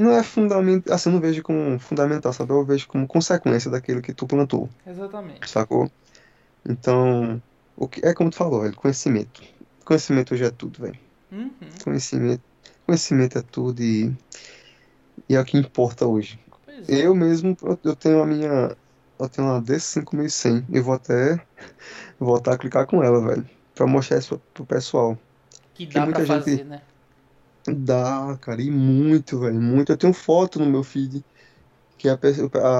Não 0.00 0.12
é 0.12 0.22
fundamental, 0.22 0.94
assim, 0.94 1.08
eu 1.10 1.14
não 1.14 1.20
vejo 1.20 1.42
como 1.42 1.78
fundamental, 1.78 2.32
sabe? 2.32 2.52
Eu 2.52 2.64
vejo 2.64 2.88
como 2.88 3.06
consequência 3.06 3.70
daquilo 3.70 4.00
que 4.02 4.14
tu 4.14 4.26
plantou, 4.26 4.68
Exatamente. 4.86 5.48
sacou? 5.48 5.90
Então, 6.68 7.42
o 7.76 7.88
que 7.88 8.04
é 8.04 8.14
como 8.14 8.30
tu 8.30 8.36
falou, 8.36 8.62
velho, 8.62 8.74
conhecimento. 8.76 9.42
Conhecimento 9.84 10.34
hoje 10.34 10.44
é 10.44 10.50
tudo, 10.50 10.80
velho. 10.82 10.98
Uhum. 11.32 11.50
Conhecimento, 11.84 12.42
conhecimento 12.86 13.38
é 13.38 13.42
tudo 13.42 13.82
e, 13.82 14.14
e 15.28 15.34
é 15.34 15.40
o 15.40 15.44
que 15.44 15.56
importa 15.58 16.06
hoje. 16.06 16.38
É. 16.66 17.06
Eu 17.06 17.14
mesmo, 17.14 17.56
eu- 17.62 17.78
eu 17.84 17.96
tenho 17.96 18.22
a 18.22 18.26
minha, 18.26 18.76
eu 19.18 19.28
tenho 19.28 19.48
uma 19.48 19.60
D5100 19.60 20.64
e 20.70 20.80
vou 20.80 20.94
até 20.94 21.38
voltar 22.18 22.54
a 22.54 22.58
clicar 22.58 22.86
com 22.86 23.02
ela, 23.02 23.20
velho, 23.26 23.48
pra 23.74 23.86
mostrar 23.86 24.18
isso 24.18 24.40
pro- 24.54 24.66
pessoal. 24.66 25.18
Que 25.74 25.86
que 25.86 25.92
dá 25.94 26.00
pra 26.00 26.04
muita 26.04 26.20
gente- 26.26 26.28
fazer, 26.44 26.64
né? 26.64 26.82
Dá, 27.66 28.36
cara, 28.40 28.60
e 28.62 28.70
muito, 28.70 29.38
velho, 29.40 29.60
muito. 29.60 29.92
Eu 29.92 29.96
tenho 29.98 30.12
foto 30.14 30.58
no 30.58 30.66
meu 30.66 30.82
feed 30.82 31.24
que 31.98 32.08
a, 32.08 32.18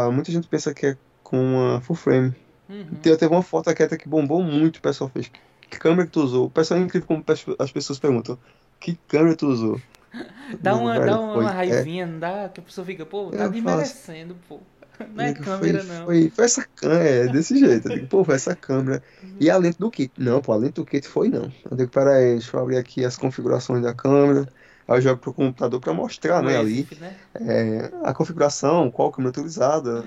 a- 0.09 0.13
muita 0.13 0.33
gente 0.33 0.49
pensa 0.49 0.75
que 0.75 0.87
é 0.87 0.99
com 1.23 1.39
uma 1.39 1.81
full 1.83 1.97
frame. 1.97 2.35
Uhum. 2.69 2.87
Te- 3.03 3.17
Teve 3.17 3.29
uma 3.35 3.43
foto 3.43 3.69
aqui 3.71 3.87
que 3.99 4.09
bombou 4.09 4.43
muito, 4.43 4.79
o 4.79 4.83
pessoal 4.83 5.11
fez. 5.11 5.31
Que 5.71 5.79
câmera 5.79 6.07
que 6.07 6.13
tu 6.13 6.23
usou? 6.23 6.47
O 6.47 6.51
pessoal 6.51 6.81
é 6.81 6.85
incrível 6.85 7.07
como 7.09 7.25
as 7.59 7.73
pessoas 7.73 7.99
perguntam. 7.99 8.39
Que 8.81 8.97
câmera 9.09 9.37
tu 9.37 9.49
usou? 9.49 9.81
Dá 10.61 10.77
uma, 10.77 10.99
velho, 10.99 11.07
dá 11.07 11.21
uma 11.21 11.33
foi- 11.35 11.45
é, 11.47 11.53
raivinha, 11.55 12.07
não 12.07 12.19
dá? 12.19 12.49
Que 12.49 12.61
a 12.61 12.63
pessoa 12.63 12.85
fica, 12.85 13.07
pô, 13.07 13.31
tá 13.33 13.45
Eu 13.45 13.53
faço. 13.53 13.53
desmerecendo, 13.53 14.35
pô. 14.49 14.61
Não 15.15 15.25
é 15.25 15.33
Digo, 15.33 15.41
câmera, 15.45 15.83
foi, 15.83 15.85
não. 15.85 16.05
Foi, 16.07 16.31
foi 16.31 16.45
essa 16.45 16.67
câmera, 16.75 17.05
é 17.05 17.29
desse 17.29 17.57
jeito. 17.59 17.89
Eu 17.89 17.93
digo, 17.93 18.07
pô, 18.09 18.25
foi 18.25 18.35
essa 18.37 18.55
câmera. 18.57 19.03
E 19.39 19.51
a 19.51 19.57
lente 19.57 19.79
do 19.79 19.91
kit? 19.91 20.13
Não, 20.19 20.41
pô, 20.41 20.53
a 20.53 20.57
lente 20.57 20.75
do 20.75 20.85
kit 20.87 21.07
foi 21.09 21.29
não. 21.29 21.53
Eu 21.71 21.77
digo, 21.77 21.91
peraí, 21.91 22.33
deixa 22.35 22.57
eu 22.57 22.61
abrir 22.63 22.77
aqui 22.77 23.05
as 23.05 23.17
configurações 23.17 23.83
da 23.83 23.95
câmera. 23.95 24.53
Aí 24.89 24.99
eu 24.99 25.03
jogo 25.03 25.21
pro 25.21 25.35
computador 25.35 25.81
pra 25.81 25.93
mostrar, 25.95 26.43
O 26.43 26.45
né, 26.45 26.57
ali, 26.57 26.89
né? 26.99 27.17
é, 27.35 27.87
a 28.05 28.15
configuração, 28.15 28.91
qual 28.91 29.11
câmera 29.13 29.31
utilizada. 29.31 30.03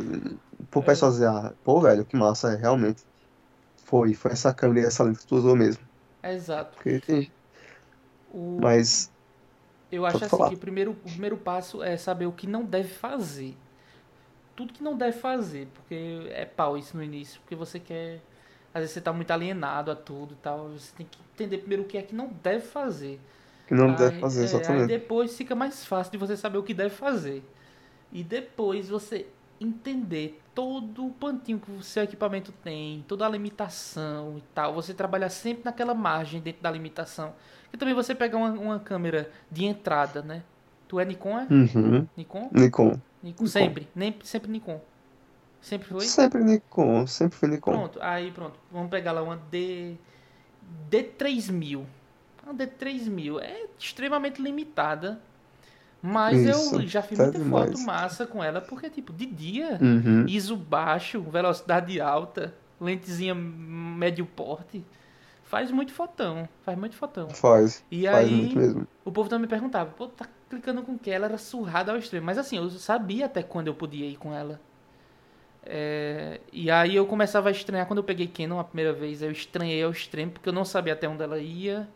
Pro 0.69 0.81
É. 0.81 0.83
pessoal 0.83 1.11
dizer, 1.11 1.27
ah, 1.29 1.55
pô, 1.63 1.81
velho, 1.81 2.05
que 2.05 2.15
massa, 2.17 2.53
é, 2.53 2.55
realmente. 2.57 3.03
Foi, 3.85 4.13
foi 4.15 4.31
essa 4.33 4.53
câmera 4.53 4.81
e 4.81 4.85
essa 4.87 5.03
lente 5.03 5.19
que 5.19 5.27
tu 5.27 5.35
usou 5.37 5.55
mesmo. 5.55 5.83
Exato. 6.23 6.77
Porque 6.83 7.31
O, 8.33 8.57
Mas, 8.57 9.11
eu 9.91 10.05
acho 10.05 10.25
assim 10.25 10.29
falar. 10.29 10.49
que 10.49 10.55
o 10.55 10.57
primeiro, 10.57 10.91
o 10.91 10.95
primeiro 10.95 11.37
passo 11.37 11.83
é 11.83 11.97
saber 11.97 12.25
o 12.25 12.31
que 12.33 12.47
não 12.47 12.63
deve 12.65 12.89
fazer. 12.89 13.55
Tudo 14.55 14.73
que 14.73 14.83
não 14.83 14.97
deve 14.97 15.17
fazer, 15.17 15.67
porque 15.73 16.27
é 16.31 16.45
pau 16.45 16.77
isso 16.77 16.95
no 16.95 17.03
início, 17.03 17.41
porque 17.41 17.55
você 17.55 17.79
quer. 17.79 18.21
Às 18.73 18.81
vezes 18.81 18.93
você 18.93 19.01
tá 19.01 19.13
muito 19.13 19.31
alienado 19.31 19.91
a 19.91 19.95
tudo 19.95 20.33
e 20.33 20.37
tal. 20.37 20.69
Você 20.71 20.93
tem 20.95 21.05
que 21.07 21.19
entender 21.33 21.59
primeiro 21.59 21.83
o 21.83 21.85
que 21.87 21.97
é 21.97 22.03
que 22.03 22.13
não 22.15 22.27
deve 22.43 22.65
fazer. 22.65 23.19
Que 23.67 23.73
não 23.73 23.89
Aí, 23.89 23.95
deve 23.95 24.19
fazer, 24.19 24.41
é, 24.41 24.43
exatamente. 24.45 24.87
depois 24.87 25.35
fica 25.37 25.55
mais 25.55 25.85
fácil 25.85 26.11
de 26.11 26.17
você 26.17 26.35
saber 26.35 26.57
o 26.57 26.63
que 26.63 26.73
deve 26.73 26.93
fazer. 26.93 27.43
E 28.11 28.23
depois 28.23 28.89
você 28.89 29.25
entender 29.59 30.41
todo 30.53 31.07
o 31.07 31.11
pantinho 31.11 31.59
que 31.59 31.71
o 31.71 31.81
seu 31.81 32.03
equipamento 32.03 32.51
tem, 32.51 33.03
toda 33.07 33.25
a 33.25 33.29
limitação 33.29 34.37
e 34.37 34.43
tal. 34.53 34.73
Você 34.73 34.93
trabalhar 34.93 35.29
sempre 35.29 35.63
naquela 35.65 35.93
margem 35.93 36.41
dentro 36.41 36.61
da 36.61 36.69
limitação. 36.69 37.33
E 37.71 37.77
também 37.77 37.93
você 37.93 38.13
pegar 38.13 38.37
uma, 38.37 38.51
uma 38.51 38.79
câmera 38.79 39.31
de 39.49 39.65
entrada, 39.65 40.21
né? 40.21 40.43
Tu 40.87 40.99
é 40.99 41.05
Nikon, 41.05 41.39
é? 41.39 41.47
Uhum. 41.49 42.07
Nikon? 42.15 42.49
Nikon. 42.51 42.51
Nikon. 42.53 43.01
Nikon. 43.23 43.47
Sempre. 43.47 43.87
Nem, 43.95 44.15
sempre 44.23 44.51
Nikon. 44.51 44.79
Sempre 45.59 45.87
foi? 45.87 46.01
Sempre 46.01 46.43
Nikon, 46.43 47.07
sempre 47.07 47.37
foi 47.37 47.49
Nikon. 47.49 47.71
Pronto, 47.71 47.99
aí 48.01 48.31
pronto. 48.31 48.59
Vamos 48.71 48.89
pegar 48.91 49.13
lá 49.13 49.23
uma 49.23 49.37
D. 49.37 49.95
D3000. 50.91 51.83
Uma 52.43 52.53
D3000 52.53 53.39
é 53.41 53.65
extremamente 53.79 54.41
limitada. 54.41 55.19
Mas 56.01 56.43
Isso, 56.43 56.75
eu 56.81 56.87
já 56.87 57.01
fiz 57.01 57.17
tá 57.17 57.23
muita 57.23 57.39
foto 57.39 57.77
demais. 57.77 57.85
massa 57.85 58.27
com 58.27 58.43
ela, 58.43 58.59
porque, 58.61 58.89
tipo, 58.89 59.13
de 59.13 59.25
dia, 59.25 59.81
Uhum. 59.81 60.25
ISO 60.27 60.57
baixo, 60.57 61.21
velocidade 61.21 62.01
alta, 62.01 62.53
lentezinha 62.79 63.33
médio 63.33 64.25
porte, 64.25 64.83
faz 65.43 65.71
muito 65.71 65.93
fotão. 65.93 66.47
Faz 66.63 66.77
muito 66.77 66.95
fotão. 66.97 67.29
Faz, 67.29 67.83
E 67.89 68.05
faz 68.09 68.27
aí, 68.27 68.31
muito 68.31 68.57
mesmo. 68.57 68.87
o 69.05 69.11
povo 69.11 69.29
também 69.29 69.43
me 69.43 69.47
perguntava, 69.47 69.91
pô, 69.91 70.07
tá 70.07 70.27
clicando 70.49 70.83
com 70.83 70.97
que? 70.97 71.09
Ela 71.09 71.27
era 71.27 71.37
surrada 71.37 71.91
ao 71.93 71.97
extremo. 71.97 72.25
Mas 72.25 72.37
assim, 72.37 72.57
eu 72.57 72.69
sabia 72.71 73.25
até 73.27 73.41
quando 73.41 73.67
eu 73.67 73.73
podia 73.75 74.05
ir 74.05 74.17
com 74.17 74.33
ela. 74.33 74.59
É, 75.65 76.41
e 76.51 76.69
aí 76.69 76.95
eu 76.95 77.05
começava 77.05 77.47
a 77.49 77.51
estranhar 77.51 77.85
quando 77.87 77.99
eu 77.99 78.03
peguei 78.03 78.27
Canon 78.27 78.59
a 78.59 78.63
primeira 78.63 78.91
vez. 78.93 79.21
Eu 79.21 79.31
estranhei 79.31 79.81
ao 79.83 79.91
extremo 79.91 80.31
porque 80.31 80.49
eu 80.49 80.53
não 80.53 80.65
sabia 80.65 80.93
até 80.93 81.07
onde 81.07 81.23
ela 81.23 81.39
ia. 81.39 81.87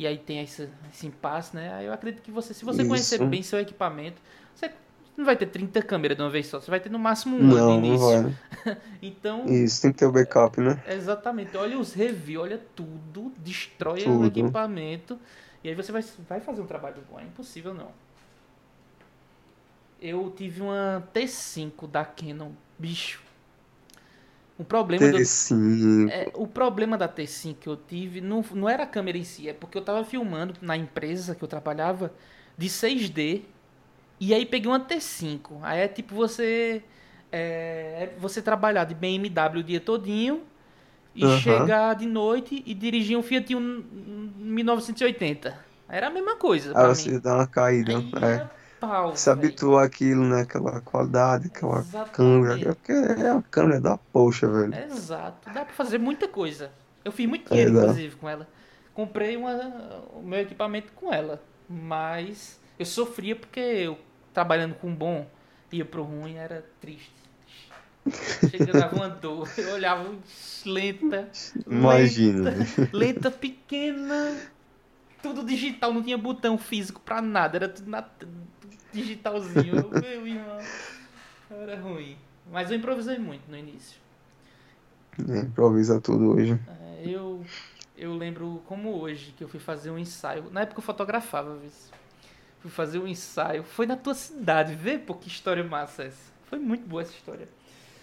E 0.00 0.06
aí 0.06 0.16
tem 0.16 0.40
esse, 0.40 0.66
esse 0.90 1.06
impasse, 1.06 1.54
né? 1.54 1.74
Aí 1.74 1.84
eu 1.84 1.92
acredito 1.92 2.22
que 2.22 2.30
você, 2.30 2.54
se 2.54 2.64
você 2.64 2.86
conhecer 2.86 3.16
Isso. 3.16 3.26
bem 3.26 3.42
seu 3.42 3.60
equipamento, 3.60 4.16
você 4.54 4.70
não 5.14 5.26
vai 5.26 5.36
ter 5.36 5.44
30 5.44 5.82
câmeras 5.82 6.16
de 6.16 6.22
uma 6.22 6.30
vez 6.30 6.46
só. 6.46 6.58
Você 6.58 6.70
vai 6.70 6.80
ter 6.80 6.88
no 6.88 6.98
máximo 6.98 7.36
uma 7.36 7.50
de 7.50 7.54
Não, 7.60 7.68
não 7.78 7.84
início. 7.84 8.34
vai. 8.64 8.76
Então, 9.02 9.44
Isso, 9.44 9.82
tem 9.82 9.92
que 9.92 9.98
ter 9.98 10.06
o 10.06 10.10
backup, 10.10 10.58
né? 10.58 10.82
Exatamente. 10.88 11.54
Olha 11.54 11.78
os 11.78 11.92
reviews, 11.92 12.44
olha 12.44 12.58
tudo, 12.74 13.30
destrói 13.36 14.00
o 14.00 14.04
Tudo. 14.04 14.26
equipamento. 14.28 15.18
E 15.62 15.68
aí 15.68 15.74
você 15.74 15.92
vai, 15.92 16.02
vai 16.26 16.40
fazer 16.40 16.62
um 16.62 16.66
trabalho 16.66 17.02
bom. 17.10 17.20
É 17.20 17.24
impossível 17.24 17.74
não. 17.74 17.90
Eu 20.00 20.32
tive 20.34 20.62
uma 20.62 21.06
T5 21.12 21.86
da 21.90 22.06
Canon, 22.06 22.52
bicho. 22.78 23.20
O 24.60 24.64
problema 24.64 25.08
do, 25.08 25.16
T5. 25.16 26.10
é, 26.10 26.30
o 26.34 26.46
problema 26.46 26.98
da 26.98 27.08
T5 27.08 27.54
que 27.54 27.66
eu 27.66 27.76
tive 27.76 28.20
não, 28.20 28.44
não 28.52 28.68
era 28.68 28.82
a 28.82 28.86
câmera 28.86 29.16
em 29.16 29.24
si, 29.24 29.48
é 29.48 29.54
porque 29.54 29.78
eu 29.78 29.82
tava 29.82 30.04
filmando 30.04 30.54
na 30.60 30.76
empresa 30.76 31.34
que 31.34 31.42
eu 31.42 31.48
trabalhava 31.48 32.12
de 32.58 32.68
6D 32.68 33.42
e 34.20 34.34
aí 34.34 34.44
peguei 34.44 34.70
uma 34.70 34.78
T5. 34.78 35.60
Aí 35.62 35.80
é 35.80 35.88
tipo 35.88 36.14
você 36.14 36.82
é, 37.32 38.10
você 38.18 38.42
trabalhar 38.42 38.84
de 38.84 38.94
BMW 38.94 39.60
o 39.60 39.62
dia 39.62 39.80
todinho 39.80 40.42
e 41.14 41.24
Aham. 41.24 41.40
chegar 41.40 41.94
de 41.94 42.04
noite 42.04 42.62
e 42.66 42.74
dirigir 42.74 43.16
um 43.16 43.22
Fiat 43.22 43.54
Uno 43.54 43.82
1980. 44.36 45.58
Era 45.88 46.08
a 46.08 46.10
mesma 46.10 46.36
coisa 46.36 46.74
mim. 46.74 46.94
você 46.94 47.18
dá 47.18 47.34
uma 47.36 47.46
caída. 47.46 47.92
Aí 47.92 48.24
É. 48.36 48.59
pau, 48.80 49.16
Se 49.16 49.26
velho. 49.32 49.38
habituar 49.38 49.86
àquilo, 49.86 50.24
né? 50.24 50.42
Aquela 50.42 50.80
qualidade, 50.80 51.48
aquela 51.48 51.80
Exatamente. 51.80 52.12
câmera. 52.12 52.70
É 52.70 52.74
porque 52.74 52.92
é 52.92 53.32
uma 53.32 53.42
câmera 53.42 53.80
da 53.80 53.96
poxa, 53.98 54.48
velho. 54.48 54.74
Exato. 54.74 55.50
Dá 55.52 55.64
pra 55.64 55.74
fazer 55.74 55.98
muita 55.98 56.26
coisa. 56.26 56.72
Eu 57.04 57.12
fiz 57.12 57.28
muito 57.28 57.46
É, 57.46 57.50
dinheiro, 57.50 57.74
dá. 57.74 57.80
inclusive, 57.82 58.16
com 58.16 58.28
ela. 58.28 58.48
Comprei 58.94 59.36
uma, 59.36 59.52
o 60.12 60.22
meu 60.22 60.40
equipamento 60.40 60.92
com 60.92 61.12
ela. 61.12 61.40
Mas 61.68 62.58
eu 62.78 62.84
sofria 62.86 63.36
porque 63.36 63.60
eu, 63.60 63.98
trabalhando 64.34 64.74
com 64.74 64.92
bom, 64.94 65.26
ia 65.70 65.84
pro 65.84 66.02
ruim, 66.02 66.34
era 66.36 66.64
triste. 66.80 67.12
Chega, 68.50 68.72
dava 68.72 68.96
uma 68.96 69.08
dor. 69.08 69.48
Eu 69.56 69.74
olhava 69.74 70.12
lenta. 70.66 71.28
Imagina. 71.66 72.50
Lenta, 72.50 72.88
lenta, 72.92 73.30
pequena. 73.30 74.36
Tudo 75.22 75.44
digital, 75.44 75.92
não 75.92 76.02
tinha 76.02 76.16
botão 76.16 76.56
físico 76.56 77.00
pra 77.00 77.20
nada. 77.20 77.58
Era 77.58 77.68
tudo, 77.68 77.88
na, 77.90 78.02
digitalzinho. 78.92 79.76
Eu, 79.76 80.00
Meu 80.00 80.26
irmão. 80.26 80.58
Era 81.50 81.80
ruim. 81.80 82.16
Mas 82.50 82.70
eu 82.70 82.76
improvisei 82.76 83.18
muito 83.18 83.50
no 83.50 83.56
início. 83.56 83.98
É, 85.28 85.40
improvisa 85.40 86.00
tudo 86.00 86.32
hoje. 86.32 86.58
É, 86.68 87.02
eu, 87.08 87.44
eu 87.96 88.14
lembro 88.14 88.62
como 88.66 88.90
hoje 89.00 89.34
que 89.36 89.44
eu 89.44 89.48
fui 89.48 89.60
fazer 89.60 89.90
um 89.90 89.98
ensaio. 89.98 90.50
Na 90.50 90.62
época 90.62 90.78
eu 90.78 90.84
fotografava, 90.84 91.56
viu? 91.56 91.70
Fui 92.60 92.70
fazer 92.70 92.98
um 92.98 93.06
ensaio. 93.06 93.62
Foi 93.62 93.86
na 93.86 93.96
tua 93.96 94.14
cidade. 94.14 94.74
Vê, 94.74 94.98
pô, 94.98 95.14
que 95.14 95.28
história 95.28 95.64
massa 95.64 96.04
essa. 96.04 96.30
Foi 96.46 96.58
muito 96.58 96.86
boa 96.86 97.02
essa 97.02 97.12
história. 97.12 97.48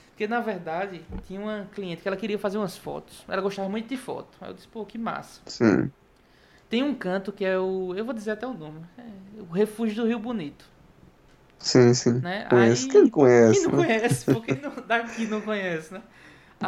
Porque 0.10 0.28
na 0.28 0.40
verdade 0.40 1.02
tinha 1.28 1.40
uma 1.40 1.68
cliente 1.72 2.02
que 2.02 2.08
ela 2.08 2.18
queria 2.18 2.40
fazer 2.40 2.58
umas 2.58 2.76
fotos. 2.76 3.24
Ela 3.28 3.42
gostava 3.42 3.70
muito 3.70 3.88
de 3.88 3.98
foto. 3.98 4.30
Aí 4.42 4.50
eu 4.50 4.54
disse, 4.54 4.68
pô, 4.68 4.84
que 4.84 4.98
massa. 4.98 5.42
Sim. 5.46 5.92
Tem 6.70 6.84
um 6.84 6.96
canto 6.96 7.32
que 7.32 7.46
é 7.46 7.58
o. 7.58 7.94
Eu 7.96 8.04
vou 8.04 8.14
dizer 8.14 8.32
até 8.32 8.48
o 8.48 8.54
nome. 8.54 8.82
É 8.98 9.42
o 9.42 9.54
Refúgio 9.54 9.96
do 9.96 10.08
Rio 10.08 10.20
Bonito. 10.20 10.66
Sim, 11.60 11.94
sim. 11.94 12.22
Né? 12.22 12.46
Conheço. 12.48 12.88
Aí- 12.88 12.88
Quem 12.88 13.04
não 13.04 13.10
conhece, 13.10 13.60
Quem 13.60 13.62
não 13.62 13.72
né? 13.72 13.84
conhece? 13.86 14.26
Pô, 14.26 14.42
quem 14.42 14.60
não, 14.60 14.72
daqui 14.86 15.26
não 15.28 15.42
conhece, 15.42 15.94
né? 15.94 16.04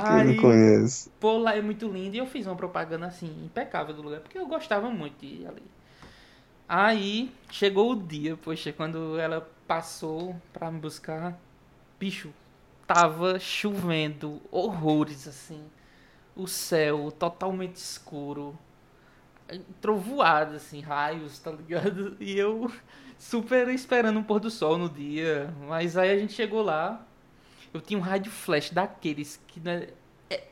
Quem 0.03 0.23
Aí, 0.23 0.25
não 0.25 0.35
conhece. 0.35 1.09
pô, 1.19 1.37
lá 1.37 1.55
é 1.55 1.61
muito 1.61 1.87
lindo. 1.89 2.15
E 2.15 2.19
eu 2.19 2.25
fiz 2.27 2.45
uma 2.47 2.55
propaganda 2.55 3.07
assim, 3.07 3.27
impecável 3.45 3.93
do 3.95 4.01
lugar, 4.01 4.21
porque 4.21 4.37
eu 4.37 4.47
gostava 4.47 4.89
muito 4.89 5.19
de 5.19 5.27
ir 5.43 5.47
ali. 5.47 5.63
Aí 6.67 7.31
chegou 7.49 7.91
o 7.91 7.95
dia, 7.95 8.37
poxa, 8.37 8.71
quando 8.71 9.17
ela 9.17 9.41
passou 9.67 10.35
pra 10.53 10.69
me 10.71 10.79
buscar, 10.79 11.37
bicho, 11.99 12.31
tava 12.87 13.39
chovendo 13.39 14.41
horrores 14.51 15.27
assim. 15.27 15.63
O 16.35 16.47
céu 16.47 17.11
totalmente 17.11 17.77
escuro. 17.77 18.57
Trovoada, 19.81 20.55
assim, 20.55 20.81
raios, 20.81 21.39
tá 21.39 21.51
ligado? 21.51 22.17
E 22.21 22.37
eu 22.37 22.71
super 23.17 23.67
esperando 23.69 24.19
um 24.19 24.23
pôr 24.23 24.39
do 24.39 24.49
sol 24.49 24.77
no 24.77 24.89
dia. 24.89 25.53
Mas 25.67 25.97
aí 25.97 26.11
a 26.11 26.17
gente 26.17 26.33
chegou 26.33 26.61
lá. 26.61 27.05
Eu 27.73 27.81
tinha 27.81 27.99
um 27.99 28.01
rádio 28.01 28.31
flash 28.31 28.71
daqueles 28.71 29.39
que 29.47 29.59
né, 29.59 29.89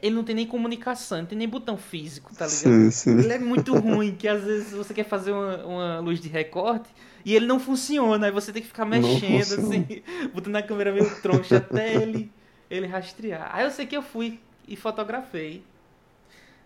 ele 0.01 0.15
não 0.15 0.23
tem 0.23 0.35
nem 0.35 0.47
comunicação, 0.47 1.19
não 1.19 1.25
tem 1.25 1.37
nem 1.37 1.47
botão 1.47 1.77
físico, 1.77 2.31
tá 2.35 2.45
ligado? 2.45 2.59
Sim, 2.59 2.91
sim. 2.91 3.19
Ele 3.19 3.33
é 3.33 3.39
muito 3.39 3.75
ruim, 3.77 4.15
que 4.15 4.27
às 4.27 4.43
vezes 4.43 4.71
você 4.71 4.93
quer 4.93 5.03
fazer 5.03 5.31
uma, 5.31 5.65
uma 5.65 5.99
luz 5.99 6.19
de 6.19 6.27
recorte 6.27 6.89
e 7.23 7.35
ele 7.35 7.45
não 7.45 7.59
funciona, 7.59 8.25
aí 8.25 8.31
você 8.31 8.51
tem 8.51 8.61
que 8.61 8.67
ficar 8.67 8.85
mexendo 8.85 9.59
assim, 9.59 9.85
botando 10.33 10.55
a 10.55 10.63
câmera 10.63 10.91
meio 10.91 11.09
troncha 11.21 11.57
até 11.57 11.93
ele, 11.95 12.31
ele 12.69 12.87
rastrear. 12.87 13.49
Aí 13.53 13.65
eu 13.65 13.71
sei 13.71 13.85
que 13.85 13.95
eu 13.95 14.01
fui 14.01 14.39
e 14.67 14.75
fotografei 14.75 15.63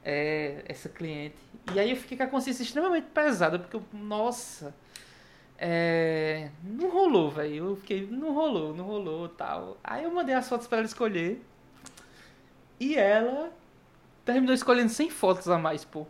é, 0.03 0.63
essa 0.67 0.89
cliente. 0.89 1.35
E 1.73 1.79
aí 1.79 1.91
eu 1.91 1.97
fiquei 1.97 2.17
com 2.17 2.23
a 2.23 2.27
consciência 2.27 2.63
extremamente 2.63 3.07
pesada, 3.07 3.59
porque 3.59 3.75
eu, 3.75 3.83
nossa, 3.93 4.73
é, 5.57 6.49
não 6.63 6.89
rolou, 6.89 7.29
velho. 7.29 7.69
Eu 7.69 7.75
fiquei, 7.75 8.07
não 8.07 8.33
rolou, 8.33 8.75
não 8.75 8.85
rolou 8.85 9.29
tal. 9.29 9.77
Aí 9.83 10.03
eu 10.03 10.11
mandei 10.11 10.35
as 10.35 10.49
fotos 10.49 10.67
pra 10.67 10.79
ela 10.79 10.87
escolher. 10.87 11.41
E 12.79 12.95
ela 12.95 13.51
terminou 14.25 14.55
escolhendo 14.55 14.89
100 14.89 15.09
fotos 15.11 15.47
a 15.47 15.57
mais, 15.57 15.85
pô. 15.85 16.07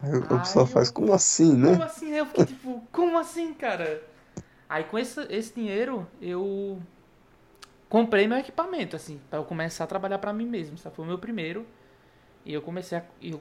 Aí 0.00 0.16
o 0.16 0.26
pessoal 0.26 0.66
faz, 0.66 0.90
como 0.90 1.12
assim, 1.12 1.54
né? 1.54 1.70
Como 1.70 1.82
assim? 1.84 2.10
Eu 2.10 2.26
fiquei 2.26 2.46
tipo, 2.46 2.82
como 2.90 3.16
assim, 3.18 3.54
cara? 3.54 4.02
Aí 4.68 4.84
com 4.84 4.98
esse, 4.98 5.20
esse 5.30 5.54
dinheiro 5.54 6.06
eu 6.20 6.80
comprei 7.88 8.26
meu 8.26 8.38
equipamento, 8.38 8.96
assim, 8.96 9.20
pra 9.30 9.38
eu 9.38 9.44
começar 9.44 9.84
a 9.84 9.86
trabalhar 9.86 10.18
pra 10.18 10.32
mim 10.32 10.46
mesmo, 10.46 10.76
sabe? 10.76 10.96
Foi 10.96 11.04
o 11.04 11.08
meu 11.08 11.18
primeiro. 11.18 11.64
E 12.44 12.52
eu 12.52 12.62
comecei 12.62 12.98
a. 12.98 13.04
Eu, 13.22 13.40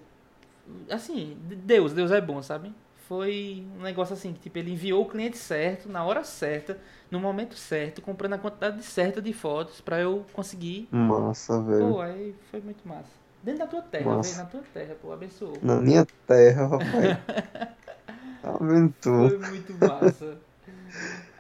assim, 0.90 1.38
Deus, 1.42 1.94
Deus 1.94 2.12
é 2.12 2.22
bom, 2.22 2.42
sabe? 2.42 2.74
foi 3.08 3.66
um 3.78 3.84
negócio 3.84 4.14
assim, 4.14 4.34
que 4.34 4.40
tipo, 4.40 4.58
ele 4.58 4.72
enviou 4.72 5.04
o 5.04 5.08
cliente 5.08 5.38
certo, 5.38 5.90
na 5.90 6.04
hora 6.04 6.24
certa, 6.24 6.78
no 7.12 7.20
momento 7.20 7.56
certo, 7.56 8.02
comprando 8.02 8.34
a 8.34 8.38
quantidade 8.38 8.82
certa 8.82 9.22
de 9.22 9.34
fotos 9.34 9.82
pra 9.82 10.00
eu 10.00 10.26
conseguir. 10.34 10.88
Massa, 10.92 11.62
velho. 11.62 11.90
Pô, 11.90 12.02
aí 12.02 12.34
foi 12.50 12.62
muito 12.62 12.88
massa. 12.88 13.12
Dentro 13.44 13.60
da 13.60 13.68
tua 13.68 13.82
terra, 13.82 14.22
velho, 14.22 14.38
na 14.38 14.46
tua 14.46 14.64
terra, 14.74 14.96
pô, 15.02 15.12
abençoou. 15.12 15.58
Na 15.62 15.76
minha 15.76 16.08
terra, 16.26 16.70
papai. 16.70 17.22
Tá 18.42 18.58
vendo 18.60 18.94
tu? 19.00 19.10
Foi 19.10 19.38
muito 19.38 19.74
massa. 19.76 20.38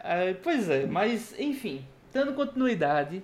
É, 0.03 0.33
pois 0.33 0.69
é, 0.69 0.85
mas 0.85 1.33
enfim, 1.39 1.85
dando 2.13 2.33
continuidade, 2.33 3.23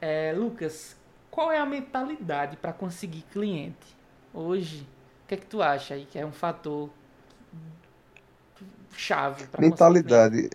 é, 0.00 0.32
Lucas, 0.36 0.96
qual 1.34 1.50
é 1.50 1.58
a 1.58 1.66
mentalidade 1.66 2.56
para 2.56 2.72
conseguir 2.72 3.22
cliente 3.32 3.96
hoje? 4.32 4.86
O 5.24 5.26
que 5.26 5.34
é 5.34 5.36
que 5.36 5.46
tu 5.46 5.60
acha 5.60 5.94
aí 5.94 6.06
que 6.06 6.16
é 6.16 6.24
um 6.24 6.30
fator 6.30 6.88
chave 8.96 9.44
para 9.48 9.60
Mentalidade 9.60 10.48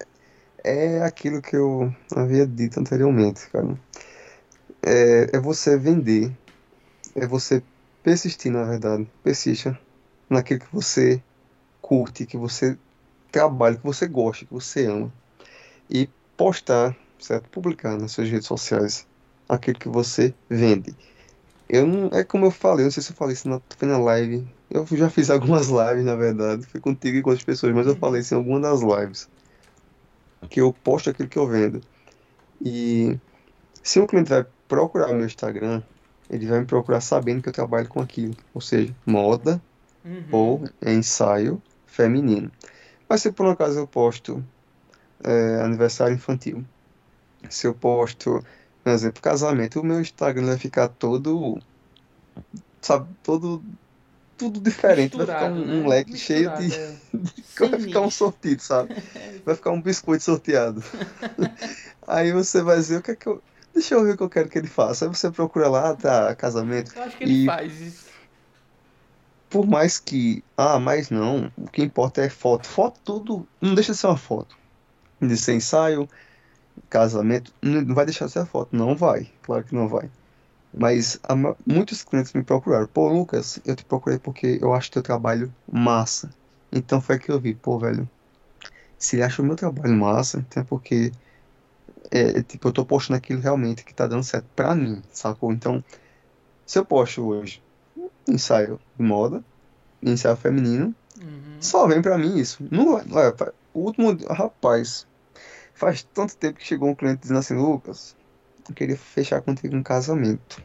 é 0.63 1.03
aquilo 1.03 1.41
que 1.41 1.53
eu 1.53 1.93
havia 2.15 2.47
dito 2.47 2.79
anteriormente, 2.79 3.49
cara. 3.49 3.77
É, 4.81 5.35
é 5.35 5.39
você 5.39 5.77
vender, 5.77 6.31
é 7.13 7.27
você 7.27 7.61
persistir, 8.01 8.49
na 8.49 8.63
verdade. 8.63 9.05
Persista 9.21 9.77
naquilo 10.29 10.61
que 10.61 10.73
você 10.73 11.21
curte, 11.81 12.25
que 12.25 12.37
você 12.37 12.77
trabalha, 13.29 13.75
que 13.75 13.83
você 13.85 14.07
gosta, 14.07 14.45
que 14.45 14.53
você 14.53 14.85
ama. 14.85 15.11
E 15.89 16.07
postar, 16.37 16.95
certo? 17.19 17.49
Publicar 17.49 17.97
nas 17.97 18.13
suas 18.13 18.29
redes 18.29 18.47
sociais 18.47 19.08
aquilo 19.49 19.79
que 19.79 19.89
você 19.89 20.35
vende. 20.49 20.97
Eu 21.69 21.87
não, 21.87 22.07
é 22.09 22.23
como 22.25 22.45
eu 22.45 22.51
falei, 22.51 22.85
não 22.85 22.91
sei 22.91 23.03
se 23.03 23.11
eu 23.11 23.15
falei 23.15 23.33
isso 23.35 23.49
na, 23.49 23.61
foi 23.77 23.87
na 23.87 23.99
live. 23.99 24.47
Eu 24.69 24.85
já 24.87 25.09
fiz 25.09 25.29
algumas 25.31 25.67
lives, 25.69 26.05
na 26.05 26.15
verdade. 26.15 26.65
Foi 26.67 26.81
contigo 26.81 27.17
e 27.17 27.21
com 27.23 27.29
outras 27.31 27.45
pessoas, 27.45 27.73
mas 27.75 27.87
eu 27.87 27.97
falei 27.97 28.21
isso 28.21 28.33
em 28.33 28.37
alguma 28.37 28.59
das 28.61 28.81
lives. 28.81 29.29
Que 30.49 30.61
eu 30.61 30.73
posto 30.73 31.09
aquilo 31.09 31.29
que 31.29 31.37
eu 31.37 31.47
vendo. 31.47 31.81
E 32.61 33.19
se 33.83 33.99
um 33.99 34.07
cliente 34.07 34.29
vai 34.31 34.45
procurar 34.67 35.11
o 35.11 35.15
meu 35.15 35.25
Instagram, 35.25 35.83
ele 36.29 36.47
vai 36.47 36.61
me 36.61 36.67
procurar 36.67 37.01
sabendo 37.01 37.43
que 37.43 37.49
eu 37.49 37.53
trabalho 37.53 37.89
com 37.89 38.01
aquilo. 38.01 38.35
Ou 38.53 38.61
seja, 38.61 38.95
moda 39.05 39.63
Uhum. 40.05 40.29
ou 40.31 40.63
ensaio 40.85 41.63
feminino. 41.85 42.51
Mas 43.09 43.21
se 43.23 43.31
por 43.33 43.45
um 43.47 43.51
acaso 43.51 43.79
eu 43.79 43.87
posto 43.87 44.45
é, 45.23 45.61
aniversário 45.63 46.15
infantil, 46.15 46.65
se 47.49 47.67
eu 47.67 47.75
posto, 47.75 48.43
por 48.83 48.91
exemplo, 48.91 49.21
casamento, 49.21 49.79
o 49.81 49.83
meu 49.83 50.01
Instagram 50.01 50.47
vai 50.47 50.57
ficar 50.57 50.87
todo, 50.89 51.59
sabe, 52.81 53.07
todo, 53.23 53.63
tudo 54.37 54.59
diferente. 54.61 55.15
Vai 55.17 55.25
ficar 55.27 55.51
um, 55.51 55.61
um 55.61 55.81
né? 55.83 55.87
leque 55.89 56.17
cheio 56.17 56.49
de. 56.57 56.73
É. 56.73 56.95
Sem 57.55 57.69
Vai 57.69 57.79
ficar 57.79 58.01
um 58.01 58.09
sortido, 58.11 58.61
sabe? 58.61 58.95
Vai 59.45 59.55
ficar 59.55 59.71
um 59.71 59.81
biscoito 59.81 60.23
sorteado. 60.23 60.83
Aí 62.07 62.31
você 62.31 62.61
vai 62.63 62.77
dizer 62.77 62.97
o 62.97 63.01
que 63.03 63.11
é 63.11 63.15
que 63.15 63.27
eu. 63.27 63.43
Deixa 63.73 63.93
eu 63.95 64.03
ver 64.03 64.13
o 64.13 64.17
que 64.17 64.23
eu 64.23 64.29
quero 64.29 64.49
que 64.49 64.57
ele 64.57 64.67
faça. 64.67 65.05
Aí 65.05 65.09
você 65.09 65.29
procura 65.31 65.69
lá, 65.69 65.95
tá, 65.95 66.35
casamento. 66.35 66.91
Eu 66.95 67.03
acho 67.03 67.17
que 67.17 67.23
ele 67.23 67.43
E 67.43 67.45
faz 67.45 67.79
isso. 67.79 68.05
por 69.49 69.67
mais 69.67 69.99
que. 69.99 70.43
Ah, 70.57 70.79
mas 70.79 71.09
não. 71.09 71.51
O 71.57 71.67
que 71.69 71.83
importa 71.83 72.21
é 72.23 72.29
foto. 72.29 72.67
Foto 72.67 72.99
tudo. 73.03 73.47
Não 73.61 73.75
deixa 73.75 73.91
de 73.93 73.97
ser 73.99 74.07
uma 74.07 74.17
foto. 74.17 74.57
De 75.21 75.37
ser 75.37 75.53
ensaio, 75.53 76.09
casamento. 76.89 77.53
Não 77.61 77.93
vai 77.95 78.05
deixar 78.05 78.25
de 78.25 78.31
ser 78.31 78.39
a 78.39 78.45
foto. 78.45 78.75
Não 78.75 78.95
vai. 78.95 79.31
Claro 79.41 79.63
que 79.63 79.75
não 79.75 79.87
vai. 79.87 80.09
Mas 80.73 81.19
a 81.23 81.35
muitos 81.65 82.03
clientes 82.03 82.33
me 82.33 82.43
procuraram. 82.43 82.87
Pô, 82.87 83.09
Lucas, 83.09 83.59
eu 83.65 83.75
te 83.75 83.83
procurei 83.83 84.19
porque 84.19 84.59
eu 84.61 84.73
acho 84.73 84.91
teu 84.91 85.01
trabalho 85.01 85.53
massa. 85.71 86.29
Então 86.71 87.01
foi 87.01 87.17
que 87.17 87.31
eu 87.31 87.39
vi. 87.39 87.55
Pô, 87.55 87.79
velho. 87.79 88.07
Se 88.97 89.15
ele 89.15 89.23
acha 89.23 89.41
o 89.41 89.45
meu 89.45 89.55
trabalho 89.55 89.95
massa, 89.95 90.39
então 90.39 90.61
é 90.61 90.65
porque. 90.65 91.11
É, 92.11 92.41
tipo, 92.41 92.67
eu 92.67 92.71
tô 92.71 92.85
postando 92.85 93.17
aquilo 93.17 93.41
realmente 93.41 93.83
que 93.83 93.93
tá 93.93 94.07
dando 94.07 94.23
certo 94.23 94.47
pra 94.55 94.73
mim, 94.75 95.01
sacou? 95.11 95.51
Então, 95.51 95.83
se 96.65 96.79
eu 96.79 96.85
posto 96.85 97.23
hoje 97.23 97.61
ensaio 98.27 98.79
de 98.97 99.03
moda, 99.03 99.43
ensaio 100.01 100.35
feminino, 100.35 100.95
Uhum. 101.21 101.57
só 101.59 101.87
vem 101.87 102.01
pra 102.01 102.17
mim 102.17 102.37
isso. 102.37 102.63
Não 102.71 102.97
vai, 103.05 103.27
é, 103.27 103.35
o 103.73 103.79
último, 103.81 104.15
rapaz, 104.29 105.05
faz 105.79 106.03
tanto 106.13 106.37
tempo 106.37 106.59
que 106.59 106.65
chegou 106.65 106.89
um 106.89 106.95
cliente 106.95 107.21
dizendo 107.21 107.39
assim, 107.39 107.55
Lucas, 107.55 108.17
eu 108.69 108.75
queria 108.75 108.97
fechar 108.97 109.41
contigo 109.41 109.75
um 109.75 109.83
casamento. 109.83 110.63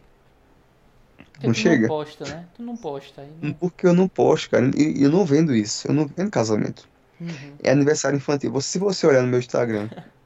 Porque 1.32 1.46
Não 1.46 1.52
tu 1.54 1.60
chega? 1.60 1.82
não 1.82 1.88
posta, 1.88 2.24
né? 2.28 2.48
Tu 2.54 2.62
não 2.62 2.76
posta 2.76 3.22
aí. 3.22 3.30
não- 3.40 3.54
Porque 3.54 3.86
eu 3.86 3.94
não 3.94 4.08
posto, 4.08 4.50
cara, 4.50 4.70
e 4.76 5.00
e 5.00 5.02
eu 5.04 5.10
não 5.10 5.24
vendo 5.24 5.54
isso, 5.54 5.86
eu 5.88 5.94
não 5.94 6.06
vendo 6.06 6.30
casamento. 6.30 6.88
Uhum. 7.20 7.58
É 7.62 7.70
aniversário 7.72 8.16
infantil. 8.16 8.52
Você- 8.52 8.70
Se 8.72 8.78
você 8.78 9.06
olhar 9.06 9.22
no 9.22 9.28
meu 9.28 9.40
Instagram, 9.40 9.90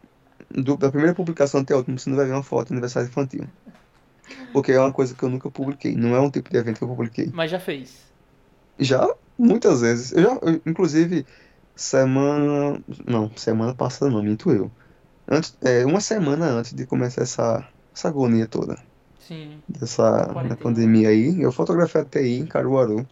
do- 0.51 0.77
da 0.79 0.91
primeira 0.91 1.15
publicação 1.17 1.61
até 1.63 1.75
a 1.75 1.79
última, 1.79 1.99
você 1.99 2.11
não 2.11 2.17
vai 2.19 2.27
ver 2.27 2.33
uma 2.35 2.43
foto 2.45 2.69
de 2.69 2.75
aniversário 2.75 3.09
infantil. 3.09 3.45
Porque 4.53 4.73
é 4.73 4.81
uma 4.81 4.93
coisa 4.93 5.15
que 5.15 5.23
eu 5.25 5.31
nunca 5.31 5.51
publiquei, 5.51 5.95
não 5.97 6.15
é 6.15 6.21
um 6.21 6.31
tipo 6.31 6.51
de 6.51 6.57
evento 6.59 6.79
que 6.79 6.85
eu 6.85 6.89
publiquei. 6.89 7.31
Mas 7.33 7.51
já 7.51 7.61
fez. 7.61 8.09
Já, 8.79 9.07
muitas 9.39 9.81
vezes. 9.81 10.13
Eu 10.13 10.23
já, 10.23 10.29
eu, 10.43 10.63
inclusive, 10.67 11.27
semana. 11.79 12.83
Não, 13.07 13.31
semana 13.37 13.75
passada 13.75 14.11
não, 14.11 14.23
minto 14.23 14.51
eu. 14.51 14.71
Antes, 15.27 15.57
é, 15.63 15.87
uma 15.87 16.01
semana 16.01 16.47
antes 16.47 16.75
de 16.75 16.85
começar 16.87 17.23
essa, 17.23 17.67
essa 17.95 18.09
agonia 18.09 18.47
toda, 18.47 18.79
Sim. 19.21 19.63
dessa 19.69 20.23
da 20.27 20.57
pandemia 20.57 21.11
aí, 21.11 21.41
eu 21.41 21.53
fotografei 21.53 22.01
até 22.01 22.21
aí 22.21 22.39
em 22.39 22.47
Caruaru, 22.47 23.07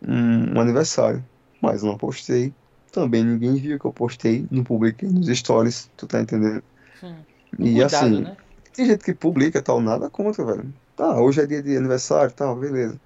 um, 0.00 0.56
um 0.56 0.60
aniversário. 0.60 1.24
Mas 1.60 1.82
não 1.82 1.98
postei. 1.98 2.54
Também 2.90 3.22
ninguém 3.22 3.54
viu 3.56 3.78
que 3.78 3.84
eu 3.84 3.92
postei, 3.92 4.46
não 4.50 4.64
publiquei 4.64 5.08
nos 5.08 5.28
stories, 5.28 5.90
tu 5.96 6.06
tá 6.06 6.20
entendendo? 6.20 6.62
Sim. 6.98 7.14
E 7.52 7.56
Cuidado, 7.56 7.94
assim, 7.94 8.22
né? 8.22 8.36
tem 8.72 8.86
gente 8.86 9.04
que 9.04 9.14
publica 9.14 9.60
tal, 9.60 9.80
nada 9.80 10.08
contra, 10.08 10.44
velho. 10.44 10.72
Tá, 10.96 11.20
hoje 11.20 11.42
é 11.42 11.46
dia 11.46 11.62
de 11.62 11.76
aniversário, 11.76 12.32
tal, 12.32 12.56
beleza. 12.56 12.98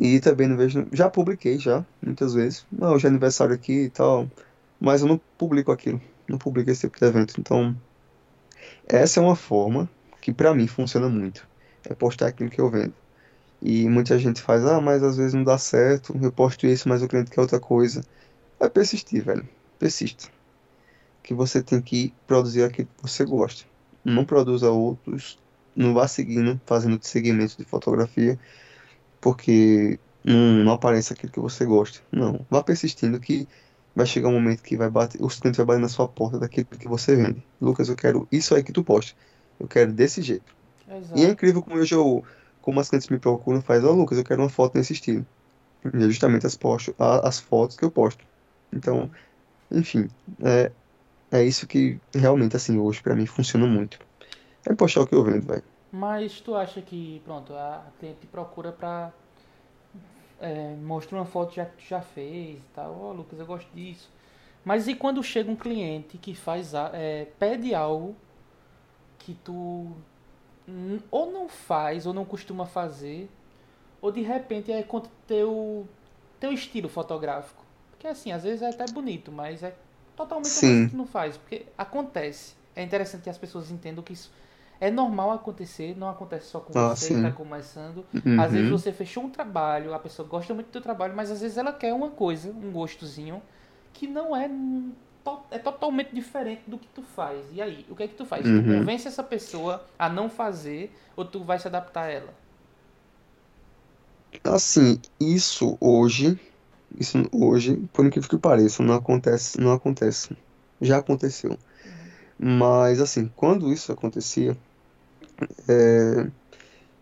E 0.00 0.20
também 0.20 0.48
não 0.48 0.56
vejo. 0.56 0.86
Já 0.92 1.08
publiquei, 1.10 1.58
já, 1.58 1.84
muitas 2.00 2.34
vezes. 2.34 2.66
Não, 2.72 2.94
hoje 2.94 3.06
é 3.06 3.10
aniversário 3.10 3.54
aqui 3.54 3.84
e 3.84 3.90
tal. 3.90 4.28
Mas 4.80 5.02
eu 5.02 5.08
não 5.08 5.20
publico 5.38 5.70
aquilo. 5.70 6.00
Não 6.28 6.38
publico 6.38 6.70
esse 6.70 6.82
tipo 6.82 6.98
de 6.98 7.04
evento. 7.04 7.34
Então, 7.38 7.76
essa 8.88 9.20
é 9.20 9.22
uma 9.22 9.36
forma 9.36 9.88
que 10.20 10.32
pra 10.32 10.54
mim 10.54 10.66
funciona 10.66 11.08
muito. 11.08 11.46
É 11.88 11.94
postar 11.94 12.28
aquilo 12.28 12.50
que 12.50 12.60
eu 12.60 12.70
vendo. 12.70 12.94
E 13.60 13.88
muita 13.88 14.18
gente 14.18 14.40
faz, 14.42 14.64
ah, 14.64 14.80
mas 14.80 15.02
às 15.02 15.16
vezes 15.16 15.34
não 15.34 15.44
dá 15.44 15.58
certo. 15.58 16.18
Eu 16.20 16.32
posto 16.32 16.66
isso, 16.66 16.88
mas 16.88 17.02
o 17.02 17.08
cliente 17.08 17.30
quer 17.30 17.40
outra 17.40 17.60
coisa. 17.60 18.02
É 18.58 18.68
persistir, 18.68 19.22
velho. 19.22 19.48
Persista. 19.78 20.28
Que 21.22 21.34
você 21.34 21.62
tem 21.62 21.80
que 21.80 22.12
produzir 22.26 22.64
aquilo 22.64 22.88
que 22.88 23.02
você 23.02 23.24
gosta. 23.24 23.64
Não 24.04 24.24
produza 24.24 24.70
outros. 24.70 25.38
Não 25.76 25.94
vá 25.94 26.08
seguindo, 26.08 26.60
fazendo 26.66 26.98
segmentos 27.02 27.56
de 27.56 27.64
fotografia 27.64 28.38
porque 29.22 30.00
não, 30.24 30.64
não 30.64 30.74
aparece 30.74 31.14
aquilo 31.14 31.32
que 31.32 31.40
você 31.40 31.66
gosta. 31.66 32.00
Não, 32.12 32.46
vá 32.50 32.64
persistindo 32.64 33.20
que 33.20 33.48
vai 33.94 34.06
chegar 34.06 34.28
um 34.30 34.34
momento 34.34 34.62
que 34.64 34.76
vai 34.78 34.90
bater, 34.90 35.22
os 35.24 35.40
clientes 35.40 35.58
vão 35.58 35.66
bater 35.66 35.80
na 35.82 35.90
sua 35.90 36.08
porta 36.08 36.40
daquilo 36.40 36.68
que 36.68 36.88
você 36.88 37.16
vende. 37.16 37.48
Lucas, 37.60 37.90
eu 37.90 37.96
quero 37.96 38.28
isso 38.32 38.54
aí 38.56 38.64
que 38.64 38.72
tu 38.72 38.84
posta. 38.84 39.14
Eu 39.60 39.68
quero 39.68 39.92
desse 39.94 40.22
jeito. 40.22 40.56
E 41.14 41.24
é 41.24 41.28
Exato. 41.28 41.30
incrível 41.30 41.62
como 41.62 41.76
hoje 41.78 41.94
eu, 41.94 42.24
como 42.60 42.80
as 42.80 42.88
clientes 42.90 43.08
me 43.10 43.18
procuram, 43.20 43.62
faz, 43.62 43.84
ó, 43.84 43.92
Lucas, 43.92 44.18
eu 44.18 44.24
quero 44.24 44.42
uma 44.42 44.50
foto 44.50 44.76
nesse 44.78 44.94
estilo. 44.94 45.26
E 45.94 45.98
é 46.04 46.08
justamente 46.08 46.46
as, 46.46 46.56
posto, 46.56 46.94
a- 46.98 47.28
as 47.28 47.40
fotos 47.40 47.76
que 47.76 47.84
eu 47.84 47.90
posto. 47.92 48.24
Então, 48.72 49.10
enfim, 49.70 50.08
é, 50.44 50.72
é 51.32 51.44
isso 51.44 51.66
que 51.68 52.02
realmente, 52.14 52.56
assim, 52.56 52.78
hoje 52.78 53.02
pra 53.02 53.16
mim 53.16 53.26
funciona 53.26 53.66
muito. 53.66 53.98
É 54.66 54.74
postar 54.76 55.02
o 55.02 55.06
que 55.08 55.14
eu 55.16 55.24
vendo, 55.24 55.46
velho. 55.46 55.64
Mas 55.92 56.40
tu 56.40 56.54
acha 56.54 56.80
que, 56.80 57.20
pronto, 57.24 57.54
a 57.54 57.84
cliente 58.00 58.20
te 58.20 58.26
procura 58.26 58.72
pra 58.72 59.12
é, 60.40 60.74
mostrar 60.76 61.18
uma 61.18 61.24
foto 61.26 61.54
já 61.54 61.66
que 61.66 61.76
tu 61.76 61.88
já 61.88 62.00
fez 62.00 62.58
e 62.58 62.62
tal. 62.74 62.98
Ó, 62.98 63.12
Lucas, 63.12 63.38
eu 63.38 63.46
gosto 63.46 63.68
disso. 63.74 64.10
Mas 64.64 64.88
e 64.88 64.94
quando 64.94 65.22
chega 65.22 65.50
um 65.50 65.56
cliente 65.56 66.16
que 66.18 66.34
faz, 66.34 66.74
a- 66.74 66.90
é, 66.94 67.26
pede 67.38 67.74
algo 67.74 68.16
que 69.18 69.34
tu 69.34 69.92
ou 71.10 71.30
não 71.32 71.48
faz 71.48 72.06
ou 72.06 72.14
não 72.14 72.24
costuma 72.24 72.66
fazer, 72.66 73.28
ou 74.00 74.10
de 74.12 74.22
repente 74.22 74.72
é 74.72 74.82
contra 74.82 75.10
teu 75.26 75.86
teu 76.40 76.52
estilo 76.52 76.88
fotográfico? 76.88 77.64
Porque 77.90 78.06
assim, 78.06 78.32
às 78.32 78.42
vezes 78.42 78.62
é 78.62 78.68
até 78.70 78.86
bonito, 78.86 79.30
mas 79.30 79.62
é 79.62 79.74
totalmente 80.16 80.48
Sim. 80.48 80.84
que 80.86 80.90
tu 80.92 80.96
não 80.96 81.06
faz, 81.06 81.36
porque 81.36 81.66
acontece. 81.76 82.54
É 82.74 82.82
interessante 82.82 83.22
que 83.22 83.30
as 83.30 83.38
pessoas 83.38 83.70
entendam 83.70 84.02
que 84.02 84.12
isso 84.12 84.32
é 84.82 84.90
normal 84.90 85.30
acontecer, 85.32 85.96
não 85.96 86.08
acontece 86.08 86.48
só 86.48 86.60
com 86.60 86.74
Ah, 86.74 86.94
você 86.94 87.10
que 87.10 87.16
está 87.16 87.30
começando. 87.30 88.04
Às 88.36 88.52
vezes 88.52 88.68
Uhum. 88.68 88.70
você 88.70 88.92
fechou 88.92 89.24
um 89.24 89.30
trabalho, 89.30 89.94
a 89.94 89.98
pessoa 89.98 90.28
gosta 90.28 90.54
muito 90.54 90.68
do 90.68 90.72
teu 90.72 90.82
trabalho, 90.82 91.14
mas 91.16 91.30
às 91.30 91.40
vezes 91.40 91.56
ela 91.58 91.72
quer 91.72 91.92
uma 91.94 92.10
coisa, 92.10 92.50
um 92.50 92.72
gostozinho, 92.72 93.42
que 93.94 94.06
não 94.06 94.36
é, 94.36 94.50
é 95.50 95.58
totalmente 95.58 96.14
diferente 96.14 96.62
do 96.68 96.78
que 96.78 96.88
tu 96.88 97.02
faz. 97.02 97.46
E 97.52 97.60
aí, 97.62 97.86
o 97.88 97.94
que 97.96 98.02
é 98.04 98.08
que 98.08 98.14
tu 98.14 98.26
faz? 98.26 98.50
Tu 98.50 98.62
Uhum. 98.62 98.64
convence 98.64 99.06
essa 99.08 99.22
pessoa 99.22 99.84
a 99.98 100.08
não 100.08 100.28
fazer 100.28 100.96
ou 101.16 101.24
tu 101.24 101.44
vai 101.44 101.58
se 101.58 101.68
adaptar 101.68 102.04
a 102.04 102.10
ela? 102.10 102.34
Assim, 104.44 105.00
isso 105.20 105.76
hoje 105.80 106.38
Isso 106.98 107.18
hoje, 107.32 107.76
por 107.92 108.06
incrível 108.06 108.28
que 108.30 108.38
pareça, 108.38 108.82
não 108.84 108.94
acontece, 108.96 109.60
não 109.60 109.72
acontece. 109.72 110.36
Já 110.80 110.98
aconteceu. 110.98 111.58
Mas 112.38 113.00
assim, 113.00 113.28
quando 113.30 113.72
isso 113.72 113.92
acontecia, 113.92 114.56
é, 115.68 116.30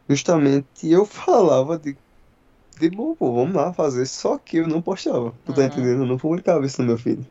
justamente 0.09 0.89
eu 0.91 1.07
falava 1.07 1.79
de, 1.79 1.97
de 2.81 2.91
bom, 2.91 3.15
pô, 3.17 3.33
vamos 3.35 3.55
lá 3.57 3.73
fazer, 3.75 4.07
só 4.07 4.39
que 4.39 4.59
eu 4.59 4.69
não 4.69 4.83
postava. 4.83 5.33
Tu 5.45 5.55
tá 5.55 5.63
Aham. 5.63 5.69
entendendo? 5.69 6.03
Eu 6.05 6.07
não 6.09 6.19
publicava 6.19 6.67
isso 6.67 6.83
no 6.83 6.89
meu 6.89 6.99
feed. 6.99 7.31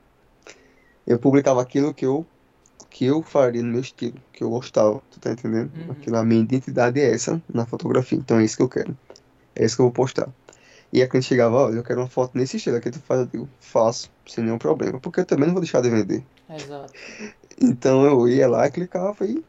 Eu 1.05 1.19
publicava 1.19 1.61
aquilo 1.61 1.93
que 1.93 2.05
eu 2.05 2.25
que 2.91 3.05
eu 3.05 3.23
faria 3.23 3.63
no 3.63 3.71
meu 3.71 3.81
estilo, 3.81 4.21
que 4.33 4.43
eu 4.43 4.49
gostava, 4.49 5.01
tu 5.11 5.19
tá 5.19 5.31
entendendo? 5.31 5.71
Uhum. 5.75 5.91
Aquilo, 5.91 6.17
a 6.17 6.25
minha 6.25 6.41
identidade 6.41 6.99
é 6.99 7.13
essa 7.13 7.41
na 7.53 7.65
fotografia, 7.65 8.17
então 8.17 8.39
é 8.39 8.45
isso 8.45 8.57
que 8.57 8.63
eu 8.63 8.69
quero. 8.69 8.97
É 9.55 9.65
isso 9.65 9.75
que 9.77 9.81
eu 9.81 9.87
vou 9.87 9.93
postar. 9.93 10.33
E 10.93 11.01
a 11.03 11.07
cliente 11.09 11.27
chegava, 11.27 11.55
olha, 11.57 11.75
eu 11.77 11.83
quero 11.83 12.01
uma 12.01 12.09
foto 12.09 12.37
nesse 12.37 12.57
estilo 12.57 12.77
aqui, 12.77 12.91
tu 12.91 12.99
faz, 13.01 13.21
eu 13.21 13.27
digo, 13.27 13.49
faço, 13.59 14.11
sem 14.27 14.43
nenhum 14.43 14.57
problema, 14.59 14.99
porque 14.99 15.21
eu 15.21 15.25
também 15.25 15.47
não 15.47 15.53
vou 15.55 15.61
deixar 15.63 15.81
de 15.81 15.89
vender. 15.89 16.25
Exato. 16.49 16.93
Então 17.61 18.05
eu 18.05 18.27
ia 18.27 18.47
lá 18.47 18.65
e 18.67 18.71
clicava 18.71 19.25
e 19.25 19.43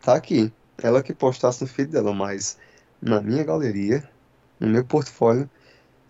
tá 0.00 0.16
aqui. 0.16 0.52
Ela 0.82 1.02
que 1.02 1.14
postasse 1.14 1.62
no 1.62 1.68
feed 1.68 1.90
dela, 1.92 2.14
mas 2.14 2.58
na 3.00 3.20
minha 3.22 3.44
galeria, 3.44 4.08
no 4.60 4.68
meu 4.68 4.84
portfólio, 4.86 5.50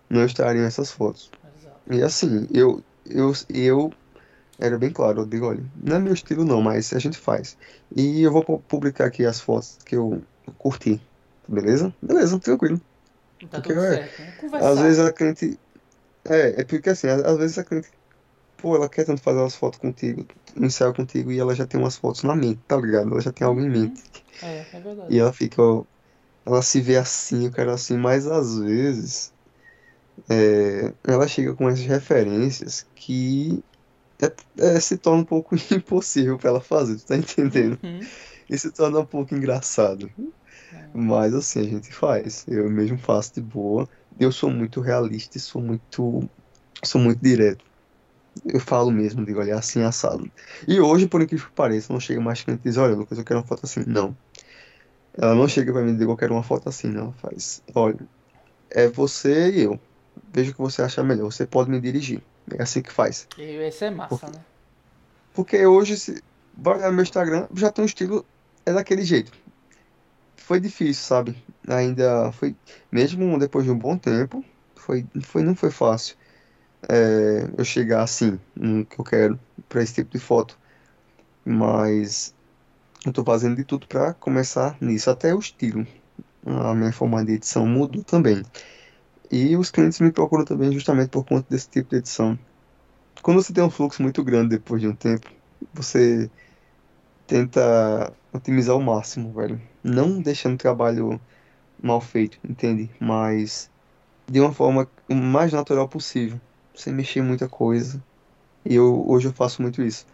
não 0.09 0.25
estariam 0.25 0.65
essas 0.65 0.91
fotos. 0.91 1.31
Exato. 1.55 1.81
E 1.91 2.01
assim, 2.03 2.47
eu, 2.53 2.83
eu, 3.05 3.31
eu 3.49 3.91
era 4.59 4.77
bem 4.77 4.91
claro, 4.91 5.21
eu 5.21 5.25
digo, 5.27 5.47
olha, 5.47 5.63
não 5.75 5.97
é 5.97 5.99
meu 5.99 6.13
estilo 6.13 6.45
não, 6.45 6.61
mas 6.61 6.93
a 6.93 6.99
gente 6.99 7.17
faz. 7.17 7.57
E 7.95 8.21
eu 8.21 8.31
vou 8.31 8.43
pu- 8.45 8.61
publicar 8.63 9.07
aqui 9.07 9.25
as 9.25 9.39
fotos 9.41 9.77
que 9.85 9.95
eu 9.95 10.23
curti, 10.57 11.01
beleza? 11.47 11.95
Beleza, 12.01 12.39
tranquilo. 12.39 12.81
Tá 13.49 13.61
Porque, 13.61 13.73
é, 13.73 13.77
certo, 13.77 14.21
né? 14.23 14.33
Às 14.53 14.79
vezes 14.79 14.99
a 14.99 15.13
cliente, 15.13 15.59
é, 16.25 16.61
é 16.61 16.65
porque 16.65 16.89
assim, 16.91 17.07
às 17.07 17.21
às 17.23 17.37
vezes 17.37 17.57
a 17.59 17.63
cliente, 17.65 17.91
pô, 18.61 18.75
ela 18.75 18.89
quer 18.89 19.05
tanto 19.05 19.21
fazer 19.21 19.39
umas 19.39 19.55
fotos 19.55 19.79
contigo, 19.79 20.25
um 20.57 20.65
ensaio 20.65 20.93
contigo, 20.93 21.31
e 21.31 21.39
ela 21.39 21.55
já 21.55 21.65
tem 21.67 21.79
umas 21.79 21.97
fotos 21.97 22.23
na 22.23 22.35
mente, 22.35 22.61
tá 22.67 22.77
ligado? 22.77 23.11
Ela 23.11 23.21
já 23.21 23.31
tem 23.31 23.45
algo 23.47 23.59
em 23.61 23.65
Uhum. 23.65 23.71
mente. 23.71 24.03
É, 24.41 24.65
é 24.73 24.79
verdade. 24.79 25.13
E 25.13 25.19
ela 25.19 25.33
fica, 25.33 25.61
ó, 25.61 25.85
ela 26.45 26.61
se 26.61 26.81
vê 26.81 26.97
assim, 26.97 27.45
eu 27.45 27.51
quero 27.51 27.71
assim, 27.71 27.97
mas 27.97 28.27
às 28.27 28.59
vezes 28.59 29.33
é, 30.29 30.93
ela 31.07 31.27
chega 31.27 31.55
com 31.55 31.67
essas 31.69 31.85
referências 31.85 32.85
que 32.95 33.63
é- 34.21 34.35
é, 34.77 34.79
se 34.79 34.97
torna 34.97 35.21
um 35.23 35.25
pouco 35.25 35.55
impossível 35.71 36.37
pra 36.37 36.49
ela 36.51 36.61
fazer, 36.61 36.97
tu 36.97 37.05
tá 37.07 37.17
entendendo? 37.17 37.79
Uhum. 37.83 37.99
E 38.49 38.57
se 38.57 38.71
torna 38.73 38.99
um 38.99 39.05
pouco 39.05 39.35
engraçado. 39.35 40.11
É. 40.73 40.89
Mas 40.93 41.33
assim, 41.33 41.61
a 41.61 41.63
gente 41.63 41.91
faz. 41.93 42.45
Eu 42.47 42.69
mesmo 42.69 42.97
faço 42.97 43.33
de 43.35 43.41
boa. 43.41 43.87
Eu 44.19 44.31
sou 44.31 44.49
muito 44.51 44.81
realista 44.81 45.37
e 45.37 45.41
sou 45.41 45.61
muito, 45.61 46.29
sou 46.85 47.01
muito 47.01 47.21
direto. 47.21 47.68
Eu 48.45 48.59
falo 48.59 48.91
mesmo, 48.91 49.25
digo, 49.25 49.39
olha, 49.39 49.51
é 49.51 49.55
assim 49.55 49.83
assado. 49.83 50.29
E 50.67 50.79
hoje, 50.79 51.07
por 51.07 51.21
incrível 51.21 51.47
que 51.47 51.53
pareça, 51.53 51.91
não 51.91 51.99
chega 51.99 52.21
mais 52.21 52.41
cliente 52.41 52.61
e 52.63 52.69
diz, 52.69 52.77
olha, 52.77 52.95
Lucas, 52.95 53.17
eu 53.17 53.23
quero 53.23 53.39
uma 53.39 53.45
foto 53.45 53.65
assim. 53.65 53.83
Não. 53.85 54.15
Ela 55.17 55.35
não 55.35 55.47
chega 55.47 55.73
pra 55.73 55.81
mim 55.81 55.91
e 55.91 55.93
diz, 55.95 56.01
eu 56.07 56.15
quero 56.15 56.33
uma 56.33 56.43
foto 56.43 56.69
assim, 56.69 56.87
não. 56.87 57.05
Ela 57.05 57.13
faz, 57.13 57.61
olha, 57.75 57.99
é 58.69 58.87
você 58.87 59.51
e 59.51 59.63
eu. 59.63 59.79
Veja 60.31 60.51
o 60.51 60.53
que 60.53 60.61
você 60.61 60.81
acha 60.81 61.03
melhor. 61.03 61.31
Você 61.31 61.45
pode 61.45 61.69
me 61.69 61.79
dirigir. 61.81 62.21
É 62.51 62.61
assim 62.61 62.81
que 62.81 62.91
faz. 62.91 63.27
E 63.37 63.41
esse 63.41 63.85
é 63.85 63.91
massa, 63.91 64.09
Porque, 64.09 64.37
né? 64.37 64.43
porque 65.33 65.65
hoje, 65.65 65.97
se 65.97 66.23
vai 66.57 66.77
olhar 66.77 66.87
no 66.87 66.93
meu 66.93 67.03
Instagram, 67.03 67.47
já 67.53 67.71
tem 67.71 67.83
um 67.83 67.85
estilo, 67.85 68.25
é 68.65 68.73
daquele 68.73 69.03
jeito. 69.03 69.31
Foi 70.35 70.59
difícil, 70.59 71.03
sabe? 71.03 71.35
Ainda 71.67 72.31
foi, 72.31 72.55
mesmo 72.91 73.37
depois 73.37 73.65
de 73.65 73.71
um 73.71 73.77
bom 73.77 73.97
tempo, 73.97 74.43
foi, 74.75 75.05
foi, 75.21 75.43
não 75.43 75.55
foi 75.55 75.69
fácil 75.69 76.15
é, 76.87 77.49
eu 77.57 77.65
chegar 77.65 78.03
assim, 78.03 78.39
no 78.55 78.85
que 78.85 78.99
eu 78.99 79.05
quero, 79.05 79.39
pra 79.67 79.81
esse 79.81 79.95
tipo 79.95 80.11
de 80.11 80.19
foto. 80.19 80.57
Mas 81.45 82.35
eu 83.05 83.13
tô 83.13 83.23
fazendo 83.23 83.55
de 83.55 83.63
tudo 83.63 83.87
pra 83.87 84.13
começar 84.13 84.77
nisso, 84.81 85.09
até 85.09 85.33
o 85.33 85.39
estilo. 85.39 85.85
A 86.45 86.73
minha 86.73 86.91
forma 86.91 87.23
de 87.25 87.33
edição 87.33 87.65
mudou 87.67 88.03
também. 88.03 88.43
E 89.31 89.55
os 89.55 89.69
clientes 89.71 89.99
me 89.99 90.11
procuram 90.11 90.45
também 90.45 90.71
justamente 90.71 91.09
por 91.09 91.25
conta 91.25 91.47
desse 91.49 91.69
tipo 91.69 91.89
de 91.89 91.97
edição. 91.97 92.37
Quando 93.21 93.41
você 93.41 93.53
tem 93.53 93.63
um 93.63 93.69
fluxo 93.69 94.01
muito 94.01 94.23
grande 94.23 94.49
depois 94.49 94.81
de 94.81 94.87
um 94.87 94.95
tempo, 94.95 95.29
você 95.73 96.29
tenta 97.27 98.13
otimizar 98.33 98.75
ao 98.75 98.81
máximo, 98.81 99.33
velho. 99.33 99.61
Não 99.83 100.21
deixando 100.21 100.55
o 100.55 100.57
trabalho 100.57 101.21
mal 101.81 102.01
feito, 102.01 102.39
entende? 102.43 102.89
Mas 102.99 103.69
de 104.29 104.39
uma 104.39 104.53
forma 104.53 104.89
o 105.09 105.15
mais 105.15 105.53
natural 105.53 105.87
possível, 105.87 106.39
sem 106.81 106.93
mexer 106.93 107.21
muita 107.21 107.47
coisa. 107.47 108.01
E 108.65 108.75
eu, 108.75 109.07
hoje 109.07 109.27
eu 109.27 109.33
faço 109.33 109.61
muito 109.61 109.81
isso. 109.81 110.05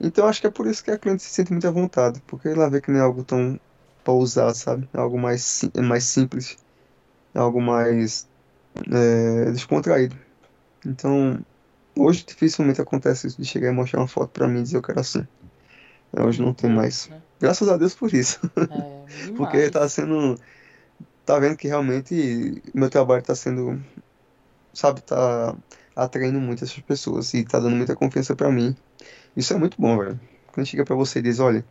Então 0.00 0.26
acho 0.26 0.40
que 0.40 0.46
é 0.46 0.50
por 0.50 0.66
isso 0.66 0.82
que 0.82 0.90
a 0.90 0.98
cliente 0.98 1.22
se 1.22 1.30
sente 1.30 1.52
muito 1.52 1.68
à 1.68 1.70
vontade, 1.70 2.22
porque 2.26 2.48
ela 2.48 2.70
vê 2.70 2.80
que 2.80 2.90
não 2.90 2.98
é 2.98 3.02
algo 3.02 3.22
tão 3.22 3.60
pausado, 4.02 4.56
sabe? 4.56 4.88
É 4.94 4.98
algo 4.98 5.18
mais, 5.18 5.62
é 5.74 5.80
mais 5.82 6.04
simples, 6.04 6.56
é 7.34 7.38
algo 7.38 7.60
mais 7.60 8.26
é, 8.90 9.50
descontraído. 9.50 10.16
Então, 10.86 11.38
hoje 11.94 12.24
dificilmente 12.26 12.80
acontece 12.80 13.26
isso 13.26 13.40
de 13.40 13.46
chegar 13.46 13.68
e 13.68 13.72
mostrar 13.72 14.00
uma 14.00 14.08
foto 14.08 14.30
pra 14.30 14.48
mim 14.48 14.60
e 14.60 14.62
dizer 14.62 14.78
eu 14.78 14.82
quero 14.82 15.00
assim. 15.00 15.26
Hoje 16.18 16.42
não 16.42 16.52
tem 16.52 16.70
mais. 16.70 17.08
né? 17.08 17.20
Graças 17.38 17.68
a 17.68 17.76
Deus 17.76 17.94
por 17.94 18.12
isso. 18.12 18.40
É, 18.56 19.30
Porque 19.36 19.70
tá 19.70 19.88
sendo. 19.88 20.36
Tá 21.24 21.38
vendo 21.38 21.56
que 21.56 21.68
realmente 21.68 22.62
meu 22.74 22.90
trabalho 22.90 23.22
tá 23.22 23.34
sendo. 23.34 23.80
Sabe, 24.72 25.02
tá 25.02 25.54
atraindo 26.04 26.40
muitas 26.40 26.72
pessoas 26.80 27.34
e 27.34 27.44
tá 27.44 27.58
dando 27.58 27.76
muita 27.76 27.94
confiança 27.94 28.34
pra 28.34 28.50
mim. 28.50 28.74
Isso 29.36 29.52
é 29.52 29.58
muito 29.58 29.80
bom, 29.80 29.98
velho. 29.98 30.18
Quando 30.52 30.66
chega 30.66 30.84
pra 30.84 30.96
você 30.96 31.18
e 31.20 31.22
diz, 31.22 31.38
olha, 31.38 31.64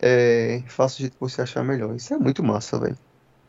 é, 0.00 0.62
faça 0.66 0.96
o 0.96 0.98
jeito 0.98 1.14
que 1.14 1.20
você 1.20 1.40
achar 1.42 1.62
melhor. 1.62 1.94
Isso 1.94 2.12
é 2.12 2.18
muito 2.18 2.42
massa, 2.42 2.78
velho. 2.78 2.98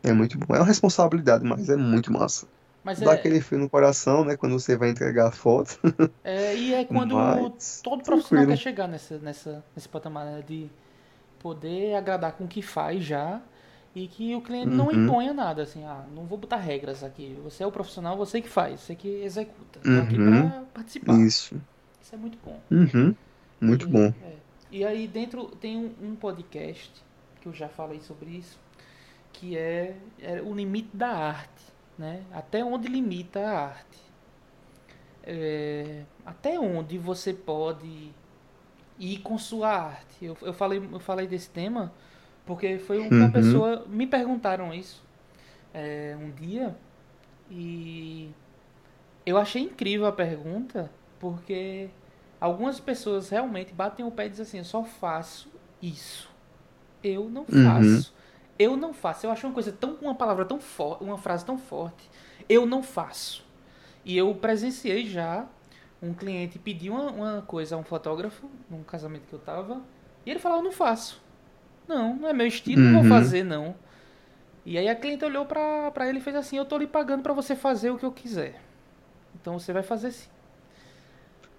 É 0.02 0.12
muito 0.12 0.38
bom. 0.38 0.54
É 0.54 0.58
uma 0.58 0.66
responsabilidade, 0.66 1.44
mas 1.44 1.68
é 1.68 1.76
muito 1.76 2.12
massa. 2.12 2.46
Mas 2.84 2.98
Dá 2.98 3.12
é, 3.12 3.14
aquele 3.14 3.40
frio 3.40 3.60
no 3.60 3.70
coração, 3.70 4.24
né? 4.24 4.36
Quando 4.36 4.58
você 4.58 4.76
vai 4.76 4.90
entregar 4.90 5.28
a 5.28 5.30
foto. 5.30 5.78
é, 6.24 6.54
e 6.56 6.74
é 6.74 6.84
quando 6.84 7.14
Mas, 7.14 7.80
todo 7.82 8.02
profissional 8.02 8.46
quer 8.46 8.56
tranquilo. 8.56 8.56
chegar 8.56 8.88
nessa, 8.88 9.18
nessa, 9.18 9.64
nesse 9.74 9.88
patamar, 9.88 10.24
né? 10.24 10.42
De 10.46 10.68
poder 11.38 11.94
agradar 11.94 12.32
com 12.32 12.44
o 12.44 12.48
que 12.48 12.62
faz 12.62 13.04
já 13.04 13.40
e 13.94 14.08
que 14.08 14.34
o 14.34 14.40
cliente 14.42 14.74
não 14.74 14.90
Uhum, 14.90 14.92
imponha 14.92 15.32
nada, 15.34 15.62
assim, 15.62 15.84
ah, 15.84 16.06
não 16.14 16.24
vou 16.26 16.38
botar 16.38 16.56
regras 16.56 17.04
aqui. 17.04 17.34
Você 17.44 17.62
é 17.62 17.66
o 17.66 17.72
profissional, 17.72 18.16
você 18.16 18.40
que 18.40 18.48
faz, 18.48 18.80
você 18.80 18.94
que 18.96 19.08
executa. 19.08 19.80
Tô 19.90 20.00
aqui 20.00 20.18
uhum, 20.18 20.18
pra 20.18 20.64
participar. 20.74 21.26
isso. 21.26 21.60
Isso 22.00 22.14
é 22.14 22.18
muito 22.18 22.38
bom. 22.44 22.60
Uhum, 22.70 23.14
muito 23.60 23.88
E, 23.88 23.88
bom. 23.88 24.12
é. 24.22 24.36
E 24.70 24.84
aí 24.84 25.06
dentro 25.08 25.46
tem 25.56 25.76
um, 25.76 25.94
um 26.12 26.16
podcast 26.16 26.92
que 27.40 27.48
eu 27.48 27.52
já 27.54 27.68
falei 27.68 28.00
sobre 28.00 28.30
isso, 28.30 28.58
que 29.32 29.56
é, 29.56 29.96
é 30.20 30.42
o 30.42 30.54
limite 30.54 30.96
da 30.96 31.08
arte, 31.10 31.64
né? 31.98 32.24
Até 32.32 32.64
onde 32.64 32.88
limita 32.88 33.40
a 33.40 33.60
arte. 33.68 34.00
É, 35.22 36.04
até 36.26 36.58
onde 36.58 36.98
você 36.98 37.32
pode 37.32 38.12
ir 38.98 39.18
com 39.20 39.38
sua 39.38 39.68
arte. 39.70 40.24
Eu, 40.24 40.36
eu 40.42 40.52
falei 40.54 40.78
eu 40.92 41.00
falei 41.00 41.26
desse 41.26 41.50
tema 41.50 41.92
porque 42.46 42.78
foi 42.78 43.00
um- 43.00 43.10
uma 43.10 43.30
Uhum, 43.30 43.30
pessoa 43.30 43.84
me 43.88 44.06
perguntaram 44.06 44.74
isso 44.74 45.04
é, 45.74 46.16
um 46.20 46.30
dia 46.32 46.76
e 47.50 48.30
eu 49.24 49.38
achei 49.38 49.62
incrível 49.62 50.06
a 50.06 50.12
pergunta, 50.12 50.90
porque 51.20 51.90
algumas 52.40 52.80
pessoas 52.80 53.28
realmente 53.30 53.72
batem 53.72 54.04
o 54.04 54.10
pé 54.10 54.26
e 54.26 54.30
dizem 54.30 54.44
assim: 54.44 54.58
eu 54.58 54.64
só 54.64 54.84
faço 54.84 55.50
isso. 55.82 56.30
Eu 57.04 57.30
não 57.30 57.46
uhum, 57.52 58.04
faço. 58.04 58.14
Eu 58.58 58.76
não 58.76 58.94
faço. 58.94 59.26
Eu 59.26 59.32
acho 59.32 59.46
uma 59.46 59.54
coisa 59.54 59.72
tão, 59.72 59.96
uma 60.02 60.16
palavra 60.16 60.44
tão 60.46 60.60
forte, 60.60 61.04
uma 61.04 61.18
frase 61.18 61.46
tão 61.46 61.58
forte. 61.58 62.10
Eu 62.48 62.66
não 62.66 62.82
faço. 62.82 63.44
E 64.04 64.18
eu 64.18 64.34
presenciei 64.36 65.06
já 65.06 65.46
um 66.02 66.14
cliente 66.14 66.58
pedir 66.60 66.90
uma, 66.90 67.12
uma 67.12 67.42
coisa 67.42 67.76
a 67.76 67.78
um 67.78 67.84
fotógrafo, 67.84 68.50
num 68.70 68.84
casamento 68.84 69.28
que 69.28 69.34
eu 69.34 69.40
tava, 69.40 69.82
e 70.26 70.30
ele 70.32 70.40
falou: 70.40 70.58
eu 70.60 70.64
não 70.64 70.72
faço. 70.72 71.21
Não, 71.94 72.16
não 72.16 72.28
é 72.28 72.32
meu 72.32 72.46
estilo, 72.46 72.82
não 72.82 72.92
vou 72.92 73.02
uhum, 73.02 73.08
fazer, 73.08 73.44
não. 73.44 73.74
E 74.64 74.78
aí 74.78 74.88
a 74.88 74.96
cliente 74.96 75.24
olhou 75.24 75.46
pra, 75.46 75.90
pra 75.92 76.08
ele 76.08 76.18
e 76.18 76.22
fez 76.22 76.36
assim: 76.36 76.56
eu 76.56 76.64
tô 76.64 76.78
lhe 76.78 76.86
pagando 76.86 77.22
pra 77.22 77.32
você 77.32 77.56
fazer 77.56 77.90
o 77.90 77.98
que 77.98 78.04
eu 78.04 78.12
quiser. 78.12 78.60
Então 79.34 79.58
você 79.58 79.72
vai 79.72 79.82
fazer 79.82 80.12
sim. 80.12 80.28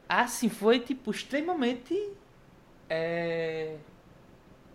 Assim, 0.07 0.49
foi 0.49 0.80
tipo 0.80 1.11
extremamente. 1.11 1.93
É, 2.89 3.77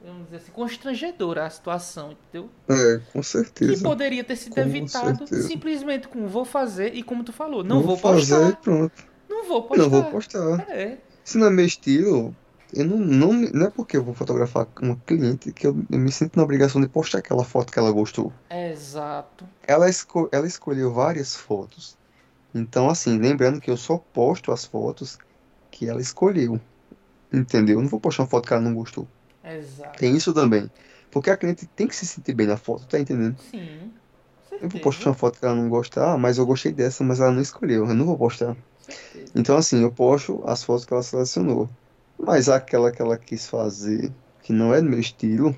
vamos 0.02 0.24
dizer 0.26 0.36
assim, 0.38 0.52
constrangedora 0.52 1.46
a 1.46 1.50
situação, 1.50 2.12
entendeu? 2.12 2.50
É, 2.68 2.98
com 3.12 3.22
Que 3.64 3.76
certeza. 3.76 3.76
poderia 3.76 4.24
ter 4.24 4.36
sido 4.36 4.54
Com 4.54 4.60
evitado 4.60 5.26
certeza. 5.26 5.36
simplesmente 5.36 6.08
com 6.08 6.26
vou 6.26 6.44
fazer 6.44 6.94
e 6.94 7.02
como 7.02 7.24
tu 7.24 7.32
falou, 7.32 7.62
não 7.64 7.82
Vou 7.82 7.82
vou 7.82 7.96
fazer 7.96 8.56
postar. 8.56 8.56
pronto. 8.56 9.08
Não 9.28 9.46
vou 9.46 9.62
Não 9.74 9.88
vou 9.90 10.04
postar. 10.04 10.10
postar. 10.10 10.66
É, 10.68 10.98
Se 11.24 11.38
não 11.38 11.46
é 11.48 11.50
meu 11.50 11.64
estilo, 11.66 12.36
eu 12.72 12.84
não, 12.84 12.98
não, 12.98 13.32
não 13.32 13.66
é 13.66 13.70
porque 13.70 13.96
eu 13.96 14.04
vou 14.04 14.14
fotografar 14.14 14.68
uma 14.80 14.96
cliente 15.06 15.52
que 15.52 15.66
eu, 15.66 15.76
eu 15.90 15.98
me 15.98 16.12
sinto 16.12 16.36
na 16.36 16.42
obrigação 16.44 16.80
de 16.80 16.88
postar 16.88 17.18
aquela 17.18 17.44
foto 17.44 17.72
que 17.72 17.78
ela 17.78 17.90
gostou. 17.92 18.32
exato. 18.50 19.48
Ela, 19.66 19.88
esco, 19.88 20.28
ela 20.32 20.46
escolheu 20.46 20.92
várias 20.92 21.36
fotos 21.36 21.96
Então, 22.54 22.90
assim, 22.90 23.18
lembrando 23.18 23.60
que 23.60 23.70
eu 23.70 23.76
só 23.76 23.98
posto 23.98 24.52
as 24.52 24.64
fotos 24.64 25.18
que 25.70 25.88
ela 25.88 26.00
escolheu, 26.00 26.60
entendeu? 27.32 27.78
Eu 27.78 27.82
não 27.82 27.88
vou 27.88 28.00
postar 28.00 28.24
uma 28.24 28.28
foto 28.30 28.46
que 28.48 28.54
ela 28.54 28.62
não 28.62 28.74
gostou. 28.74 29.08
Exato. 29.44 29.98
Tem 29.98 30.16
isso 30.16 30.32
também. 30.34 30.70
Porque 31.10 31.30
a 31.30 31.36
cliente 31.36 31.66
tem 31.68 31.88
que 31.88 31.96
se 31.96 32.06
sentir 32.06 32.34
bem 32.34 32.46
na 32.46 32.56
foto, 32.56 32.86
tá 32.86 32.98
entendendo? 33.00 33.38
Sim, 33.40 33.92
Eu 34.60 34.68
vou 34.68 34.80
postar 34.80 35.10
uma 35.10 35.14
foto 35.14 35.38
que 35.38 35.44
ela 35.44 35.54
não 35.54 35.68
gosta, 35.68 36.12
ah, 36.12 36.18
mas 36.18 36.38
eu 36.38 36.46
gostei 36.46 36.72
dessa, 36.72 37.04
mas 37.04 37.20
ela 37.20 37.32
não 37.32 37.40
escolheu, 37.42 37.86
eu 37.86 37.94
não 37.94 38.06
vou 38.06 38.18
postar. 38.18 38.56
Certeza. 38.78 39.32
Então, 39.34 39.56
assim, 39.56 39.82
eu 39.82 39.92
posto 39.92 40.42
as 40.46 40.62
fotos 40.64 40.84
que 40.84 40.92
ela 40.92 41.02
selecionou. 41.02 41.68
Mas 42.18 42.48
aquela 42.48 42.92
que 42.92 43.00
ela 43.02 43.18
quis 43.18 43.46
fazer, 43.48 44.14
que 44.42 44.52
não 44.52 44.74
é 44.74 44.80
do 44.82 44.88
meu 44.90 44.98
estilo, 45.00 45.56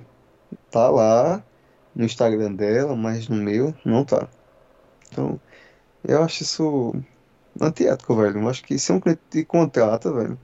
tá 0.71 0.91
lá 0.91 1.45
no 1.95 2.05
Instagram 2.05 2.55
dela, 2.55 2.97
mas 2.97 3.29
no 3.29 3.37
meu 3.37 3.75
não 3.85 4.05
tá. 4.05 4.31
Então, 5.11 5.41
eu 6.05 6.23
acho 6.23 6.43
isso 6.45 6.95
antiético, 7.61 8.17
velho. 8.17 8.41
Eu 8.41 8.49
acho 8.49 8.65
que 8.65 8.79
se 8.79 8.93
um 8.93 9.01
cliente 9.01 9.23
te 9.31 9.45
contrata, 9.45 10.13
velho, 10.13 10.41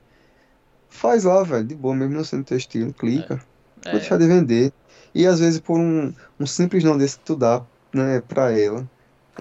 faz 0.89 1.23
lá, 1.23 1.43
velho, 1.43 1.65
de 1.67 1.75
boa, 1.75 1.95
mesmo 1.95 2.15
não 2.15 2.23
sendo 2.23 2.45
teu 2.45 2.57
estilo, 2.57 2.93
clica. 2.93 3.37
Tu 3.81 3.89
vai 3.91 3.99
É, 3.99 3.99
deixar 3.99 4.17
de 4.17 4.27
vender. 4.27 4.73
E 5.13 5.25
às 5.27 5.39
vezes 5.39 5.59
por 5.59 5.79
um, 5.79 6.13
um 6.39 6.45
simples 6.47 6.83
não 6.83 6.97
desse 6.97 7.17
que 7.19 7.25
tu 7.25 7.35
dá, 7.35 7.65
né, 7.93 8.21
pra 8.21 8.51
ela, 8.57 8.89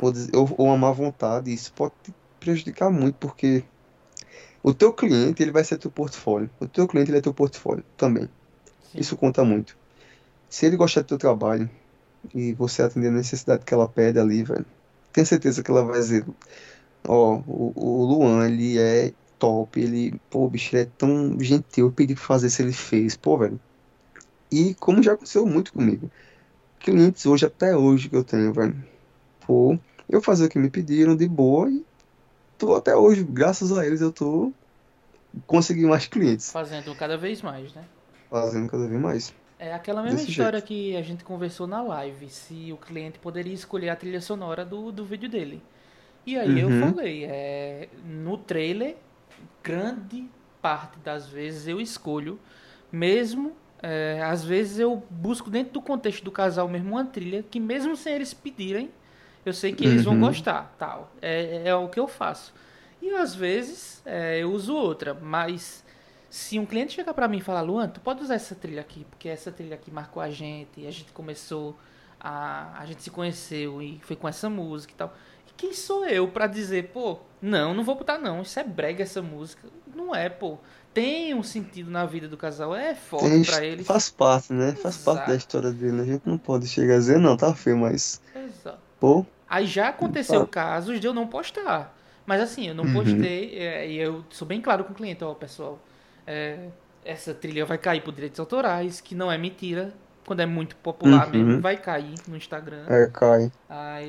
ou, 0.00 0.12
ou, 0.34 0.54
ou 0.58 0.66
uma 0.68 0.78
má 0.78 0.92
vontade, 0.92 1.52
isso 1.52 1.72
pode 1.74 1.94
te 2.02 2.14
prejudicar 2.40 2.90
muito, 2.90 3.16
porque 3.18 3.68
o 4.66 4.74
teu 4.74 4.92
cliente, 4.92 5.40
ele 5.44 5.52
vai 5.52 5.62
ser 5.62 5.78
teu 5.78 5.92
portfólio. 5.92 6.50
O 6.58 6.66
teu 6.66 6.88
cliente, 6.88 7.08
ele 7.08 7.18
é 7.18 7.20
teu 7.20 7.32
portfólio 7.32 7.84
também. 7.96 8.28
sim. 8.90 8.98
Isso 8.98 9.16
conta 9.16 9.44
muito. 9.44 9.76
Se 10.50 10.66
ele 10.66 10.76
gostar 10.76 11.02
do 11.02 11.06
teu 11.06 11.18
trabalho 11.18 11.70
e 12.34 12.52
você 12.52 12.82
atender 12.82 13.06
a 13.06 13.12
necessidade 13.12 13.64
que 13.64 13.72
ela 13.72 13.88
pede 13.88 14.18
ali, 14.18 14.42
velho, 14.42 14.66
tenha 15.12 15.24
certeza 15.24 15.62
que 15.62 15.70
ela 15.70 15.84
vai 15.84 16.00
dizer, 16.00 16.26
ó, 17.06 17.36
o, 17.46 17.72
o 17.76 18.04
Luan, 18.06 18.44
ele 18.48 18.76
é 18.76 19.12
top, 19.38 19.80
ele, 19.80 20.20
pô, 20.28 20.48
bicho, 20.48 20.74
ele 20.74 20.82
é 20.82 20.90
tão 20.98 21.38
gentil, 21.38 21.86
eu 21.86 21.92
pedi 21.92 22.16
pra 22.16 22.24
fazer 22.24 22.50
se 22.50 22.60
ele 22.60 22.72
fez, 22.72 23.16
pô, 23.16 23.38
velho. 23.38 23.60
E 24.50 24.74
como 24.74 25.00
já 25.00 25.12
aconteceu 25.12 25.46
muito 25.46 25.72
comigo, 25.72 26.10
clientes 26.80 27.24
hoje, 27.24 27.46
até 27.46 27.76
hoje 27.76 28.08
que 28.08 28.16
eu 28.16 28.24
tenho, 28.24 28.52
velho, 28.52 28.84
pô, 29.46 29.78
eu 30.08 30.20
fazer 30.20 30.46
o 30.46 30.48
que 30.48 30.58
me 30.58 30.70
pediram 30.70 31.14
de 31.14 31.28
boa 31.28 31.70
e 31.70 31.84
tô 32.58 32.74
até 32.74 32.96
hoje, 32.96 33.24
graças 33.24 33.76
a 33.76 33.86
eles, 33.86 34.00
eu 34.00 34.12
tô 34.12 34.54
conseguindo 35.46 35.88
mais 35.90 36.06
clientes, 36.08 36.58
Fazendo 36.58 36.94
cada 36.96 37.16
vez 37.16 37.40
mais, 37.42 37.72
né? 37.74 37.84
fazendo 38.30 38.68
cada 38.70 38.86
vez 38.88 39.00
mais, 39.00 39.34
É 39.58 39.72
aquela 39.72 40.02
mesma 40.02 40.20
desse 40.20 40.22
história 40.22 40.60
jeito. 40.60 40.60
que 40.60 40.94
a 40.96 41.02
gente 41.02 41.24
conversou 41.24 41.66
na 41.66 41.80
live, 41.82 42.28
se 42.28 42.70
o 42.72 42.76
cliente 42.76 43.18
poderia 43.18 43.54
escolher 43.54 43.88
a 43.88 43.96
trilha 43.96 44.20
sonora 44.20 44.64
do, 44.64 44.92
do 44.92 45.04
vídeo 45.04 45.28
dele. 45.30 45.62
E 46.26 46.36
aí 46.38 46.58
eu 46.58 46.70
Uhum, 46.70 46.70
falei, 46.70 47.24
é, 47.24 47.88
no 48.04 48.36
trailer, 48.36 48.96
grande 49.62 50.28
parte 50.60 50.98
das 50.98 51.28
vezes 51.28 51.68
eu 51.68 51.80
escolho, 51.80 52.38
mesmo 52.92 53.52
é, 53.82 54.20
às 54.24 54.44
vezes 54.44 54.78
eu 54.78 55.02
busco 55.10 55.50
dentro 55.50 55.74
do 55.74 55.82
contexto 55.82 56.24
do 56.24 56.30
casal 56.32 56.68
mesmo 56.68 56.90
uma 56.92 57.04
trilha 57.04 57.42
que 57.42 57.60
mesmo 57.60 57.96
sem 57.96 58.14
eles 58.14 58.34
pedirem, 58.34 58.90
eu 59.48 59.52
sei 59.52 59.72
que 59.72 59.84
eles 59.84 60.04
vão 60.04 60.14
uhum, 60.14 60.20
gostar, 60.20 60.74
tal. 60.78 61.12
É, 61.22 61.68
é 61.68 61.74
o 61.74 61.88
que 61.88 62.00
eu 62.00 62.08
faço. 62.08 62.52
E 63.00 63.10
às 63.10 63.34
vezes 63.34 64.02
é, 64.04 64.42
eu 64.42 64.52
uso 64.52 64.74
outra, 64.74 65.14
mas 65.14 65.84
se 66.28 66.58
um 66.58 66.66
cliente 66.66 66.94
chegar 66.94 67.14
pra 67.14 67.28
mim 67.28 67.38
e 67.38 67.40
falar, 67.40 67.60
Luan, 67.60 67.88
tu 67.88 68.00
pode 68.00 68.22
usar 68.22 68.34
essa 68.34 68.54
trilha 68.54 68.80
aqui, 68.80 69.06
porque 69.08 69.28
essa 69.28 69.50
trilha 69.52 69.74
aqui 69.74 69.90
marcou 69.90 70.22
a 70.22 70.28
gente, 70.28 70.80
e 70.80 70.86
a 70.86 70.90
gente 70.90 71.12
começou 71.12 71.76
a, 72.20 72.78
a 72.78 72.84
gente 72.86 73.02
se 73.02 73.10
conheceu 73.10 73.80
e 73.80 74.00
foi 74.02 74.16
com 74.16 74.28
essa 74.28 74.50
música 74.50 74.92
e 74.92 74.96
tal. 74.96 75.14
E 75.48 75.52
quem 75.56 75.72
sou 75.72 76.04
eu 76.06 76.28
pra 76.28 76.46
dizer, 76.46 76.90
pô, 76.92 77.18
não, 77.40 77.72
não 77.72 77.84
vou 77.84 77.94
botar 77.94 78.18
não, 78.18 78.42
isso 78.42 78.58
é 78.58 78.64
brega 78.64 79.02
essa 79.02 79.22
música. 79.22 79.68
Não 79.94 80.14
é, 80.14 80.28
pô. 80.28 80.58
Tem 80.92 81.34
um 81.34 81.42
sentido 81.42 81.90
na 81.90 82.06
vida 82.06 82.26
do 82.26 82.36
casal, 82.36 82.74
é 82.74 82.94
forte 82.94 83.44
pra 83.44 83.64
eles. 83.64 83.86
faz 83.86 84.10
parte, 84.10 84.52
né? 84.52 84.72
Faz 84.72 84.96
parte 84.96 85.28
da 85.28 85.36
história 85.36 85.70
dele. 85.70 86.00
A 86.00 86.04
gente 86.04 86.22
não 86.26 86.38
pode 86.38 86.66
chegar 86.66 86.94
a 86.94 86.98
dizer, 86.98 87.18
não, 87.18 87.36
tá 87.36 87.54
feio, 87.54 87.76
mas, 87.76 88.20
exato. 88.34 88.78
pô, 88.98 89.24
Aí 89.48 89.66
já 89.66 89.88
aconteceu 89.88 90.44
tá. 90.44 90.46
casos 90.46 91.00
de 91.00 91.06
eu 91.06 91.14
não 91.14 91.26
postar. 91.26 91.96
Mas 92.24 92.40
assim, 92.40 92.68
eu 92.68 92.74
não 92.74 92.84
Uhum, 92.84 92.92
postei, 92.92 93.56
é, 93.58 93.88
e 93.88 93.96
eu 93.98 94.24
sou 94.30 94.46
bem 94.46 94.60
claro 94.60 94.84
com 94.84 94.92
o 94.92 94.96
cliente, 94.96 95.22
ó, 95.24 95.34
pessoal, 95.34 95.80
é, 96.26 96.70
essa 97.04 97.32
trilha 97.34 97.64
vai 97.64 97.78
cair 97.78 98.02
por 98.02 98.12
direitos 98.12 98.40
autorais, 98.40 99.00
que 99.00 99.14
não 99.14 99.30
é 99.30 99.38
mentira. 99.38 99.94
Quando 100.24 100.40
é 100.40 100.46
muito 100.46 100.74
popular 100.76 101.28
mesmo, 101.30 101.54
uhum. 101.54 101.60
vai 101.60 101.76
cair 101.76 102.20
no 102.26 102.36
Instagram. 102.36 102.88
É, 102.88 103.06
cai. 103.12 103.52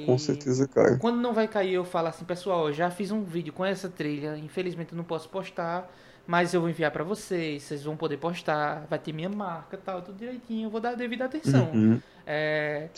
Com 0.06 0.18
Aí, 0.18 0.18
certeza 0.18 0.68
cai. 0.68 1.00
quando 1.00 1.18
não 1.22 1.34
vai 1.34 1.48
cair, 1.48 1.74
eu 1.74 1.86
falo 1.86 2.08
assim, 2.08 2.26
pessoal, 2.26 2.68
eu 2.70 2.74
já 2.74 2.90
fiz 2.92 3.12
um 3.12 3.24
vídeo 3.24 3.54
com 3.54 3.66
essa 3.66 3.90
trilha, 3.90 4.38
infelizmente 4.38 4.94
eu 4.94 4.98
não 4.98 5.04
posso 5.04 5.30
postar, 5.30 5.92
mas 6.28 6.54
eu 6.54 6.62
vou 6.62 6.70
enviar 6.70 6.92
pra 6.92 7.04
vocês, 7.04 7.64
vocês 7.64 7.84
vão 7.84 7.98
poder 7.98 8.18
postar, 8.18 8.86
vai 8.90 9.00
ter 9.00 9.14
minha 9.14 9.30
marca, 9.30 9.78
tal, 9.78 10.02
tudo 10.02 10.18
direitinho, 10.18 10.68
eu 10.68 10.70
vou 10.72 10.82
dar 10.82 10.92
a 10.92 10.96
devida 10.96 11.26
atenção. 11.26 11.72
Uhum, 11.74 12.02
É, 12.26 12.90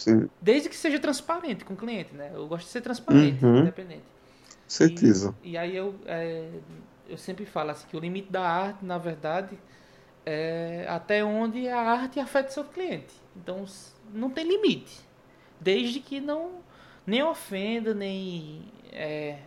desde 0.41 0.69
que 0.69 0.75
seja 0.75 0.99
transparente 0.99 1.63
com 1.63 1.73
o 1.75 1.77
cliente, 1.77 2.13
né? 2.15 2.31
Eu 2.33 2.47
gosto 2.47 2.65
de 2.65 2.71
ser 2.71 2.81
transparente, 2.81 3.45
Uhum, 3.45 3.59
independente. 3.59 4.03
E, 4.79 5.03
certeza. 5.07 5.35
e 5.43 5.57
aí 5.57 5.75
eu, 5.75 5.95
é, 6.05 6.49
eu 7.07 7.17
sempre 7.17 7.45
falo 7.45 7.71
assim, 7.71 7.87
que 7.87 7.97
o 7.97 7.99
limite 7.99 8.31
da 8.31 8.41
arte, 8.41 8.85
na 8.85 8.97
verdade, 8.97 9.57
é 10.25 10.85
até 10.87 11.23
onde 11.23 11.67
a 11.67 11.79
arte 11.79 12.19
afeta 12.19 12.51
seu 12.51 12.63
cliente. 12.65 13.13
Então, 13.35 13.65
não 14.13 14.29
tem 14.29 14.45
limite. 14.47 15.01
Desde 15.59 15.99
que 15.99 16.19
não 16.21 16.59
nem 17.05 17.23
ofenda, 17.23 17.93
nem, 17.93 18.71
é, 18.91 19.39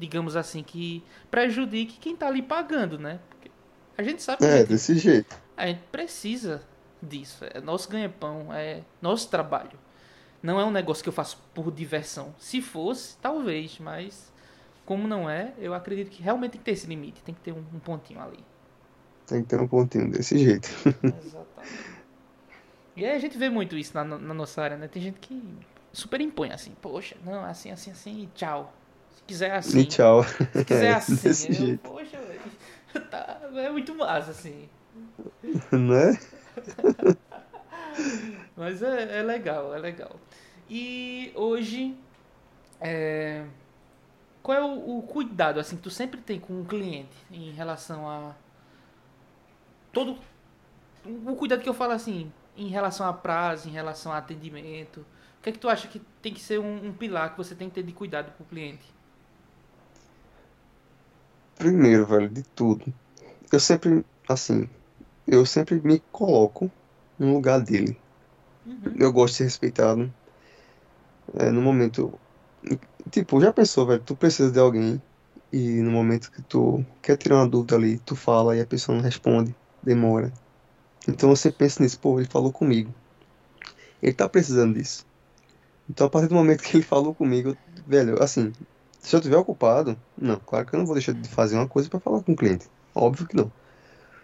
digamos 0.00 0.36
assim, 0.36 0.62
que 0.64 1.04
prejudique 1.30 1.98
quem 2.00 2.14
está 2.14 2.28
ali 2.28 2.42
pagando, 2.42 2.98
né? 2.98 3.20
Porque 3.30 3.50
a 3.98 4.02
gente 4.02 4.22
sabe 4.22 4.42
É, 4.42 4.64
gente, 4.64 4.66
desse 4.66 4.94
jeito. 4.98 5.36
a 5.56 5.66
gente 5.66 5.82
precisa 5.92 6.68
disso. 7.02 7.44
É 7.54 7.60
nosso 7.60 7.88
ganha-pão, 7.90 8.52
é 8.52 8.84
nosso 9.02 9.30
trabalho. 9.30 9.78
Não 10.42 10.60
é 10.60 10.64
um 10.64 10.70
negócio 10.72 11.02
que 11.02 11.08
eu 11.08 11.12
faço 11.14 11.38
por 11.54 11.72
diversão. 11.72 12.34
Se 12.38 12.62
fosse, 12.62 13.18
talvez, 13.18 13.78
mas 13.80 14.32
como 14.86 15.08
não 15.08 15.30
é, 15.30 15.54
eu 15.58 15.74
acredito 15.74 16.10
que 16.10 16.22
realmente 16.22 16.52
tem 16.52 16.60
que 16.60 16.64
ter 16.66 16.72
esse 16.72 16.86
limite, 16.88 17.22
tem 17.24 17.34
que 17.34 17.40
ter 17.42 17.52
um, 17.52 17.64
um 17.74 17.80
pontinho 17.80 18.20
ali. 18.22 18.44
Tem 19.26 19.42
que 19.42 19.48
ter 19.48 19.60
um 19.60 19.68
pontinho 19.68 20.10
desse 20.10 20.36
jeito. 20.38 20.68
Exatamente. 21.12 22.00
E 22.96 23.04
aí 23.04 23.14
a 23.14 23.18
gente 23.18 23.38
vê 23.38 23.48
muito 23.50 23.76
isso 23.76 23.94
na, 23.94 24.04
na 24.04 24.34
nossa 24.34 24.62
área, 24.62 24.76
né? 24.76 24.88
Tem 24.88 25.00
gente 25.02 25.20
que 25.20 25.66
super 25.92 26.20
impõe 26.20 26.50
assim, 26.52 26.74
poxa, 26.80 27.16
não, 27.24 27.44
assim, 27.44 27.70
assim, 27.70 27.90
assim, 27.90 28.30
tchau. 28.34 28.79
Se 29.30 29.46
quiser 29.46 29.50
E 29.50 29.52
assim, 29.52 29.84
tchau. 29.84 30.24
se 30.24 30.64
quiser 30.64 30.86
É, 30.92 30.94
assim, 30.94 31.14
desse 31.16 31.48
eu, 31.48 31.54
jeito. 31.54 31.88
poxa, 31.88 32.18
velho, 32.18 33.06
tá, 33.10 33.40
é 33.54 33.70
muito 33.70 33.94
massa, 33.94 34.30
assim. 34.32 34.68
Né? 35.70 36.18
Mas 38.56 38.82
é, 38.82 39.18
é 39.18 39.22
legal, 39.22 39.74
é 39.74 39.78
legal. 39.78 40.18
E 40.68 41.32
hoje, 41.34 41.96
é, 42.80 43.44
qual 44.42 44.58
é 44.58 44.62
o, 44.62 44.98
o 44.98 45.02
cuidado 45.02 45.60
assim 45.60 45.76
que 45.76 45.82
tu 45.82 45.90
sempre 45.90 46.20
tem 46.20 46.38
com 46.40 46.60
o 46.60 46.64
cliente 46.64 47.16
em 47.30 47.50
relação 47.52 48.08
a 48.08 48.34
todo 49.92 50.18
o 51.04 51.34
cuidado 51.36 51.62
que 51.62 51.68
eu 51.68 51.74
falo 51.74 51.92
assim 51.92 52.32
em 52.56 52.68
relação 52.68 53.06
a 53.06 53.12
prazo, 53.12 53.68
em 53.68 53.72
relação 53.72 54.12
a 54.12 54.18
atendimento? 54.18 55.00
O 55.38 55.42
que 55.42 55.48
é 55.50 55.52
que 55.52 55.58
tu 55.58 55.68
acha 55.68 55.88
que 55.88 56.00
tem 56.20 56.34
que 56.34 56.40
ser 56.40 56.58
um, 56.60 56.88
um 56.88 56.92
pilar 56.92 57.30
que 57.30 57.38
você 57.38 57.54
tem 57.54 57.68
que 57.68 57.74
ter 57.76 57.82
de 57.82 57.92
cuidado 57.92 58.32
com 58.36 58.44
o 58.44 58.46
cliente? 58.46 58.84
Primeiro, 61.60 62.06
velho, 62.06 62.30
de 62.30 62.42
tudo. 62.42 62.90
Eu 63.52 63.60
sempre, 63.60 64.02
assim, 64.26 64.66
eu 65.26 65.44
sempre 65.44 65.78
me 65.78 66.00
coloco 66.10 66.70
no 67.18 67.34
lugar 67.34 67.60
dele. 67.60 68.00
Uhum. 68.64 68.94
Eu 68.98 69.12
gosto 69.12 69.32
de 69.32 69.36
ser 69.36 69.44
respeitado. 69.44 70.10
É, 71.34 71.50
no 71.50 71.60
momento. 71.60 72.18
Tipo, 73.10 73.38
já 73.42 73.52
pensou, 73.52 73.86
velho? 73.86 74.00
Tu 74.02 74.16
precisa 74.16 74.50
de 74.50 74.58
alguém 74.58 75.02
e 75.52 75.82
no 75.82 75.90
momento 75.90 76.30
que 76.30 76.40
tu 76.40 76.82
quer 77.02 77.18
tirar 77.18 77.36
uma 77.36 77.48
dúvida 77.48 77.76
ali, 77.76 77.98
tu 77.98 78.16
fala 78.16 78.56
e 78.56 78.62
a 78.62 78.66
pessoa 78.66 78.96
não 78.96 79.04
responde, 79.04 79.54
demora. 79.82 80.32
Então 81.06 81.36
sempre 81.36 81.58
penso 81.58 81.82
nisso, 81.82 82.00
pô, 82.00 82.18
ele 82.18 82.28
falou 82.28 82.50
comigo. 82.50 82.94
Ele 84.02 84.14
tá 84.14 84.26
precisando 84.26 84.74
disso. 84.78 85.04
Então 85.90 86.06
a 86.06 86.10
partir 86.10 86.28
do 86.28 86.36
momento 86.36 86.62
que 86.62 86.74
ele 86.74 86.84
falou 86.84 87.14
comigo, 87.14 87.54
velho, 87.86 88.22
assim, 88.22 88.50
se 89.00 89.16
eu 89.16 89.20
tiver 89.20 89.36
ocupado, 89.36 89.96
não, 90.16 90.38
claro 90.40 90.66
que 90.66 90.74
eu 90.74 90.78
não 90.78 90.86
vou 90.86 90.94
deixar 90.94 91.12
de 91.14 91.28
fazer 91.28 91.56
uma 91.56 91.68
coisa 91.68 91.88
pra 91.88 92.00
falar 92.00 92.22
com 92.22 92.32
o 92.32 92.36
cliente. 92.36 92.68
Óbvio 92.94 93.26
que 93.26 93.36
não. 93.36 93.50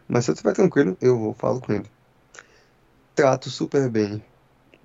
Mas 0.09 0.25
se 0.25 0.31
eu 0.31 0.35
estiver 0.35 0.53
tranquilo, 0.55 0.97
eu 1.01 1.19
vou, 1.19 1.35
falo 1.35 1.61
com 1.61 1.73
ele. 1.73 1.91
Trato 3.15 3.51
super 3.51 3.89
bem. 3.91 4.23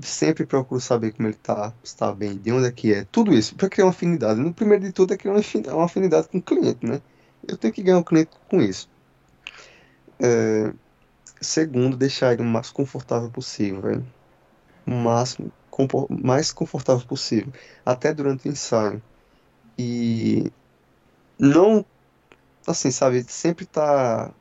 Sempre 0.01 0.45
procuro 0.45 0.81
saber 0.81 1.13
como 1.13 1.27
ele 1.27 1.35
tá, 1.37 1.73
se 1.83 1.95
tá 1.95 2.11
bem, 2.11 2.37
de 2.37 2.51
onde 2.51 2.67
é 2.67 2.71
que 2.71 2.93
é. 2.93 3.05
Tudo 3.05 3.33
isso, 3.33 3.55
pra 3.55 3.69
criar 3.69 3.85
uma 3.85 3.91
afinidade. 3.91 4.39
No 4.39 4.53
primeiro 4.53 4.83
de 4.83 4.91
tudo 4.91 5.13
é 5.13 5.17
criar 5.17 5.33
uma 5.33 5.39
afin- 5.41 5.63
uma 5.67 5.85
afinidade 5.85 6.27
com 6.29 6.39
o 6.39 6.41
cliente, 6.41 6.85
né? 6.85 7.01
Eu 7.47 7.57
tenho 7.57 7.73
que 7.73 7.83
ganhar 7.83 7.99
o 7.99 8.03
cliente 8.03 8.31
com 8.49 8.61
isso. 8.61 8.89
É, 10.19 10.73
segundo, 11.41 11.97
deixar 11.97 12.33
ele 12.33 12.41
o 12.41 12.45
mais 12.45 12.71
confortável 12.71 13.29
possível, 13.31 13.81
velho. 13.81 14.07
O 14.87 14.91
máximo, 14.91 15.51
mais 16.09 16.51
confortável 16.51 17.05
possível. 17.05 17.51
Até 17.85 18.13
durante 18.13 18.47
o 18.47 18.51
ensaio. 18.51 19.01
E 19.77 20.51
não, 21.39 21.85
assim, 22.67 22.91
sabe, 22.91 23.23
sempre 23.23 23.65
tá, 23.65 24.31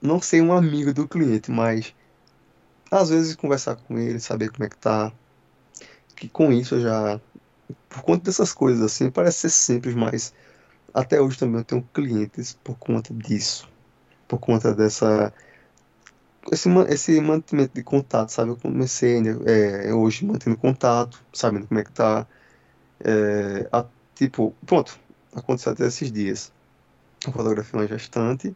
não 0.00 0.20
ser 0.20 0.42
um 0.42 0.52
amigo 0.52 0.92
do 0.92 1.08
cliente, 1.08 1.50
mas 1.50 1.94
às 2.90 3.10
vezes 3.10 3.36
conversar 3.36 3.76
com 3.76 3.98
ele, 3.98 4.20
saber 4.20 4.50
como 4.50 4.64
é 4.64 4.68
que 4.68 4.76
tá, 4.76 5.12
que 6.16 6.28
com 6.28 6.52
isso 6.52 6.76
eu 6.76 6.82
já, 6.82 7.20
por 7.88 8.02
conta 8.02 8.24
dessas 8.24 8.52
coisas 8.52 8.82
assim, 8.82 9.10
parece 9.10 9.48
ser 9.48 9.50
simples, 9.50 9.94
mas 9.94 10.34
até 10.92 11.20
hoje 11.20 11.38
também 11.38 11.60
eu 11.60 11.64
tenho 11.64 11.82
clientes 11.92 12.58
por 12.62 12.76
conta 12.78 13.12
disso, 13.14 13.68
por 14.28 14.38
conta 14.38 14.74
dessa 14.74 15.32
esse, 16.52 16.68
esse 16.88 17.20
mantimento 17.20 17.74
de 17.74 17.82
contato, 17.82 18.30
sabe? 18.30 18.50
Eu 18.50 18.56
comecei 18.56 19.20
né, 19.20 19.30
é, 19.46 19.94
hoje 19.94 20.24
mantendo 20.24 20.56
contato, 20.56 21.22
sabendo 21.32 21.66
como 21.66 21.80
é 21.80 21.84
que 21.84 21.92
tá. 21.92 22.26
É, 23.04 23.68
a, 23.72 23.84
tipo, 24.14 24.54
pronto, 24.66 24.98
aconteceu 25.34 25.72
até 25.72 25.86
esses 25.86 26.10
dias. 26.10 26.52
Eu 27.26 27.32
fotografei 27.32 27.78
uma 27.78 27.86
gestante, 27.86 28.54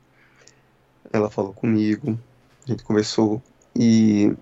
ela 1.13 1.31
falou 1.31 1.53
comigo, 1.53 2.19
a 2.65 2.71
gente 2.71 2.83
conversou 2.83 3.43
e 3.75 4.35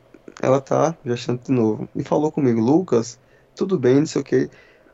ela 0.42 0.60
tá 0.60 0.96
gestante 1.04 1.46
de 1.46 1.52
novo. 1.52 1.88
E 1.94 2.02
falou 2.02 2.32
comigo, 2.32 2.60
Lucas, 2.60 3.18
tudo 3.54 3.78
bem, 3.78 4.00
não 4.00 4.06
sei 4.06 4.20
o 4.20 4.24
que. 4.24 4.50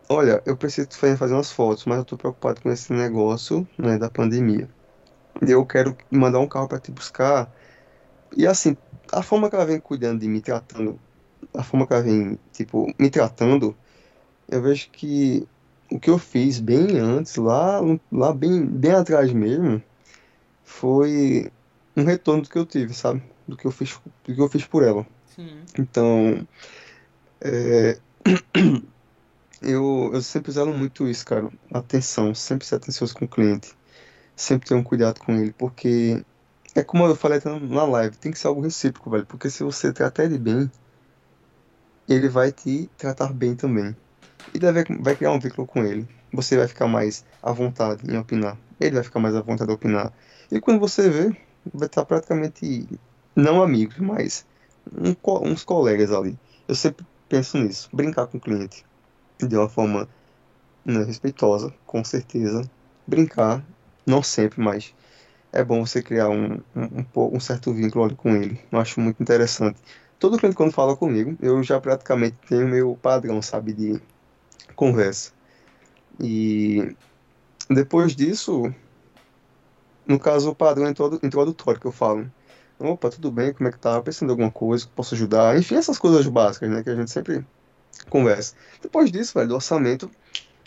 Olha, 0.08 0.42
eu 0.44 0.56
preciso 0.56 0.88
fazer 1.16 1.32
umas 1.32 1.50
fotos, 1.50 1.86
mas 1.86 1.98
eu 1.98 2.04
tô 2.04 2.16
preocupado 2.16 2.60
com 2.60 2.70
esse 2.70 2.92
negócio, 2.92 3.66
né, 3.78 3.96
da 3.98 4.10
pandemia. 4.10 4.68
Eu 5.40 5.64
quero 5.64 5.96
mandar 6.10 6.38
um 6.40 6.46
carro 6.46 6.68
para 6.68 6.78
te 6.78 6.92
buscar 6.92 7.50
e 8.36 8.46
assim, 8.46 8.76
a 9.12 9.22
forma 9.22 9.50
que 9.50 9.56
ela 9.56 9.66
vem 9.66 9.78
cuidando 9.78 10.20
de 10.20 10.28
me 10.28 10.40
tratando, 10.40 10.98
a 11.54 11.62
forma 11.62 11.86
que 11.86 11.92
ela 11.92 12.02
vem, 12.02 12.38
tipo, 12.52 12.92
me 12.98 13.10
tratando, 13.10 13.76
eu 14.48 14.62
vejo 14.62 14.88
que 14.90 15.46
o 15.92 16.00
que 16.00 16.10
eu 16.10 16.18
fiz 16.18 16.58
bem 16.58 16.98
antes, 16.98 17.36
lá, 17.36 17.80
lá 18.10 18.32
bem, 18.32 18.64
bem 18.64 18.92
atrás 18.92 19.32
mesmo, 19.32 19.82
foi 20.64 21.50
um 21.96 22.04
retorno 22.04 22.42
do 22.42 22.48
que 22.48 22.58
eu 22.58 22.64
tive, 22.66 22.94
sabe? 22.94 23.22
Do 23.46 23.56
que 23.56 23.66
eu 23.66 23.70
fiz, 23.70 24.00
do 24.24 24.34
que 24.34 24.40
eu 24.40 24.48
fiz 24.48 24.64
por 24.64 24.82
ela. 24.82 25.06
Sim. 25.26 25.62
Então, 25.78 26.46
é, 27.40 27.98
eu, 29.60 30.10
eu 30.12 30.22
sempre 30.22 30.52
zelo 30.52 30.72
muito 30.72 31.06
isso, 31.06 31.26
cara. 31.26 31.50
Atenção, 31.72 32.34
sempre 32.34 32.66
ser 32.66 32.76
atencioso 32.76 33.14
com 33.14 33.26
o 33.26 33.28
cliente. 33.28 33.74
Sempre 34.34 34.68
ter 34.68 34.74
um 34.74 34.82
cuidado 34.82 35.20
com 35.20 35.32
ele, 35.32 35.52
porque 35.52 36.24
é 36.74 36.82
como 36.82 37.04
eu 37.04 37.14
falei 37.14 37.38
na 37.68 37.84
live, 37.84 38.16
tem 38.16 38.32
que 38.32 38.38
ser 38.38 38.46
algo 38.46 38.62
recíproco, 38.62 39.10
velho. 39.10 39.26
Porque 39.26 39.50
se 39.50 39.62
você 39.62 39.92
tratar 39.92 40.24
ele 40.24 40.38
bem, 40.38 40.70
ele 42.08 42.28
vai 42.30 42.50
te 42.50 42.88
tratar 42.96 43.32
bem 43.32 43.54
também. 43.54 43.94
E 44.54 44.58
deve, 44.58 44.84
vai 45.00 45.16
criar 45.16 45.32
um 45.32 45.38
vínculo 45.38 45.66
com 45.66 45.84
ele. 45.84 46.08
Você 46.32 46.56
vai 46.56 46.68
ficar 46.68 46.86
mais 46.86 47.24
à 47.42 47.52
vontade 47.52 48.02
em 48.10 48.16
opinar. 48.16 48.58
Ele 48.80 48.94
vai 48.94 49.04
ficar 49.04 49.20
mais 49.20 49.34
à 49.34 49.40
vontade 49.40 49.68
de 49.68 49.74
opinar. 49.74 50.12
E 50.50 50.60
quando 50.60 50.80
você 50.80 51.08
vê, 51.08 51.36
vai 51.72 51.86
estar 51.86 52.04
praticamente, 52.04 52.88
não 53.36 53.62
amigos, 53.62 53.98
mas 53.98 54.46
um, 54.92 55.14
uns 55.48 55.64
colegas 55.64 56.10
ali. 56.10 56.38
Eu 56.68 56.74
sempre 56.74 57.06
penso 57.28 57.58
nisso. 57.58 57.88
Brincar 57.92 58.26
com 58.26 58.38
o 58.38 58.40
cliente 58.40 58.84
de 59.40 59.56
uma 59.56 59.68
forma 59.68 60.08
né, 60.84 61.04
respeitosa, 61.04 61.72
com 61.86 62.04
certeza. 62.04 62.62
Brincar, 63.06 63.64
não 64.06 64.22
sempre, 64.22 64.60
mas 64.60 64.94
é 65.52 65.62
bom 65.64 65.84
você 65.84 66.02
criar 66.02 66.28
um, 66.28 66.54
um, 66.74 67.36
um, 67.36 67.40
certo 67.40 67.72
vínculo 67.72 68.04
ali 68.04 68.16
com 68.16 68.34
ele. 68.34 68.60
Eu 68.70 68.78
acho 68.78 69.00
muito 69.00 69.22
interessante. 69.22 69.80
Todo 70.18 70.38
cliente 70.38 70.56
quando 70.56 70.72
fala 70.72 70.96
comigo, 70.96 71.36
eu 71.40 71.62
já 71.62 71.80
praticamente 71.80 72.36
tenho 72.48 72.68
meu 72.68 72.96
padrão, 72.96 73.42
sabe, 73.42 73.72
de 73.72 74.00
conversa. 74.74 75.32
E 76.20 76.94
depois 77.68 78.14
disso, 78.14 78.72
no 80.06 80.18
caso, 80.18 80.50
o 80.50 80.54
padrão 80.54 80.88
introdutório 80.88 81.80
que 81.80 81.86
eu 81.86 81.92
falo. 81.92 82.30
Opa, 82.78 83.10
tudo 83.10 83.30
bem? 83.30 83.52
Como 83.52 83.68
é 83.68 83.72
que 83.72 83.78
tá? 83.78 84.00
Pensando 84.02 84.30
em 84.30 84.32
alguma 84.32 84.50
coisa 84.50 84.86
que 84.86 84.92
posso 84.92 85.14
ajudar? 85.14 85.56
Enfim, 85.56 85.76
essas 85.76 85.98
coisas 85.98 86.26
básicas, 86.26 86.68
né? 86.68 86.82
Que 86.82 86.90
a 86.90 86.96
gente 86.96 87.10
sempre 87.10 87.46
conversa. 88.10 88.54
Depois 88.80 89.10
disso, 89.12 89.34
velho, 89.34 89.48
do 89.48 89.54
orçamento, 89.54 90.10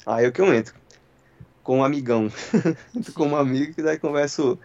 aí 0.05 0.25
é 0.25 0.31
que 0.31 0.41
eu 0.41 0.53
entro 0.53 0.73
com 1.65 1.79
um 1.79 1.83
amigão. 1.83 2.31
com 3.15 3.27
um 3.27 3.35
amigo 3.35 3.73
que 3.73 3.81
daí 3.81 3.99
converso. 3.99 4.57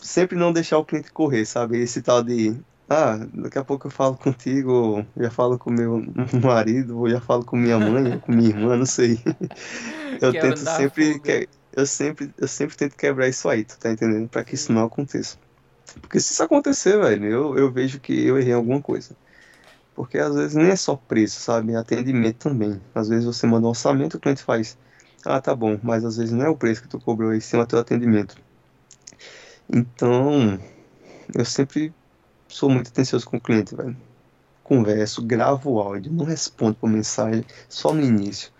Sempre 0.00 0.36
não 0.36 0.52
deixar 0.52 0.78
o 0.78 0.84
cliente 0.84 1.12
correr, 1.12 1.44
sabe? 1.44 1.78
Esse 1.78 2.02
tal 2.02 2.22
de. 2.22 2.58
Ah, 2.88 3.16
daqui 3.32 3.58
a 3.58 3.64
pouco 3.64 3.86
eu 3.86 3.90
falo 3.90 4.16
contigo, 4.16 5.04
já 5.16 5.30
falo 5.30 5.58
com 5.58 5.70
meu 5.70 6.02
marido, 6.42 6.98
ou 6.98 7.08
já 7.08 7.20
falo 7.20 7.44
com 7.44 7.56
minha 7.56 7.78
mãe, 7.78 8.18
com 8.20 8.32
minha 8.32 8.50
irmã, 8.50 8.76
não 8.76 8.86
sei. 8.86 9.18
Eu 10.20 10.32
tento 10.32 10.58
sempre. 10.58 11.18
Que, 11.18 11.48
eu 11.76 11.84
sempre, 11.86 12.32
eu 12.38 12.46
sempre 12.46 12.76
tento 12.76 12.96
quebrar 12.96 13.26
isso 13.26 13.48
aí, 13.48 13.64
tu 13.64 13.76
tá 13.76 13.90
entendendo? 13.90 14.28
Para 14.28 14.44
que 14.44 14.54
isso 14.54 14.72
não 14.72 14.84
aconteça. 14.84 15.36
Porque 16.00 16.20
se 16.20 16.32
isso 16.32 16.42
acontecer, 16.42 16.96
velho, 16.98 17.24
eu, 17.26 17.58
eu 17.58 17.72
vejo 17.72 17.98
que 17.98 18.24
eu 18.24 18.38
errei 18.38 18.52
alguma 18.52 18.80
coisa. 18.80 19.16
Porque 19.94 20.18
às 20.18 20.34
vezes 20.34 20.54
nem 20.54 20.68
é 20.68 20.76
só 20.76 20.94
preço, 20.94 21.40
sabe? 21.40 21.72
É 21.72 21.76
atendimento 21.76 22.38
também. 22.38 22.80
Às 22.94 23.08
vezes 23.08 23.24
você 23.24 23.44
manda 23.46 23.66
um 23.66 23.70
orçamento, 23.70 24.16
o 24.16 24.20
cliente 24.20 24.42
faz 24.42 24.78
ah, 25.26 25.40
tá 25.40 25.54
bom, 25.54 25.78
mas 25.82 26.04
às 26.04 26.18
vezes 26.18 26.32
não 26.32 26.44
é 26.44 26.48
o 26.50 26.56
preço 26.56 26.82
que 26.82 26.88
tu 26.88 27.00
cobrou, 27.00 27.30
aí 27.30 27.40
sim 27.40 27.56
é 27.56 27.60
o 27.60 27.66
teu 27.66 27.78
atendimento. 27.78 28.36
Então, 29.72 30.58
eu 31.34 31.44
sempre 31.44 31.92
sou 32.54 32.70
muito 32.70 32.86
atencioso 32.86 33.26
com 33.26 33.36
o 33.36 33.40
cliente, 33.40 33.74
velho. 33.74 33.96
Converso, 34.62 35.20
gravo 35.20 35.72
o 35.72 35.80
áudio, 35.80 36.12
não 36.12 36.24
respondo 36.24 36.76
por 36.76 36.88
mensagem, 36.88 37.44
só 37.68 37.92
no 37.92 38.00
início. 38.00 38.52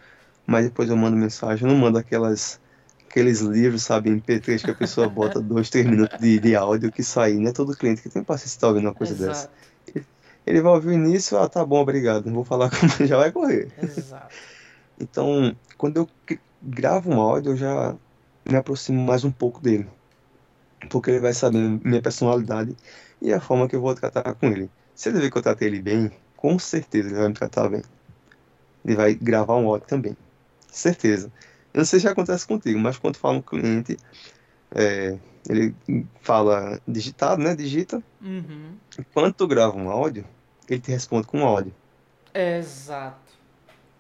Mas 0.44 0.64
depois 0.64 0.90
eu 0.90 0.96
mando 0.96 1.16
mensagem, 1.16 1.64
eu 1.64 1.72
não 1.72 1.80
mando 1.80 1.96
aquelas 1.96 2.60
aqueles 3.08 3.40
livros, 3.40 3.84
sabe, 3.84 4.10
em 4.10 4.20
MP3 4.20 4.64
que 4.64 4.70
a 4.72 4.74
pessoa 4.74 5.08
bota 5.08 5.38
dois, 5.40 5.70
três 5.70 5.86
minutos 5.86 6.18
de, 6.18 6.40
de 6.40 6.56
áudio 6.56 6.90
que 6.90 7.04
sai, 7.04 7.34
né? 7.34 7.52
Todo 7.52 7.76
cliente 7.76 8.02
que 8.02 8.08
tem 8.08 8.24
paciência 8.24 8.60
tá 8.60 8.66
ouvindo 8.66 8.86
uma 8.88 8.94
coisa 8.94 9.14
Exato. 9.14 9.28
dessa. 9.28 9.50
Ele, 9.86 10.06
ele 10.44 10.60
vai 10.60 10.72
ouvir 10.72 10.88
o 10.88 10.92
início, 10.92 11.38
ah, 11.38 11.48
tá 11.48 11.64
bom, 11.64 11.80
obrigado, 11.80 12.26
não 12.26 12.34
vou 12.34 12.44
falar 12.44 12.70
como 12.70 12.90
já 13.06 13.16
vai 13.16 13.30
correr. 13.30 13.72
Exato. 13.80 14.34
Então, 14.98 15.54
quando 15.78 15.98
eu 15.98 16.08
gravo 16.60 17.12
um 17.12 17.20
áudio, 17.20 17.52
eu 17.52 17.56
já 17.56 17.94
me 18.44 18.56
aproximo 18.56 19.00
mais 19.00 19.24
um 19.24 19.30
pouco 19.30 19.60
dele. 19.60 19.86
Porque 20.90 21.12
ele 21.12 21.20
vai 21.20 21.32
saber 21.32 21.80
minha 21.84 22.02
personalidade 22.02 22.76
e 23.20 23.32
a 23.32 23.40
forma 23.40 23.68
que 23.68 23.76
eu 23.76 23.80
vou 23.80 23.94
tratar 23.94 24.34
com 24.34 24.46
ele. 24.46 24.70
Se 24.94 25.08
ele 25.08 25.20
ver 25.20 25.30
que 25.30 25.38
eu 25.38 25.42
tratei 25.42 25.68
ele 25.68 25.82
bem, 25.82 26.10
com 26.36 26.58
certeza 26.58 27.08
ele 27.08 27.18
vai 27.18 27.28
me 27.28 27.34
tratar 27.34 27.68
bem. 27.68 27.82
Ele 28.84 28.96
vai 28.96 29.14
gravar 29.14 29.56
um 29.56 29.68
áudio 29.68 29.86
também. 29.86 30.16
Certeza. 30.70 31.32
Eu 31.72 31.78
não 31.78 31.84
sei 31.84 32.00
se 32.00 32.08
acontece 32.08 32.46
contigo, 32.46 32.78
mas 32.78 32.98
quando 32.98 33.16
fala 33.16 33.38
um 33.38 33.42
cliente, 33.42 33.96
é, 34.70 35.18
ele 35.48 35.74
fala 36.20 36.80
digitado, 36.86 37.42
né? 37.42 37.54
Digita. 37.54 38.02
Uhum. 38.20 38.76
Quando 39.12 39.32
tu 39.32 39.46
grava 39.46 39.76
um 39.76 39.90
áudio, 39.90 40.24
ele 40.68 40.80
te 40.80 40.90
responde 40.90 41.26
com 41.26 41.40
um 41.40 41.44
áudio. 41.44 41.74
Exato. 42.32 43.32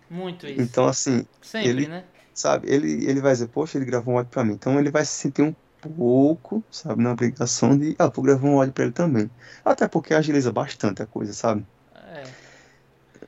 Muito 0.08 0.46
isso. 0.46 0.60
Então, 0.60 0.86
assim. 0.86 1.26
Sempre, 1.40 1.68
ele, 1.68 1.88
né? 1.88 2.04
sabe? 2.34 2.70
Ele, 2.70 3.08
ele 3.08 3.20
vai 3.20 3.32
dizer, 3.32 3.48
poxa, 3.48 3.78
ele 3.78 3.84
gravou 3.84 4.14
um 4.14 4.18
áudio 4.18 4.30
pra 4.30 4.44
mim. 4.44 4.52
Então 4.52 4.78
ele 4.78 4.90
vai 4.90 5.04
se 5.04 5.12
sentir 5.12 5.42
um 5.42 5.54
pouco, 5.90 6.62
sabe, 6.70 7.02
na 7.02 7.12
obrigação 7.12 7.76
de, 7.76 7.94
ah, 7.98 8.08
vou 8.08 8.24
gravar 8.24 8.46
um 8.46 8.58
áudio 8.58 8.72
pra 8.72 8.84
ele 8.84 8.92
também. 8.92 9.30
Até 9.64 9.88
porque 9.88 10.14
agiliza 10.14 10.52
bastante 10.52 11.02
a 11.02 11.06
coisa, 11.06 11.32
sabe? 11.32 11.64
É. 11.94 12.24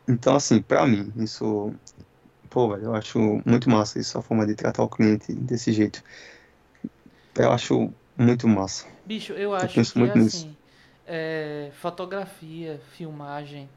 Então, 0.09 0.37
assim, 0.37 0.63
pra 0.63 0.87
mim, 0.87 1.13
isso. 1.17 1.73
Pô, 2.51 2.69
velho, 2.71 2.85
eu 2.85 2.95
acho 2.95 3.19
muito 3.45 3.69
massa 3.69 3.99
isso, 3.99 4.19
a 4.19 4.23
forma 4.23 4.47
de 4.47 4.55
tratar 4.55 4.83
o 4.83 4.89
cliente 4.89 5.33
desse 5.33 5.73
jeito. 5.73 6.03
Eu 7.35 7.53
acho 7.53 7.91
muito 8.17 8.49
massa. 8.49 8.87
Bicho, 9.05 9.33
eu 9.35 9.55
acho 9.55 9.79
eu 9.79 9.85
que 9.85 9.99
muito 9.99 10.19
assim, 10.19 10.57
é, 11.07 11.71
fotografia, 11.81 12.81
filmagem, 12.97 13.69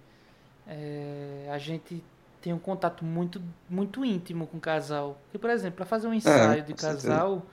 é, 0.68 1.50
a 1.52 1.58
gente 1.58 2.02
tem 2.42 2.54
um 2.54 2.60
contato 2.60 3.04
muito, 3.04 3.42
muito 3.70 4.04
íntimo 4.06 4.48
com 4.48 4.58
o 4.58 4.62
casal. 4.62 5.18
Porque, 5.26 5.38
por 5.38 5.50
exemplo, 5.50 5.78
para 5.78 5.86
fazer 5.86 6.08
um 6.08 6.14
ensaio 6.14 6.60
é, 6.60 6.62
de 6.62 6.74
casal, 6.74 7.46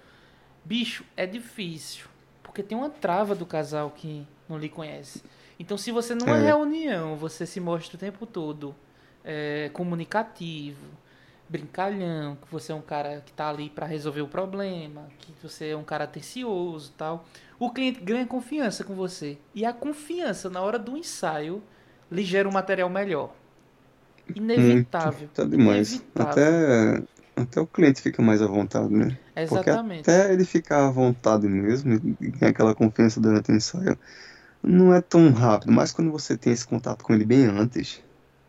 bicho, 0.67 1.05
é 1.17 1.27
difícil. 1.27 2.07
Porque 2.43 2.63
tem 2.63 2.77
uma 2.77 2.91
trava 2.91 3.35
do 3.35 3.47
casal 3.47 3.91
que 3.91 4.27
não 4.49 4.59
lhe 4.59 4.69
conhece. 4.69 5.23
Então, 5.59 5.79
se 5.79 5.91
você 5.91 6.15
numa 6.15 6.37
é. 6.37 6.47
reunião, 6.47 7.17
você 7.17 7.47
se 7.47 7.61
mostra 7.61 7.97
o 7.97 7.99
tempo 7.99 8.27
todo 8.27 8.75
é, 9.25 9.71
comunicativo, 9.73 10.85
brincalhão, 11.49 12.37
que 12.37 12.51
você 12.51 12.73
é 12.73 12.75
um 12.75 12.83
cara 12.83 13.23
que 13.25 13.31
está 13.31 13.49
ali 13.49 13.71
para 13.71 13.87
resolver 13.87 14.21
o 14.21 14.29
problema, 14.29 15.09
que 15.19 15.33
você 15.43 15.69
é 15.69 15.77
um 15.77 15.85
cara 15.85 16.05
atencioso 16.05 16.93
tal, 16.97 17.25
o 17.59 17.71
cliente 17.71 18.01
ganha 18.01 18.27
confiança 18.27 18.85
com 18.85 18.95
você. 18.95 19.39
E 19.55 19.65
a 19.65 19.73
confiança 19.73 20.51
na 20.51 20.61
hora 20.61 20.79
do 20.79 20.97
ensaio 20.97 21.63
lhe 22.11 22.25
gera 22.25 22.49
um 22.49 22.53
material 22.53 22.91
melhor. 22.91 23.33
Inevitável. 24.35 25.21
Muito, 25.21 25.33
tá 25.33 25.45
demais. 25.45 25.93
Inevitável. 25.93 26.31
Até, 26.31 27.03
até 27.37 27.61
o 27.61 27.67
cliente 27.67 28.01
fica 28.03 28.23
mais 28.23 28.43
à 28.43 28.47
vontade, 28.47 28.93
né? 28.95 29.19
Exatamente. 29.37 30.05
Porque 30.05 30.13
até 30.13 30.33
ele 30.33 30.45
ficar 30.45 30.89
à 30.89 30.91
vontade 30.91 31.49
mesmo, 31.49 31.95
e 31.95 32.45
aquela 32.45 32.75
confiança 32.75 33.21
durante 33.21 33.53
o 33.53 33.55
ensaio, 33.57 33.99
não 34.63 34.95
é 34.95 35.01
tão 35.03 35.33
rápido. 35.33 35.73
Mas 35.73 35.93
quando 35.93 36.13
você 36.13 36.39
tem 36.39 36.53
esse 36.53 36.67
contato 36.67 37.05
com 37.05 37.15
ele 37.15 37.25
bem 37.27 37.47
antes, 37.47 38.05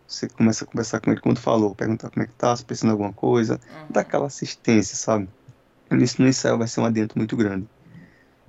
Você 0.07 0.29
começa 0.29 0.65
a 0.65 0.67
conversar 0.67 1.01
com 1.01 1.11
ele, 1.11 1.21
como 1.21 1.35
tu 1.35 1.41
falou, 1.41 1.75
perguntar 1.75 2.09
como 2.11 2.23
é 2.23 2.27
que 2.27 2.33
tá, 2.35 2.55
se 2.55 2.65
precisa 2.65 2.87
de 2.87 2.91
alguma 2.93 3.13
coisa, 3.13 3.59
Uhum. 3.69 3.87
dar 3.89 4.01
aquela 4.01 4.27
assistência, 4.27 4.97
sabe? 4.97 5.29
Isso 5.91 6.21
no 6.21 6.27
ensaio 6.27 6.57
vai 6.57 6.67
ser 6.67 6.81
um 6.81 6.85
adianto 6.85 7.17
muito 7.17 7.37
grande. 7.37 7.69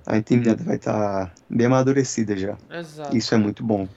A 0.07 0.17
intimidade 0.17 0.63
vai 0.63 0.75
estar 0.77 1.33
bem 1.49 1.67
amadurecida 1.67 2.35
já. 2.37 2.57
Exato. 2.69 3.15
Isso 3.17 3.33
é 3.35 3.37
muito 3.37 3.63
bom. 3.63 3.87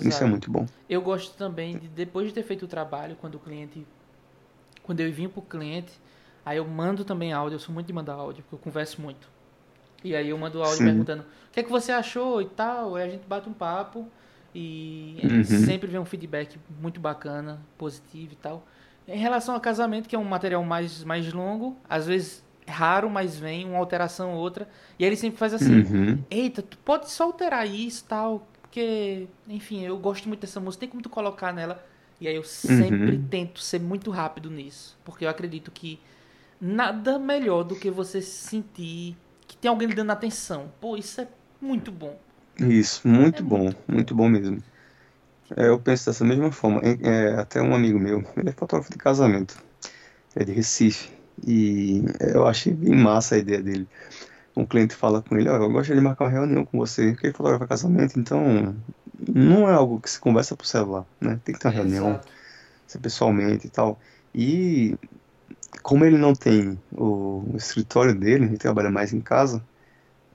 Isso 0.00 0.22
é 0.22 0.26
exato. 0.26 0.28
muito 0.28 0.50
bom. 0.50 0.66
Eu 0.88 1.02
gosto 1.02 1.36
também 1.36 1.78
de, 1.78 1.88
depois 1.88 2.28
de 2.28 2.34
ter 2.34 2.42
feito 2.42 2.64
o 2.64 2.68
trabalho, 2.68 3.16
quando 3.16 3.36
o 3.36 3.40
cliente. 3.40 3.86
Quando 4.84 5.00
eu 5.00 5.08
envio 5.08 5.28
pro 5.28 5.42
cliente, 5.42 5.92
aí 6.44 6.58
eu 6.58 6.64
mando 6.66 7.04
também 7.04 7.32
áudio. 7.32 7.56
Eu 7.56 7.60
sou 7.60 7.74
muito 7.74 7.86
de 7.88 7.92
mandar 7.92 8.14
áudio, 8.14 8.44
porque 8.44 8.54
eu 8.54 8.58
converso 8.60 9.00
muito. 9.00 9.28
E 10.04 10.14
aí 10.14 10.28
eu 10.28 10.38
mando 10.38 10.62
áudio 10.62 10.76
Sim. 10.78 10.84
perguntando 10.84 11.22
o 11.22 11.52
que 11.52 11.60
é 11.60 11.62
que 11.62 11.70
você 11.70 11.90
achou 11.90 12.40
e 12.40 12.46
tal. 12.46 12.94
Aí 12.94 13.04
a 13.04 13.08
gente 13.08 13.26
bate 13.26 13.48
um 13.48 13.52
papo 13.52 14.06
e 14.54 15.18
Uhum. 15.24 15.44
sempre 15.44 15.88
vem 15.88 15.98
um 15.98 16.04
feedback 16.04 16.58
muito 16.80 17.00
bacana, 17.00 17.60
positivo 17.76 18.34
e 18.34 18.36
tal. 18.36 18.62
Em 19.08 19.18
relação 19.18 19.54
ao 19.54 19.60
casamento, 19.60 20.08
que 20.08 20.14
é 20.14 20.18
um 20.18 20.24
material 20.24 20.62
mais, 20.62 21.02
mais 21.02 21.32
longo, 21.32 21.76
às 21.88 22.06
vezes 22.06 22.44
é 22.66 22.70
raro, 22.70 23.10
mas 23.10 23.38
vem 23.38 23.64
uma 23.66 23.78
alteração 23.78 24.34
ou 24.34 24.38
outra. 24.40 24.68
E 24.98 25.04
aí 25.04 25.08
ele 25.08 25.16
sempre 25.16 25.38
faz 25.38 25.54
assim: 25.54 25.82
Uhum. 25.82 26.22
Eita, 26.30 26.62
tu 26.62 26.78
pode 26.78 27.10
só 27.10 27.24
alterar 27.24 27.66
isso 27.66 28.04
tal, 28.06 28.46
porque, 28.62 29.26
enfim, 29.48 29.82
eu 29.82 29.96
gosto 29.98 30.28
muito 30.28 30.40
dessa 30.40 30.60
música, 30.60 30.80
tem 30.80 30.88
como 30.88 31.02
tu 31.02 31.08
colocar 31.10 31.52
nela. 31.52 31.84
E 32.24 32.28
aí 32.28 32.36
eu 32.36 32.44
sempre 32.44 33.18
Uhum. 33.18 33.28
tento 33.30 33.60
ser 33.60 33.80
muito 33.80 34.10
rápido 34.10 34.50
nisso, 34.50 34.98
porque 35.04 35.26
eu 35.26 35.30
acredito 35.30 35.70
que 35.70 36.00
nada 36.60 37.18
melhor 37.18 37.64
do 37.64 37.76
que 37.76 37.90
você 37.90 38.22
sentir 38.22 39.16
que 39.48 39.56
tem 39.56 39.68
alguém 39.70 39.88
lhe 39.88 39.94
dando 39.94 40.12
atenção. 40.12 40.72
Pô, 40.80 40.96
isso 40.96 41.20
é 41.20 41.28
muito 41.60 41.92
bom. 41.92 42.18
Isso, 42.58 43.06
muito 43.08 43.42
É 43.42 43.42
bom, 43.42 43.70
muito 43.88 44.14
bom 44.14 44.28
mesmo. 44.28 44.62
É, 45.56 45.68
eu 45.68 45.80
penso 45.80 46.06
dessa 46.06 46.24
mesma 46.24 46.52
forma. 46.52 46.80
É, 46.84 47.30
é, 47.32 47.40
até 47.40 47.62
um 47.62 47.74
amigo 47.74 47.98
meu, 47.98 48.20
ele 48.36 48.50
é 48.50 48.52
fotógrafo 48.52 48.92
de 48.92 48.98
casamento, 48.98 49.62
é 50.36 50.44
de 50.44 50.52
Recife, 50.52 51.10
e 51.46 52.02
eu 52.34 52.46
achei 52.46 52.74
bem 52.74 52.94
massa 52.96 53.36
a 53.36 53.38
ideia 53.38 53.62
dele. 53.62 53.88
Um 54.56 54.66
cliente 54.66 54.94
fala 54.96 55.22
com 55.22 55.36
ele, 55.38 55.48
ó, 55.50 55.56
eu 55.56 55.70
gostaria 55.72 55.96
de 56.00 56.02
marcar 56.06 56.26
uma 56.26 56.30
reunião 56.32 56.64
com 56.66 56.78
você, 56.78 57.12
porque 57.12 57.28
ele 57.28 57.34
fotografa 57.34 57.66
casamento, 57.68 58.18
então 58.20 58.76
não 59.28 59.68
é 59.68 59.72
algo 59.72 60.00
que 60.00 60.10
se 60.10 60.18
conversa 60.18 60.56
por 60.56 60.66
celular, 60.66 61.04
né? 61.20 61.38
Tem 61.44 61.54
que 61.54 61.60
ter 61.60 61.68
uma 61.68 61.74
reunião, 61.74 62.20
ser 62.86 62.98
pessoalmente 62.98 63.66
e 63.66 63.70
tal. 63.70 63.98
E 64.34 64.96
como 65.82 66.04
ele 66.04 66.18
não 66.18 66.34
tem 66.34 66.78
o, 66.92 67.44
escritório 67.54 68.14
dele, 68.14 68.46
ele 68.46 68.58
trabalha 68.58 68.90
mais 68.90 69.12
em 69.12 69.20
casa, 69.20 69.62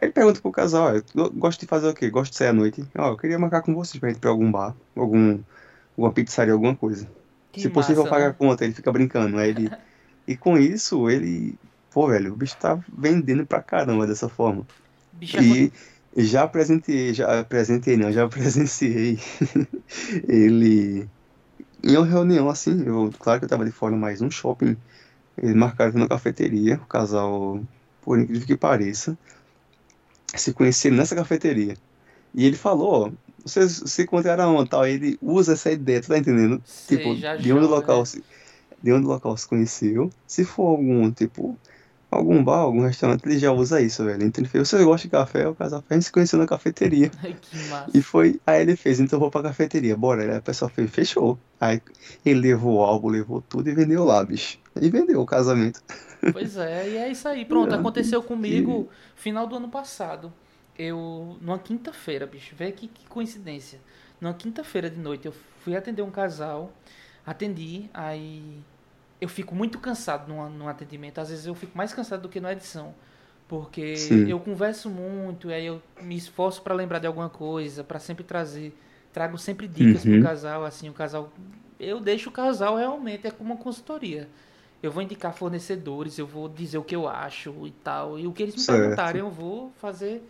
ele 0.01 0.11
pergunta 0.11 0.41
pro 0.41 0.51
casal, 0.51 0.95
eu 0.95 1.03
gosto 1.31 1.59
de 1.59 1.65
fazer 1.65 1.89
o 1.89 1.93
quê? 1.93 2.09
Gosto 2.09 2.31
de 2.31 2.37
sair 2.37 2.49
à 2.49 2.53
noite. 2.53 2.85
Ó, 2.97 3.09
eu 3.09 3.17
queria 3.17 3.37
marcar 3.37 3.61
com 3.61 3.73
vocês 3.73 3.99
pra 3.99 4.11
ir 4.11 4.17
pra 4.17 4.29
algum 4.29 4.49
bar, 4.49 4.75
algum, 4.95 5.39
alguma 5.97 6.13
pizzaria, 6.13 6.53
alguma 6.53 6.75
coisa. 6.75 7.09
Que 7.51 7.61
Se 7.61 7.69
possível, 7.69 8.03
massa, 8.03 8.15
pagar 8.15 8.25
a 8.27 8.29
né? 8.29 8.35
conta, 8.37 8.63
ele 8.63 8.73
fica 8.73 8.91
brincando. 8.91 9.37
Aí 9.37 9.49
ele... 9.49 9.69
E 10.27 10.37
com 10.37 10.59
isso, 10.59 11.09
ele... 11.09 11.57
Pô, 11.89 12.07
velho, 12.07 12.33
o 12.33 12.35
bicho 12.35 12.55
tá 12.55 12.79
vendendo 12.95 13.47
pra 13.47 13.63
caramba 13.63 14.05
dessa 14.05 14.29
forma. 14.29 14.63
Bicho, 15.11 15.37
é 15.37 15.41
E 15.41 15.73
já 16.15 16.43
apresentei, 16.43 17.13
já 17.13 17.39
apresentei, 17.39 17.97
não, 17.97 18.11
já 18.11 18.27
presenciei 18.29 19.19
ele 20.27 21.09
em 21.83 21.95
uma 21.95 22.05
reunião 22.05 22.49
assim, 22.49 22.83
eu, 22.85 23.11
claro 23.17 23.39
que 23.39 23.45
eu 23.45 23.49
tava 23.49 23.65
de 23.65 23.71
fora, 23.71 23.95
mas 23.95 24.21
um 24.21 24.29
shopping, 24.29 24.75
eles 25.37 25.55
marcaram 25.55 25.93
na 25.93 26.07
cafeteria, 26.07 26.75
o 26.75 26.85
casal, 26.85 27.61
por 28.01 28.19
incrível 28.19 28.45
que 28.45 28.57
pareça, 28.57 29.17
se 30.35 30.53
conheceram 30.53 30.97
nessa 30.97 31.15
cafeteria. 31.15 31.75
E 32.33 32.45
ele 32.45 32.55
falou, 32.55 33.07
ó, 33.07 33.11
vocês 33.43 33.81
se 33.85 34.03
encontraram 34.03 34.55
onde, 34.55 34.69
tal, 34.69 34.85
ele 34.85 35.17
usa 35.21 35.53
essa 35.53 35.71
ideia, 35.71 36.01
tu 36.01 36.09
tá 36.09 36.17
entendendo? 36.17 36.61
Sei, 36.65 36.97
Tipo, 36.97 37.15
já 37.15 37.35
de 37.35 37.51
onde 37.53 37.65
o 37.65 37.69
local 37.69 37.99
né? 37.99 38.05
se, 38.05 38.23
de 38.81 38.91
onde 38.91 39.05
o 39.05 39.09
local 39.09 39.35
se 39.37 39.47
conheceu, 39.47 40.09
se 40.27 40.43
for 40.43 40.67
algum, 40.67 41.09
tipo, 41.11 41.57
algum 42.09 42.43
bar, 42.43 42.59
algum 42.59 42.81
restaurante, 42.81 43.25
ele 43.25 43.37
já 43.37 43.51
usa 43.51 43.81
isso, 43.81 44.03
velho. 44.03 44.23
Então 44.23 44.41
ele 44.41 44.49
fez, 44.49 44.67
você 44.67 44.83
gosta 44.83 45.07
de 45.07 45.11
café? 45.11 45.47
O 45.47 45.55
casal 45.55 45.81
fez, 45.81 45.91
a 45.91 45.93
gente 45.95 46.05
se 46.05 46.11
conheceu 46.11 46.39
na 46.39 46.47
cafeteria. 46.47 47.09
que 47.41 47.57
massa. 47.69 47.91
E 47.93 48.01
foi, 48.01 48.39
aí 48.45 48.61
ele 48.61 48.75
fez, 48.75 48.99
então 48.99 49.17
eu 49.17 49.21
vou 49.21 49.31
pra 49.31 49.43
cafeteria, 49.43 49.95
bora. 49.95 50.23
Aí 50.23 50.35
a 50.37 50.41
pessoa 50.41 50.69
fez, 50.69 50.89
fechou. 50.89 51.37
Aí 51.59 51.81
ele 52.25 52.39
levou 52.39 52.77
o 52.77 52.83
álbum, 52.83 53.09
levou 53.09 53.41
tudo 53.41 53.69
e 53.69 53.73
vendeu 53.73 54.03
lá, 54.03 54.23
bicho. 54.23 54.57
E 54.79 54.89
vendeu 54.89 55.21
o 55.21 55.25
casamento. 55.25 55.81
Pois 56.33 56.57
é, 56.57 56.89
e 56.89 56.97
é 56.97 57.09
isso 57.09 57.25
aí. 57.29 57.45
Pronto, 57.45 57.73
É, 57.73 57.77
aconteceu 57.77 58.21
comigo 58.21 58.89
final 59.15 59.47
do 59.47 59.55
ano 59.55 59.69
passado. 59.69 60.33
Eu, 60.77 61.37
numa 61.39 61.57
quinta-feira, 61.57 62.27
bicho, 62.27 62.53
vê 62.57 62.73
que, 62.73 62.89
que 62.89 63.07
coincidência. 63.07 63.79
Numa 64.19 64.33
quinta-feira 64.33 64.89
de 64.89 64.99
noite, 64.99 65.27
eu 65.27 65.33
fui 65.61 65.77
atender 65.77 66.01
um 66.01 66.11
casal, 66.11 66.73
atendi, 67.25 67.89
aí 67.93 68.61
eu 69.21 69.27
fico 69.29 69.53
muito 69.55 69.79
cansado 69.79 70.27
num, 70.27 70.49
num 70.49 70.67
atendimento. 70.67 71.19
Às 71.19 71.29
vezes 71.29 71.45
eu 71.45 71.55
fico 71.55 71.77
mais 71.77 71.93
cansado 71.93 72.21
do 72.23 72.29
que 72.29 72.39
na 72.39 72.51
edição. 72.53 72.93
Porque 73.47 73.95
Sim. 73.97 74.29
eu 74.29 74.39
converso 74.39 74.89
muito, 74.89 75.49
aí 75.49 75.65
eu 75.65 75.81
me 76.01 76.15
esforço 76.15 76.61
pra 76.61 76.73
lembrar 76.73 76.99
de 76.99 77.07
alguma 77.07 77.29
coisa, 77.29 77.83
pra 77.83 77.99
sempre 77.99 78.23
trazer. 78.23 78.77
Trago 79.11 79.37
sempre 79.39 79.67
dicas 79.67 80.05
Uhum. 80.05 80.11
pro 80.13 80.21
casal, 80.21 80.63
assim, 80.63 80.87
o 80.89 80.93
casal. 80.93 81.31
Eu 81.79 81.99
deixo 81.99 82.29
o 82.29 82.31
casal 82.31 82.75
realmente, 82.75 83.25
é 83.27 83.31
como 83.31 83.53
uma 83.53 83.57
consultoria. 83.61 84.29
Eu 84.83 84.91
vou 84.91 85.01
indicar 85.03 85.33
fornecedores, 85.33 86.17
eu 86.17 86.27
vou 86.27 86.47
dizer 86.47 86.77
o 86.77 86.83
que 86.83 86.95
eu 86.95 87.07
acho 87.07 87.65
e 87.67 87.71
tal. 87.71 88.19
E 88.19 88.27
o 88.27 88.31
que 88.33 88.43
eles 88.43 88.55
me 88.55 88.61
Certo. 88.61 88.79
perguntarem, 88.81 89.19
eu 89.21 89.29
vou 89.31 89.71
fazer. 89.79 90.21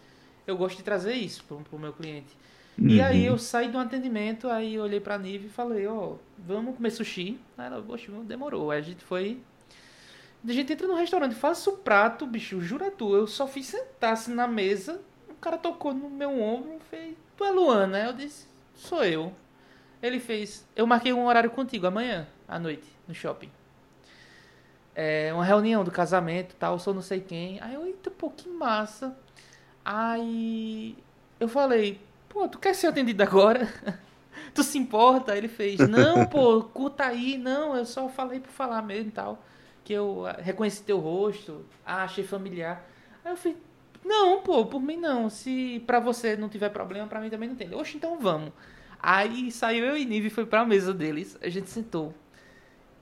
Eu 0.47 0.57
gosto 0.57 0.77
de 0.77 0.83
trazer 0.83 1.13
isso 1.13 1.43
pro, 1.43 1.57
pro 1.59 1.77
meu 1.77 1.93
cliente. 1.93 2.35
E 2.81 3.01
aí 3.01 3.21
Uhum. 3.27 3.33
eu 3.33 3.37
saí 3.37 3.67
do 3.69 3.77
atendimento, 3.77 4.49
aí 4.49 4.79
olhei 4.79 4.99
pra 4.99 5.17
Nive 5.17 5.47
e 5.47 5.49
falei, 5.49 5.85
ó, 5.87 6.15
vamos 6.37 6.75
comer 6.75 6.91
sushi. 6.91 7.39
Aí 7.57 7.67
ela, 7.67 7.81
poxa, 7.81 8.11
demorou. 8.23 8.71
Aí 8.71 8.79
a 8.79 8.81
gente 8.81 9.03
foi. 9.03 9.41
A 10.47 10.51
gente 10.53 10.71
entra 10.71 10.87
no 10.87 10.95
restaurante, 10.95 11.35
faço 11.35 11.71
o 11.71 11.77
prato, 11.77 12.25
bicho, 12.25 12.61
jura 12.61 12.89
tu, 12.89 13.13
eu 13.13 13.27
só 13.27 13.45
fiz 13.45 13.65
sentar-se 13.65 14.31
na 14.31 14.47
mesa, 14.47 15.01
o 15.29 15.33
cara 15.33 15.57
tocou 15.57 15.93
no 15.93 16.09
meu 16.09 16.41
ombro 16.41 16.77
e 16.77 16.79
fez, 16.89 17.17
tu 17.35 17.43
é 17.43 17.51
Luana? 17.51 17.97
Aí 17.97 18.05
eu 18.05 18.13
disse, 18.13 18.47
sou 18.73 19.03
eu. 19.03 19.33
Ele 20.01 20.17
fez, 20.17 20.65
eu 20.77 20.87
marquei 20.87 21.11
um 21.11 21.25
horário 21.25 21.49
contigo 21.49 21.87
amanhã, 21.87 22.25
à 22.47 22.57
noite, 22.57 22.87
no 23.05 23.13
shopping. 23.13 23.51
É, 24.95 25.33
uma 25.33 25.43
reunião 25.43 25.83
do 25.83 25.91
casamento 25.91 26.55
tal, 26.55 26.79
sou 26.79 26.93
não 26.93 27.01
sei 27.01 27.19
quem. 27.19 27.59
Aí 27.61 27.73
eu, 27.73 27.85
eita, 27.85 28.09
pô, 28.09 28.29
que 28.29 28.47
massa. 28.47 29.13
Aí 29.83 30.95
eu 31.37 31.49
falei, 31.49 31.99
pô, 32.39 32.47
tu 32.47 32.57
quer 32.57 32.73
ser 32.73 32.87
atendido 32.87 33.21
agora? 33.21 33.67
tu 34.55 34.63
se 34.63 34.77
importa? 34.77 35.35
Ele 35.35 35.49
fez, 35.49 35.79
não, 35.79 36.25
pô, 36.27 36.63
curta 36.63 37.03
aí, 37.05 37.37
não, 37.37 37.75
eu 37.75 37.85
só 37.85 38.07
falei 38.07 38.39
por 38.39 38.49
falar 38.49 38.81
mesmo 38.81 39.09
e 39.09 39.11
tal. 39.11 39.43
Que 39.83 39.91
eu 39.91 40.25
ah, 40.25 40.37
reconheci 40.39 40.83
teu 40.83 40.99
rosto, 40.99 41.65
ah, 41.85 42.03
achei 42.03 42.23
familiar. 42.23 42.85
Aí 43.25 43.33
eu 43.33 43.37
falei, 43.37 43.57
não, 44.05 44.41
pô, 44.41 44.65
por 44.65 44.81
mim 44.81 44.95
não. 44.95 45.29
Se 45.29 45.83
pra 45.85 45.99
você 45.99 46.37
não 46.37 46.47
tiver 46.47 46.69
problema, 46.69 47.07
pra 47.07 47.19
mim 47.19 47.29
também 47.29 47.49
não 47.49 47.55
tem. 47.55 47.73
Oxe, 47.75 47.97
então 47.97 48.17
vamos. 48.17 48.53
Aí 49.01 49.51
saiu 49.51 49.83
eu 49.85 49.97
e 49.97 50.05
Nive 50.05 50.27
e 50.27 50.29
foi 50.29 50.45
pra 50.45 50.65
mesa 50.65 50.93
deles. 50.93 51.37
A 51.41 51.49
gente 51.49 51.69
sentou. 51.69 52.13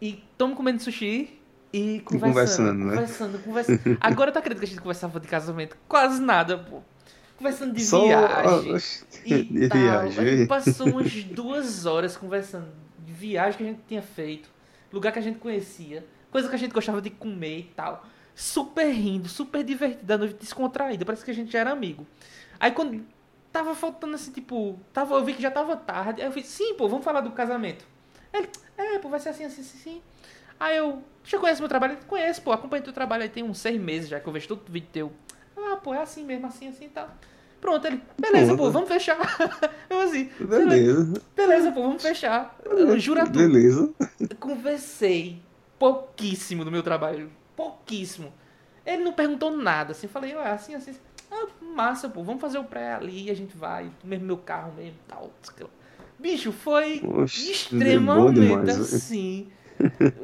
E 0.02 0.24
estamos 0.32 0.58
comendo 0.58 0.82
sushi 0.82 1.40
e 1.72 2.00
conversando. 2.02 2.34
conversando, 2.34 2.86
né? 2.86 2.92
Conversando, 2.96 3.40
conversando. 3.40 3.98
Agora 4.02 4.32
tu 4.32 4.40
acredita 4.40 4.66
que 4.66 4.66
a 4.66 4.70
gente 4.70 4.82
conversava 4.82 5.20
de 5.20 5.28
casamento? 5.28 5.78
Quase 5.88 6.22
nada, 6.22 6.58
pô. 6.58 6.82
Conversando 7.38 7.74
de 7.74 7.86
Só 7.86 8.06
viagem. 8.06 8.76
E 9.26 9.44
de 9.44 9.70
tal. 9.70 9.78
A 9.78 9.82
viagem. 9.82 10.38
gente 10.38 10.48
passou 10.48 10.88
umas 10.88 11.14
duas 11.24 11.86
horas 11.86 12.18
conversando 12.18 12.68
de 13.00 13.14
viagem 13.14 13.58
que 13.58 13.64
a 13.64 13.68
gente 13.68 13.82
tinha 13.88 14.02
feito, 14.02 14.50
lugar 14.92 15.12
que 15.12 15.20
a 15.20 15.22
gente 15.22 15.38
conhecia, 15.38 16.06
coisa 16.32 16.50
que 16.50 16.56
a 16.56 16.58
gente 16.58 16.74
gostava 16.74 17.02
de 17.02 17.10
comer 17.10 17.60
e 17.60 17.72
tal. 17.76 18.06
Super 18.36 18.92
rindo, 18.92 19.28
super 19.28 19.64
divertido, 19.64 20.14
a 20.14 20.18
noite 20.18 20.36
descontraída, 20.40 21.06
parece 21.06 21.24
que 21.24 21.32
a 21.32 21.34
gente 21.34 21.52
já 21.52 21.60
era 21.60 21.72
amigo. 21.72 22.06
Aí 22.60 22.72
quando 22.72 23.04
tava 23.52 23.74
faltando 23.74 24.16
assim, 24.16 24.32
tipo, 24.32 24.80
tava, 24.94 25.16
eu 25.16 25.24
vi 25.24 25.34
que 25.34 25.42
já 25.42 25.50
tava 25.50 25.76
tarde, 25.76 26.22
aí 26.22 26.28
eu 26.28 26.32
fiz, 26.32 26.48
sim, 26.48 26.76
pô, 26.76 26.88
vamos 26.88 27.04
falar 27.06 27.22
do 27.22 27.32
casamento. 27.32 27.86
Ele, 28.34 28.48
é, 28.78 29.00
pô, 29.00 29.10
vai 29.10 29.20
ser 29.20 29.30
assim, 29.30 29.46
assim, 29.46 29.62
assim, 29.62 29.78
assim. 29.80 30.02
Aí 30.60 30.78
eu, 30.78 31.04
já 31.24 31.38
conhece 31.40 31.62
meu 31.62 31.70
trabalho? 31.70 31.94
Ele, 31.94 32.02
Conhece, 32.08 32.42
pô, 32.42 32.52
acompanha 32.52 32.84
teu 32.84 32.94
trabalho 32.94 33.24
aí 33.24 33.30
tem 33.30 33.44
uns 33.44 33.60
seis 33.60 33.80
meses 33.80 34.10
já 34.10 34.20
que 34.20 34.28
eu 34.28 34.34
vejo 34.34 34.48
todo 34.48 34.72
vídeo 34.72 34.90
teu. 34.92 35.12
Ah, 35.58 35.76
pô, 35.78 35.94
é 35.94 36.02
assim 36.02 36.24
mesmo, 36.24 36.48
assim, 36.48 36.68
assim 36.68 36.86
e 36.86 36.90
tal. 36.90 37.10
Pronto, 37.60 37.86
ele, 37.88 38.02
beleza, 38.20 38.54
Pronto. 38.54 38.58
pô, 38.58 38.72
vamos 38.72 38.88
fechar. 38.88 39.18
Eu 39.90 40.02
assim, 40.02 40.30
Beleza, 40.40 41.22
beleza, 41.36 41.72
pô, 41.72 41.82
vamos 41.82 42.02
fechar. 42.02 42.56
Eu 42.64 43.00
juro 43.00 43.22
a 43.22 43.26
tu, 43.26 43.40
beleza. 43.40 43.94
conversei 44.40 45.42
pouquíssimo 45.80 46.64
do 46.64 46.72
meu 46.72 46.84
trabalho, 46.84 47.32
pouquíssimo. 47.56 48.32
Ele 48.86 49.04
não 49.04 49.14
perguntou 49.14 49.52
nada, 49.56 49.92
assim, 49.92 50.08
falei, 50.08 50.34
ah, 50.34 50.54
assim, 50.54 50.76
assim, 50.76 50.92
assim. 50.92 51.00
ah, 51.32 51.48
massa, 51.62 52.08
pô, 52.08 52.24
vamos 52.24 52.40
fazer 52.42 52.58
o 52.60 52.64
pré 52.64 52.94
ali, 52.94 53.30
a 53.30 53.34
gente 53.34 53.58
vai, 53.58 53.90
mesmo 54.04 54.26
meu 54.26 54.38
carro 54.38 54.74
mesmo, 54.74 54.98
tal. 55.08 55.32
Bicho, 56.20 56.52
foi 56.52 57.02
Oxe, 57.04 57.46
bom 57.46 57.52
extremamente 57.52 58.34
demais. 58.34 58.70
assim. 58.96 59.48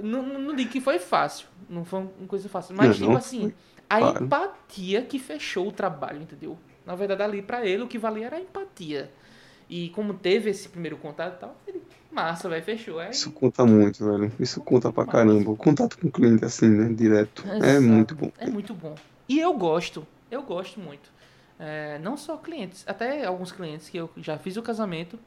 não, 0.01 0.23
não 0.23 0.39
não 0.39 0.55
digo 0.55 0.69
que 0.72 0.81
foi 0.81 0.99
fácil, 0.99 1.47
não 1.69 1.84
foi 1.85 1.99
uma 1.99 2.27
coisa 2.27 2.47
fácil, 2.49 2.73
mas 2.77 2.88
Não, 2.88 2.93
tipo 2.93 3.10
não 3.10 3.18
assim, 3.18 3.53
a 3.95 3.99
claro. 3.99 4.26
empatia 4.26 5.02
que 5.03 5.20
fechou 5.20 5.68
o 5.68 5.72
trabalho, 5.72 6.22
entendeu? 6.22 6.57
Na 6.86 6.95
verdade, 6.95 7.22
ali 7.24 7.41
pra 7.41 7.65
ele 7.65 7.84
o 7.84 7.88
que 7.88 7.98
valia 7.98 8.26
era 8.28 8.38
a 8.38 8.41
empatia. 8.41 9.11
E 9.70 9.90
como 9.90 10.14
teve 10.14 10.49
esse 10.49 10.68
primeiro 10.68 10.98
contato 10.98 11.36
e 11.36 11.40
tal, 11.40 11.56
ele, 11.68 11.82
massa, 12.11 12.49
vai 12.49 12.61
fechou. 12.61 12.99
Aí, 12.99 13.11
Isso 13.11 13.32
conta 13.32 13.65
muito, 13.65 14.06
velho. 14.06 14.32
Isso 14.40 14.61
conta 14.61 14.91
pra 14.91 15.06
caramba. 15.06 15.52
O 15.52 15.57
contato 15.57 15.98
com 15.98 16.07
o 16.07 16.11
cliente 16.11 16.44
assim, 16.44 16.70
né? 16.70 16.94
Direto. 16.94 17.44
É 17.48 17.57
Exato. 17.78 17.82
muito 17.82 18.15
bom. 18.15 18.32
É 18.38 18.48
muito 18.48 18.74
bom. 18.74 18.95
E 19.28 19.40
eu 19.40 19.53
gosto, 19.53 20.06
eu 20.30 20.44
gosto 20.44 20.80
muito. 20.80 21.11
É, 21.60 21.98
não 21.99 22.18
só 22.18 22.36
clientes, 22.38 22.84
até 22.88 23.26
alguns 23.26 23.52
clientes 23.52 23.90
que 23.90 23.98
eu 23.98 24.10
já 24.18 24.38
fiz 24.38 24.57
o 24.57 24.61
casamento. 24.61 25.18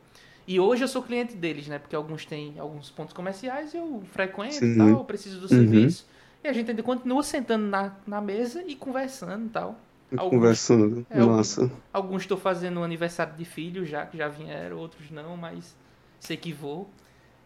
E 0.47 0.61
hoje 0.61 0.85
eu 0.85 0.89
sou 0.89 1.03
cliente 1.03 1.35
deles, 1.35 1.67
né? 1.67 1.79
Porque 1.79 1.97
alguns 1.97 2.25
têm 2.25 2.59
alguns 2.59 2.91
pontos 2.91 3.13
comerciais, 3.13 3.75
eu 3.75 4.03
frequento 4.13 4.65
e 4.65 4.77
tal, 4.77 4.89
eu 4.89 5.05
preciso 5.05 5.37
do 5.41 5.43
Uhum. 5.43 5.49
serviço. 5.49 6.07
E 6.47 6.49
a 6.49 6.53
gente 6.53 6.71
ainda 6.71 6.83
continua 6.83 7.25
sentando 7.25 7.67
na, 7.67 7.93
na 8.07 8.21
mesa 8.21 8.63
e 8.65 8.77
conversando 8.77 9.47
e 9.47 9.49
tal. 9.49 9.77
Alguns- 10.17 10.31
Conversando. 10.31 11.07
É, 11.11 11.19
alguns- 11.21 11.37
Massa. 11.59 11.73
Alguns 11.93 12.23
estou 12.23 12.37
fazendo 12.39 12.79
um 12.79 12.85
aniversário 12.85 13.35
de 13.35 13.45
filho 13.45 13.85
já, 13.85 14.07
que 14.07 14.17
já 14.17 14.29
vieram, 14.29 14.77
outros 14.79 15.11
não, 15.11 15.37
mas 15.37 15.75
sei 16.21 16.37
que 16.37 16.53
vou. 16.53 16.89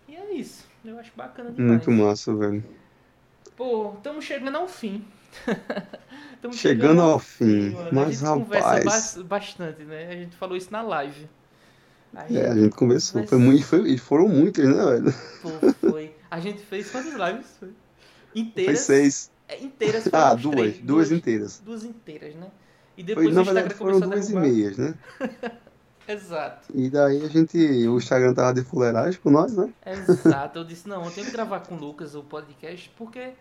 E 0.07 0.15
é 0.15 0.35
isso. 0.35 0.67
Eu 0.85 0.99
acho 0.99 1.11
bacana 1.17 1.51
demais. 1.51 1.87
Muito 1.87 1.91
massa, 1.91 2.35
velho. 2.35 2.63
Pô, 3.57 3.95
estamos 3.97 4.23
chegando 4.23 4.57
ao 4.59 4.69
fim. 4.69 5.03
Tamo 6.43 6.53
Chegando 6.53 7.01
ao 7.01 7.19
fim. 7.19 7.71
mano. 7.73 7.89
Mas, 7.93 8.23
a 8.23 8.35
gente 8.35 8.45
conversa 8.45 8.67
rapaz. 8.69 8.85
bas- 8.85 9.23
bastante, 9.23 9.83
né? 9.85 10.09
A 10.11 10.17
gente 10.17 10.37
falou 10.37 10.57
isso 10.59 10.71
na 10.71 10.83
live. 10.83 11.27
Aí, 12.15 12.37
É, 12.37 12.49
a 12.51 12.55
gente 12.55 12.75
conversou. 12.77 13.21
Mas- 13.23 13.31
Foi 13.31 13.39
muito, 13.39 13.65
foi, 13.65 13.91
e 13.93 13.97
foram 13.97 14.29
muitos, 14.29 14.63
né, 14.63 14.85
velho? 14.85 15.15
pô, 15.41 15.89
foi. 15.91 16.15
A 16.31 16.39
gente 16.39 16.61
fez 16.61 16.91
quantas 16.91 17.15
lives? 17.15 17.47
Foi? 17.59 17.71
Foi 18.33 18.41
Inteiras. 18.43 18.81
seis. 18.81 19.31
É, 19.49 19.63
inteiras 19.63 20.09
Ah, 20.13 20.35
duas. 20.35 20.55
três, 20.57 20.79
Duas 20.79 21.11
inteiras. 21.13 21.61
Duas 21.65 21.85
inteiras, 21.85 22.35
né? 22.35 22.49
E 22.97 23.03
Foi, 23.03 23.15
depois 23.15 23.35
na 23.35 23.41
o 23.41 23.43
Instagram 23.43 23.61
verdade, 23.63 23.75
foram 23.75 23.93
começou 24.01 24.13
a 24.13 24.15
duas 24.15 24.31
e 24.31 24.35
meias, 24.37 24.77
né? 24.79 24.95
Exato. 26.09 26.69
E 26.75 26.91
daí 26.91 27.25
a 27.25 27.29
gente. 27.29 27.57
O 27.87 27.97
Instagram 27.99 28.35
tava 28.35 28.53
de 28.55 28.63
fuleiragem 28.65 29.21
com 29.21 29.31
nós, 29.31 29.57
né? 29.57 29.73
Exato. 29.87 30.59
Eu 30.59 30.65
disse, 30.65 30.89
não, 30.89 31.05
eu 31.05 31.11
tenho 31.11 31.27
que 31.27 31.33
gravar 31.33 31.61
com 31.61 31.77
o 31.77 31.79
Lucas 31.79 32.15
o 32.15 32.23
podcast, 32.23 32.91
porque 32.97 33.33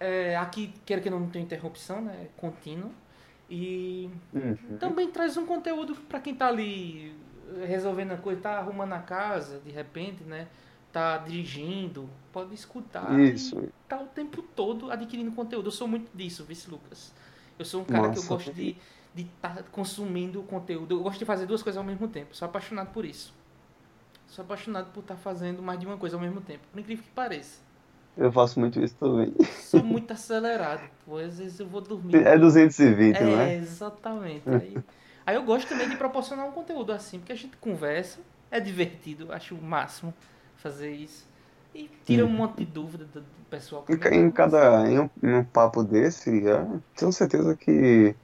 é, 0.00 0.36
aqui, 0.36 0.74
quero 0.84 1.00
que 1.00 1.08
não 1.10 1.28
tenha 1.28 1.44
interrupção, 1.44 2.00
né? 2.00 2.26
Contínua. 2.36 2.90
E 3.48 4.08
também 4.78 5.10
traz 5.10 5.36
um 5.36 5.44
conteúdo 5.44 5.94
pra 6.08 6.20
quem 6.20 6.34
tá 6.34 6.46
ali 6.48 7.14
resolvendo 7.66 8.12
a 8.12 8.16
coisa, 8.16 8.40
tá 8.40 8.58
arrumando 8.58 8.92
a 8.92 9.00
casa, 9.00 9.60
de 9.64 9.70
repente, 9.72 10.22
né? 10.24 10.46
Tá 10.92 11.18
dirigindo, 11.18 12.08
pode 12.32 12.52
escutar 12.54 13.18
Isso. 13.20 13.62
tá 13.88 14.00
o 14.00 14.06
tempo 14.06 14.42
todo 14.42 14.90
adquirindo 14.90 15.30
conteúdo. 15.32 15.68
Eu 15.68 15.72
sou 15.72 15.86
muito 15.86 16.10
disso, 16.16 16.44
vice 16.44 16.68
Lucas. 16.68 17.12
Eu 17.58 17.64
sou 17.64 17.82
um 17.82 17.84
cara 17.84 18.10
que 18.10 18.18
eu 18.18 18.24
gosto 18.24 18.52
de 18.52 18.76
de 19.14 19.22
estar 19.22 19.62
consumindo 19.72 20.42
conteúdo. 20.42 20.94
Eu 20.94 21.02
gosto 21.02 21.18
de 21.18 21.24
fazer 21.24 21.46
duas 21.46 21.62
coisas 21.62 21.78
ao 21.78 21.84
mesmo 21.84 22.08
tempo. 22.08 22.34
Sou 22.34 22.46
apaixonado 22.46 22.92
por 22.92 23.04
isso. 23.04 23.34
Sou 24.28 24.44
apaixonado 24.44 24.92
por 24.92 25.00
estar 25.00 25.16
fazendo 25.16 25.62
mais 25.62 25.78
de 25.80 25.86
uma 25.86 25.96
coisa 25.96 26.16
ao 26.16 26.22
mesmo 26.22 26.40
tempo. 26.40 26.60
Por 26.72 26.78
incrível 26.78 27.04
que 27.04 27.10
pareça. 27.10 27.58
Eu 28.16 28.30
faço 28.30 28.60
muito 28.60 28.80
isso 28.80 28.94
também. 28.96 29.32
Sou 29.58 29.82
muito 29.82 30.12
acelerado. 30.12 30.88
Pô, 31.04 31.16
às 31.16 31.38
vezes 31.38 31.58
eu 31.58 31.66
vou 31.66 31.80
dormir. 31.80 32.14
É 32.14 32.38
220, 32.38 33.16
É, 33.16 33.24
não 33.24 33.40
é? 33.40 33.56
exatamente. 33.56 34.48
Aí, 34.48 34.76
aí 35.26 35.36
eu 35.36 35.42
gosto 35.42 35.68
também 35.68 35.88
de 35.88 35.96
proporcionar 35.96 36.46
um 36.46 36.52
conteúdo 36.52 36.92
assim, 36.92 37.18
porque 37.18 37.32
a 37.32 37.36
gente 37.36 37.56
conversa, 37.56 38.20
é 38.50 38.60
divertido, 38.60 39.32
acho 39.32 39.54
o 39.54 39.62
máximo 39.62 40.14
fazer 40.60 40.90
isso. 40.92 41.28
E 41.74 41.88
tira 42.04 42.24
um 42.24 42.30
monte 42.30 42.58
de 42.58 42.64
dúvida 42.66 43.04
do, 43.04 43.20
do 43.20 43.44
pessoal. 43.48 43.82
que 43.82 43.92
Em, 43.92 44.30
cada 44.30 44.88
em 44.88 44.98
um, 44.98 45.10
em 45.22 45.34
um 45.34 45.44
papo 45.44 45.82
desse, 45.84 46.48
é, 46.48 46.66
tenho 46.96 47.12
certeza 47.12 47.56
que 47.56 48.14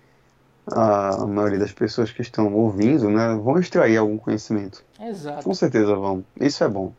a 0.66 1.24
maioria 1.26 1.60
das 1.60 1.72
pessoas 1.72 2.10
que 2.10 2.22
estão 2.22 2.52
ouvindo, 2.52 3.08
né, 3.08 3.34
vão 3.36 3.58
extrair 3.58 3.96
algum 3.96 4.18
conhecimento. 4.18 4.84
Exato. 5.00 5.44
Com 5.44 5.54
certeza 5.54 5.94
vão. 5.94 6.24
Isso 6.40 6.64
é 6.64 6.68
bom. 6.68 6.92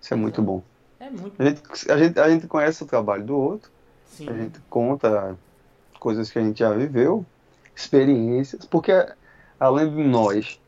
Isso 0.00 0.14
é 0.14 0.16
muito 0.16 0.40
bom. 0.40 0.62
É 1.00 1.10
muito. 1.10 1.42
A 1.42 1.44
gente, 1.44 1.90
a 1.90 1.98
gente, 1.98 2.20
a 2.20 2.30
gente 2.30 2.46
conhece 2.46 2.82
o 2.82 2.86
trabalho 2.86 3.24
do 3.24 3.36
outro, 3.36 3.70
Sim. 4.06 4.28
a 4.28 4.32
gente 4.32 4.60
conta 4.70 5.36
coisas 5.98 6.30
que 6.30 6.38
a 6.38 6.42
gente 6.42 6.60
já 6.60 6.72
viveu, 6.72 7.26
experiências, 7.74 8.64
porque 8.66 8.92
além 9.58 9.90
de 9.90 10.04
nós 10.04 10.60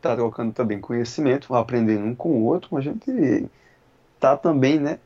estar 0.00 0.16
trocando 0.16 0.52
também 0.52 0.80
conhecimento, 0.80 1.54
aprendendo 1.54 2.04
um 2.04 2.14
com 2.14 2.30
o 2.30 2.44
outro, 2.44 2.76
a 2.76 2.80
gente 2.80 3.48
tá 4.18 4.36
também, 4.36 4.78
né, 4.80 4.98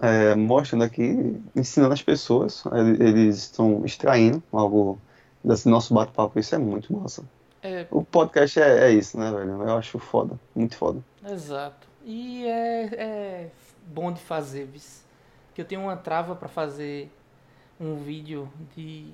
é, 0.00 0.34
mostrando 0.34 0.84
aqui, 0.84 1.40
ensinando 1.54 1.92
as 1.92 2.02
pessoas, 2.02 2.64
ele- 2.72 3.02
eles 3.02 3.36
estão 3.38 3.84
extraindo 3.84 4.42
algo 4.52 4.98
desse 5.42 5.68
nosso 5.68 5.92
bate-papo, 5.94 6.38
isso 6.38 6.54
é 6.54 6.58
muito 6.58 6.92
massa. 6.92 7.22
É, 7.62 7.86
O 7.90 8.04
podcast 8.04 8.60
é, 8.60 8.86
é 8.88 8.92
isso, 8.92 9.18
né, 9.18 9.30
velho? 9.30 9.62
Eu 9.62 9.76
acho 9.76 9.98
foda, 9.98 10.38
muito 10.54 10.76
foda. 10.76 11.00
Exato. 11.28 11.88
E 12.04 12.46
é, 12.46 12.84
é 12.94 13.50
bom 13.86 14.12
de 14.12 14.20
fazer. 14.20 14.68
Que 15.54 15.62
eu 15.62 15.64
tenho 15.64 15.80
uma 15.82 15.96
trava 15.96 16.36
pra 16.36 16.48
fazer 16.48 17.10
um 17.80 17.96
vídeo 17.96 18.48
de 18.76 19.12